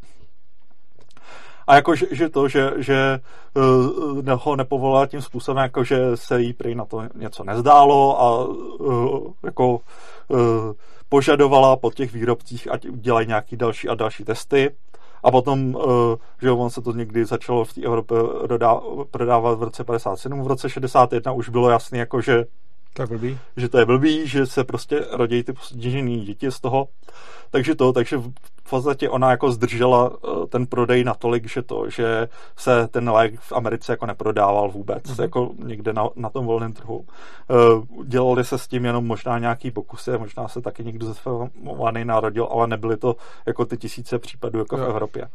a 1.67 1.75
jako, 1.75 1.95
že, 1.95 2.07
že 2.11 2.29
to, 2.29 2.49
že, 2.49 2.73
že 2.77 3.21
uh, 3.55 4.41
ho 4.43 4.57
nepovolila 4.57 5.07
tím 5.07 5.23
způsobem, 5.23 5.63
jako 5.63 5.85
že 5.85 5.99
se 6.15 6.41
jí 6.41 6.53
prý 6.53 6.75
na 6.75 6.85
to 6.85 7.03
něco 7.15 7.45
nezdálo 7.45 8.21
a 8.21 8.45
uh, 8.45 9.33
jako 9.45 9.71
uh, 9.71 9.79
požadovala 11.09 11.77
po 11.77 11.91
těch 11.91 12.13
výrobcích, 12.13 12.73
ať 12.73 12.87
dělají 12.91 13.27
nějaký 13.27 13.57
další 13.57 13.89
a 13.89 13.95
další 13.95 14.25
testy. 14.25 14.71
A 15.23 15.31
potom, 15.31 15.79
že 16.43 16.51
on 16.51 16.71
se 16.71 16.83
to 16.83 16.93
někdy 16.93 17.25
začalo 17.25 17.65
v 17.65 17.73
té 17.73 17.83
Evropě 17.83 18.17
prodávat 19.11 19.59
v 19.59 19.63
roce 19.63 19.85
57, 19.85 20.43
v 20.43 20.47
roce 20.47 20.71
61 20.71 21.33
už 21.33 21.49
bylo 21.49 21.71
jasné, 21.71 21.99
jako 21.99 22.21
že 22.21 22.45
to 22.97 23.03
je 23.03 23.07
blbý. 23.07 23.39
Že 23.57 23.69
to 23.69 23.79
je 23.79 23.87
blbý, 23.87 24.29
že 24.29 24.47
se 24.47 24.65
prostě 24.65 25.05
rodí 25.11 25.43
ty 25.43 25.53
postižený 25.53 26.25
děti 26.25 26.51
z 26.51 26.61
toho. 26.61 26.89
Takže 27.51 27.75
to, 27.75 27.93
takže 27.93 28.19
v 28.65 28.71
podstatě 28.71 29.11
ona 29.11 29.31
jako 29.31 29.53
zdržela 29.53 30.11
eh, 30.11 30.47
ten 30.47 30.67
prodej 30.67 31.05
natolik, 31.05 31.49
že 31.49 31.63
to, 31.63 31.91
že 31.91 32.29
se 32.57 32.89
ten 32.89 33.11
lék 33.11 33.41
v 33.41 33.53
Americe 33.53 33.93
jako 33.93 34.07
neprodával 34.07 34.71
vůbec, 34.71 35.05
mm-hmm. 35.05 35.23
jako 35.23 35.51
někde 35.59 35.93
na, 35.93 36.09
na 36.17 36.31
tom 36.31 36.47
volném 36.47 36.73
trhu. 36.73 37.05
Eh, 37.51 37.55
dělali 38.05 38.45
se 38.45 38.59
s 38.59 38.69
tím 38.69 38.85
jenom 38.85 39.07
možná 39.07 39.39
nějaký 39.39 39.71
pokusy, 39.71 40.19
možná 40.19 40.49
se 40.49 40.61
taky 40.61 40.85
někdo 40.85 41.07
zesformovaný 41.07 42.05
narodil, 42.05 42.49
ale 42.51 42.67
nebyly 42.67 42.97
to 42.97 43.17
jako 43.47 43.65
ty 43.65 43.77
tisíce 43.77 44.19
případů 44.19 44.59
jako 44.59 44.79
jo. 44.79 44.85
v 44.85 44.89
Evropě. 44.89 45.29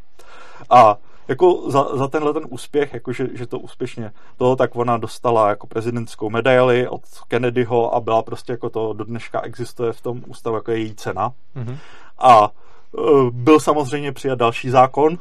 A 0.69 0.97
jako 1.31 1.71
za, 1.71 1.97
za 1.97 2.07
tenhle 2.07 2.33
ten 2.33 2.43
úspěch, 2.49 2.93
jako 2.93 3.13
že, 3.13 3.27
že 3.33 3.47
to 3.47 3.59
úspěšně 3.59 4.11
toho, 4.37 4.55
tak 4.55 4.75
ona 4.75 4.97
dostala 4.97 5.49
jako 5.49 5.67
prezidentskou 5.67 6.29
medaili 6.29 6.87
od 6.87 7.01
Kennedyho 7.27 7.95
a 7.95 7.99
byla 7.99 8.23
prostě 8.23 8.53
jako 8.53 8.69
to 8.69 8.93
do 8.93 9.03
dneška 9.03 9.41
existuje 9.41 9.93
v 9.93 10.01
tom 10.01 10.21
ústavu 10.27 10.55
jako 10.55 10.71
její 10.71 10.95
cena. 10.95 11.33
Mm-hmm. 11.55 11.77
A 12.17 12.51
uh, 12.91 13.29
byl 13.29 13.59
samozřejmě 13.59 14.11
přijat 14.11 14.39
další 14.39 14.69
zákon, 14.69 15.17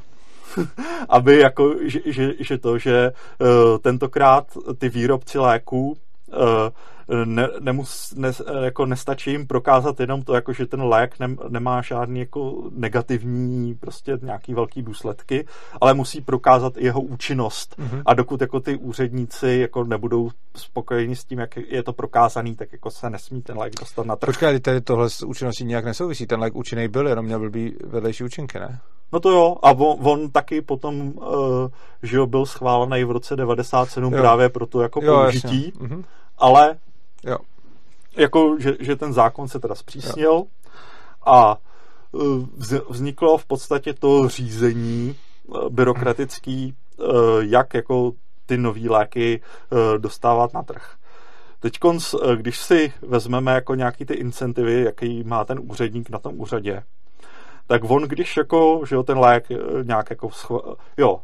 aby 1.08 1.38
jako, 1.38 1.74
že, 1.82 2.00
že, 2.04 2.34
že 2.40 2.58
to, 2.58 2.78
že 2.78 3.12
uh, 3.38 3.78
tentokrát 3.78 4.46
ty 4.78 4.88
výrobci 4.88 5.38
léků 5.38 5.88
uh, 5.88 5.96
ne, 7.24 7.48
nemus, 7.60 8.14
ne, 8.16 8.32
jako 8.62 8.86
nestačí 8.86 9.30
jim 9.30 9.46
prokázat 9.46 10.00
jenom 10.00 10.22
to, 10.22 10.34
jako 10.34 10.52
že 10.52 10.66
ten 10.66 10.82
lék 10.82 11.18
ne, 11.18 11.36
nemá 11.48 11.82
žádný 11.82 12.20
jako 12.20 12.62
negativní 12.70 13.74
prostě 13.74 14.18
nějaký 14.22 14.54
velký 14.54 14.82
důsledky, 14.82 15.46
ale 15.80 15.94
musí 15.94 16.20
prokázat 16.20 16.76
i 16.76 16.84
jeho 16.84 17.00
účinnost. 17.00 17.76
Mm-hmm. 17.78 18.02
A 18.06 18.14
dokud 18.14 18.40
jako 18.40 18.60
ty 18.60 18.76
úředníci 18.76 19.58
jako 19.60 19.84
nebudou 19.84 20.30
spokojeni 20.56 21.16
s 21.16 21.24
tím, 21.24 21.38
jak 21.38 21.56
je 21.56 21.82
to 21.82 21.92
prokázaný, 21.92 22.56
tak 22.56 22.72
jako 22.72 22.90
se 22.90 23.10
nesmí 23.10 23.42
ten 23.42 23.58
lék 23.58 23.72
dostat 23.80 24.06
na 24.06 24.16
trh. 24.16 24.26
Počkej, 24.26 24.60
tady 24.60 24.80
tohle 24.80 25.10
s 25.10 25.22
účinností 25.22 25.64
nějak 25.64 25.84
nesouvisí. 25.84 26.26
Ten 26.26 26.40
lék 26.40 26.54
účinný 26.54 26.88
byl, 26.88 27.08
jenom 27.08 27.24
měl 27.24 27.38
blbý 27.38 27.74
vedlejší 27.84 28.24
účinky, 28.24 28.58
ne? 28.58 28.80
No 29.12 29.20
to 29.20 29.30
jo, 29.30 29.56
a 29.62 29.70
on, 29.70 29.96
on 30.02 30.30
taky 30.30 30.62
potom, 30.62 31.00
uh, 31.00 31.24
že 32.02 32.16
jo, 32.16 32.26
byl 32.26 32.46
schválený 32.46 33.04
v 33.04 33.10
roce 33.10 33.36
97 33.36 34.12
jo. 34.12 34.20
právě 34.20 34.48
pro 34.48 34.66
to 34.66 34.82
jako 34.82 35.04
jo, 35.04 35.14
použití, 35.14 35.72
mhm. 35.80 36.04
ale 36.38 36.76
jo. 37.24 37.36
jako, 38.16 38.56
že, 38.58 38.76
že 38.80 38.96
ten 38.96 39.12
zákon 39.12 39.48
se 39.48 39.60
teda 39.60 39.74
zpřísnil 39.74 40.32
jo. 40.32 40.44
a 41.26 41.56
uh, 42.12 42.46
vzniklo 42.88 43.38
v 43.38 43.46
podstatě 43.46 43.94
to 43.94 44.28
řízení 44.28 45.16
uh, 45.46 45.68
byrokratický, 45.68 46.74
uh, 46.96 47.06
jak 47.40 47.74
jako 47.74 48.12
ty 48.46 48.56
nový 48.56 48.88
léky 48.88 49.40
dostávat 49.98 50.54
na 50.54 50.62
trh. 50.62 50.94
Teď, 51.60 51.78
když 52.36 52.58
si 52.58 52.92
vezmeme 53.02 53.52
jako 53.52 53.74
nějaký 53.74 54.04
ty 54.04 54.14
incentivy, 54.14 54.82
jaký 54.82 55.24
má 55.24 55.44
ten 55.44 55.60
úředník 55.70 56.10
na 56.10 56.18
tom 56.18 56.40
úřadě, 56.40 56.82
tak 57.66 57.90
on, 57.90 58.02
když 58.02 58.36
jako, 58.36 58.82
že 58.88 58.94
jo, 58.94 59.02
ten 59.02 59.18
lék 59.18 59.48
nějak 59.82 60.10
jako, 60.10 60.30
schv... 60.30 60.52
jo, 60.96 61.20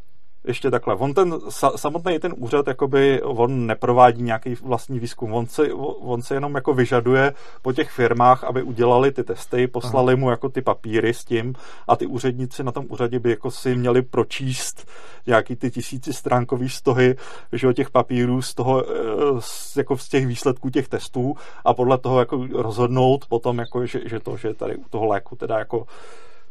ještě 0.46 0.70
takhle, 0.70 0.94
on 0.94 1.14
ten 1.14 1.34
samotný 1.76 2.18
ten 2.18 2.34
úřad, 2.36 2.66
jakoby, 2.66 3.22
on 3.22 3.66
neprovádí 3.66 4.22
nějaký 4.22 4.54
vlastní 4.54 4.98
výzkum, 4.98 5.32
on 5.32 5.46
se, 5.46 5.72
on 6.00 6.22
se 6.22 6.34
jenom 6.34 6.54
jako 6.54 6.74
vyžaduje 6.74 7.34
po 7.62 7.72
těch 7.72 7.90
firmách, 7.90 8.44
aby 8.44 8.62
udělali 8.62 9.12
ty 9.12 9.24
testy, 9.24 9.66
poslali 9.66 10.12
Aha. 10.12 10.20
mu 10.20 10.30
jako 10.30 10.48
ty 10.48 10.62
papíry 10.62 11.14
s 11.14 11.24
tím 11.24 11.54
a 11.88 11.96
ty 11.96 12.06
úředníci 12.06 12.64
na 12.64 12.72
tom 12.72 12.84
úřadě 12.88 13.18
by 13.18 13.30
jako 13.30 13.50
si 13.50 13.76
měli 13.76 14.02
pročíst 14.02 14.88
nějaký 15.26 15.56
ty 15.56 15.70
tisíci 15.70 16.12
stránkový 16.12 16.68
stohy, 16.68 17.16
že 17.52 17.68
o 17.68 17.72
těch 17.72 17.90
papírů 17.90 18.42
z 18.42 18.54
toho, 18.54 18.84
eh, 18.84 18.94
z, 19.40 19.76
jako 19.76 19.98
z 19.98 20.08
těch 20.08 20.26
výsledků 20.26 20.70
těch 20.70 20.88
testů 20.88 21.34
a 21.64 21.74
podle 21.74 21.98
toho 21.98 22.18
jako 22.18 22.46
rozhodnout 22.52 23.26
potom, 23.28 23.58
jako, 23.58 23.86
že, 23.86 24.00
že 24.04 24.20
to, 24.20 24.36
že 24.36 24.54
tady 24.54 24.76
u 24.76 24.88
toho 24.90 25.06
léku 25.06 25.36
teda 25.36 25.58
jako 25.58 25.86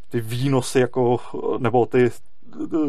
ty 0.10 0.22
výnosy 0.22 0.80
jako, 0.80 1.20
nebo 1.58 1.86
ty 1.86 2.12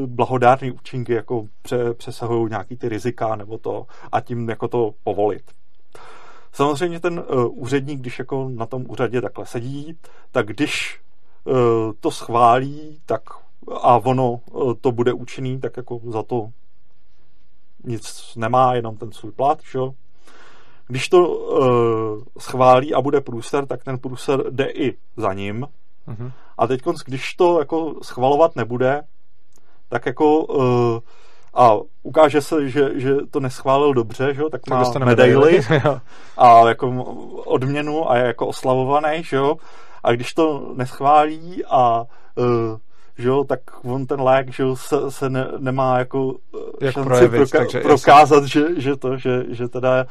blahodárné 0.07 0.73
účinky 0.73 1.13
jako 1.13 1.47
pře, 1.63 1.95
přesahují 1.95 2.51
nějaký 2.51 2.77
ty 2.77 2.89
rizika 2.89 3.37
nebo 3.37 3.59
to 3.59 3.87
a 4.13 4.21
tím 4.21 4.49
jako 4.49 4.69
to 4.69 4.91
povolit. 5.05 5.43
Samozřejmě 6.53 7.01
ten 7.01 7.19
uh, 7.19 7.47
úředník, 7.63 8.01
když 8.01 8.19
jako 8.19 8.49
na 8.49 8.67
tom 8.67 8.85
úřadě 8.89 9.21
takhle 9.21 9.47
sedí, 9.47 9.99
tak 10.33 10.47
když 10.47 11.01
uh, 11.45 11.55
to 12.01 12.11
schválí, 12.11 13.01
tak 13.07 13.23
a 13.83 13.97
ono 13.97 14.33
uh, 14.33 14.75
to 14.81 14.93
bude 14.93 15.13
účinný, 15.13 15.61
tak 15.61 15.77
jako 15.77 16.01
za 16.05 16.23
to 16.23 16.49
nic 17.85 18.35
nemá, 18.37 18.75
jenom 18.75 18.97
ten 18.97 19.13
svůj 19.13 19.33
plat, 19.33 19.59
že? 19.73 19.79
Když 20.87 21.09
to 21.09 21.29
uh, 21.29 22.23
schválí 22.39 22.95
a 22.95 23.01
bude 23.01 23.21
průser, 23.21 23.67
tak 23.67 23.85
ten 23.85 23.99
průser 23.99 24.51
jde 24.51 24.71
i 24.71 24.97
za 25.17 25.33
ním, 25.33 25.67
Mm-hmm. 26.09 26.33
A 26.59 26.67
teď, 26.67 26.83
když 27.05 27.35
to 27.35 27.59
jako 27.59 27.95
schvalovat 28.03 28.57
nebude, 28.57 29.03
tak 29.89 30.07
jako 30.07 30.41
uh, 30.41 30.99
a 31.55 31.77
ukáže 32.03 32.41
se, 32.41 32.69
že, 32.69 33.01
že 33.01 33.17
to 33.31 33.41
neschválil 33.41 33.95
dobře, 33.95 34.35
že 34.35 34.41
jo, 34.41 34.51
tak, 34.51 34.61
tak 34.65 34.99
má 34.99 35.05
medaily 35.05 35.61
a 36.37 36.69
jako 36.69 37.05
odměnu 37.45 38.11
a 38.11 38.17
je 38.17 38.27
jako 38.27 38.47
oslavovaný, 38.47 39.23
že 39.25 39.37
jo, 39.37 39.57
a 40.05 40.13
když 40.13 40.35
to 40.35 40.73
neschválí 40.75 41.65
a 41.65 42.05
uh, 42.35 42.77
že 43.19 43.29
jo, 43.29 43.45
tak 43.45 43.61
on 43.85 44.07
ten 44.07 44.21
lék, 44.21 44.53
že 44.53 44.63
jo, 44.63 44.77
se, 44.77 45.11
se 45.11 45.31
ne, 45.31 45.47
nemá 45.59 45.99
jako 45.99 46.35
Jak 46.81 46.95
šanci 46.95 47.09
projevit, 47.09 47.41
proka- 47.41 47.83
prokázat, 47.83 48.45
že, 48.45 48.81
že 48.81 48.97
to, 48.97 49.17
že, 49.17 49.45
že 49.49 49.69
teda 49.69 50.07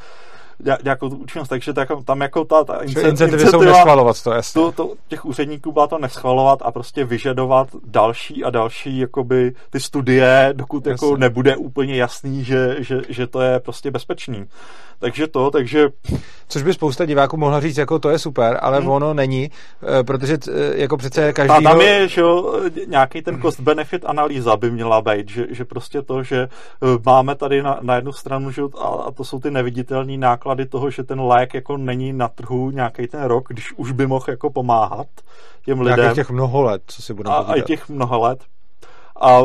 nějakou 0.84 1.08
tu 1.08 1.16
účinnost, 1.16 1.48
takže 1.48 1.72
to 1.72 1.80
jako, 1.80 2.02
tam 2.02 2.20
jako 2.20 2.44
ta, 2.44 2.64
ta 2.64 2.74
incentiva, 2.74 3.08
incentivy 3.08 3.46
jsou 3.46 3.60
neschvalovat 3.60 4.22
to, 4.22 4.32
jasně. 4.32 4.62
To, 4.62 4.72
to, 4.72 4.94
těch 5.08 5.24
úředníků 5.24 5.72
byla 5.72 5.86
to 5.86 5.98
neschvalovat 5.98 6.58
a 6.62 6.72
prostě 6.72 7.04
vyžadovat 7.04 7.68
další 7.84 8.44
a 8.44 8.50
další 8.50 8.98
jakoby 8.98 9.52
ty 9.70 9.80
studie, 9.80 10.50
dokud 10.52 10.86
jako 10.86 10.90
jasně. 10.90 11.06
jako 11.06 11.16
nebude 11.16 11.56
úplně 11.56 11.96
jasný, 11.96 12.44
že, 12.44 12.76
že, 12.78 13.00
že 13.08 13.26
to 13.26 13.40
je 13.40 13.60
prostě 13.60 13.90
bezpečný. 13.90 14.46
Takže 14.98 15.26
to, 15.26 15.50
takže... 15.50 15.88
Což 16.48 16.62
by 16.62 16.74
spousta 16.74 17.06
diváků 17.06 17.36
mohla 17.36 17.60
říct, 17.60 17.76
jako 17.76 17.98
to 17.98 18.10
je 18.10 18.18
super, 18.18 18.58
ale 18.62 18.78
hmm. 18.78 18.88
ono 18.88 19.14
není, 19.14 19.50
eh, 20.00 20.04
protože 20.04 20.38
eh, 20.48 20.80
jako 20.80 20.96
přece 20.96 21.32
každý... 21.32 21.66
A 21.66 21.70
tam 21.70 21.80
je, 21.80 22.08
že 22.08 22.20
jo, 22.20 22.60
nějaký 22.86 23.22
ten 23.22 23.40
cost-benefit 23.40 24.00
analýza 24.04 24.56
by 24.56 24.70
měla 24.70 25.02
být, 25.02 25.28
že, 25.28 25.46
že 25.50 25.64
prostě 25.64 26.02
to, 26.02 26.22
že 26.22 26.42
eh, 26.42 26.86
máme 27.06 27.34
tady 27.34 27.62
na, 27.62 27.78
na 27.82 27.94
jednu 27.94 28.12
stranu, 28.12 28.50
že 28.50 28.62
a, 28.80 28.86
a 28.86 29.10
to 29.10 29.24
jsou 29.24 29.40
ty 29.40 29.50
neviditelné 29.50 30.16
náklady 30.16 30.45
toho, 30.66 30.90
že 30.90 31.02
ten 31.02 31.20
lék 31.20 31.54
jako 31.54 31.76
není 31.76 32.12
na 32.12 32.28
trhu 32.28 32.70
nějaký 32.70 33.06
ten 33.06 33.22
rok, 33.22 33.48
když 33.48 33.72
už 33.72 33.92
by 33.92 34.06
mohl 34.06 34.24
jako 34.28 34.50
pomáhat 34.50 35.06
těm 35.64 35.80
lidem. 35.80 35.98
Nějakých 35.98 36.14
těch 36.14 36.30
mnoho 36.30 36.62
let, 36.62 36.82
co 36.86 37.02
si 37.02 37.14
budeme 37.14 37.36
A, 37.36 37.38
a 37.38 37.60
těch 37.60 37.88
mnoho 37.88 38.20
let 38.20 38.44
a 39.20 39.42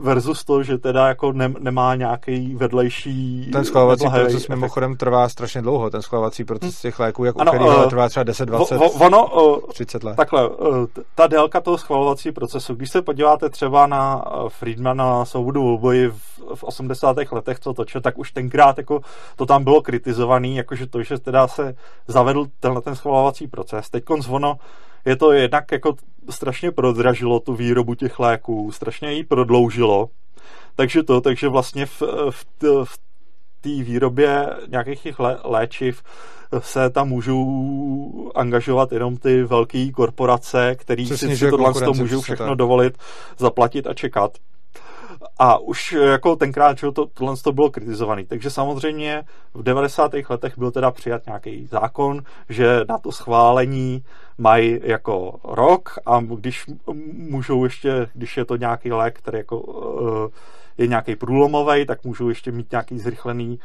versus 0.00 0.44
to, 0.44 0.62
že 0.62 0.78
teda 0.78 1.08
jako 1.08 1.32
ne, 1.32 1.52
nemá 1.58 1.94
nějaký 1.94 2.54
vedlejší 2.54 3.48
Ten 3.52 3.64
schvalovací 3.64 4.04
proces 4.10 4.34
efekt. 4.34 4.48
mimochodem 4.48 4.96
trvá 4.96 5.28
strašně 5.28 5.62
dlouho, 5.62 5.90
ten 5.90 6.02
schvalovací 6.02 6.44
proces 6.44 6.80
těch 6.80 6.98
léků, 6.98 7.24
jak 7.24 7.34
ano, 7.38 7.52
u 7.52 7.54
kterých 7.54 7.78
uh, 7.78 7.88
trvá 7.88 8.08
třeba 8.08 8.24
10, 8.24 8.46
20, 8.46 8.76
vo, 8.76 8.90
ono, 8.90 9.44
uh, 9.44 9.58
30 9.72 10.04
let. 10.04 10.16
Takhle, 10.16 10.48
uh, 10.48 10.86
ta 11.14 11.26
délka 11.26 11.60
toho 11.60 11.78
schvalovací 11.78 12.32
procesu, 12.32 12.74
když 12.74 12.90
se 12.90 13.02
podíváte 13.02 13.50
třeba 13.50 13.86
na 13.86 14.24
Friedmana 14.48 15.24
Soudu 15.24 15.62
volboji 15.62 16.08
v, 16.08 16.16
v 16.54 16.64
80. 16.64 17.16
letech, 17.32 17.60
co 17.60 17.74
točil, 17.74 18.00
tak 18.00 18.18
už 18.18 18.32
tenkrát 18.32 18.78
jako 18.78 19.00
to 19.36 19.46
tam 19.46 19.64
bylo 19.64 19.82
kritizovaný, 19.82 20.56
jakože 20.56 20.86
to, 20.86 21.02
že 21.02 21.18
teda 21.18 21.48
se 21.48 21.74
zavedl 22.08 22.46
tenhle 22.60 22.82
ten 22.82 22.96
schvalovací 22.96 23.46
proces. 23.46 23.90
Teď 23.90 24.04
ono 24.28 24.56
je 25.04 25.16
to 25.16 25.32
jednak 25.32 25.72
jako 25.72 25.94
strašně 26.30 26.70
prodražilo 26.70 27.40
tu 27.40 27.54
výrobu 27.54 27.94
těch 27.94 28.18
léků, 28.18 28.72
strašně 28.72 29.12
ji 29.12 29.24
prodloužilo. 29.24 30.08
Takže 30.76 31.02
to, 31.02 31.20
takže 31.20 31.48
vlastně 31.48 31.86
v, 31.86 32.02
v, 32.30 32.44
v 32.84 32.98
té 33.60 33.82
výrobě 33.82 34.50
nějakých 34.68 35.02
těch 35.02 35.18
lé, 35.18 35.38
léčiv 35.44 36.02
se 36.58 36.90
tam 36.90 37.08
můžou 37.08 38.32
angažovat 38.34 38.92
jenom 38.92 39.16
ty 39.16 39.42
velké 39.42 39.90
korporace, 39.90 40.74
které 40.74 41.06
si, 41.06 41.36
si 41.36 41.50
tohle 41.50 41.72
to 41.72 41.94
můžou 41.94 42.20
všechno 42.20 42.46
tak. 42.46 42.58
dovolit 42.58 42.98
zaplatit 43.38 43.86
a 43.86 43.94
čekat. 43.94 44.38
A 45.38 45.58
už 45.58 45.92
jako 45.92 46.36
tenkrát, 46.36 46.78
že 46.78 46.92
to, 46.92 47.06
tohle 47.06 47.36
to 47.36 47.52
bylo 47.52 47.70
kritizovaný. 47.70 48.24
Takže 48.24 48.50
samozřejmě 48.50 49.22
v 49.54 49.62
90. 49.62 50.12
letech 50.30 50.58
byl 50.58 50.70
teda 50.70 50.90
přijat 50.90 51.26
nějaký 51.26 51.66
zákon, 51.66 52.22
že 52.48 52.80
na 52.88 52.98
to 52.98 53.12
schválení 53.12 54.04
mají 54.38 54.80
jako 54.82 55.40
rok 55.44 55.98
a 56.06 56.20
když 56.20 56.66
můžou 57.12 57.64
ještě, 57.64 58.08
když 58.14 58.36
je 58.36 58.44
to 58.44 58.56
nějaký 58.56 58.92
lék, 58.92 59.18
který 59.18 59.38
jako 59.38 59.60
uh, 59.60 60.28
je 60.78 60.86
nějaký 60.86 61.16
průlomový, 61.16 61.86
tak 61.86 62.04
můžou 62.04 62.28
ještě 62.28 62.52
mít 62.52 62.70
nějaký 62.70 62.98
zrychlený 62.98 63.58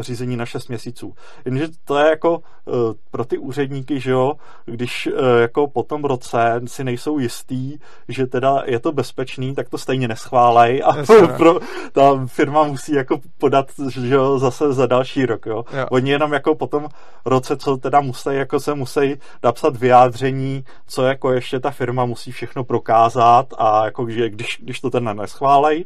řízení 0.00 0.36
na 0.36 0.46
6 0.46 0.68
měsíců. 0.68 1.14
Jenže 1.44 1.68
to 1.84 1.98
je 1.98 2.10
jako 2.10 2.38
uh, 2.38 2.74
pro 3.10 3.24
ty 3.24 3.38
úředníky, 3.38 4.00
že 4.00 4.10
jo, 4.10 4.32
když 4.64 5.06
uh, 5.06 5.40
jako 5.40 5.66
po 5.66 5.82
tom 5.82 6.04
roce 6.04 6.60
si 6.66 6.84
nejsou 6.84 7.18
jistý, 7.18 7.78
že 8.08 8.26
teda 8.26 8.62
je 8.66 8.80
to 8.80 8.92
bezpečný, 8.92 9.54
tak 9.54 9.68
to 9.68 9.78
stejně 9.78 10.08
neschválej 10.08 10.82
a 10.84 10.92
pro, 11.36 11.60
ta 11.92 12.26
firma 12.26 12.64
musí 12.64 12.92
jako 12.92 13.20
podat, 13.38 13.66
že 13.88 14.14
jo, 14.14 14.38
zase 14.38 14.72
za 14.72 14.86
další 14.86 15.26
rok, 15.26 15.46
jo. 15.46 15.64
jo. 15.72 15.86
Oni 15.90 16.10
jenom 16.10 16.32
jako 16.32 16.54
po 16.54 16.66
tom 16.66 16.88
roce, 17.24 17.56
co 17.56 17.76
teda 17.76 18.00
musí, 18.00 18.28
jako 18.32 18.60
se 18.60 18.74
musí 18.74 19.16
napsat 19.42 19.76
vyjádření, 19.76 20.64
co 20.86 21.02
jako 21.02 21.32
ještě 21.32 21.60
ta 21.60 21.70
firma 21.70 22.04
musí 22.04 22.32
všechno 22.32 22.64
prokázat 22.64 23.46
a 23.58 23.84
jako, 23.84 24.10
že 24.10 24.30
když, 24.30 24.58
když 24.62 24.80
to 24.80 24.90
ten 24.90 25.16
neschválej, 25.16 25.84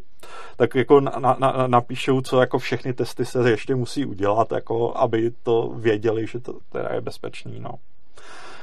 tak 0.57 0.75
jako 0.75 1.01
na, 1.01 1.37
na, 1.39 1.67
napíšou, 1.67 2.21
co 2.21 2.41
jako 2.41 2.59
všechny 2.59 2.93
testy 2.93 3.25
se 3.29 3.51
ještě 3.51 3.75
musí 3.75 4.07
udělat, 4.07 4.53
jako 4.53 4.97
aby 4.97 5.31
to 5.43 5.73
věděli, 5.77 6.27
že 6.27 6.41
to 6.41 6.59
teda 6.73 6.89
je 6.95 7.01
bezpečný, 7.01 7.61
no. 7.61 7.71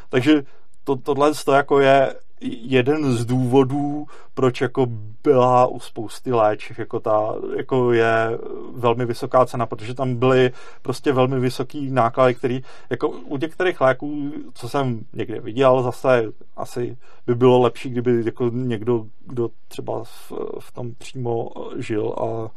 Takže 0.09 0.43
to, 0.83 0.95
tohle 0.95 1.33
to 1.45 1.53
jako 1.53 1.79
je 1.79 2.15
jeden 2.41 3.14
z 3.14 3.26
důvodů, 3.26 4.06
proč 4.34 4.62
jako 4.62 4.88
byla 5.24 5.68
u 5.68 5.80
spousty 5.80 6.32
léčiv, 6.32 6.80
jako 6.80 6.99
ta, 6.99 7.34
jako 7.57 7.91
je 7.91 8.40
velmi 8.76 9.06
vysoká 9.06 9.45
cena, 9.45 9.66
protože 9.66 9.94
tam 9.94 10.16
byly 10.16 10.52
prostě 10.82 11.14
velmi 11.14 11.40
vysoký 11.40 11.91
náklady, 11.91 12.36
který 12.36 12.62
jako 12.90 13.10
u 13.10 13.38
některých 13.38 13.82
léků, 13.82 14.32
co 14.53 14.70
jsem 14.70 14.99
někde 15.14 15.40
viděl, 15.40 15.84
zase 15.84 16.24
asi 16.56 16.98
by 17.28 17.36
bylo 17.36 17.62
lepší, 17.62 17.90
kdyby 17.90 18.22
jako 18.26 18.49
někdo, 18.53 19.06
kdo 19.26 19.49
třeba 19.68 20.03
v, 20.03 20.32
v 20.60 20.72
tom 20.72 20.94
přímo 20.98 21.49
žil 21.78 22.16
a 22.18 22.49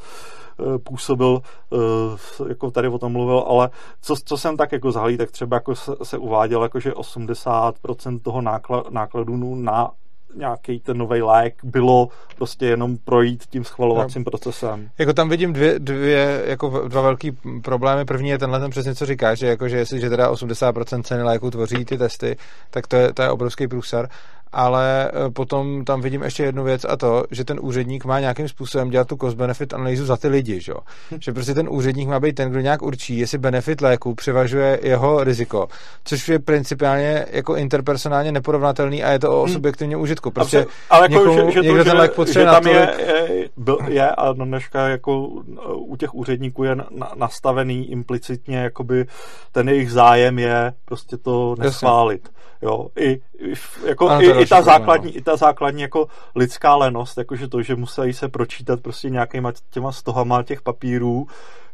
e, 0.75 0.79
působil, 0.79 1.41
e, 1.73 2.49
jako 2.49 2.71
tady 2.71 2.89
o 2.89 2.99
tom 2.99 3.13
mluvil, 3.13 3.39
ale 3.39 3.71
co, 4.01 4.15
co 4.25 4.37
jsem 4.37 4.57
tak 4.57 4.73
jako 4.73 4.93
zahlí, 4.93 5.17
tak 5.17 5.31
třeba 5.31 5.57
jako 5.57 5.75
se, 5.75 5.93
se 6.03 6.19
uváděl, 6.19 6.63
jako 6.63 6.81
že 6.81 6.93
80% 6.93 8.21
toho 8.21 8.43
nákladu 8.91 9.37
na 9.71 9.91
nějaký 10.37 10.81
ten 10.81 10.99
nový 10.99 11.23
lék 11.23 11.55
bylo 11.65 12.09
prostě 12.37 12.67
jenom 12.67 12.97
projít 12.97 13.45
tím 13.51 13.65
schvalovacím 13.65 14.23
no. 14.23 14.25
procesem. 14.25 14.91
Jako 14.99 15.13
tam 15.13 15.29
vidím 15.29 15.53
dvě, 15.53 15.79
dvě 15.79 16.43
jako 16.47 16.89
dva 16.89 17.03
velký 17.03 17.33
problémy. 17.63 18.05
První 18.05 18.29
je 18.29 18.39
tenhle 18.39 18.61
ten 18.61 18.71
přesně, 18.71 18.95
co 18.95 19.07
říkáš, 19.07 19.39
že, 19.39 19.47
jako, 19.47 19.69
že 19.69 19.77
jestliže 19.77 20.11
teda 20.11 20.33
80% 20.33 21.03
ceny 21.03 21.23
léku 21.23 21.51
tvoří 21.51 21.85
ty 21.85 21.99
testy, 21.99 22.37
tak 22.71 22.87
to 22.87 22.97
je, 22.97 23.13
to 23.13 23.23
je 23.23 23.31
obrovský 23.31 23.69
průsar 23.69 24.09
ale 24.53 25.11
e, 25.27 25.31
potom 25.31 25.85
tam 25.85 26.01
vidím 26.01 26.23
ještě 26.23 26.43
jednu 26.43 26.65
věc 26.65 26.87
a 26.89 26.97
to, 26.97 27.25
že 27.31 27.45
ten 27.45 27.59
úředník 27.63 28.05
má 28.05 28.21
nějakým 28.21 28.49
způsobem 28.49 28.91
dělat 28.91 29.09
tu 29.09 29.17
cost-benefit 29.17 29.75
analýzu 29.75 30.07
za 30.07 30.17
ty 30.17 30.29
lidi, 30.29 30.61
že? 30.61 30.73
Že 31.21 31.33
prostě 31.33 31.55
ten 31.55 31.69
úředník 31.71 32.09
má 32.09 32.21
být 32.21 32.35
ten, 32.35 32.51
kdo 32.51 32.61
nějak 32.61 32.83
určí, 32.83 33.19
jestli 33.19 33.39
benefit 33.39 33.81
léku 33.81 34.15
převažuje 34.15 34.81
jeho 34.83 35.25
riziko, 35.25 35.69
což 36.05 36.29
je 36.29 36.39
principiálně 36.39 37.27
jako 37.31 37.57
interpersonálně 37.57 38.33
neporovnatelný 38.33 39.05
a 39.05 39.11
je 39.11 39.19
to 39.19 39.43
o 39.43 39.47
hm. 39.47 39.49
subjektivně 39.49 39.97
užitku. 39.97 40.31
Prostě 40.31 40.67
ale 40.91 41.09
jako, 41.11 41.15
někomu, 41.15 41.51
že, 41.51 41.53
že 41.53 41.61
někdo 41.61 41.85
to, 41.85 41.91
ten 41.91 41.99
lék 41.99 42.13
potřebuje 42.13 42.47
že 42.47 42.51
tam 42.51 42.65
natolik... 42.65 42.99
je, 42.99 43.35
je, 43.35 43.49
byl, 43.57 43.79
je 43.89 44.11
a 44.11 44.33
dneška 44.33 44.89
jako 44.89 45.29
u 45.75 45.97
těch 45.97 46.15
úředníků 46.15 46.65
je 46.65 46.75
na, 46.75 47.13
nastavený 47.17 47.91
implicitně, 47.91 48.57
jakoby 48.57 49.07
ten 49.53 49.69
jejich 49.69 49.93
zájem 49.93 50.39
je 50.39 50.73
prostě 50.85 51.17
to 51.17 51.55
neschválit. 51.59 52.29
Jo, 52.63 52.87
i, 52.97 53.11
i, 53.11 53.55
jako, 53.87 54.09
ano, 54.09 54.23
i, 54.23 54.38
i, 54.43 54.47
ta 54.47 54.63
základní, 54.63 55.13
no. 55.13 55.19
i 55.19 55.23
ta 55.23 55.37
základní 55.37 55.83
jako 55.83 56.09
lidská 56.35 56.77
lenost, 56.77 57.19
jakože 57.19 57.49
to, 57.49 57.63
že 57.63 57.77
musí 57.77 58.13
se 58.13 58.29
pročítat 58.29 58.81
prostě 58.81 59.11
nějakýma 59.11 59.53
těma 59.71 59.93
stohama 59.93 60.43
těch 60.43 60.63
papírů, 60.63 61.27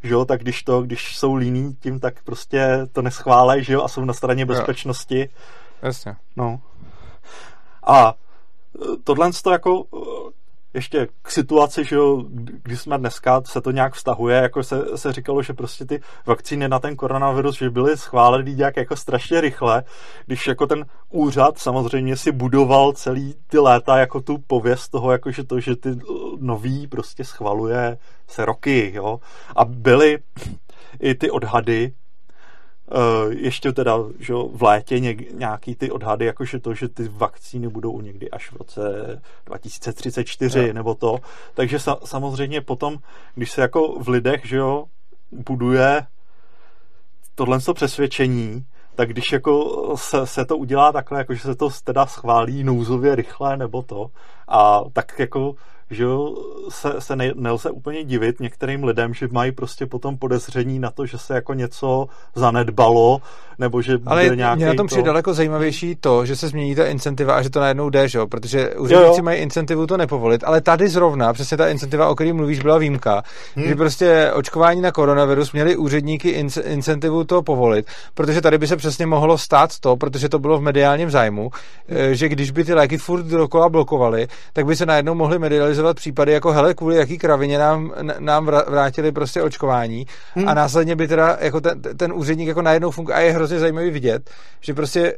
že 0.03 0.13
jo, 0.13 0.25
tak 0.25 0.41
když 0.41 0.63
to, 0.63 0.81
když 0.81 1.17
jsou 1.17 1.35
líní 1.35 1.75
tím, 1.75 1.99
tak 1.99 2.23
prostě 2.23 2.87
to 2.91 3.01
neschválej, 3.01 3.63
že 3.63 3.73
jo, 3.73 3.83
a 3.83 3.87
jsou 3.87 4.05
na 4.05 4.13
straně 4.13 4.45
bezpečnosti. 4.45 5.19
Jo. 5.19 5.27
Jasně. 5.81 6.15
No. 6.35 6.59
A 7.87 8.13
tohle 9.03 9.31
to 9.43 9.51
jako 9.51 9.83
ještě 10.75 11.07
k 11.21 11.31
situaci, 11.31 11.85
že 11.85 11.95
jo, 11.95 12.23
kdy 12.63 12.77
jsme 12.77 12.97
dneska, 12.97 13.41
se 13.45 13.61
to 13.61 13.71
nějak 13.71 13.93
vztahuje, 13.93 14.37
jako 14.37 14.63
se, 14.63 14.97
se 14.97 15.13
říkalo, 15.13 15.41
že 15.41 15.53
prostě 15.53 15.85
ty 15.85 16.01
vakcíny 16.25 16.69
na 16.69 16.79
ten 16.79 16.95
koronavirus, 16.95 17.57
že 17.57 17.69
byly 17.69 17.97
schváleny 17.97 18.55
nějak 18.55 18.77
jako 18.77 18.95
strašně 18.95 19.41
rychle, 19.41 19.83
když 20.25 20.47
jako 20.47 20.67
ten 20.67 20.85
úřad 21.09 21.57
samozřejmě 21.57 22.17
si 22.17 22.31
budoval 22.31 22.93
celý 22.93 23.35
ty 23.47 23.59
léta 23.59 23.97
jako 23.97 24.21
tu 24.21 24.37
pověst 24.37 24.89
toho, 24.89 25.11
jako 25.11 25.31
že 25.31 25.43
to, 25.43 25.59
že 25.59 25.75
ty 25.75 25.89
nový 26.39 26.87
prostě 26.87 27.23
schvaluje 27.23 27.97
se 28.27 28.45
roky, 28.45 28.91
jo, 28.95 29.19
a 29.55 29.65
byly 29.65 30.17
i 30.99 31.15
ty 31.15 31.31
odhady, 31.31 31.93
ještě 33.29 33.71
teda 33.71 33.97
že 34.19 34.33
v 34.33 34.63
létě 34.63 34.99
něk, 34.99 35.31
nějaký 35.31 35.75
ty 35.75 35.91
odhady, 35.91 36.25
jakože 36.25 36.59
to, 36.59 36.73
že 36.73 36.87
ty 36.87 37.07
vakcíny 37.07 37.67
budou 37.67 38.01
někdy 38.01 38.31
až 38.31 38.51
v 38.51 38.55
roce 38.55 38.81
2034 39.45 40.67
no. 40.67 40.73
nebo 40.73 40.95
to. 40.95 41.17
Takže 41.53 41.79
sa, 41.79 41.97
samozřejmě 42.05 42.61
potom, 42.61 42.97
když 43.35 43.51
se 43.51 43.61
jako 43.61 43.99
v 43.99 44.09
lidech 44.09 44.45
že 44.45 44.57
jo, 44.57 44.85
buduje 45.31 46.05
tohle 47.35 47.59
přesvědčení, 47.73 48.65
tak 48.95 49.09
když 49.09 49.31
jako 49.31 49.93
se, 49.97 50.27
se 50.27 50.45
to 50.45 50.57
udělá 50.57 50.91
takhle, 50.91 51.19
jako 51.19 51.33
že 51.33 51.41
se 51.41 51.55
to 51.55 51.69
teda 51.83 52.05
schválí 52.05 52.63
nouzově 52.63 53.15
rychle 53.15 53.57
nebo 53.57 53.81
to, 53.81 54.07
a 54.47 54.81
tak 54.93 55.19
jako 55.19 55.55
že 55.91 56.03
jo, 56.03 56.35
se, 56.69 56.93
se 56.99 57.15
ne, 57.15 57.31
nelze 57.35 57.69
úplně 57.69 58.03
divit 58.03 58.39
některým 58.39 58.83
lidem, 58.83 59.13
že 59.13 59.27
mají 59.31 59.51
prostě 59.51 59.85
potom 59.85 60.17
podezření 60.17 60.79
na 60.79 60.91
to, 60.91 61.05
že 61.05 61.17
se 61.17 61.33
jako 61.33 61.53
něco 61.53 62.07
zanedbalo, 62.35 63.21
nebo 63.59 63.81
že 63.81 63.97
Ale 64.05 64.23
bude 64.23 64.35
nějaký 64.35 64.57
mě 64.57 64.65
na 64.65 64.73
tom 64.73 64.87
přijde 64.87 65.03
to... 65.03 65.05
daleko 65.05 65.33
zajímavější 65.33 65.95
to, 65.95 66.25
že 66.25 66.35
se 66.35 66.47
změní 66.47 66.75
ta 66.75 66.85
incentiva 66.85 67.35
a 67.35 67.41
že 67.41 67.49
to 67.49 67.59
najednou 67.59 67.89
jde, 67.89 68.07
že 68.07 68.17
jo? 68.17 68.27
protože 68.27 68.69
úředníci 68.69 69.21
mají 69.21 69.41
incentivu 69.41 69.87
to 69.87 69.97
nepovolit, 69.97 70.43
ale 70.43 70.61
tady 70.61 70.89
zrovna, 70.89 71.33
přesně 71.33 71.57
ta 71.57 71.67
incentiva, 71.67 72.09
o 72.09 72.15
které 72.15 72.33
mluvíš, 72.33 72.59
byla 72.59 72.77
výjimka, 72.77 73.23
hmm. 73.55 73.65
kdy 73.65 73.75
prostě 73.75 74.31
očkování 74.33 74.81
na 74.81 74.91
koronavirus 74.91 75.51
měli 75.51 75.75
úředníky 75.75 76.29
in- 76.29 76.49
incentivu 76.63 77.23
to 77.23 77.41
povolit, 77.41 77.85
protože 78.13 78.41
tady 78.41 78.57
by 78.57 78.67
se 78.67 78.75
přesně 78.77 79.05
mohlo 79.05 79.37
stát 79.37 79.79
to, 79.79 79.95
protože 79.95 80.29
to 80.29 80.39
bylo 80.39 80.57
v 80.57 80.61
mediálním 80.61 81.11
zájmu, 81.11 81.49
hmm. 81.87 82.15
že 82.15 82.29
když 82.29 82.51
by 82.51 82.63
ty 82.63 82.73
léky 82.73 82.97
furt 82.97 83.23
dokola 83.23 83.69
blokovali, 83.69 84.27
tak 84.53 84.65
by 84.65 84.75
se 84.75 84.85
najednou 84.85 85.15
mohli 85.15 85.39
medializovat 85.39 85.74
případy 85.93 86.31
jako 86.31 86.51
hele, 86.51 86.73
kvůli 86.73 86.95
jaký 86.95 87.17
kravině 87.17 87.57
nám, 87.57 87.93
nám 88.19 88.45
vrátili 88.45 89.11
prostě 89.11 89.41
očkování 89.41 90.05
hmm. 90.35 90.49
a 90.49 90.53
následně 90.53 90.95
by 90.95 91.07
teda 91.07 91.37
jako 91.41 91.61
ten, 91.61 91.81
ten 91.81 92.13
úředník 92.13 92.47
jako 92.47 92.61
najednou 92.61 92.91
funguje 92.91 93.15
a 93.15 93.19
je 93.19 93.31
hrozně 93.31 93.59
zajímavý 93.59 93.91
vidět, 93.91 94.29
že 94.61 94.73
prostě 94.73 95.13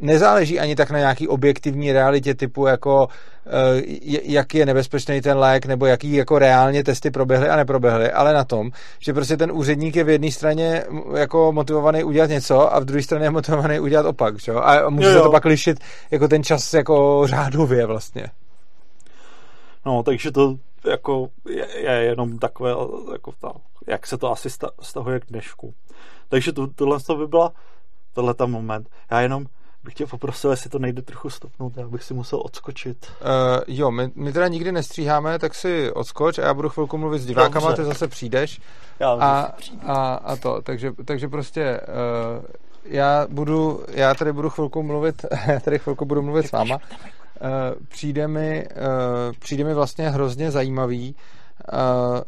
nezáleží 0.00 0.60
ani 0.60 0.76
tak 0.76 0.90
na 0.90 0.98
nějaký 0.98 1.28
objektivní 1.28 1.92
realitě 1.92 2.34
typu 2.34 2.66
jako 2.66 3.08
eh, 3.46 3.82
jak 4.22 4.54
je 4.54 4.66
nebezpečný 4.66 5.20
ten 5.20 5.38
lék 5.38 5.66
nebo 5.66 5.86
jaký 5.86 6.12
jako 6.12 6.38
reálně 6.38 6.84
testy 6.84 7.10
proběhly 7.10 7.48
a 7.48 7.56
neproběhly, 7.56 8.10
ale 8.10 8.32
na 8.32 8.44
tom, 8.44 8.70
že 8.98 9.12
prostě 9.12 9.36
ten 9.36 9.52
úředník 9.52 9.96
je 9.96 10.04
v 10.04 10.08
jedné 10.08 10.30
straně 10.30 10.84
jako 11.16 11.52
motivovaný 11.52 12.04
udělat 12.04 12.30
něco 12.30 12.74
a 12.74 12.80
v 12.80 12.84
druhé 12.84 13.02
straně 13.02 13.26
je 13.26 13.30
motivovaný 13.30 13.80
udělat 13.80 14.06
opak, 14.06 14.40
že? 14.40 14.52
A 14.52 14.90
může 14.90 15.08
jo, 15.08 15.12
jo. 15.12 15.18
se 15.18 15.22
to 15.22 15.30
pak 15.30 15.44
lišit 15.44 15.80
jako 16.10 16.28
ten 16.28 16.42
čas 16.42 16.74
jako 16.74 17.22
řádově 17.26 17.86
vlastně. 17.86 18.26
No, 19.86 20.02
takže 20.02 20.32
to 20.32 20.54
jako 20.88 21.28
je, 21.48 21.66
je 21.76 21.92
jenom 21.92 22.38
takové, 22.38 22.70
jako 23.12 23.32
ta, 23.40 23.52
jak 23.86 24.06
se 24.06 24.18
to 24.18 24.32
asi 24.32 24.48
stahuje 24.82 25.20
k 25.20 25.26
dnešku. 25.26 25.74
Takže 26.28 26.52
to, 26.52 26.66
tohle 26.66 27.00
to 27.00 27.16
by 27.16 27.26
byla 27.26 27.52
tohle 28.12 28.34
tam 28.34 28.50
moment. 28.50 28.88
Já 29.10 29.20
jenom 29.20 29.46
bych 29.84 29.94
tě 29.94 30.06
poprosil, 30.06 30.50
jestli 30.50 30.70
to 30.70 30.78
nejde 30.78 31.02
trochu 31.02 31.30
stopnout, 31.30 31.76
já 31.76 31.88
bych 31.88 32.02
si 32.02 32.14
musel 32.14 32.42
odskočit. 32.44 33.06
Uh, 33.20 33.28
jo, 33.66 33.90
my, 33.90 34.10
my 34.14 34.32
teda 34.32 34.48
nikdy 34.48 34.72
nestříháme, 34.72 35.38
tak 35.38 35.54
si 35.54 35.92
odskoč 35.92 36.38
a 36.38 36.42
já 36.42 36.54
budu 36.54 36.68
chvilku 36.68 36.98
mluvit 36.98 37.18
s 37.18 37.26
divákama, 37.26 37.66
Dobře. 37.66 37.82
ty 37.82 37.88
zase 37.88 38.08
přijdeš. 38.08 38.60
Já 39.00 39.10
a, 39.10 39.52
a, 39.86 40.14
a 40.14 40.36
to, 40.36 40.62
takže, 40.62 40.92
takže 41.04 41.28
prostě 41.28 41.80
uh, 41.80 42.44
já 42.84 43.26
budu, 43.30 43.84
já 43.88 44.14
tady 44.14 44.32
budu 44.32 44.50
chvilku 44.50 44.82
mluvit, 44.82 45.24
tady 45.64 45.78
chvilku 45.78 46.04
budu 46.04 46.22
mluvit 46.22 46.46
s 46.46 46.52
váma. 46.52 46.78
Uh, 47.40 47.86
přijde 47.88 48.28
mi, 48.28 48.66
uh, 48.76 49.32
přijde 49.38 49.64
mi 49.64 49.74
vlastně 49.74 50.10
hrozně 50.10 50.50
zajímavý 50.50 51.14
uh, 51.72 52.20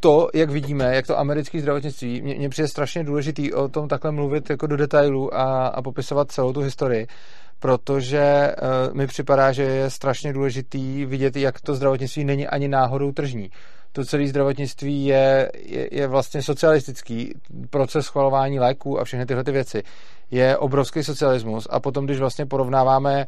to, 0.00 0.28
jak 0.34 0.50
vidíme, 0.50 0.94
jak 0.94 1.06
to 1.06 1.18
americké 1.18 1.60
zdravotnictví, 1.60 2.22
mě 2.22 2.48
přijde 2.48 2.68
strašně 2.68 3.04
důležitý 3.04 3.52
o 3.52 3.68
tom 3.68 3.88
takhle 3.88 4.12
mluvit 4.12 4.50
jako 4.50 4.66
do 4.66 4.76
detailu 4.76 5.34
a, 5.34 5.66
a 5.66 5.82
popisovat 5.82 6.32
celou 6.32 6.52
tu 6.52 6.60
historii, 6.60 7.06
protože 7.58 8.54
uh, 8.88 8.94
mi 8.96 9.06
připadá, 9.06 9.52
že 9.52 9.62
je 9.62 9.90
strašně 9.90 10.32
důležitý 10.32 11.04
vidět, 11.04 11.36
jak 11.36 11.60
to 11.60 11.74
zdravotnictví 11.74 12.24
není 12.24 12.46
ani 12.46 12.68
náhodou 12.68 13.12
tržní. 13.12 13.50
To 13.92 14.04
celé 14.04 14.26
zdravotnictví 14.26 15.06
je, 15.06 15.50
je, 15.64 15.88
je 15.92 16.06
vlastně 16.06 16.42
socialistický 16.42 17.34
proces 17.70 18.06
schvalování 18.06 18.60
léků 18.60 19.00
a 19.00 19.04
všechny 19.04 19.26
tyhle 19.26 19.44
ty 19.44 19.52
věci. 19.52 19.82
Je 20.30 20.56
obrovský 20.56 21.04
socialismus 21.04 21.66
a 21.70 21.80
potom, 21.80 22.04
když 22.04 22.18
vlastně 22.18 22.46
porovnáváme 22.46 23.26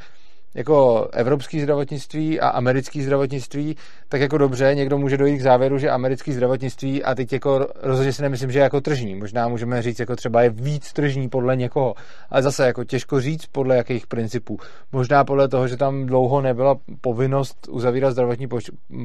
jako 0.54 1.08
evropský 1.12 1.60
zdravotnictví 1.60 2.40
a 2.40 2.48
americký 2.48 3.02
zdravotnictví, 3.02 3.76
tak 4.08 4.20
jako 4.20 4.38
dobře, 4.38 4.74
někdo 4.74 4.98
může 4.98 5.16
dojít 5.16 5.38
k 5.38 5.42
závěru, 5.42 5.78
že 5.78 5.90
americký 5.90 6.32
zdravotnictví 6.32 7.04
a 7.04 7.14
teď 7.14 7.32
jako 7.32 7.66
rozhodně 7.82 8.12
si 8.12 8.22
nemyslím, 8.22 8.50
že 8.50 8.58
je 8.58 8.62
jako 8.62 8.80
tržní. 8.80 9.14
Možná 9.14 9.48
můžeme 9.48 9.82
říct, 9.82 10.00
jako 10.00 10.16
třeba 10.16 10.42
je 10.42 10.50
víc 10.50 10.92
tržní 10.92 11.28
podle 11.28 11.56
někoho, 11.56 11.94
ale 12.30 12.42
zase 12.42 12.66
jako 12.66 12.84
těžko 12.84 13.20
říct 13.20 13.46
podle 13.46 13.76
jakých 13.76 14.06
principů. 14.06 14.58
Možná 14.92 15.24
podle 15.24 15.48
toho, 15.48 15.68
že 15.68 15.76
tam 15.76 16.06
dlouho 16.06 16.40
nebyla 16.40 16.76
povinnost 17.00 17.68
uzavírat 17.68 18.12
zdravotní 18.12 18.48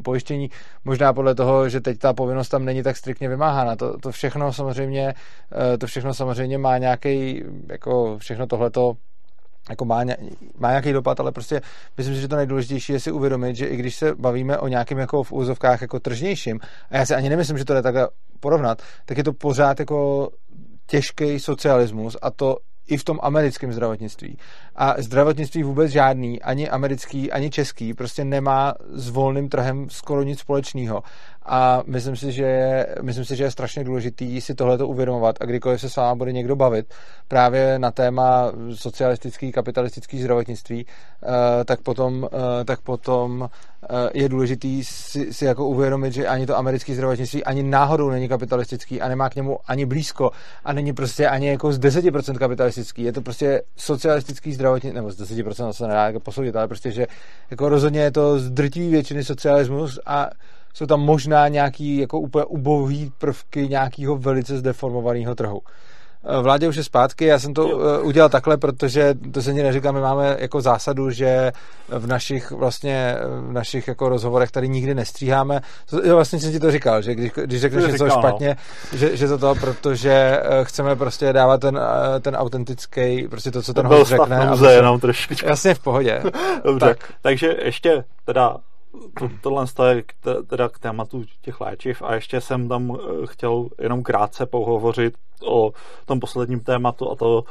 pojištění, 0.04 0.50
možná 0.86 1.14
podle 1.14 1.36
toho, 1.36 1.70
že 1.70 1.82
teď 1.82 2.00
ta 2.00 2.14
povinnost 2.14 2.50
tam 2.50 2.66
není 2.66 2.84
tak 2.84 2.98
striktně 2.98 3.30
vymáhána. 3.30 3.76
To, 3.76 3.98
to 3.98 4.12
všechno 4.12 4.54
samozřejmě, 4.54 5.14
eh, 5.74 5.78
to 5.78 5.88
všechno 5.88 6.14
samozřejmě 6.14 6.58
má 6.58 6.78
nějaký, 6.78 7.44
jako 7.70 8.18
všechno 8.18 8.48
tohleto 8.48 8.94
jako 9.70 9.86
má, 9.86 10.04
má 10.58 10.70
nějaký 10.70 10.94
dopad, 10.94 11.20
ale 11.20 11.32
prostě 11.32 11.62
myslím 11.98 12.16
si, 12.16 12.22
že 12.22 12.28
to 12.28 12.36
nejdůležitější 12.36 12.94
je 12.94 13.00
si 13.00 13.12
uvědomit, 13.12 13.56
že 13.56 13.68
i 13.68 13.78
když 13.78 13.96
se 13.96 14.16
bavíme 14.16 14.58
o 14.58 14.68
nějakém 14.68 14.98
jako 14.98 15.24
v 15.24 15.32
úzovkách 15.32 15.82
jako 15.82 16.00
tržnějším, 16.00 16.60
a 16.90 16.98
já 16.98 17.06
si 17.06 17.16
ani 17.16 17.30
nemyslím, 17.30 17.58
že 17.58 17.66
to 17.66 17.74
je 17.74 17.82
takhle 17.82 18.10
porovnat, 18.40 18.82
tak 19.06 19.18
je 19.18 19.24
to 19.24 19.34
pořád 19.34 19.80
jako 19.80 20.30
těžký 20.88 21.40
socialismus 21.40 22.18
a 22.22 22.32
to 22.32 22.58
i 22.88 22.98
v 22.98 23.04
tom 23.04 23.20
americkém 23.22 23.74
zdravotnictví. 23.74 24.38
A 24.76 24.96
zdravotnictví 24.98 25.64
vůbec 25.64 25.92
žádný, 25.92 26.42
ani 26.42 26.70
americký, 26.70 27.32
ani 27.32 27.50
český, 27.50 27.94
prostě 27.94 28.26
nemá 28.26 28.74
s 28.94 29.10
volným 29.10 29.50
trhem 29.50 29.90
skoro 29.90 30.24
nic 30.24 30.40
společného. 30.40 31.04
A 31.46 31.84
myslím 31.86 32.16
si, 32.16 32.32
že 32.32 32.44
je, 32.44 32.96
myslím 33.02 33.26
si, 33.26 33.36
že 33.36 33.44
je 33.44 33.52
strašně 33.52 33.84
důležitý 33.84 34.42
si 34.42 34.56
tohle 34.56 34.78
uvědomovat 34.78 35.36
a 35.42 35.46
kdykoliv 35.46 35.82
se 35.82 35.90
s 35.90 35.96
váma 35.96 36.16
bude 36.16 36.32
někdo 36.32 36.56
bavit 36.56 36.94
právě 37.28 37.80
na 37.80 37.92
téma 37.92 38.52
socialistický, 38.74 39.52
kapitalistický 39.52 40.20
zdravotnictví, 40.20 40.86
eh, 41.24 41.64
tak 41.66 41.82
potom, 41.82 42.28
eh, 42.34 42.66
tak 42.66 42.82
potom 42.82 43.50
eh, 43.84 44.10
je 44.14 44.30
důležitý 44.30 44.84
si, 44.84 45.34
si 45.34 45.46
jako 45.46 45.68
uvědomit, 45.68 46.14
že 46.14 46.28
ani 46.28 46.46
to 46.46 46.58
americké 46.58 46.94
zdravotnictví 46.94 47.44
ani 47.44 47.64
náhodou 47.64 48.10
není 48.10 48.30
kapitalistický 48.30 49.02
a 49.02 49.08
nemá 49.08 49.30
k 49.30 49.36
němu 49.36 49.58
ani 49.68 49.86
blízko 49.86 50.32
a 50.66 50.74
není 50.74 50.94
prostě 50.94 51.28
ani 51.28 51.48
jako 51.48 51.74
z 51.74 51.80
10% 51.80 52.38
kapitalistický. 52.38 53.04
Je 53.04 53.14
to 53.14 53.22
prostě 53.22 53.62
socialistický 53.76 54.54
zdravotnictví, 54.54 54.63
nebo 54.94 55.12
z 55.12 55.22
10% 55.22 55.70
se 55.70 55.88
nedá 55.88 56.06
jako 56.06 56.20
posoudit, 56.20 56.56
ale 56.56 56.68
prostě, 56.68 56.92
že 56.92 57.08
jako 57.52 57.70
rozhodně 57.70 58.00
je 58.00 58.12
to 58.12 58.40
z 58.40 58.50
drtivé 58.50 58.90
většiny 58.90 59.24
socialismus 59.24 60.00
a 60.06 60.30
jsou 60.74 60.86
tam 60.86 61.00
možná 61.02 61.48
nějaký 61.48 61.98
jako 61.98 62.20
úplně 62.20 62.46
ubohý 62.46 63.12
prvky 63.18 63.68
nějakého 63.68 64.18
velice 64.18 64.58
zdeformovaného 64.58 65.36
trhu. 65.36 65.62
Eh, 66.26 66.42
vládě 66.42 66.68
už 66.68 66.76
je 66.76 66.84
zpátky, 66.84 67.26
já 67.26 67.40
jsem 67.40 67.54
to 67.54 67.62
jo. 67.62 67.80
Eh, 67.80 68.00
udělal 68.00 68.30
takhle, 68.30 68.58
protože 68.58 69.14
to 69.32 69.42
se 69.42 69.50
ani 69.50 69.64
neříká, 69.64 69.92
my 69.92 70.02
máme 70.02 70.38
jako 70.40 70.62
zásadu, 70.62 71.10
že 71.10 71.52
v 71.90 72.08
našich 72.08 72.52
vlastně 72.52 73.18
v 73.50 73.52
našich 73.52 73.88
jako 73.88 74.10
rozhovorech 74.10 74.52
tady 74.52 74.70
nikdy 74.70 74.96
nestříháme. 74.96 75.62
Jo, 76.04 76.16
vlastně 76.16 76.40
jsem 76.40 76.52
ti 76.52 76.60
to 76.60 76.72
říkal, 76.72 77.02
že 77.02 77.16
když, 77.16 77.32
když 77.46 77.62
řekneš 77.62 77.84
něco 77.84 78.06
říkal, 78.06 78.22
špatně, 78.22 78.58
no. 78.92 78.98
že, 78.98 79.18
že 79.18 79.28
to 79.28 79.38
to, 79.38 79.56
protože 79.56 80.12
eh, 80.12 80.64
chceme 80.64 80.96
prostě 80.96 81.34
dávat 81.34 81.62
ten, 81.62 81.80
ten 82.22 82.36
autentický, 82.36 83.28
prostě 83.28 83.52
to, 83.52 83.62
co 83.62 83.74
ten 83.74 83.88
host 83.88 84.10
řekne. 84.10 84.46
Nouze, 84.46 84.74
jenom 84.74 85.00
trošičku. 85.00 85.50
Jasně 85.50 85.76
v 85.76 85.80
pohodě. 85.80 86.24
Dobře, 86.64 86.86
tak. 86.86 87.14
takže 87.22 87.56
ještě 87.64 88.04
teda 88.26 88.58
to, 89.20 89.30
tohle 89.42 89.66
je 89.90 90.04
teda 90.48 90.70
k 90.70 90.80
tématu 90.80 91.24
těch 91.42 91.62
léčiv 91.62 92.02
a 92.02 92.16
ještě 92.16 92.42
jsem 92.42 92.68
tam 92.68 92.98
eh, 93.00 93.28
chtěl 93.28 93.68
jenom 93.82 94.04
krátce 94.04 94.46
pohovořit 94.46 95.14
o 95.46 95.72
tom 96.06 96.20
posledním 96.20 96.60
tématu 96.60 97.12
a 97.12 97.16
to 97.16 97.44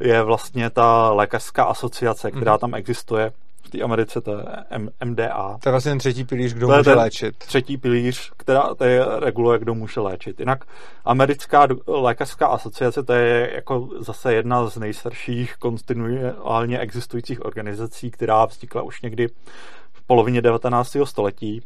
je 0.00 0.22
vlastně 0.22 0.70
ta 0.70 1.12
lékařská 1.12 1.64
asociace, 1.64 2.30
která 2.30 2.52
mhm. 2.52 2.58
tam 2.60 2.74
existuje 2.74 3.32
v 3.62 3.70
té 3.70 3.80
Americe, 3.80 4.20
to 4.20 4.32
je 4.32 4.44
MDA. 5.04 5.58
To 5.62 5.68
je 5.68 5.70
vlastně 5.70 5.90
ten 5.90 5.98
třetí 5.98 6.24
pilíř, 6.24 6.54
kdo 6.54 6.68
to 6.68 6.76
může 6.76 6.94
léčit. 6.94 7.36
Třetí 7.36 7.76
pilíř, 7.76 8.32
která 8.36 8.74
to 8.74 8.84
je, 8.84 9.04
reguluje, 9.20 9.58
kdo 9.58 9.74
může 9.74 10.00
léčit. 10.00 10.40
Jinak 10.40 10.64
americká 11.04 11.66
lékařská 11.86 12.46
asociace, 12.46 13.02
to 13.02 13.12
je 13.12 13.50
jako 13.54 13.88
zase 13.98 14.34
jedna 14.34 14.66
z 14.66 14.76
nejstarších 14.76 15.56
kontinuálně 15.56 16.78
existujících 16.78 17.44
organizací, 17.44 18.10
která 18.10 18.44
vznikla 18.44 18.82
už 18.82 19.02
někdy 19.02 19.28
polovině 20.10 20.42
19. 20.42 20.96
století 21.04 21.62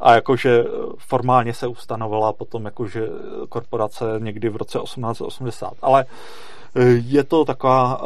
a 0.00 0.14
jakože 0.14 0.64
formálně 0.98 1.54
se 1.54 1.66
ustanovala 1.66 2.32
potom 2.32 2.64
jakože 2.64 3.08
korporace 3.48 4.04
někdy 4.18 4.48
v 4.48 4.56
roce 4.56 4.78
1880. 4.78 5.72
Ale 5.82 6.04
e, 6.04 6.84
je 6.84 7.24
to 7.24 7.44
taková 7.44 8.00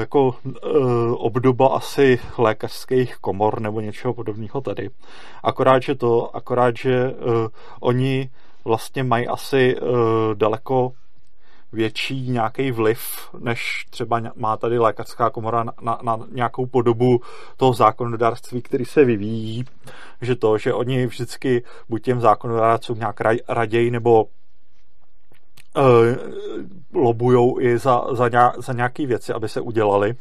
jako 0.00 0.34
obdoba 1.14 1.68
asi 1.68 2.18
lékařských 2.38 3.16
komor 3.16 3.60
nebo 3.60 3.80
něčeho 3.80 4.14
podobného 4.14 4.60
tady. 4.60 4.90
Akorát, 5.42 5.82
že 5.82 5.94
to, 5.94 6.36
akorát, 6.36 6.76
že 6.76 7.14
oni 7.80 8.30
vlastně 8.64 9.02
mají 9.02 9.28
asi 9.28 9.76
daleko 10.34 10.92
větší 11.72 12.30
nějaký 12.30 12.70
vliv, 12.70 13.00
než 13.38 13.86
třeba 13.90 14.22
má 14.36 14.56
tady 14.56 14.78
lékařská 14.78 15.30
komora 15.30 15.64
na, 15.64 15.72
na, 15.82 15.98
na 16.02 16.18
nějakou 16.32 16.66
podobu 16.66 17.20
toho 17.56 17.72
zákonodárství, 17.72 18.62
který 18.62 18.84
se 18.84 19.04
vyvíjí, 19.04 19.64
že 20.20 20.36
to, 20.36 20.58
že 20.58 20.74
oni 20.74 21.06
vždycky 21.06 21.62
buď 21.88 22.02
těm 22.02 22.20
zákonodárcům 22.20 22.98
nějak 22.98 23.20
raději 23.48 23.90
nebo 23.90 24.24
uh, 24.24 24.30
lobujou 26.94 27.60
i 27.60 27.78
za, 27.78 28.02
za, 28.12 28.28
nějak, 28.28 28.62
za 28.62 28.72
nějaké 28.72 29.06
věci, 29.06 29.32
aby 29.32 29.48
se 29.48 29.60
udělali. 29.60 30.14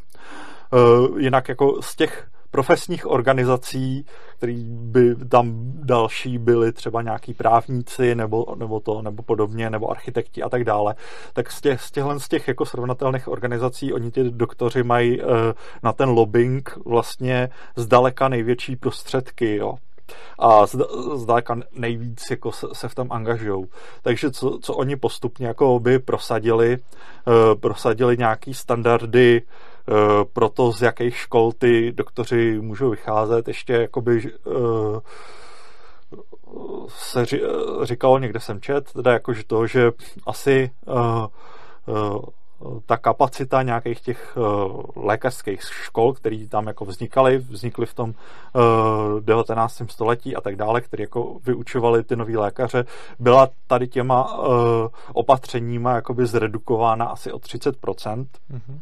Uh, 0.74 1.20
jinak 1.20 1.50
jako 1.50 1.82
z 1.82 1.96
těch 1.96 2.28
profesních 2.56 3.08
organizací, 3.08 4.06
který 4.38 4.66
by 4.70 5.16
tam 5.16 5.52
další 5.84 6.38
byli 6.38 6.72
třeba 6.72 7.02
nějaký 7.02 7.34
právníci 7.34 8.16
nebo, 8.16 8.46
nebo 8.56 8.80
to, 8.80 9.02
nebo 9.02 9.24
podobně, 9.24 9.70
nebo 9.70 9.92
architekti 9.92 10.44
a 10.44 10.50
tak 10.50 10.64
dále, 10.64 10.96
tak 11.34 11.52
z, 11.52 11.62
těch, 11.62 11.82
z 11.82 11.92
těchhle 11.92 12.20
z 12.20 12.28
těch 12.28 12.48
jako 12.48 12.66
srovnatelných 12.66 13.28
organizací 13.28 13.94
oni 13.94 14.12
ti 14.12 14.24
doktoři 14.24 14.84
mají 14.84 15.22
uh, 15.22 15.28
na 15.84 15.94
ten 15.94 16.10
lobbying 16.10 16.78
vlastně 16.86 17.50
zdaleka 17.76 18.28
největší 18.28 18.76
prostředky, 18.76 19.56
jo 19.56 19.76
a 20.40 20.66
zdaleka 21.16 21.60
nejvíc 21.78 22.32
jako 22.32 22.52
se, 22.52 22.68
se 22.74 22.88
v 22.88 22.96
tom 22.96 23.08
angažují. 23.12 23.66
Takže 24.02 24.32
co, 24.32 24.60
co 24.62 24.74
oni 24.74 24.96
postupně 24.96 25.48
jako 25.48 25.80
by 25.80 26.00
prosadili, 26.00 26.78
uh, 26.78 27.60
prosadili 27.60 28.18
nějaký 28.18 28.54
standardy 28.54 29.42
Eh, 29.42 29.75
pro 30.34 30.50
to, 30.50 30.72
z 30.72 30.82
jakých 30.82 31.18
škol 31.18 31.52
ty 31.52 31.92
doktoři 31.92 32.60
můžou 32.62 32.90
vycházet, 32.90 33.48
ještě 33.48 33.74
jakoby 33.74 34.22
eh, 34.26 35.00
se 36.88 37.26
říkalo, 37.84 38.20
někde 38.20 38.40
jsem 38.40 38.62
čet, 38.62 38.94
teda 38.94 39.14
jakože 39.14 39.44
to, 39.44 39.68
že 39.68 39.92
asi 40.26 40.72
ta 42.86 42.98
kapacita 42.98 43.62
nějakých 43.62 44.02
těch 44.02 44.38
lékařských 44.96 45.62
škol, 45.62 46.14
které 46.14 46.48
tam 46.50 46.68
jako 46.68 46.86
vznikaly, 46.86 47.38
vznikly 47.38 47.86
v 47.86 47.94
tom 47.94 48.10
uh, 48.10 49.22
19. 49.22 49.82
století 49.90 50.36
a 50.36 50.42
tak 50.42 50.56
dále, 50.56 50.82
které 50.82 51.04
jako 51.04 51.38
vyučovali 51.46 52.04
ty 52.04 52.16
noví 52.16 52.38
lékaře, 52.38 52.86
byla 53.20 53.50
tady 53.68 53.88
těma 53.88 54.40
opatřeníma 55.14 55.96
jakoby 55.96 56.26
zredukována 56.26 57.06
asi 57.06 57.32
o 57.32 57.38
30%. 57.38 57.72
Mm-hmm. 58.52 58.80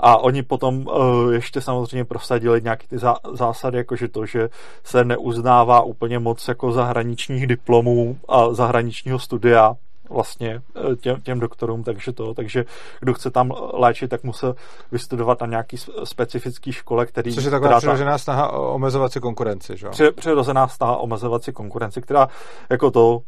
A 0.00 0.16
oni 0.16 0.42
potom 0.42 0.86
uh, 0.86 1.32
ještě 1.32 1.60
samozřejmě 1.60 2.04
prosadili 2.04 2.62
nějaké 2.62 2.86
ty 2.86 2.98
zá, 2.98 3.16
zásady, 3.32 3.78
jakože 3.78 4.08
to, 4.08 4.26
že 4.26 4.48
se 4.84 5.04
neuznává 5.04 5.82
úplně 5.82 6.18
moc 6.18 6.48
jako 6.48 6.72
zahraničních 6.72 7.46
diplomů 7.46 8.18
a 8.28 8.54
zahraničního 8.54 9.18
studia 9.18 9.76
vlastně 10.10 10.62
eh, 10.92 10.96
těm, 10.96 11.20
těm 11.20 11.40
doktorům, 11.40 11.84
takže 11.84 12.12
to, 12.12 12.34
takže 12.34 12.64
kdo 13.00 13.14
chce 13.14 13.30
tam 13.30 13.52
léčit, 13.72 14.10
tak 14.10 14.24
musel 14.24 14.54
vystudovat 14.92 15.40
na 15.40 15.46
nějaký 15.46 15.76
specifický 16.04 16.72
škole, 16.72 17.06
který... 17.06 17.34
Což 17.34 17.44
je 17.44 17.50
taková 17.50 17.78
přirozená 17.78 18.12
ta, 18.12 18.18
snaha 18.18 18.52
omezovat 18.52 19.12
si 19.12 19.20
konkurenci, 19.20 19.76
že 19.76 19.86
jo? 19.86 20.12
Přirozená 20.12 20.68
snaha 20.68 20.96
omezovat 20.96 21.44
si 21.44 21.52
konkurenci, 21.52 22.02
která 22.02 22.28
jako 22.70 22.90
to 22.90 23.20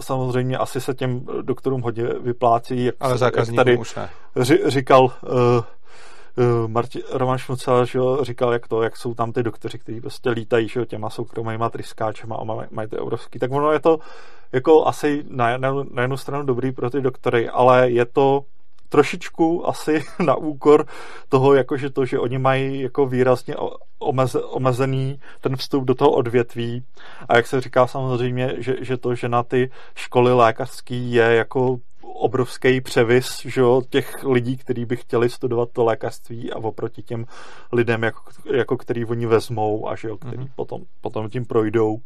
samozřejmě 0.00 0.58
asi 0.58 0.80
se 0.80 0.94
těm 0.94 1.26
doktorům 1.42 1.82
hodně 1.82 2.04
vyplácí, 2.04 2.84
jak, 2.84 2.94
Ale 3.00 3.18
jak 3.20 3.34
tady 3.56 3.78
už 3.78 3.94
ne. 3.94 4.08
říkal 4.66 5.04
uh, 5.04 5.10
uh, 6.38 6.68
Marti, 6.68 7.02
Roman 7.12 7.38
Šmucel, 7.38 7.86
že 7.86 7.98
jo, 7.98 8.18
říkal, 8.24 8.52
jak 8.52 8.68
to, 8.68 8.82
jak 8.82 8.96
jsou 8.96 9.14
tam 9.14 9.32
ty 9.32 9.42
doktoři, 9.42 9.78
kteří 9.78 10.00
prostě 10.00 10.30
lítají, 10.30 10.68
že 10.68 10.80
jo, 10.80 10.86
těma 10.86 11.10
soukromýma 11.10 11.70
tryskáčema 11.70 12.36
a 12.36 12.44
mají, 12.44 12.68
mají 12.70 12.88
ty 12.88 12.98
obrovský. 12.98 13.38
Tak 13.38 13.52
ono 13.52 13.72
je 13.72 13.80
to 13.80 13.98
jako 14.52 14.86
asi 14.86 15.24
na, 15.28 15.56
na, 15.56 15.72
na 15.90 16.02
jednu 16.02 16.16
stranu 16.16 16.44
dobrý 16.44 16.72
pro 16.72 16.90
ty 16.90 17.00
doktory, 17.00 17.48
ale 17.48 17.90
je 17.90 18.04
to 18.06 18.44
trošičku 18.88 19.68
asi 19.68 20.04
na 20.24 20.34
úkor 20.34 20.86
toho, 21.28 21.54
jakože 21.54 21.90
to, 21.90 22.04
že 22.04 22.18
oni 22.18 22.38
mají 22.38 22.80
jako 22.80 23.06
výrazně 23.06 23.54
omeze, 23.98 24.42
omezený 24.42 25.20
ten 25.40 25.56
vstup 25.56 25.84
do 25.84 25.94
toho 25.94 26.10
odvětví 26.10 26.84
a 27.28 27.36
jak 27.36 27.46
se 27.46 27.60
říká 27.60 27.86
samozřejmě, 27.86 28.54
že, 28.58 28.76
že 28.80 28.96
to, 28.96 29.14
že 29.14 29.28
na 29.28 29.42
ty 29.42 29.70
školy 29.94 30.32
lékařský 30.32 31.12
je 31.12 31.24
jako 31.24 31.76
obrovský 32.14 32.80
převis 32.80 33.46
že 33.46 33.60
jo, 33.60 33.82
těch 33.90 34.24
lidí, 34.24 34.56
kteří 34.56 34.84
by 34.84 34.96
chtěli 34.96 35.30
studovat 35.30 35.68
to 35.72 35.84
lékařství 35.84 36.52
a 36.52 36.56
oproti 36.56 37.02
těm 37.02 37.24
lidem, 37.72 38.02
jako, 38.02 38.22
jako 38.54 38.76
který 38.76 39.04
oni 39.04 39.26
vezmou 39.26 39.88
a 39.88 39.96
že 39.96 40.08
jo, 40.08 40.16
který 40.16 40.36
mm-hmm. 40.36 40.52
potom, 40.56 40.82
potom 41.00 41.30
tím 41.30 41.44
projdou 41.44 41.98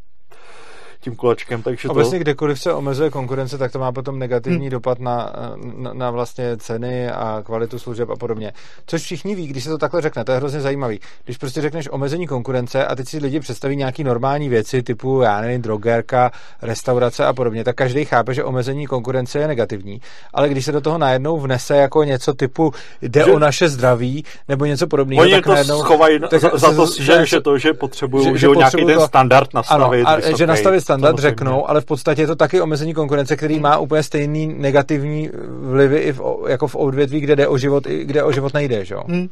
tím 1.00 1.16
kolečkem. 1.16 1.62
Takže 1.62 1.88
Obecně 1.88 2.18
to... 2.18 2.22
kdekoliv 2.22 2.60
se 2.60 2.72
omezuje 2.72 3.10
konkurence, 3.10 3.58
tak 3.58 3.72
to 3.72 3.78
má 3.78 3.92
potom 3.92 4.18
negativní 4.18 4.58
hmm. 4.58 4.70
dopad 4.70 5.00
na, 5.00 5.32
na, 5.76 5.92
na 5.92 6.10
vlastně 6.10 6.56
ceny 6.56 7.10
a 7.10 7.42
kvalitu 7.44 7.78
služeb 7.78 8.10
a 8.10 8.16
podobně. 8.16 8.52
Což 8.86 9.02
všichni 9.02 9.34
ví, 9.34 9.46
když 9.46 9.64
se 9.64 9.70
to 9.70 9.78
takhle 9.78 10.00
řekne, 10.00 10.24
to 10.24 10.32
je 10.32 10.38
hrozně 10.38 10.60
zajímavý. 10.60 11.00
Když 11.24 11.36
prostě 11.36 11.60
řekneš 11.60 11.88
omezení 11.92 12.26
konkurence 12.26 12.86
a 12.86 12.94
teď 12.94 13.08
si 13.08 13.18
lidi 13.18 13.40
představí 13.40 13.76
nějaký 13.76 14.04
normální 14.04 14.48
věci 14.48 14.82
typu, 14.82 15.20
já 15.20 15.40
nevím, 15.40 15.62
drogerka, 15.62 16.30
restaurace 16.62 17.26
a 17.26 17.32
podobně, 17.32 17.64
tak 17.64 17.76
každý 17.76 18.04
chápe, 18.04 18.34
že 18.34 18.44
omezení 18.44 18.86
konkurence 18.86 19.38
je 19.38 19.48
negativní. 19.48 20.00
Ale 20.34 20.48
když 20.48 20.64
se 20.64 20.72
do 20.72 20.80
toho 20.80 20.98
najednou 20.98 21.40
vnese 21.40 21.76
jako 21.76 22.04
něco 22.04 22.34
typu 22.34 22.72
jde 23.02 23.24
že... 23.24 23.32
o 23.32 23.38
naše 23.38 23.68
zdraví 23.68 24.24
nebo 24.48 24.64
něco 24.64 24.86
podobného, 24.86 25.22
Oni 25.22 25.32
tak 25.32 25.44
to 25.44 25.50
najednou, 25.50 25.78
schovají 25.80 26.20
tak, 26.30 26.40
za, 26.40 26.50
za 26.54 26.74
to, 26.74 26.86
že, 27.00 27.26
že, 27.26 27.40
to, 27.40 27.58
že 27.58 27.72
potřebují 27.72 28.24
že, 28.24 28.38
že, 28.38 28.48
nějaký 28.56 28.84
ten 28.84 29.00
standard 29.00 29.54
nastavit. 29.54 30.06
Ano, 30.06 30.24
a 30.24 30.36
že 30.36 30.46
nastavit 30.46 30.87
standard 30.88 31.16
to 31.16 31.22
řeknou, 31.22 31.70
ale 31.70 31.80
v 31.80 31.84
podstatě 31.84 32.22
je 32.22 32.26
to 32.26 32.36
taky 32.36 32.60
omezení 32.60 32.94
konkurence, 32.94 33.36
který 33.36 33.60
má 33.60 33.78
úplně 33.78 34.02
stejný 34.02 34.46
negativní 34.46 35.30
vlivy 35.48 35.98
i 35.98 36.12
v, 36.12 36.20
jako 36.48 36.66
v 36.66 36.76
odvětví, 36.76 37.20
kde 37.20 37.36
jde 37.36 37.48
o 37.48 37.58
život, 37.58 37.84
kde 37.84 38.22
o 38.22 38.32
život 38.32 38.54
nejde, 38.54 38.84
že 38.84 38.94
jo? 38.94 39.02
Hmm. 39.06 39.28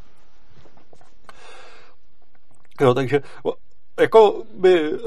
Jo, 2.81 2.95
takže 2.95 3.23
jako 4.01 4.43
by 4.59 4.93
eh, 4.93 4.99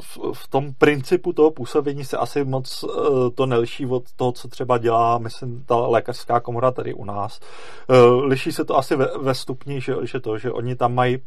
v, 0.00 0.18
v 0.32 0.48
tom 0.48 0.74
principu 0.78 1.32
toho 1.32 1.50
působení 1.50 2.04
se 2.04 2.16
asi 2.16 2.44
moc 2.44 2.84
uh, 2.84 3.30
to 3.34 3.46
neliší 3.46 3.86
od 3.86 4.02
toho, 4.16 4.32
co 4.32 4.48
třeba 4.48 4.78
dělá, 4.78 5.18
myslím, 5.18 5.64
ta 5.66 5.76
lékařská 5.76 6.40
komora 6.40 6.70
tady 6.70 6.94
u 6.94 7.04
nás. 7.04 7.40
Uh, 7.88 8.24
liší 8.24 8.52
se 8.52 8.64
to 8.64 8.76
asi 8.76 8.96
ve, 8.96 9.08
ve 9.18 9.34
stupni, 9.34 9.80
že, 9.80 9.94
že 10.02 10.20
to, 10.20 10.38
že 10.38 10.52
oni 10.52 10.76
tam 10.76 10.94
mají 10.94 11.18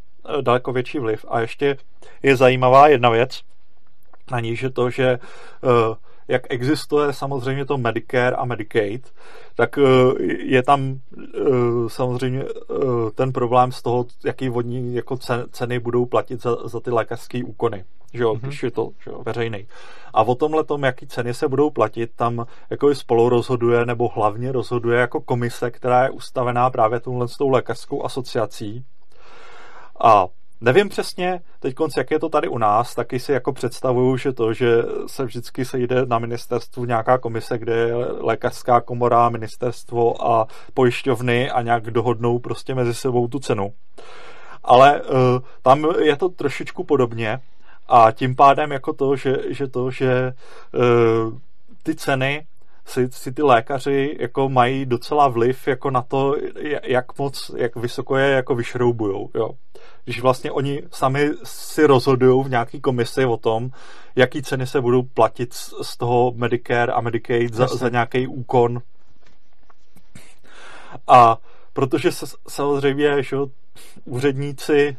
daleko 0.41 0.73
větší 0.73 0.99
vliv. 0.99 1.25
A 1.29 1.39
ještě 1.39 1.77
je 2.23 2.35
zajímavá 2.35 2.87
jedna 2.87 3.09
věc 3.09 3.41
na 4.31 4.39
ní, 4.39 4.55
že 4.55 4.69
to, 4.69 4.89
že 4.89 5.19
uh, 5.63 5.95
jak 6.27 6.41
existuje 6.49 7.13
samozřejmě 7.13 7.65
to 7.65 7.77
Medicare 7.77 8.35
a 8.35 8.45
Medicaid, 8.45 9.13
tak 9.55 9.79
je 10.39 10.63
tam 10.63 10.99
samozřejmě 11.87 12.45
ten 13.15 13.33
problém 13.33 13.71
z 13.71 13.81
toho, 13.81 14.05
jaký 14.25 14.49
vodní 14.49 14.95
jako 14.95 15.17
ceny 15.51 15.79
budou 15.79 16.05
platit 16.05 16.41
za, 16.41 16.55
za 16.67 16.79
ty 16.79 16.91
lékařské 16.91 17.43
úkony 17.43 17.83
že 18.13 18.23
jo, 18.23 18.33
mm-hmm. 18.33 18.39
když 18.39 18.63
je 18.63 18.71
to 18.71 18.89
že 19.03 19.11
jo, 19.11 19.23
veřejný. 19.25 19.67
A 20.13 20.23
o 20.23 20.35
tomhle 20.35 20.63
tom, 20.63 20.83
jaký 20.83 21.07
ceny 21.07 21.33
se 21.33 21.47
budou 21.47 21.69
platit, 21.69 22.11
tam 22.15 22.45
jako 22.69 22.95
spolu 22.95 23.29
rozhoduje, 23.29 23.85
nebo 23.85 24.07
hlavně 24.07 24.51
rozhoduje 24.51 24.99
jako 24.99 25.21
komise, 25.21 25.71
která 25.71 26.03
je 26.03 26.09
ustavená 26.09 26.69
právě 26.69 26.99
touhle 26.99 27.27
s 27.27 27.37
tou 27.37 27.49
lékařskou 27.49 28.05
asociací. 28.05 28.85
A 30.03 30.27
Nevím 30.61 30.89
přesně 30.89 31.39
teď 31.59 31.75
jak 31.97 32.11
je 32.11 32.19
to 32.19 32.29
tady 32.29 32.47
u 32.47 32.57
nás, 32.57 32.95
taky 32.95 33.19
si 33.19 33.31
jako 33.31 33.53
představuju, 33.53 34.17
že 34.17 34.33
to, 34.33 34.53
že 34.53 34.83
se 35.07 35.25
vždycky 35.25 35.65
sejde 35.65 36.05
na 36.05 36.19
ministerstvu 36.19 36.85
nějaká 36.85 37.17
komise, 37.17 37.57
kde 37.57 37.75
je 37.75 37.95
lékařská 37.95 38.81
komora, 38.81 39.29
ministerstvo 39.29 40.27
a 40.27 40.47
pojišťovny 40.73 41.51
a 41.51 41.61
nějak 41.61 41.83
dohodnou 41.83 42.39
prostě 42.39 42.75
mezi 42.75 42.93
sebou 42.93 43.27
tu 43.27 43.39
cenu. 43.39 43.73
Ale 44.63 45.01
uh, 45.01 45.15
tam 45.61 45.87
je 45.99 46.15
to 46.15 46.29
trošičku 46.29 46.83
podobně, 46.83 47.39
a 47.87 48.11
tím 48.11 48.35
pádem 48.35 48.71
jako 48.71 48.93
to, 48.93 49.15
že, 49.15 49.37
že 49.49 49.67
to, 49.67 49.91
že 49.91 50.33
uh, 50.73 51.37
ty 51.83 51.95
ceny 51.95 52.47
si, 52.85 53.07
si 53.11 53.31
ty 53.31 53.43
lékaři 53.43 54.17
jako 54.19 54.49
mají 54.49 54.85
docela 54.85 55.27
vliv 55.27 55.67
jako 55.67 55.91
na 55.91 56.01
to, 56.01 56.35
jak 56.83 57.19
moc, 57.19 57.51
jak 57.57 57.75
vysoko 57.75 58.17
je 58.17 58.31
jako 58.31 58.55
vyšroubujou, 58.55 59.29
jo. 59.35 59.49
Když 60.07 60.21
vlastně 60.21 60.51
oni 60.51 60.83
sami 60.91 61.31
si 61.43 61.87
rozhodují 61.87 62.43
v 62.43 62.49
nějaký 62.49 62.81
komisi 62.81 63.25
o 63.25 63.37
tom, 63.37 63.69
jaký 64.15 64.41
ceny 64.41 64.67
se 64.67 64.81
budou 64.81 65.03
platit 65.03 65.53
z, 65.53 65.97
toho 65.97 66.33
Medicare 66.35 66.93
a 66.93 67.01
Medicaid 67.01 67.53
za, 67.53 67.67
za 67.67 67.89
nějaký 67.89 68.27
úkon. 68.27 68.81
A 71.07 71.37
protože 71.73 72.11
se, 72.11 72.25
samozřejmě, 72.47 73.23
že 73.23 73.37
úředníci 74.05 74.97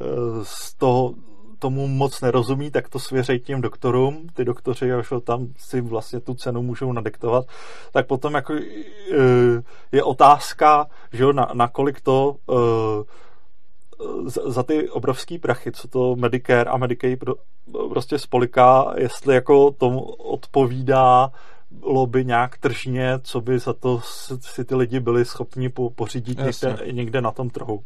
eh, 0.00 0.04
z 0.42 0.74
toho 0.74 1.14
tomu 1.58 1.88
moc 1.88 2.20
nerozumí, 2.20 2.70
tak 2.70 2.88
to 2.88 2.98
svěřej 2.98 3.40
těm 3.40 3.60
doktorům. 3.60 4.28
Ty 4.34 4.44
doktoři 4.44 4.92
až 4.92 5.12
tam 5.24 5.46
si 5.58 5.80
vlastně 5.80 6.20
tu 6.20 6.34
cenu 6.34 6.62
můžou 6.62 6.92
nadiktovat. 6.92 7.46
Tak 7.92 8.06
potom 8.06 8.34
jako 8.34 8.54
e, 8.54 8.62
je 9.92 10.02
otázka, 10.02 10.86
že 11.12 11.22
jo, 11.22 11.32
na, 11.32 11.50
nakolik 11.54 12.00
to 12.00 12.36
e, 12.50 12.54
za 14.26 14.62
ty 14.62 14.90
obrovský 14.90 15.38
prachy, 15.38 15.72
co 15.72 15.88
to 15.88 16.16
Medicare 16.16 16.70
a 16.70 16.76
Medicaid 16.76 17.24
prostě 17.90 18.18
spoliká, 18.18 18.94
jestli 18.96 19.34
jako 19.34 19.70
tomu 19.70 20.00
odpovídá 20.04 21.30
by 22.06 22.24
nějak 22.24 22.58
tržně, 22.58 23.18
co 23.22 23.40
by 23.40 23.58
za 23.58 23.72
to 23.72 24.00
si 24.40 24.64
ty 24.64 24.74
lidi 24.74 25.00
byli 25.00 25.24
schopni 25.24 25.68
pořídit 25.94 26.38
někde, 26.38 26.92
někde 26.92 27.20
na 27.20 27.30
tom 27.30 27.50
trhu. 27.50 27.82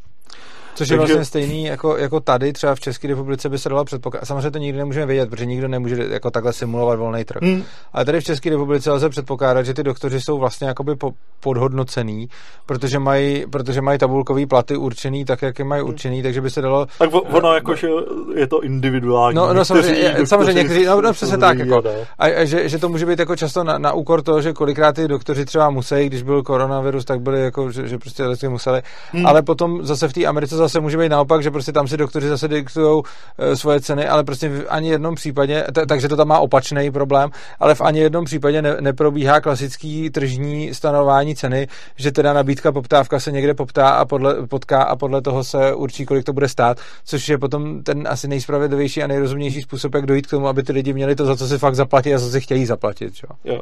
Což 0.75 0.89
je 0.89 0.97
vlastně 0.97 1.25
stejný 1.25 1.65
jako, 1.65 1.97
jako 1.97 2.21
tady, 2.21 2.53
třeba 2.53 2.75
v 2.75 2.81
České 2.81 3.09
republice 3.09 3.49
by 3.49 3.59
se 3.59 3.69
dalo 3.69 3.85
předpokládat. 3.85 4.27
Samozřejmě 4.27 4.51
to 4.51 4.59
nikdy 4.59 4.79
nemůžeme 4.79 5.07
vědět, 5.07 5.31
protože 5.31 5.47
nikdo 5.47 5.69
nemůže 5.69 5.97
jako 6.11 6.31
takhle 6.31 6.53
simulovat 6.53 6.99
volný 6.99 7.25
trh. 7.25 7.43
Hmm. 7.43 7.63
Ale 7.93 8.05
tady 8.05 8.21
v 8.21 8.25
České 8.25 8.51
republice 8.51 8.93
lze 8.93 9.09
předpokládat, 9.09 9.63
že 9.63 9.75
ty 9.75 9.83
doktoři 9.83 10.21
jsou 10.21 10.39
vlastně 10.39 10.67
jakoby 10.67 10.97
po, 10.97 11.11
podhodnocený, 11.41 12.29
protože 12.67 12.99
mají, 12.99 13.47
protože 13.51 13.81
mají 13.81 13.99
tabulkový 13.99 14.47
platy 14.47 14.77
určený 14.77 15.25
tak, 15.25 15.43
jak 15.43 15.59
je 15.59 15.65
mají 15.65 15.81
hmm. 15.81 15.89
určený, 15.89 16.23
takže 16.23 16.41
by 16.41 16.51
se 16.51 16.61
dalo... 16.61 16.87
Tak 16.99 17.11
ono 17.13 17.55
jako, 17.55 17.75
že 17.75 17.89
je 18.35 18.47
to 18.47 18.61
individuální. 18.61 19.37
No, 19.37 19.55
no 19.55 19.65
samozřejmě, 19.65 20.17
samozřejmě 20.25 20.53
někteří, 20.53 20.85
no, 20.85 21.01
no 21.01 21.13
přesně 21.13 21.39
tak. 21.39 21.59
Jako, 21.59 21.83
a, 22.19 22.25
a 22.25 22.45
že, 22.45 22.69
že, 22.69 22.79
to 22.79 22.89
může 22.89 23.07
být 23.07 23.19
jako 23.19 23.37
často 23.37 23.65
na, 23.65 23.79
na 23.79 23.93
úkor 23.93 24.23
toho, 24.23 24.43
že 24.43 24.53
kolikrát 24.53 24.93
ty 24.93 25.09
doktoři 25.09 25.45
třeba 25.45 25.71
musí, 25.71 26.07
když 26.07 26.23
byl 26.23 26.43
koronavirus, 26.43 27.05
tak 27.05 27.21
byli 27.21 27.43
jako, 27.43 27.71
že, 27.71 27.89
že 27.89 27.99
prostě 27.99 28.49
museli. 28.49 28.83
Hmm. 29.13 29.27
Ale 29.27 29.43
potom 29.43 29.85
zase 29.87 30.09
v 30.09 30.13
té 30.13 30.27
Americe 30.27 30.57
zase 30.63 30.81
může 30.81 30.99
být 30.99 31.09
naopak, 31.09 31.43
že 31.43 31.51
prostě 31.51 31.73
tam 31.73 31.89
si 31.89 31.97
doktoři 31.97 32.29
zase 32.29 32.49
diktují 32.49 33.03
e, 33.39 33.57
svoje 33.57 33.81
ceny, 33.81 34.09
ale 34.09 34.25
prostě 34.25 34.49
v 34.49 34.67
ani 34.69 34.89
jednom 34.89 35.15
případě, 35.15 35.67
t- 35.73 35.87
takže 35.87 36.09
to 36.09 36.17
tam 36.17 36.29
má 36.29 36.39
opačný 36.39 36.91
problém, 36.91 37.31
ale 37.61 37.75
v 37.75 37.81
ani 37.81 38.01
jednom 38.01 38.25
případě 38.25 38.63
ne, 38.63 38.77
neprobíhá 38.81 39.41
klasický 39.41 40.11
tržní 40.11 40.75
stanování 40.75 41.37
ceny, 41.37 41.69
že 41.97 42.13
teda 42.13 42.33
nabídka 42.33 42.73
poptávka 42.73 43.21
se 43.21 43.33
někde 43.33 43.55
poptá 43.55 43.89
a 43.89 44.05
podle, 44.05 44.47
potká 44.47 44.83
a 44.83 44.97
podle 44.97 45.23
toho 45.23 45.45
se 45.45 45.75
určí, 45.75 46.07
kolik 46.07 46.25
to 46.25 46.33
bude 46.33 46.49
stát, 46.49 46.79
což 47.05 47.29
je 47.29 47.39
potom 47.39 47.83
ten 47.83 48.09
asi 48.09 48.29
nejspravedlivější 48.29 49.03
a 49.03 49.07
nejrozumnější 49.07 49.63
způsob, 49.63 49.95
jak 49.95 50.07
dojít 50.07 50.27
k 50.27 50.31
tomu, 50.31 50.49
aby 50.49 50.63
ty 50.63 50.73
lidi 50.73 50.93
měli 50.93 51.15
to, 51.15 51.27
za 51.27 51.37
co 51.37 51.49
si 51.49 51.59
fakt 51.59 51.75
zaplatí 51.75 52.15
a 52.15 52.19
co 52.19 52.31
si 52.31 52.41
chtějí 52.41 52.67
zaplatit. 52.67 53.15
Čo? 53.15 53.27
Jo. 53.45 53.61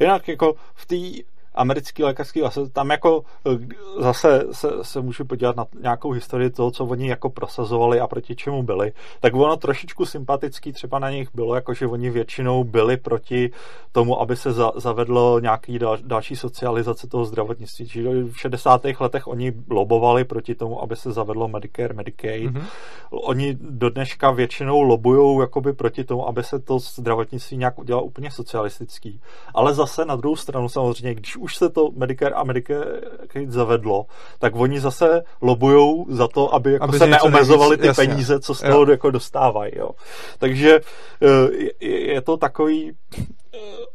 Jinak 0.00 0.28
jako 0.28 0.54
v 0.74 0.86
té 0.86 1.22
americký 1.54 2.04
lékařský 2.04 2.42
asociace, 2.42 2.72
tam 2.72 2.90
jako 2.90 3.24
eh, 3.46 3.58
zase 4.02 4.46
se, 4.52 4.68
se 4.82 5.00
můžu 5.00 5.24
podívat 5.24 5.56
na 5.56 5.66
nějakou 5.82 6.10
historii 6.10 6.50
toho, 6.50 6.70
co 6.70 6.84
oni 6.84 7.08
jako 7.08 7.30
prosazovali 7.30 8.00
a 8.00 8.06
proti 8.06 8.36
čemu 8.36 8.62
byli, 8.62 8.92
tak 9.20 9.34
ono 9.34 9.56
trošičku 9.56 10.06
sympatický 10.06 10.72
třeba 10.72 10.98
na 10.98 11.10
nich 11.10 11.28
bylo, 11.34 11.54
jako 11.54 11.74
že 11.74 11.86
oni 11.86 12.10
většinou 12.10 12.64
byli 12.64 12.96
proti 12.96 13.50
tomu, 13.92 14.20
aby 14.20 14.36
se 14.36 14.52
za, 14.52 14.72
zavedlo 14.76 15.40
nějaký 15.40 15.78
dal, 15.78 15.98
další 16.02 16.36
socializace 16.36 17.06
toho 17.06 17.24
zdravotnictví. 17.24 17.88
Čiže 17.88 18.08
v 18.24 18.34
60. 18.36 18.82
letech 19.00 19.26
oni 19.26 19.52
lobovali 19.70 20.24
proti 20.24 20.54
tomu, 20.54 20.82
aby 20.82 20.96
se 20.96 21.12
zavedlo 21.12 21.48
Medicare, 21.48 21.94
Medicaid. 21.94 22.50
Mm-hmm. 22.50 22.64
Oni 23.10 23.56
do 23.60 23.90
dneška 23.90 24.30
většinou 24.30 24.80
lobují 24.80 25.40
jakoby 25.40 25.72
proti 25.72 26.04
tomu, 26.04 26.28
aby 26.28 26.44
se 26.44 26.58
to 26.58 26.78
zdravotnictví 26.78 27.56
nějak 27.56 27.78
udělalo 27.78 28.04
úplně 28.04 28.30
socialistický. 28.30 29.20
Ale 29.54 29.74
zase 29.74 30.04
na 30.04 30.16
druhou 30.16 30.36
stranu 30.36 30.68
samozřejmě, 30.68 31.14
když 31.14 31.36
už 31.42 31.56
se 31.56 31.70
to 31.70 31.90
Medicare 31.96 32.34
a 32.34 32.44
Medicaid 32.44 33.50
zavedlo, 33.50 34.06
tak 34.38 34.56
oni 34.56 34.80
zase 34.80 35.22
lobujou 35.42 36.06
za 36.08 36.28
to, 36.28 36.54
aby, 36.54 36.72
jako 36.72 36.84
aby 36.84 36.98
se 36.98 37.06
neomezovaly 37.06 37.76
ty 37.76 37.86
jasně. 37.86 38.06
peníze, 38.06 38.40
co 38.40 38.54
z 38.54 38.60
toho 38.60 38.90
jako 38.90 39.10
dostávají. 39.10 39.72
Jo. 39.76 39.90
Takže 40.38 40.80
eh, 41.22 41.86
je 41.86 42.22
to 42.22 42.36
takový 42.36 42.92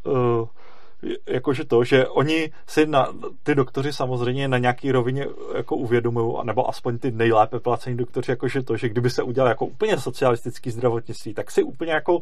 uh, 0.05 0.47
jakože 1.27 1.65
to, 1.65 1.83
že 1.83 2.07
oni 2.07 2.51
si 2.67 2.85
na, 2.85 3.13
ty 3.43 3.55
doktoři 3.55 3.93
samozřejmě 3.93 4.47
na 4.47 4.57
nějaký 4.57 4.91
rovině 4.91 5.27
jako 5.55 5.75
uvědomují, 5.75 6.35
nebo 6.43 6.69
aspoň 6.69 6.97
ty 6.97 7.11
nejlépe 7.11 7.59
placení 7.59 7.97
doktoři, 7.97 8.31
jakože 8.31 8.63
to, 8.63 8.77
že 8.77 8.89
kdyby 8.89 9.09
se 9.09 9.23
udělal 9.23 9.49
jako 9.49 9.65
úplně 9.65 9.99
socialistický 9.99 10.71
zdravotnictví, 10.71 11.33
tak 11.33 11.51
si 11.51 11.63
úplně 11.63 11.91
jako 11.91 12.19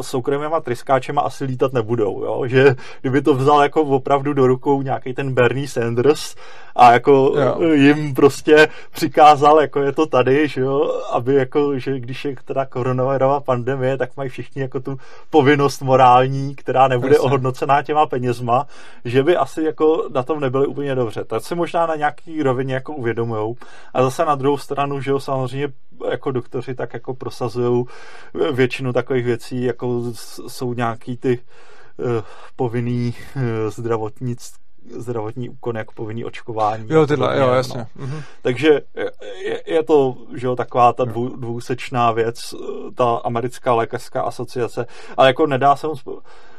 soukromýma 0.00 0.60
tryskáčema 0.60 1.22
asi 1.22 1.44
lítat 1.44 1.72
nebudou, 1.72 2.24
jo? 2.24 2.46
že 2.46 2.74
kdyby 3.00 3.22
to 3.22 3.34
vzal 3.34 3.62
jako 3.62 3.82
opravdu 3.82 4.32
do 4.32 4.46
rukou 4.46 4.82
nějaký 4.82 5.14
ten 5.14 5.34
Bernie 5.34 5.68
Sanders 5.68 6.34
a 6.76 6.92
jako 6.92 7.10
jo. 7.12 7.72
jim 7.72 8.14
prostě 8.14 8.68
přikázal, 8.92 9.60
jako 9.60 9.80
je 9.80 9.92
to 9.92 10.06
tady, 10.06 10.48
že 10.48 10.60
jo, 10.60 11.00
aby 11.12 11.34
jako, 11.34 11.78
že 11.78 12.00
když 12.00 12.24
je 12.24 12.34
teda 12.44 12.66
koronavirová 12.66 13.40
pandemie, 13.40 13.96
tak 13.96 14.16
mají 14.16 14.30
všichni 14.30 14.62
jako 14.62 14.80
tu 14.80 14.98
povinnost 15.30 15.82
morální, 15.82 16.54
která 16.54 16.88
nebude 16.88 17.14
Jasně. 17.14 17.26
ohodnocená 17.26 17.82
těma 17.82 18.05
penězma, 18.06 18.66
že 19.04 19.22
by 19.22 19.36
asi 19.36 19.62
jako 19.62 20.08
na 20.14 20.22
tom 20.22 20.40
nebyli 20.40 20.66
úplně 20.66 20.94
dobře. 20.94 21.24
Tak 21.24 21.42
se 21.42 21.54
možná 21.54 21.86
na 21.86 21.96
nějaký 21.96 22.42
rovině 22.42 22.74
jako 22.74 22.94
uvědomujou. 22.94 23.56
A 23.94 24.02
zase 24.02 24.24
na 24.24 24.34
druhou 24.34 24.58
stranu, 24.58 25.00
že 25.00 25.10
jo, 25.10 25.20
samozřejmě 25.20 25.68
jako 26.10 26.30
doktoři 26.30 26.74
tak 26.74 26.94
jako 26.94 27.14
prosazují 27.14 27.84
většinu 28.52 28.92
takových 28.92 29.24
věcí, 29.24 29.62
jako 29.62 30.02
jsou 30.48 30.74
nějaký 30.74 31.16
ty 31.16 31.38
uh, 31.96 32.06
povinný 32.56 33.14
uh, 33.36 33.42
zdravotnictví 33.70 34.66
zdravotní 34.96 35.48
úkon 35.48 35.76
jako 35.76 35.92
povinný 35.96 36.24
očkování. 36.24 36.86
Jo, 36.88 37.06
tyhle, 37.06 37.38
jo, 37.38 37.52
jasně. 37.52 37.86
No. 37.96 38.06
Mm-hmm. 38.06 38.22
Takže 38.42 38.80
je, 39.44 39.62
je 39.66 39.82
to, 39.82 40.16
že 40.34 40.46
jo, 40.46 40.56
taková 40.56 40.92
ta 40.92 41.04
dvou, 41.04 41.28
dvousečná 41.28 42.12
věc, 42.12 42.54
ta 42.94 43.16
americká 43.24 43.74
lékařská 43.74 44.22
asociace, 44.22 44.86
ale 45.16 45.28
jako 45.28 45.46
nedá 45.46 45.76
se 45.76 45.86
moc 45.86 46.02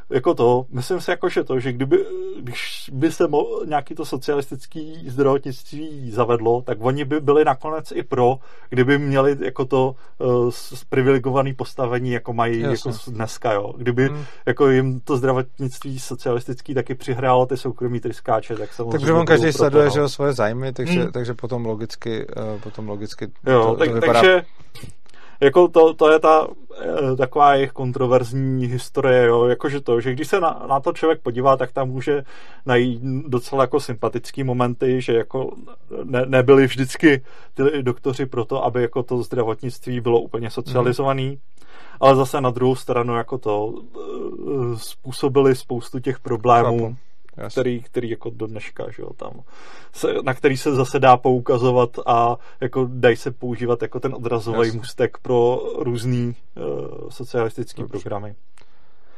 jako 0.10 0.34
to, 0.34 0.66
myslím 0.70 1.02
si 1.02 1.12
jako, 1.12 1.30
že 1.30 1.44
to, 1.44 1.60
že 1.60 1.72
kdyby, 1.72 2.06
když 2.40 2.90
by 2.94 3.12
se 3.12 3.28
mo, 3.28 3.46
nějaký 3.66 3.96
to 3.96 4.06
socialistický 4.06 5.10
zdravotnictví 5.10 6.12
zavedlo, 6.12 6.62
tak 6.62 6.78
oni 6.82 7.06
by 7.06 7.20
byli 7.20 7.46
nakonec 7.46 7.92
i 7.92 8.04
pro, 8.04 8.40
kdyby 8.70 8.98
měli 8.98 9.38
jako 9.40 9.66
to 9.66 9.96
uh, 10.18 10.52
privilegované 10.90 11.54
postavení, 11.54 12.12
jako 12.12 12.34
mají 12.34 12.60
Jasně. 12.60 12.92
jako 12.92 13.12
dneska, 13.12 13.54
jo. 13.54 13.74
Kdyby 13.78 14.08
hmm. 14.08 14.26
jako 14.46 14.70
jim 14.70 15.00
to 15.00 15.18
zdravotnictví 15.18 16.00
socialistický 16.00 16.74
taky 16.74 16.96
přihrálo 16.96 17.46
ty 17.46 17.58
soukromí 17.58 18.00
tryskáče, 18.00 18.56
tak 18.56 18.74
samozřejmě. 18.74 18.92
Takže 18.92 19.14
on 19.14 19.26
každý 19.26 19.52
sleduje, 19.52 19.86
no. 19.86 19.92
že 19.92 20.10
svoje 20.10 20.34
zájmy, 20.34 20.74
takže, 20.74 21.02
hmm. 21.02 21.12
takže 21.12 21.34
potom 21.34 21.66
logicky, 21.66 22.28
uh, 22.28 22.62
potom 22.62 22.90
logicky 22.90 23.32
jo, 23.48 23.66
to, 23.66 23.76
tak, 23.76 23.90
to 23.90 23.94
vypadá... 23.94 24.22
takže 24.22 24.44
jako 25.40 25.68
to, 25.68 25.94
to 25.94 26.12
je 26.12 26.20
ta 26.20 26.48
eh, 26.82 27.16
taková 27.16 27.54
jejich 27.54 27.72
kontroverzní 27.72 28.68
historie, 28.68 29.26
jo, 29.26 29.46
jakože 29.46 29.82
to, 29.82 30.02
že 30.02 30.14
když 30.14 30.28
se 30.28 30.40
na, 30.40 30.66
na 30.70 30.80
to 30.80 30.94
člověk 30.94 31.22
podívá, 31.22 31.58
tak 31.58 31.72
tam 31.72 31.90
může 31.90 32.24
najít 32.66 33.02
docela 33.28 33.64
jako 33.64 33.80
sympatický 33.80 34.44
momenty, 34.44 35.02
že 35.02 35.14
jako 35.14 35.52
ne, 36.04 36.26
nebyli 36.26 36.68
vždycky 36.68 37.24
ty 37.54 37.84
doktoři 37.84 38.26
pro 38.26 38.46
to, 38.46 38.66
aby 38.66 38.82
jako 38.82 39.04
to 39.04 39.24
zdravotnictví 39.24 40.00
bylo 40.00 40.22
úplně 40.22 40.50
socializovaný, 40.50 41.30
mm. 41.30 41.38
ale 42.00 42.16
zase 42.16 42.42
na 42.42 42.50
druhou 42.50 42.76
stranu 42.76 43.16
jako 43.16 43.38
to 43.38 43.74
eh, 43.74 44.78
způsobili 44.78 45.56
spoustu 45.56 46.00
těch 46.00 46.20
problémů. 46.20 46.80
Chápu 46.80 47.08
který, 47.52 47.82
který 47.82 48.10
jako 48.10 48.30
do 48.30 48.48
dneška, 48.48 48.92
že 48.92 49.02
jo, 49.02 49.14
tam, 49.14 49.32
se, 49.94 50.14
na 50.24 50.34
který 50.34 50.58
se 50.58 50.76
zase 50.76 51.00
dá 51.00 51.18
poukazovat 51.18 51.90
a 52.06 52.38
jako 52.62 52.88
dají 52.92 53.16
se 53.16 53.32
používat 53.32 53.82
jako 53.82 54.00
ten 54.00 54.16
odrazový 54.16 54.68
Jasně. 54.68 54.80
můstek 54.80 55.18
pro 55.18 55.62
různý 55.78 56.36
uh, 56.56 57.10
socialistický 57.10 57.82
Dobře. 57.82 58.00
programy. 58.00 58.36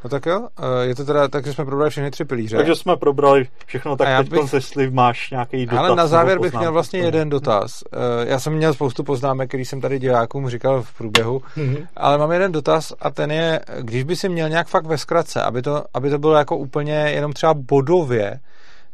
No 0.03 0.09
tak 0.09 0.25
jo, 0.25 0.47
eh, 0.59 0.85
je 0.85 0.95
to 0.95 1.05
teda 1.05 1.27
tak, 1.27 1.45
že 1.45 1.53
jsme 1.53 1.65
probrali 1.65 1.89
všechny 1.89 2.11
tři 2.11 2.25
pilíře. 2.25 2.57
Takže 2.57 2.75
jsme 2.75 2.97
probrali 2.97 3.47
všechno, 3.65 3.95
tak 3.95 4.07
teď 4.17 4.29
bych... 4.29 4.53
jestli 4.53 4.91
máš 4.91 5.31
nějaký 5.31 5.65
dotaz. 5.65 5.79
Ale 5.79 5.95
na 5.95 6.07
závěr 6.07 6.39
bych 6.39 6.53
měl 6.53 6.71
vlastně 6.71 6.99
jeden 6.99 7.29
dotaz. 7.29 7.83
Eh, 7.93 7.97
já 8.29 8.39
jsem 8.39 8.53
měl 8.53 8.73
spoustu 8.73 9.03
poznámek, 9.03 9.49
který 9.49 9.65
jsem 9.65 9.81
tady 9.81 9.99
divákům 9.99 10.49
říkal 10.49 10.81
v 10.81 10.93
průběhu, 10.97 11.41
mm-hmm. 11.57 11.87
ale 11.95 12.17
mám 12.17 12.31
jeden 12.31 12.51
dotaz 12.51 12.93
a 12.99 13.09
ten 13.09 13.31
je, 13.31 13.61
když 13.79 14.03
by 14.03 14.15
si 14.15 14.29
měl 14.29 14.49
nějak 14.49 14.67
fakt 14.67 14.85
ve 14.85 14.97
zkratce, 14.97 15.41
aby 15.41 15.61
to, 15.61 15.83
aby 15.93 16.09
to 16.09 16.19
bylo 16.19 16.35
jako 16.35 16.57
úplně 16.57 16.93
jenom 16.93 17.33
třeba 17.33 17.53
bodově, 17.53 18.39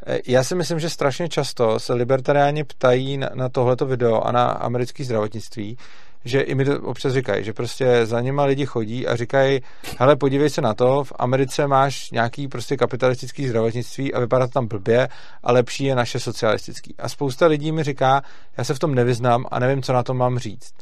eh, 0.06 0.20
já 0.28 0.44
si 0.44 0.56
myslím, 0.56 0.80
že 0.80 0.90
strašně 0.90 1.30
často 1.30 1.80
se 1.80 1.94
libertariáni 1.94 2.64
ptají 2.64 3.18
na, 3.18 3.30
na 3.34 3.50
tohleto 3.50 3.86
video 3.86 4.22
a 4.22 4.32
na 4.32 4.46
americké 4.46 5.04
zdravotnictví, 5.04 5.78
že 6.26 6.42
i 6.42 6.56
mi 6.56 6.66
to 6.66 6.82
občas 6.82 7.14
říkají, 7.14 7.44
že 7.44 7.54
prostě 7.54 8.06
za 8.06 8.22
něma 8.22 8.46
lidi 8.46 8.66
chodí 8.66 9.08
a 9.08 9.16
říkají, 9.16 9.62
hele, 9.98 10.16
podívej 10.16 10.50
se 10.50 10.62
na 10.62 10.74
to, 10.74 11.04
v 11.04 11.14
Americe 11.16 11.68
máš 11.68 12.12
nějaký 12.12 12.48
prostě 12.48 12.78
kapitalistický 12.78 13.48
zdravotnictví 13.48 14.14
a 14.14 14.20
vypadá 14.20 14.48
to 14.48 14.54
tam 14.54 14.68
blbě 14.68 15.08
a 15.44 15.52
lepší 15.52 15.84
je 15.84 15.96
naše 15.96 16.20
socialistický. 16.20 16.96
A 16.98 17.10
spousta 17.10 17.48
lidí 17.48 17.72
mi 17.72 17.84
říká, 17.84 18.22
já 18.58 18.64
se 18.64 18.74
v 18.74 18.80
tom 18.80 18.96
nevyznám 18.96 19.46
a 19.52 19.60
nevím, 19.60 19.82
co 19.82 19.94
na 19.94 20.04
to 20.04 20.14
mám 20.14 20.40
říct. 20.40 20.74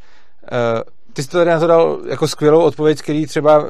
Uh, 0.51 0.81
ty 1.13 1.23
jsi 1.23 1.29
to 1.29 1.37
tady 1.37 1.49
na 1.49 1.59
to 1.59 1.67
dal 1.67 2.01
jako 2.09 2.27
skvělou 2.27 2.61
odpověď, 2.61 3.01
který 3.01 3.25
třeba 3.25 3.69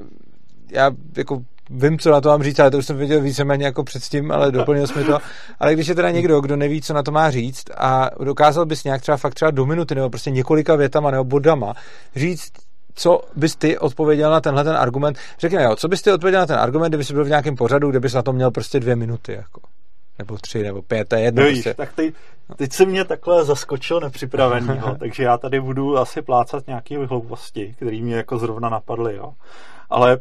já 0.71 0.91
jako 1.17 1.43
vím, 1.73 1.99
co 1.99 2.11
na 2.11 2.21
to 2.21 2.29
mám 2.29 2.43
říct, 2.43 2.59
ale 2.59 2.71
to 2.71 2.77
už 2.77 2.85
jsem 2.85 2.97
viděl 2.97 3.21
víceméně 3.21 3.65
jako 3.65 3.83
předtím, 3.83 4.31
ale 4.31 4.51
doplnil 4.51 4.87
jsme 4.87 5.03
to. 5.03 5.19
Ale 5.59 5.73
když 5.73 5.87
je 5.87 5.95
teda 5.95 6.11
někdo, 6.11 6.41
kdo 6.41 6.55
neví, 6.55 6.81
co 6.81 6.93
na 6.93 7.03
to 7.03 7.11
má 7.11 7.31
říct 7.31 7.63
a 7.77 8.09
dokázal 8.23 8.65
bys 8.65 8.83
nějak 8.83 9.01
třeba 9.01 9.17
fakt 9.17 9.33
třeba 9.33 9.51
do 9.51 9.65
minuty 9.65 9.95
nebo 9.95 10.09
prostě 10.09 10.31
několika 10.31 10.75
větama 10.75 11.11
nebo 11.11 11.23
bodama 11.23 11.73
říct, 12.15 12.51
co 12.95 13.21
bys 13.35 13.55
ty 13.55 13.77
odpověděl 13.77 14.31
na 14.31 14.41
tenhle 14.41 14.63
ten 14.63 14.75
argument? 14.75 15.17
Řekněme, 15.39 15.63
jo, 15.63 15.75
co 15.75 15.87
bys 15.87 16.01
ty 16.01 16.11
odpověděl 16.11 16.39
na 16.39 16.45
ten 16.47 16.59
argument, 16.59 16.89
kdyby 16.89 17.03
jsi 17.03 17.13
byl 17.13 17.25
v 17.25 17.29
nějakém 17.29 17.55
pořadu, 17.55 17.89
kde 17.89 17.99
bys 17.99 18.13
na 18.13 18.21
to 18.21 18.33
měl 18.33 18.51
prostě 18.51 18.79
dvě 18.79 18.95
minuty, 18.95 19.33
jako. 19.33 19.61
Nebo 20.19 20.37
tři, 20.37 20.63
nebo 20.63 20.81
pět, 20.81 21.07
to 21.09 21.15
je 21.15 21.21
jedno. 21.21 21.43
No 21.43 21.49
prostě. 21.49 21.73
tak 21.73 21.93
teď, 21.93 22.13
teď 22.55 22.73
se 22.73 22.85
mě 22.85 23.05
takhle 23.05 23.45
zaskočil 23.45 23.99
nepřipravenýho, 23.99 24.95
takže 24.99 25.23
já 25.23 25.37
tady 25.37 25.61
budu 25.61 25.97
asi 25.97 26.21
plácat 26.21 26.67
nějaké 26.67 27.05
hlouposti, 27.05 27.73
které 27.77 28.01
mě 28.01 28.15
jako 28.15 28.37
zrovna 28.37 28.69
napadly, 28.69 29.15
jo. 29.15 29.33
Ale 29.89 30.17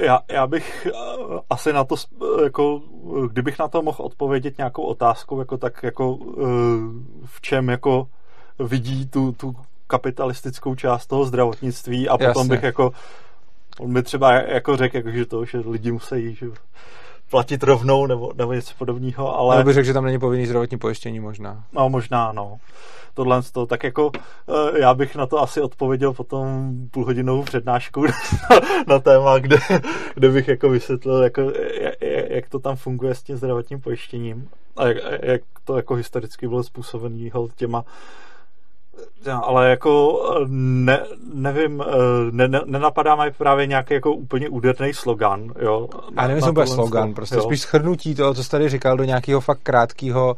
já, 0.00 0.20
já 0.30 0.46
bych 0.46 0.86
eh, 0.86 0.92
asi 1.50 1.72
na 1.72 1.84
to, 1.84 1.94
jako, 2.44 2.82
kdybych 3.30 3.58
na 3.58 3.68
to 3.68 3.82
mohl 3.82 3.98
odpovědět 4.00 4.58
nějakou 4.58 4.82
otázkou, 4.82 5.38
jako 5.38 5.56
tak 5.56 5.82
jako 5.82 6.18
eh, 6.22 6.42
v 7.24 7.40
čem 7.40 7.68
jako 7.68 8.08
vidí 8.58 9.06
tu, 9.06 9.32
tu 9.32 9.56
kapitalistickou 9.86 10.74
část 10.74 11.06
toho 11.06 11.24
zdravotnictví 11.24 12.08
a 12.08 12.18
potom 12.18 12.28
Jasně. 12.28 12.48
bych 12.48 12.62
jako 12.62 12.92
on 13.78 13.92
mi 13.92 14.02
třeba 14.02 14.32
jako 14.32 14.76
řekl, 14.76 14.96
jako, 14.96 15.10
že 15.10 15.26
to, 15.26 15.44
že 15.44 15.58
lidi 15.58 15.92
musí 15.92 16.34
že 16.34 16.46
platit 17.30 17.62
rovnou 17.62 18.06
nebo, 18.06 18.32
nebo 18.34 18.52
něco 18.52 18.74
podobného, 18.78 19.38
ale... 19.38 19.56
Já 19.56 19.62
bych 19.62 19.74
řekl, 19.74 19.86
že 19.86 19.92
tam 19.92 20.04
není 20.04 20.18
povinný 20.18 20.46
zdravotní 20.46 20.78
pojištění 20.78 21.20
možná. 21.20 21.64
No, 21.72 21.88
možná, 21.88 22.32
no 22.32 22.58
tohle 23.14 23.42
to, 23.52 23.66
tak 23.66 23.84
jako 23.84 24.10
eh, 24.48 24.80
já 24.80 24.94
bych 24.94 25.16
na 25.16 25.26
to 25.26 25.42
asi 25.42 25.60
odpověděl 25.60 26.12
potom 26.12 26.72
půlhodinovou 26.90 27.42
přednášku 27.42 28.04
na, 28.50 28.60
na 28.86 28.98
téma, 28.98 29.38
kde, 29.38 29.58
kde 30.14 30.28
bych 30.28 30.48
jako 30.48 30.68
vysvětlil, 30.68 31.22
jako, 31.22 31.52
jak, 31.80 31.94
jak 32.30 32.48
to 32.48 32.58
tam 32.58 32.76
funguje 32.76 33.14
s 33.14 33.22
tím 33.22 33.36
zdravotním 33.36 33.80
pojištěním 33.80 34.48
a 34.76 34.86
jak, 34.86 34.96
jak 35.22 35.42
to 35.64 35.76
jako 35.76 35.94
historicky 35.94 36.48
bylo 36.48 36.62
způsobený 36.62 37.30
těma 37.56 37.84
já, 39.26 39.38
ale 39.38 39.70
jako 39.70 40.22
eh, 40.36 40.44
ne, 40.48 41.00
nevím, 41.34 41.82
eh, 41.82 41.94
ne, 42.30 42.48
ne, 42.48 42.60
nenapadá 42.66 43.16
mi 43.16 43.30
právě 43.30 43.66
nějaký 43.66 43.94
jako 43.94 44.12
úplně 44.12 44.48
úderný 44.48 44.94
slogan, 44.94 45.52
jo. 45.60 45.88
A 46.16 46.26
nevím, 46.26 46.44
jestli 46.56 46.66
slogan, 46.66 47.14
prostě 47.14 47.36
jo. 47.36 47.42
spíš 47.42 47.60
schrnutí 47.60 48.14
toho, 48.14 48.34
co 48.34 48.44
jsi 48.44 48.50
tady 48.50 48.68
říkal, 48.68 48.96
do 48.96 49.04
nějakého 49.04 49.40
fakt 49.40 49.60
krátkého 49.62 50.36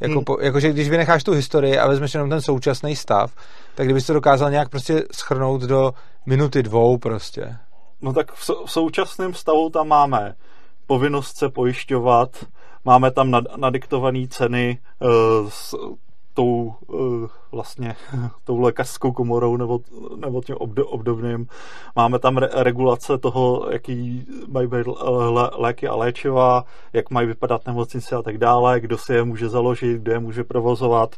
jako, 0.00 0.14
hmm. 0.14 0.24
po, 0.24 0.38
jakože 0.40 0.72
když 0.72 0.88
vynecháš 0.88 1.24
tu 1.24 1.32
historii 1.32 1.78
a 1.78 1.88
vezmeš 1.88 2.14
jenom 2.14 2.30
ten 2.30 2.42
současný 2.42 2.96
stav, 2.96 3.34
tak 3.74 3.86
kdybys 3.86 4.06
to 4.06 4.12
dokázal 4.12 4.50
nějak 4.50 4.68
prostě 4.68 5.04
schrnout 5.12 5.62
do 5.62 5.92
minuty 6.26 6.62
dvou 6.62 6.98
prostě. 6.98 7.56
No 8.02 8.12
tak 8.12 8.32
v, 8.32 8.50
v 8.66 8.70
současném 8.70 9.34
stavu 9.34 9.70
tam 9.70 9.88
máme 9.88 10.34
povinnost 10.86 11.36
se 11.36 11.48
pojišťovat, 11.48 12.44
máme 12.84 13.10
tam 13.10 13.30
nad, 13.30 13.44
nadiktované 13.56 14.28
ceny 14.28 14.78
uh, 15.00 15.10
s, 15.48 15.74
tou 16.38 16.74
uh, 16.86 17.26
vlastně 17.52 17.96
tou 18.44 18.60
lékařskou 18.60 19.12
komorou 19.12 19.56
nebo, 19.56 19.80
nebo 20.16 20.42
tím 20.42 20.56
obdobným. 20.84 21.46
Máme 21.96 22.18
tam 22.18 22.36
re- 22.36 22.48
regulace 22.54 23.18
toho, 23.18 23.68
jaký 23.72 24.26
mají 24.48 24.66
být 24.66 24.86
lé- 24.86 25.50
léky 25.56 25.88
a 25.88 25.94
léčiva, 25.94 26.64
jak 26.92 27.10
mají 27.10 27.26
vypadat 27.26 27.66
nemocnice 27.66 28.16
a 28.16 28.22
tak 28.22 28.38
dále, 28.38 28.80
kdo 28.80 28.98
si 28.98 29.12
je 29.12 29.24
může 29.24 29.48
založit, 29.48 29.98
kdo 29.98 30.12
je 30.12 30.18
může 30.18 30.44
provozovat. 30.44 31.16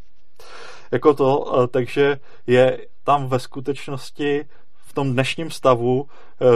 Jako 0.93 1.15
to, 1.15 1.39
uh, 1.39 1.67
takže 1.67 2.19
je 2.47 2.87
tam 3.05 3.27
ve 3.27 3.39
skutečnosti 3.39 4.45
v 4.91 4.93
tom 4.93 5.13
dnešním 5.13 5.51
stavu 5.51 6.03
uh, 6.03 6.49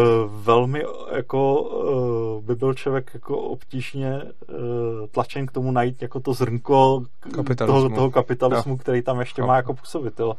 velmi 0.44 0.84
jako 1.12 1.62
uh, 1.62 2.44
by 2.44 2.54
byl 2.54 2.74
člověk 2.74 3.10
jako 3.14 3.38
obtížně 3.38 4.22
uh, 4.22 4.56
tlačen 5.10 5.46
k 5.46 5.52
tomu 5.52 5.70
najít 5.70 6.02
jako 6.02 6.20
to 6.20 6.34
zrnko 6.34 7.02
kapitalismu. 7.34 7.80
Toho, 7.80 7.96
toho 7.96 8.10
kapitalismu, 8.10 8.72
no. 8.72 8.78
který 8.78 9.02
tam 9.02 9.20
ještě 9.20 9.42
Chápu. 9.42 9.48
má 9.48 9.56
jako 9.56 9.74
působit. 9.74 10.20
Jo. 10.20 10.34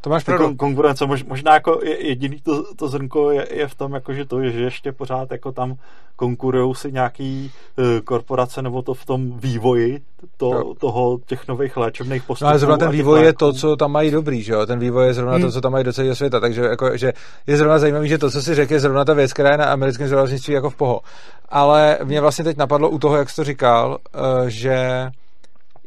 To 0.00 0.10
máš 0.10 0.24
pravdu. 0.24 0.56
konkurence, 0.56 1.06
mož, 1.06 1.24
možná 1.24 1.54
jako 1.54 1.80
jediný 1.84 2.40
to, 2.40 2.74
to 2.74 2.88
zrnko 2.88 3.30
je, 3.30 3.46
je 3.50 3.68
v 3.68 3.74
tom, 3.74 3.92
jako, 3.92 4.12
že 4.12 4.24
to 4.24 4.40
je, 4.40 4.50
že 4.50 4.60
ještě 4.60 4.92
pořád 4.92 5.30
jako 5.30 5.52
tam 5.52 5.74
konkurují 6.16 6.74
si 6.74 6.92
nějaký 6.92 7.52
uh, 7.78 7.84
korporace 8.04 8.62
nebo 8.62 8.82
to 8.82 8.94
v 8.94 9.06
tom 9.06 9.38
vývoji 9.38 10.00
to, 10.36 10.50
no. 10.50 10.74
toho 10.74 11.18
těch 11.26 11.48
nových 11.48 11.76
léčebných 11.76 12.22
postupů. 12.22 12.44
No 12.44 12.50
ale 12.50 12.58
zrovna 12.58 12.76
ten 12.76 12.90
vývoj 12.90 13.22
je 13.22 13.32
to, 13.32 13.52
co 13.52 13.76
tam 13.76 13.92
mají 13.92 14.10
dobrý, 14.10 14.42
že 14.42 14.52
jo? 14.52 14.66
Ten 14.66 14.78
vývoj 14.78 15.06
je 15.06 15.14
zrovna 15.14 15.32
hmm. 15.34 15.42
to, 15.42 15.52
co 15.52 15.60
tam 15.60 15.72
mají 15.72 15.84
do 15.84 15.92
celého 15.92 16.14
světa, 16.14 16.40
takže 16.40 16.62
jako, 16.62 16.96
že 16.96 17.12
je 17.46 17.56
zrovna 17.56 17.78
zajímavý, 17.78 18.08
že 18.08 18.18
to, 18.18 18.30
co 18.30 18.42
si 18.42 18.54
řekl, 18.54 18.72
je 18.72 18.80
zrovna 18.80 19.04
ta 19.04 19.14
věc, 19.14 19.32
která 19.32 19.50
je 19.50 19.58
na 19.58 19.64
americkém 19.64 20.06
zdravotnictví 20.06 20.54
jako 20.54 20.70
v 20.70 20.76
poho. 20.76 21.00
Ale 21.48 21.98
mě 22.04 22.20
vlastně 22.20 22.44
teď 22.44 22.56
napadlo 22.56 22.90
u 22.90 22.98
toho, 22.98 23.16
jak 23.16 23.30
jsi 23.30 23.36
to 23.36 23.44
říkal, 23.44 23.98
uh, 24.14 24.46
že 24.46 25.08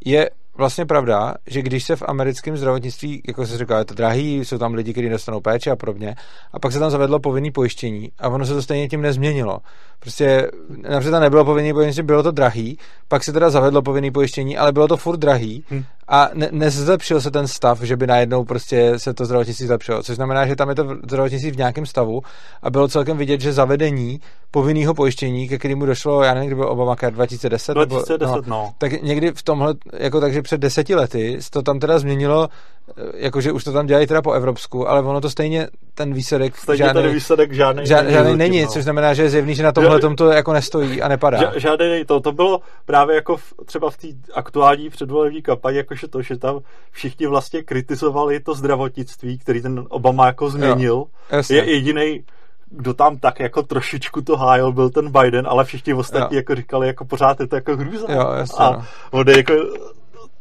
je 0.06 0.30
vlastně 0.58 0.86
pravda, 0.86 1.34
že 1.48 1.62
když 1.62 1.84
se 1.84 1.96
v 1.96 2.04
americkém 2.08 2.58
zdravotnictví, 2.58 3.22
jako 3.28 3.46
se 3.46 3.58
říká, 3.58 3.80
je 3.80 3.86
to 3.86 3.94
drahý, 3.94 4.40
jsou 4.46 4.58
tam 4.58 4.74
lidi, 4.74 4.92
kteří 4.92 5.10
dostanou 5.10 5.42
péči 5.42 5.72
a 5.72 5.76
podobně, 5.76 6.16
a 6.54 6.60
pak 6.60 6.72
se 6.72 6.80
tam 6.80 6.92
zavedlo 6.92 7.20
povinné 7.20 7.52
pojištění 7.52 8.12
a 8.20 8.30
ono 8.30 8.46
se 8.46 8.54
to 8.54 8.62
stejně 8.62 8.90
tím 8.90 9.02
nezměnilo. 9.02 9.60
Prostě 10.00 10.52
například 10.90 11.20
nebylo 11.20 11.46
povinné 11.46 11.74
pojištění, 11.74 12.06
bylo 12.06 12.24
to 12.24 12.32
drahý, 12.32 12.78
pak 13.08 13.24
se 13.24 13.34
teda 13.34 13.50
zavedlo 13.50 13.82
povinné 13.82 14.12
pojištění, 14.12 14.58
ale 14.58 14.72
bylo 14.72 14.88
to 14.88 14.98
furt 14.98 15.18
drahý 15.18 15.64
hmm. 15.70 15.84
A 16.08 16.30
ne, 16.34 16.50
nezlepšil 16.52 17.22
se 17.22 17.32
ten 17.32 17.48
stav, 17.48 17.82
že 17.82 17.98
by 17.98 18.08
najednou 18.08 18.44
prostě 18.44 19.00
se 19.00 19.14
to 19.14 19.26
zdravotnictví 19.26 19.68
zlepšilo. 19.68 20.04
Což 20.04 20.16
znamená, 20.16 20.48
že 20.48 20.56
tam 20.56 20.70
je 20.70 20.76
to 20.76 20.88
zdravotnictví 21.04 21.52
v 21.52 21.58
nějakém 21.58 21.86
stavu 21.86 22.22
a 22.62 22.70
bylo 22.70 22.88
celkem 22.88 23.18
vidět, 23.18 23.42
že 23.42 23.54
zavedení 23.54 24.20
povinného 24.52 24.94
pojištění, 24.94 25.50
ke 25.50 25.58
kterému 25.58 25.86
došlo, 25.86 26.24
já 26.24 26.34
nevím, 26.34 26.50
kdy 26.50 26.56
byl 26.56 26.70
Obamacare 26.70 27.12
2010, 27.12 27.74
2010 27.74 28.22
nebo, 28.22 28.36
no, 28.36 28.42
no. 28.48 28.74
tak 28.78 29.02
někdy 29.02 29.32
v 29.32 29.44
tomhle, 29.44 29.74
jako 29.94 30.22
takže 30.22 30.42
před 30.42 30.62
deseti 30.62 30.96
lety, 30.96 31.40
to 31.52 31.62
tam 31.62 31.80
teda 31.80 32.00
změnilo, 32.00 32.50
jakože 33.16 33.52
už 33.52 33.64
to 33.64 33.72
tam 33.72 33.86
dělají 33.86 34.08
teda 34.08 34.22
po 34.22 34.32
evropsku, 34.32 34.90
ale 34.90 35.02
ono 35.02 35.22
to 35.22 35.30
stejně 35.30 35.68
ten 35.94 36.14
výsledek 36.14 36.58
stejně 36.58 36.78
žádný, 36.78 37.02
ten 37.02 37.12
výsledek 37.12 37.54
žádný, 37.54 37.86
žádný, 37.86 38.12
žádný 38.12 38.38
není, 38.38 38.62
no. 38.62 38.68
což 38.68 38.84
znamená, 38.84 39.14
že 39.14 39.24
je 39.24 39.30
zjevný, 39.30 39.56
že 39.56 39.64
na 39.64 39.72
tomhle 39.72 40.00
tom 40.00 40.16
to 40.16 40.32
jako 40.32 40.54
nestojí 40.54 41.02
a 41.02 41.08
nepadá. 41.08 41.52
Žádný 41.56 42.06
to, 42.06 42.20
to 42.20 42.32
bylo 42.32 42.62
právě 42.86 43.16
jako 43.16 43.38
v, 43.38 43.54
třeba 43.66 43.90
v 43.90 43.98
té 43.98 44.08
aktuální 44.34 44.90
předvolební 44.90 45.42
kampani, 45.42 45.84
jakože 45.94 46.08
to, 46.08 46.22
že 46.22 46.38
tam 46.38 46.60
všichni 46.92 47.28
vlastně 47.28 47.64
kritizovali 47.64 48.40
to 48.40 48.54
zdravotnictví, 48.54 49.38
který 49.38 49.62
ten 49.62 49.86
Obama 49.90 50.26
jako 50.26 50.50
změnil. 50.50 51.06
Jo, 51.32 51.44
je 51.50 51.72
jediný 51.72 52.24
kdo 52.76 52.94
tam 52.94 53.18
tak 53.18 53.40
jako 53.40 53.64
trošičku 53.64 54.22
to 54.22 54.38
hájil, 54.38 54.72
byl 54.72 54.90
ten 54.90 55.12
Biden, 55.12 55.46
ale 55.48 55.66
všichni 55.66 55.94
ostatní 55.94 56.36
jo. 56.36 56.40
jako 56.40 56.56
říkali, 56.56 56.88
jako 56.88 57.06
pořád 57.06 57.40
je 57.40 57.48
to 57.48 57.56
jako 57.56 57.78
hrůza. 57.78 58.08
Jo, 58.12 58.32
jasně, 58.32 58.66
a 58.66 58.72
no. 58.72 58.86
on 59.12 59.30
je 59.30 59.38
jako 59.38 59.54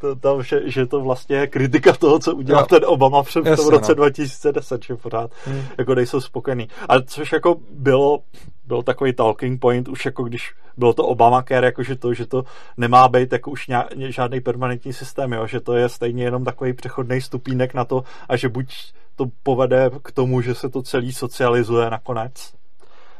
to, 0.02 0.16
to, 0.16 0.42
že, 0.42 0.60
že 0.64 0.86
to 0.86 1.00
vlastně 1.00 1.36
je 1.36 1.46
kritika 1.46 1.92
toho, 1.92 2.18
co 2.18 2.34
udělal 2.34 2.62
jo. 2.62 2.66
ten 2.66 2.82
Obama 2.86 3.22
před 3.22 3.40
v 3.40 3.56
tom 3.56 3.68
roce 3.68 3.92
no. 3.92 3.94
2010, 3.94 4.84
že 4.84 4.96
pořád 4.96 5.30
hmm. 5.44 5.64
jako 5.78 5.94
nejsou 5.94 6.20
spokojený. 6.20 6.68
Ale 6.88 7.02
což 7.06 7.32
jako 7.32 7.56
bylo, 7.70 8.18
byl 8.66 8.82
takový 8.82 9.12
talking 9.12 9.60
point, 9.60 9.88
už 9.88 10.04
jako 10.04 10.24
když 10.24 10.54
bylo 10.76 10.92
to 10.92 11.06
Obamacare, 11.06 11.66
jako 11.66 11.82
že 11.82 11.96
to, 11.96 12.14
že 12.14 12.26
to 12.26 12.44
nemá 12.76 13.08
být 13.08 13.32
jako 13.32 13.50
už 13.50 13.66
nějak, 13.66 13.86
žádný 13.96 14.40
permanentní 14.40 14.92
systém, 14.92 15.32
jo, 15.32 15.46
že 15.46 15.60
to 15.60 15.74
je 15.74 15.88
stejně 15.88 16.24
jenom 16.24 16.44
takový 16.44 16.72
přechodný 16.72 17.20
stupínek 17.20 17.74
na 17.74 17.84
to 17.84 18.04
a 18.28 18.36
že 18.36 18.48
buď 18.48 18.92
to 19.16 19.26
povede 19.42 19.90
k 20.02 20.12
tomu, 20.12 20.40
že 20.40 20.54
se 20.54 20.68
to 20.68 20.82
celý 20.82 21.12
socializuje 21.12 21.90
nakonec, 21.90 22.54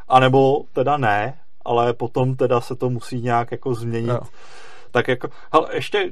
anebo 0.09 0.65
teda 0.73 0.97
ne, 0.97 1.35
ale 1.65 1.93
potom 1.93 2.37
teda 2.37 2.61
se 2.61 2.77
to 2.77 2.91
musí 2.91 3.21
nějak 3.21 3.53
jako 3.53 3.75
změnit. 3.75 4.09
Jo. 4.09 4.21
Tak 4.93 5.09
jako, 5.09 5.29
ale 5.53 5.69
ještě 5.75 6.11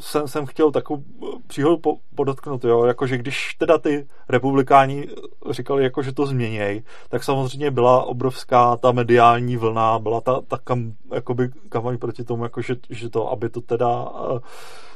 jsem, 0.00 0.28
jsem 0.28 0.46
chtěl 0.46 0.70
takovou 0.70 1.02
příhodu 1.46 1.78
po, 1.78 1.96
podotknout, 2.14 2.64
jo, 2.64 2.84
jakože 2.84 3.18
když 3.18 3.54
teda 3.54 3.78
ty 3.78 4.06
republikáni 4.28 5.08
říkali, 5.50 5.84
jako, 5.84 6.02
že 6.02 6.12
to 6.12 6.26
změněj, 6.26 6.82
tak 7.08 7.24
samozřejmě 7.24 7.70
byla 7.70 8.04
obrovská 8.04 8.76
ta 8.76 8.92
mediální 8.92 9.56
vlna, 9.56 9.98
byla 9.98 10.20
ta, 10.20 10.40
ta 10.48 10.58
kam, 10.64 10.92
jakoby, 11.14 11.48
kampaň 11.68 11.98
proti 11.98 12.24
tomu, 12.24 12.44
jako, 12.44 12.62
že, 12.62 12.76
že 12.90 13.08
to, 13.08 13.30
aby 13.30 13.48
to 13.48 13.60
teda 13.60 14.02
uh, 14.02 14.38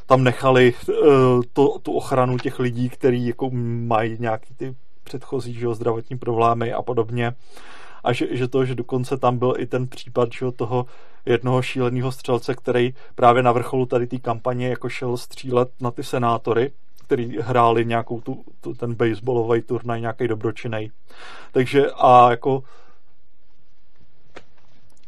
tam 0.07 0.25
nechali 0.25 0.75
uh, 0.89 0.95
to, 1.53 1.79
tu 1.79 1.93
ochranu 1.93 2.39
těch 2.39 2.59
lidí, 2.59 2.89
kteří 2.89 3.27
jako 3.27 3.51
mají 3.87 4.17
nějaký 4.21 4.55
ty 4.55 4.75
předchozí 5.05 5.55
že, 5.55 5.75
zdravotní 5.75 6.19
problémy 6.19 6.73
a 6.73 6.83
podobně. 6.83 7.29
Uh, 7.29 7.35
a 8.05 8.13
že, 8.13 8.37
že 8.37 8.49
to, 8.49 8.65
že 8.65 8.75
dokonce 8.75 9.17
tam 9.17 9.39
byl 9.39 9.55
i 9.59 9.67
ten 9.67 9.89
případ 9.89 10.29
že 10.33 10.53
toho 10.53 10.87
jednoho 11.27 11.63
šíleného 11.63 12.13
střelce, 12.13 12.55
který 12.55 12.95
právě 13.15 13.43
na 13.43 13.53
vrcholu 13.53 13.87
tady 13.87 14.07
té 14.07 14.19
kampaně 14.19 14.69
jako 14.69 14.89
šel 14.89 15.17
střílet 15.17 15.69
na 15.81 15.91
ty 15.91 16.03
senátory, 16.03 16.73
který 17.05 17.39
hráli 17.41 17.85
nějakou 17.85 18.21
tu, 18.21 18.45
tu 18.61 18.75
ten 18.75 18.95
baseballový 18.95 19.63
turnaj, 19.63 20.01
nějaký 20.01 20.29
dobročinej. 20.29 20.91
Takže 21.53 21.91
a 21.97 22.31
jako 22.31 22.63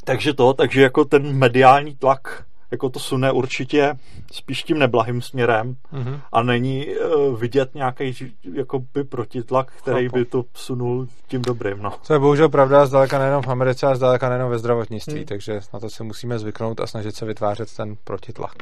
takže 0.05 0.35
to, 0.35 0.53
takže 0.53 0.83
jako 0.83 1.05
ten 1.05 1.33
mediální 1.33 1.97
tlak 1.97 2.45
jako 2.71 2.89
to 2.89 2.99
sune 2.99 3.33
určitě 3.33 3.95
spíš 4.33 4.63
tím 4.63 4.79
neblahým 4.79 5.23
směrem 5.23 5.77
mm-hmm. 5.93 6.21
a 6.33 6.43
není 6.43 6.87
uh, 6.87 7.41
vidět 7.41 7.75
nějaký 7.75 8.35
jakoby 8.53 9.05
protitlak, 9.05 9.73
který 9.73 10.07
Chápu. 10.07 10.19
by 10.19 10.25
to 10.25 10.45
sunul 10.55 11.09
tím 11.29 11.43
dobrým. 11.43 11.83
No. 11.83 11.93
To 12.07 12.13
je 12.13 12.19
bohužel 12.19 12.49
pravda 12.49 12.87
zdaleka 12.87 13.19
nejenom 13.19 13.43
v 13.43 13.49
Americe 13.49 13.87
a 13.87 13.95
zdaleka 13.95 14.29
nejenom 14.29 14.51
ve 14.51 14.59
zdravotnictví, 14.59 15.17
hmm. 15.17 15.25
takže 15.25 15.61
na 15.75 15.81
to 15.81 15.91
se 15.91 16.05
musíme 16.05 16.39
zvyknout 16.39 16.81
a 16.81 16.87
snažit 16.87 17.17
se 17.17 17.27
vytvářet 17.27 17.77
ten 17.77 17.97
protitlak. 18.05 18.55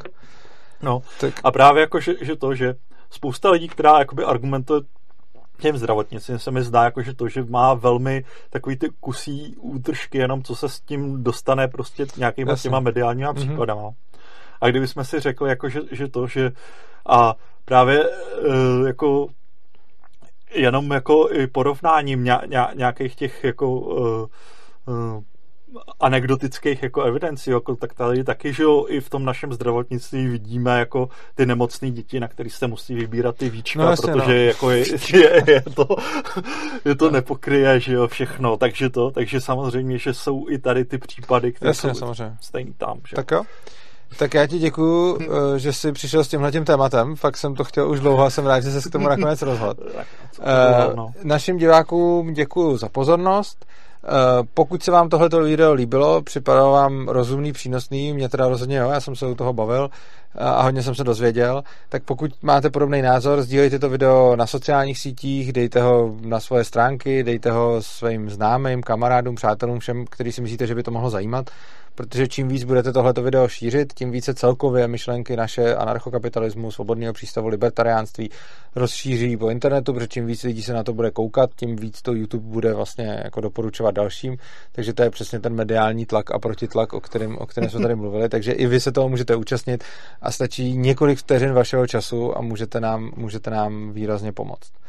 No 0.82 1.02
tak. 1.20 1.40
a 1.44 1.50
právě 1.50 1.80
jako, 1.80 2.00
že, 2.00 2.14
že 2.20 2.36
to, 2.36 2.54
že 2.54 2.74
spousta 3.10 3.50
lidí, 3.50 3.68
která 3.68 3.98
jakoby 3.98 4.24
argumentuje 4.24 4.80
těm 5.58 5.78
zdravotnicím 5.78 6.38
se 6.38 6.50
mi 6.50 6.62
zdá, 6.62 6.84
jako, 6.84 7.02
že 7.02 7.14
to, 7.14 7.28
že 7.28 7.44
má 7.44 7.74
velmi 7.74 8.24
takový 8.50 8.76
ty 8.76 8.88
kusí 9.00 9.56
útržky, 9.60 10.18
jenom 10.18 10.42
co 10.42 10.56
se 10.56 10.68
s 10.68 10.80
tím 10.80 11.24
dostane 11.24 11.68
prostě 11.68 12.06
nějakýma 12.16 12.50
Jasně. 12.52 12.68
těma 12.68 12.80
mediálníma 12.80 13.32
mm-hmm. 13.32 13.36
případama. 13.36 13.90
A 14.60 14.68
kdybychom 14.68 15.04
si 15.04 15.20
řekli, 15.20 15.48
jako, 15.48 15.68
že, 15.68 15.80
že 15.90 16.08
to, 16.08 16.26
že 16.26 16.52
a 17.08 17.34
právě 17.64 18.04
e, 18.04 18.10
jako 18.86 19.28
jenom 20.54 20.90
jako 20.90 21.28
i 21.32 21.46
porovnáním 21.46 22.24
nějakých 22.74 23.16
těch 23.16 23.44
jako 23.44 23.96
e, 23.98 24.92
e, 24.92 25.33
anekdotických 26.00 26.82
jako 26.82 27.02
evidencí, 27.02 27.50
jako, 27.50 27.76
tak 27.76 27.94
tady 27.94 28.24
taky, 28.24 28.52
že 28.52 28.62
jo, 28.62 28.86
i 28.88 29.00
v 29.00 29.10
tom 29.10 29.24
našem 29.24 29.52
zdravotnictví 29.52 30.26
vidíme 30.26 30.78
jako 30.78 31.08
ty 31.34 31.46
nemocné 31.46 31.90
děti, 31.90 32.20
na 32.20 32.28
který 32.28 32.50
se 32.50 32.66
musí 32.66 32.94
vybírat 32.94 33.36
ty 33.36 33.50
víčka, 33.50 33.82
no, 33.82 33.90
jasně, 33.90 34.12
protože 34.12 34.34
no. 34.34 34.44
jako 34.44 34.70
je, 34.70 34.84
je, 35.14 35.44
je, 35.46 35.62
to, 35.74 35.96
je 36.84 36.94
to 36.94 37.10
nepokryje, 37.10 37.80
že 37.80 37.92
jo, 37.92 38.08
všechno, 38.08 38.56
takže 38.56 38.90
to, 38.90 39.10
takže 39.10 39.40
samozřejmě, 39.40 39.98
že 39.98 40.14
jsou 40.14 40.46
i 40.48 40.58
tady 40.58 40.84
ty 40.84 40.98
případy, 40.98 41.52
které 41.52 41.68
jasně, 41.68 41.94
jsou 41.94 41.98
samozřejmě. 42.00 42.36
stejný 42.40 42.72
tam, 42.72 43.00
že 43.08 43.16
Tak 43.16 43.30
jo. 43.30 43.42
Tak 44.18 44.34
já 44.34 44.46
ti 44.46 44.58
děkuju, 44.58 45.18
eh, 45.20 45.58
že 45.58 45.72
jsi 45.72 45.92
přišel 45.92 46.24
s 46.24 46.28
tímhle 46.28 46.52
tím 46.52 46.64
tématem. 46.64 47.16
Fakt 47.16 47.36
jsem 47.36 47.54
to 47.54 47.64
chtěl 47.64 47.90
už 47.90 48.00
dlouho 48.00 48.24
a 48.24 48.30
jsem 48.30 48.46
rád, 48.46 48.60
že 48.60 48.80
se 48.80 48.88
k 48.88 48.92
tomu 48.92 49.08
nakonec 49.08 49.42
rozhodl. 49.42 49.82
Uh, 50.94 51.10
našim 51.22 51.56
divákům 51.56 52.32
děkuju 52.32 52.76
za 52.76 52.88
pozornost. 52.88 53.66
Eh, 54.06 54.46
pokud 54.54 54.82
se 54.82 54.90
vám 54.90 55.08
tohleto 55.08 55.40
video 55.40 55.72
líbilo, 55.72 56.22
připadalo 56.22 56.72
vám 56.72 57.08
rozumný, 57.08 57.52
přínosný, 57.52 58.12
mě 58.12 58.28
teda 58.28 58.48
rozhodně 58.48 58.76
jo, 58.76 58.90
já 58.90 59.00
jsem 59.00 59.16
se 59.16 59.26
u 59.26 59.34
toho 59.34 59.52
bavil 59.52 59.90
eh, 60.34 60.44
a 60.44 60.62
hodně 60.62 60.82
jsem 60.82 60.94
se 60.94 61.04
dozvěděl, 61.04 61.62
tak 61.88 62.02
pokud 62.02 62.30
máte 62.42 62.70
podobný 62.70 63.02
názor, 63.02 63.42
sdílejte 63.42 63.78
to 63.78 63.88
video 63.88 64.36
na 64.36 64.46
sociálních 64.46 64.98
sítích, 64.98 65.52
dejte 65.52 65.82
ho 65.82 66.16
na 66.20 66.40
svoje 66.40 66.64
stránky, 66.64 67.22
dejte 67.22 67.50
ho 67.50 67.82
svým 67.82 68.30
známým, 68.30 68.82
kamarádům, 68.82 69.34
přátelům, 69.34 69.78
všem, 69.78 70.04
který 70.10 70.32
si 70.32 70.40
myslíte, 70.40 70.66
že 70.66 70.74
by 70.74 70.82
to 70.82 70.90
mohlo 70.90 71.10
zajímat 71.10 71.50
protože 71.94 72.28
čím 72.28 72.48
víc 72.48 72.64
budete 72.64 72.92
tohleto 72.92 73.22
video 73.22 73.48
šířit, 73.48 73.92
tím 73.92 74.10
více 74.10 74.34
celkově 74.34 74.88
myšlenky 74.88 75.36
naše 75.36 75.74
anarchokapitalismu, 75.74 76.70
svobodného 76.70 77.12
přístavu, 77.12 77.48
libertariánství 77.48 78.30
rozšíří 78.76 79.36
po 79.36 79.50
internetu, 79.50 79.94
protože 79.94 80.08
čím 80.08 80.26
víc 80.26 80.42
lidí 80.42 80.62
se 80.62 80.72
na 80.72 80.82
to 80.82 80.92
bude 80.92 81.10
koukat, 81.10 81.50
tím 81.56 81.76
víc 81.76 82.02
to 82.02 82.12
YouTube 82.12 82.48
bude 82.48 82.74
vlastně 82.74 83.20
jako 83.24 83.40
doporučovat 83.40 83.94
dalším, 83.94 84.36
takže 84.72 84.92
to 84.92 85.02
je 85.02 85.10
přesně 85.10 85.40
ten 85.40 85.54
mediální 85.54 86.06
tlak 86.06 86.30
a 86.30 86.38
protitlak, 86.38 86.92
o 86.92 87.00
kterém, 87.00 87.38
o 87.38 87.46
kterém 87.46 87.70
jsme 87.70 87.80
tady 87.80 87.94
mluvili, 87.94 88.28
takže 88.28 88.52
i 88.52 88.66
vy 88.66 88.80
se 88.80 88.92
toho 88.92 89.08
můžete 89.08 89.36
účastnit 89.36 89.84
a 90.22 90.32
stačí 90.32 90.76
několik 90.76 91.18
vteřin 91.18 91.52
vašeho 91.52 91.86
času 91.86 92.38
a 92.38 92.40
můžete 92.40 92.80
nám, 92.80 93.12
můžete 93.16 93.50
nám 93.50 93.92
výrazně 93.92 94.32
pomoct. 94.32 94.83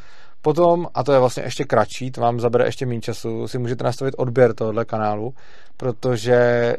Potom, 0.46 0.86
a 0.94 1.04
to 1.04 1.12
je 1.12 1.18
vlastně 1.18 1.42
ještě 1.42 1.64
kratší, 1.64 2.10
to 2.10 2.20
vám 2.20 2.40
zabere 2.40 2.64
ještě 2.64 2.86
méně 2.86 3.00
času, 3.00 3.48
si 3.48 3.58
můžete 3.58 3.84
nastavit 3.84 4.14
odběr 4.18 4.54
tohohle 4.54 4.84
kanálu, 4.84 5.34
protože 5.76 6.36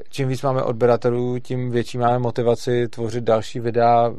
čím 0.10 0.28
víc 0.28 0.42
máme 0.42 0.64
odběratelů, 0.64 1.40
tím 1.40 1.72
větší 1.72 1.98
máme 1.98 2.20
motivaci 2.20 2.88
tvořit 2.88 3.24
další 3.24 3.60
videa, 3.60 4.12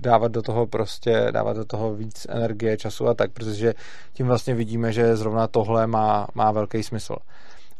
dávat 0.00 0.32
do 0.32 0.42
toho 0.42 0.66
prostě, 0.66 1.28
dávat 1.30 1.56
do 1.56 1.64
toho 1.64 1.94
víc 1.94 2.26
energie, 2.28 2.76
času 2.76 3.08
a 3.08 3.14
tak, 3.14 3.32
protože 3.32 3.74
tím 4.12 4.26
vlastně 4.26 4.54
vidíme, 4.54 4.92
že 4.92 5.16
zrovna 5.16 5.46
tohle 5.46 5.86
má, 5.86 6.26
má 6.34 6.52
velký 6.52 6.82
smysl. 6.82 7.16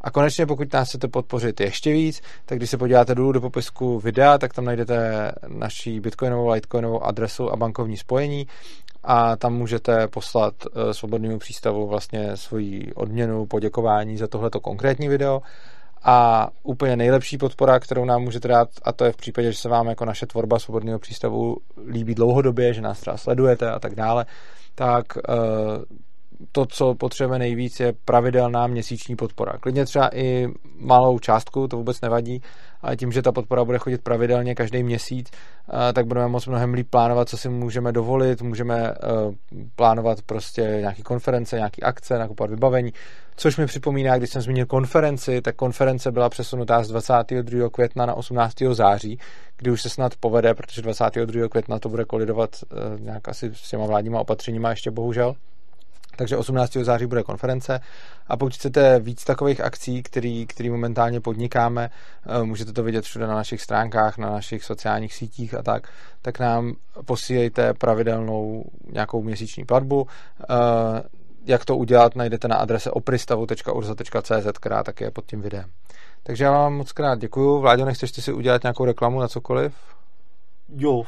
A 0.01 0.11
konečně, 0.11 0.47
pokud 0.47 0.73
nás 0.73 0.89
chcete 0.89 1.09
podpořit 1.09 1.61
ještě 1.61 1.93
víc, 1.93 2.23
tak 2.47 2.59
když 2.59 2.71
se 2.71 2.79
podíváte 2.79 3.15
dolů 3.15 3.33
do 3.33 3.41
popisku 3.41 3.99
videa, 3.99 4.39
tak 4.39 4.55
tam 4.55 4.65
najdete 4.65 5.33
naší 5.49 6.01
bitcoinovou, 6.01 6.49
litecoinovou 6.49 7.05
adresu 7.05 7.53
a 7.53 7.57
bankovní 7.57 7.97
spojení 7.97 8.47
a 9.11 9.37
tam 9.37 9.55
můžete 9.55 10.09
poslat 10.09 10.55
eh, 10.67 10.95
svobodnému 10.95 11.39
přístavu 11.39 11.87
vlastně 11.87 12.37
svoji 12.37 12.93
odměnu, 12.95 13.47
poděkování 13.47 14.17
za 14.17 14.27
tohleto 14.27 14.61
konkrétní 14.61 15.09
video. 15.09 15.43
A 16.03 16.49
úplně 16.63 16.97
nejlepší 16.97 17.39
podpora, 17.39 17.81
kterou 17.81 18.05
nám 18.05 18.23
můžete 18.23 18.49
dát, 18.49 18.69
a 18.83 18.93
to 18.93 19.05
je 19.05 19.13
v 19.13 19.17
případě, 19.17 19.53
že 19.53 19.59
se 19.59 19.69
vám 19.69 19.87
jako 19.87 20.05
naše 20.05 20.27
tvorba 20.27 20.59
svobodného 20.59 20.99
přístavu 20.99 21.57
líbí 21.89 22.15
dlouhodobě, 22.15 22.75
že 22.75 22.81
nás 22.81 23.01
třeba 23.01 23.17
sledujete 23.17 23.71
a 23.71 23.79
tak 23.79 23.95
dále, 23.95 24.27
tak 24.75 25.05
uh, 25.17 25.99
to, 26.53 26.67
co 26.67 26.95
potřebujeme 26.95 27.39
nejvíc, 27.39 27.81
je 27.81 27.93
pravidelná 28.05 28.67
měsíční 28.67 29.17
podpora. 29.17 29.53
Klidně 29.61 29.85
třeba 29.85 30.17
i 30.17 30.49
malou 30.81 31.19
částku, 31.19 31.69
to 31.69 31.77
vůbec 31.77 32.01
nevadí, 32.01 32.43
ale 32.83 32.97
tím, 32.97 33.13
že 33.13 33.23
ta 33.23 33.33
podpora 33.33 33.65
bude 33.65 33.79
chodit 33.79 34.03
pravidelně 34.03 34.55
každý 34.55 34.83
měsíc, 34.83 35.31
tak 35.93 36.07
budeme 36.07 36.29
moct 36.29 36.47
mnohem 36.47 36.75
líp 36.75 36.91
plánovat, 36.91 37.29
co 37.29 37.37
si 37.37 37.49
můžeme 37.49 37.93
dovolit, 37.93 38.43
můžeme 38.43 38.95
plánovat 39.77 40.23
prostě 40.23 40.63
nějaké 40.63 41.03
konference, 41.03 41.57
nějaké 41.57 41.83
akce, 41.83 42.19
nakupovat 42.19 42.51
vybavení, 42.51 42.93
což 43.37 43.57
mi 43.57 43.67
připomíná, 43.67 44.19
když 44.19 44.31
jsem 44.31 44.43
zmínil 44.43 44.67
konferenci, 44.67 45.43
tak 45.43 45.57
konference 45.57 46.13
byla 46.13 46.29
přesunutá 46.29 46.83
z 46.83 46.89
22. 46.89 47.69
května 47.71 48.07
na 48.07 48.15
18. 48.15 48.55
září, 48.73 49.19
kdy 49.57 49.71
už 49.71 49.83
se 49.83 49.91
snad 49.91 50.13
povede, 50.21 50.55
protože 50.55 50.83
22. 50.83 51.49
května 51.49 51.79
to 51.79 51.89
bude 51.89 52.05
kolidovat 52.05 52.51
nějak 52.99 53.29
asi 53.29 53.51
s 53.55 53.71
těma 53.71 53.87
vládníma 53.87 54.21
opatřeníma 54.21 54.71
ještě 54.71 54.91
bohužel. 54.91 55.35
Takže 56.19 56.37
18. 56.37 56.73
září 56.73 57.07
bude 57.07 57.23
konference 57.23 57.81
a 58.27 58.37
pokud 58.37 58.55
chcete 58.55 59.01
víc 59.01 59.25
takových 59.25 59.61
akcí, 59.61 60.03
který, 60.03 60.47
který 60.47 60.71
momentálně 60.71 61.21
podnikáme, 61.21 61.91
eh, 62.27 62.45
můžete 62.45 62.73
to 62.73 62.83
vidět 62.83 63.05
všude 63.05 63.27
na 63.27 63.35
našich 63.35 63.63
stránkách, 63.63 64.19
na 64.19 64.31
našich 64.31 64.65
sociálních 64.65 65.15
sítích 65.15 65.55
a 65.55 65.63
tak, 65.63 65.89
tak 66.23 66.39
nám 66.39 66.75
posílejte 67.07 67.75
pravidelnou 67.75 68.65
nějakou 68.93 69.23
měsíční 69.23 69.65
platbu. 69.65 70.07
Eh, 70.41 70.45
jak 71.47 71.65
to 71.65 71.77
udělat, 71.77 72.17
najdete 72.17 72.49
na 72.49 72.57
adrese 72.57 72.91
opristavu.urza.cz, 72.91 74.59
která 74.61 74.83
také 74.83 75.05
je 75.05 75.11
pod 75.11 75.27
tím 75.27 75.41
videem. 75.41 75.71
Takže 76.23 76.45
já 76.45 76.51
vám 76.51 76.75
moc 76.75 76.93
krát 76.93 77.19
děkuju. 77.19 77.59
Vláďo, 77.59 77.85
nechceš 77.85 78.25
si 78.25 78.33
udělat 78.33 78.63
nějakou 78.63 78.85
reklamu 78.85 79.21
na 79.21 79.29
cokoliv? 79.29 79.75
Jo, 80.77 81.03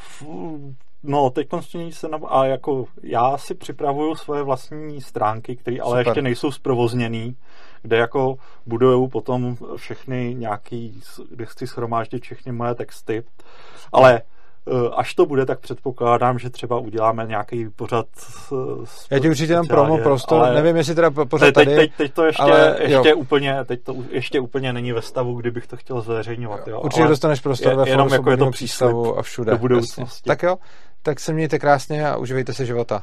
No, 1.03 1.31
teď 1.31 1.49
se 1.91 2.09
na, 2.09 2.19
a 2.29 2.45
jako 2.45 2.85
já 3.03 3.39
si 3.39 3.55
připravuju 3.55 4.15
svoje 4.15 4.43
vlastní 4.43 5.01
stránky, 5.01 5.57
které 5.57 5.77
ale 5.81 5.91
Super. 5.91 6.07
ještě 6.07 6.23
nejsou 6.23 6.53
zprovozněný, 6.53 7.37
kde 7.83 7.97
jako 7.97 8.37
buduju 8.67 9.09
potom 9.09 9.57
všechny 9.77 10.35
nějaký, 10.39 11.01
kde 11.31 11.47
chci 11.47 11.67
schromáždit 11.67 12.23
všechny 12.23 12.53
moje 12.53 12.75
texty, 12.75 13.23
ale 13.93 14.23
Eh, 14.23 14.40
až 14.97 15.15
to 15.15 15.27
bude, 15.27 15.47
tak 15.47 15.61
předpokládám, 15.61 16.39
že 16.39 16.51
třeba 16.51 16.79
uděláme 16.79 17.27
nějaký 17.27 17.69
pořad. 17.77 18.07
Já 19.11 19.19
ti 19.19 19.29
určitě 19.29 19.55
mám 19.55 19.67
promo 19.67 19.99
prostor, 19.99 20.43
ale 20.43 20.55
nevím, 20.55 20.77
jestli 20.77 20.95
teda 20.95 21.11
pořad 21.11 21.47
teď, 21.47 21.55
tady. 21.55 21.77
Teď, 21.77 21.93
teď, 21.97 22.13
to 22.13 22.25
ještě, 22.25 22.43
ale, 22.43 22.77
ještě 22.81 23.15
úplně, 23.15 23.65
teď 23.65 23.83
to 23.83 23.95
ještě 24.11 24.41
úplně 24.41 24.73
není 24.73 24.93
ve 24.93 25.03
stavu, 25.03 25.35
kdybych 25.35 25.67
to 25.67 25.77
chtěl 25.77 26.01
zveřejňovat. 26.01 26.69
Jo. 26.69 26.81
Určitě 26.81 27.03
ale 27.03 27.11
dostaneš 27.11 27.41
prostor 27.41 27.73
je, 27.73 27.77
ve 27.77 27.89
jenom 27.89 28.09
jako 28.09 28.31
je 28.31 28.37
to 28.37 28.51
přístavu 28.51 29.19
a 29.19 29.23
všude. 29.23 29.51
Do 29.51 29.59
budoucnosti. 29.59 30.29
Tak 30.29 30.43
jo, 30.43 30.57
tak 31.03 31.21
se 31.21 31.33
mějte 31.33 31.59
krásně 31.59 32.09
a 32.09 32.17
uživejte 32.17 32.53
se 32.53 32.67
života. 32.67 33.03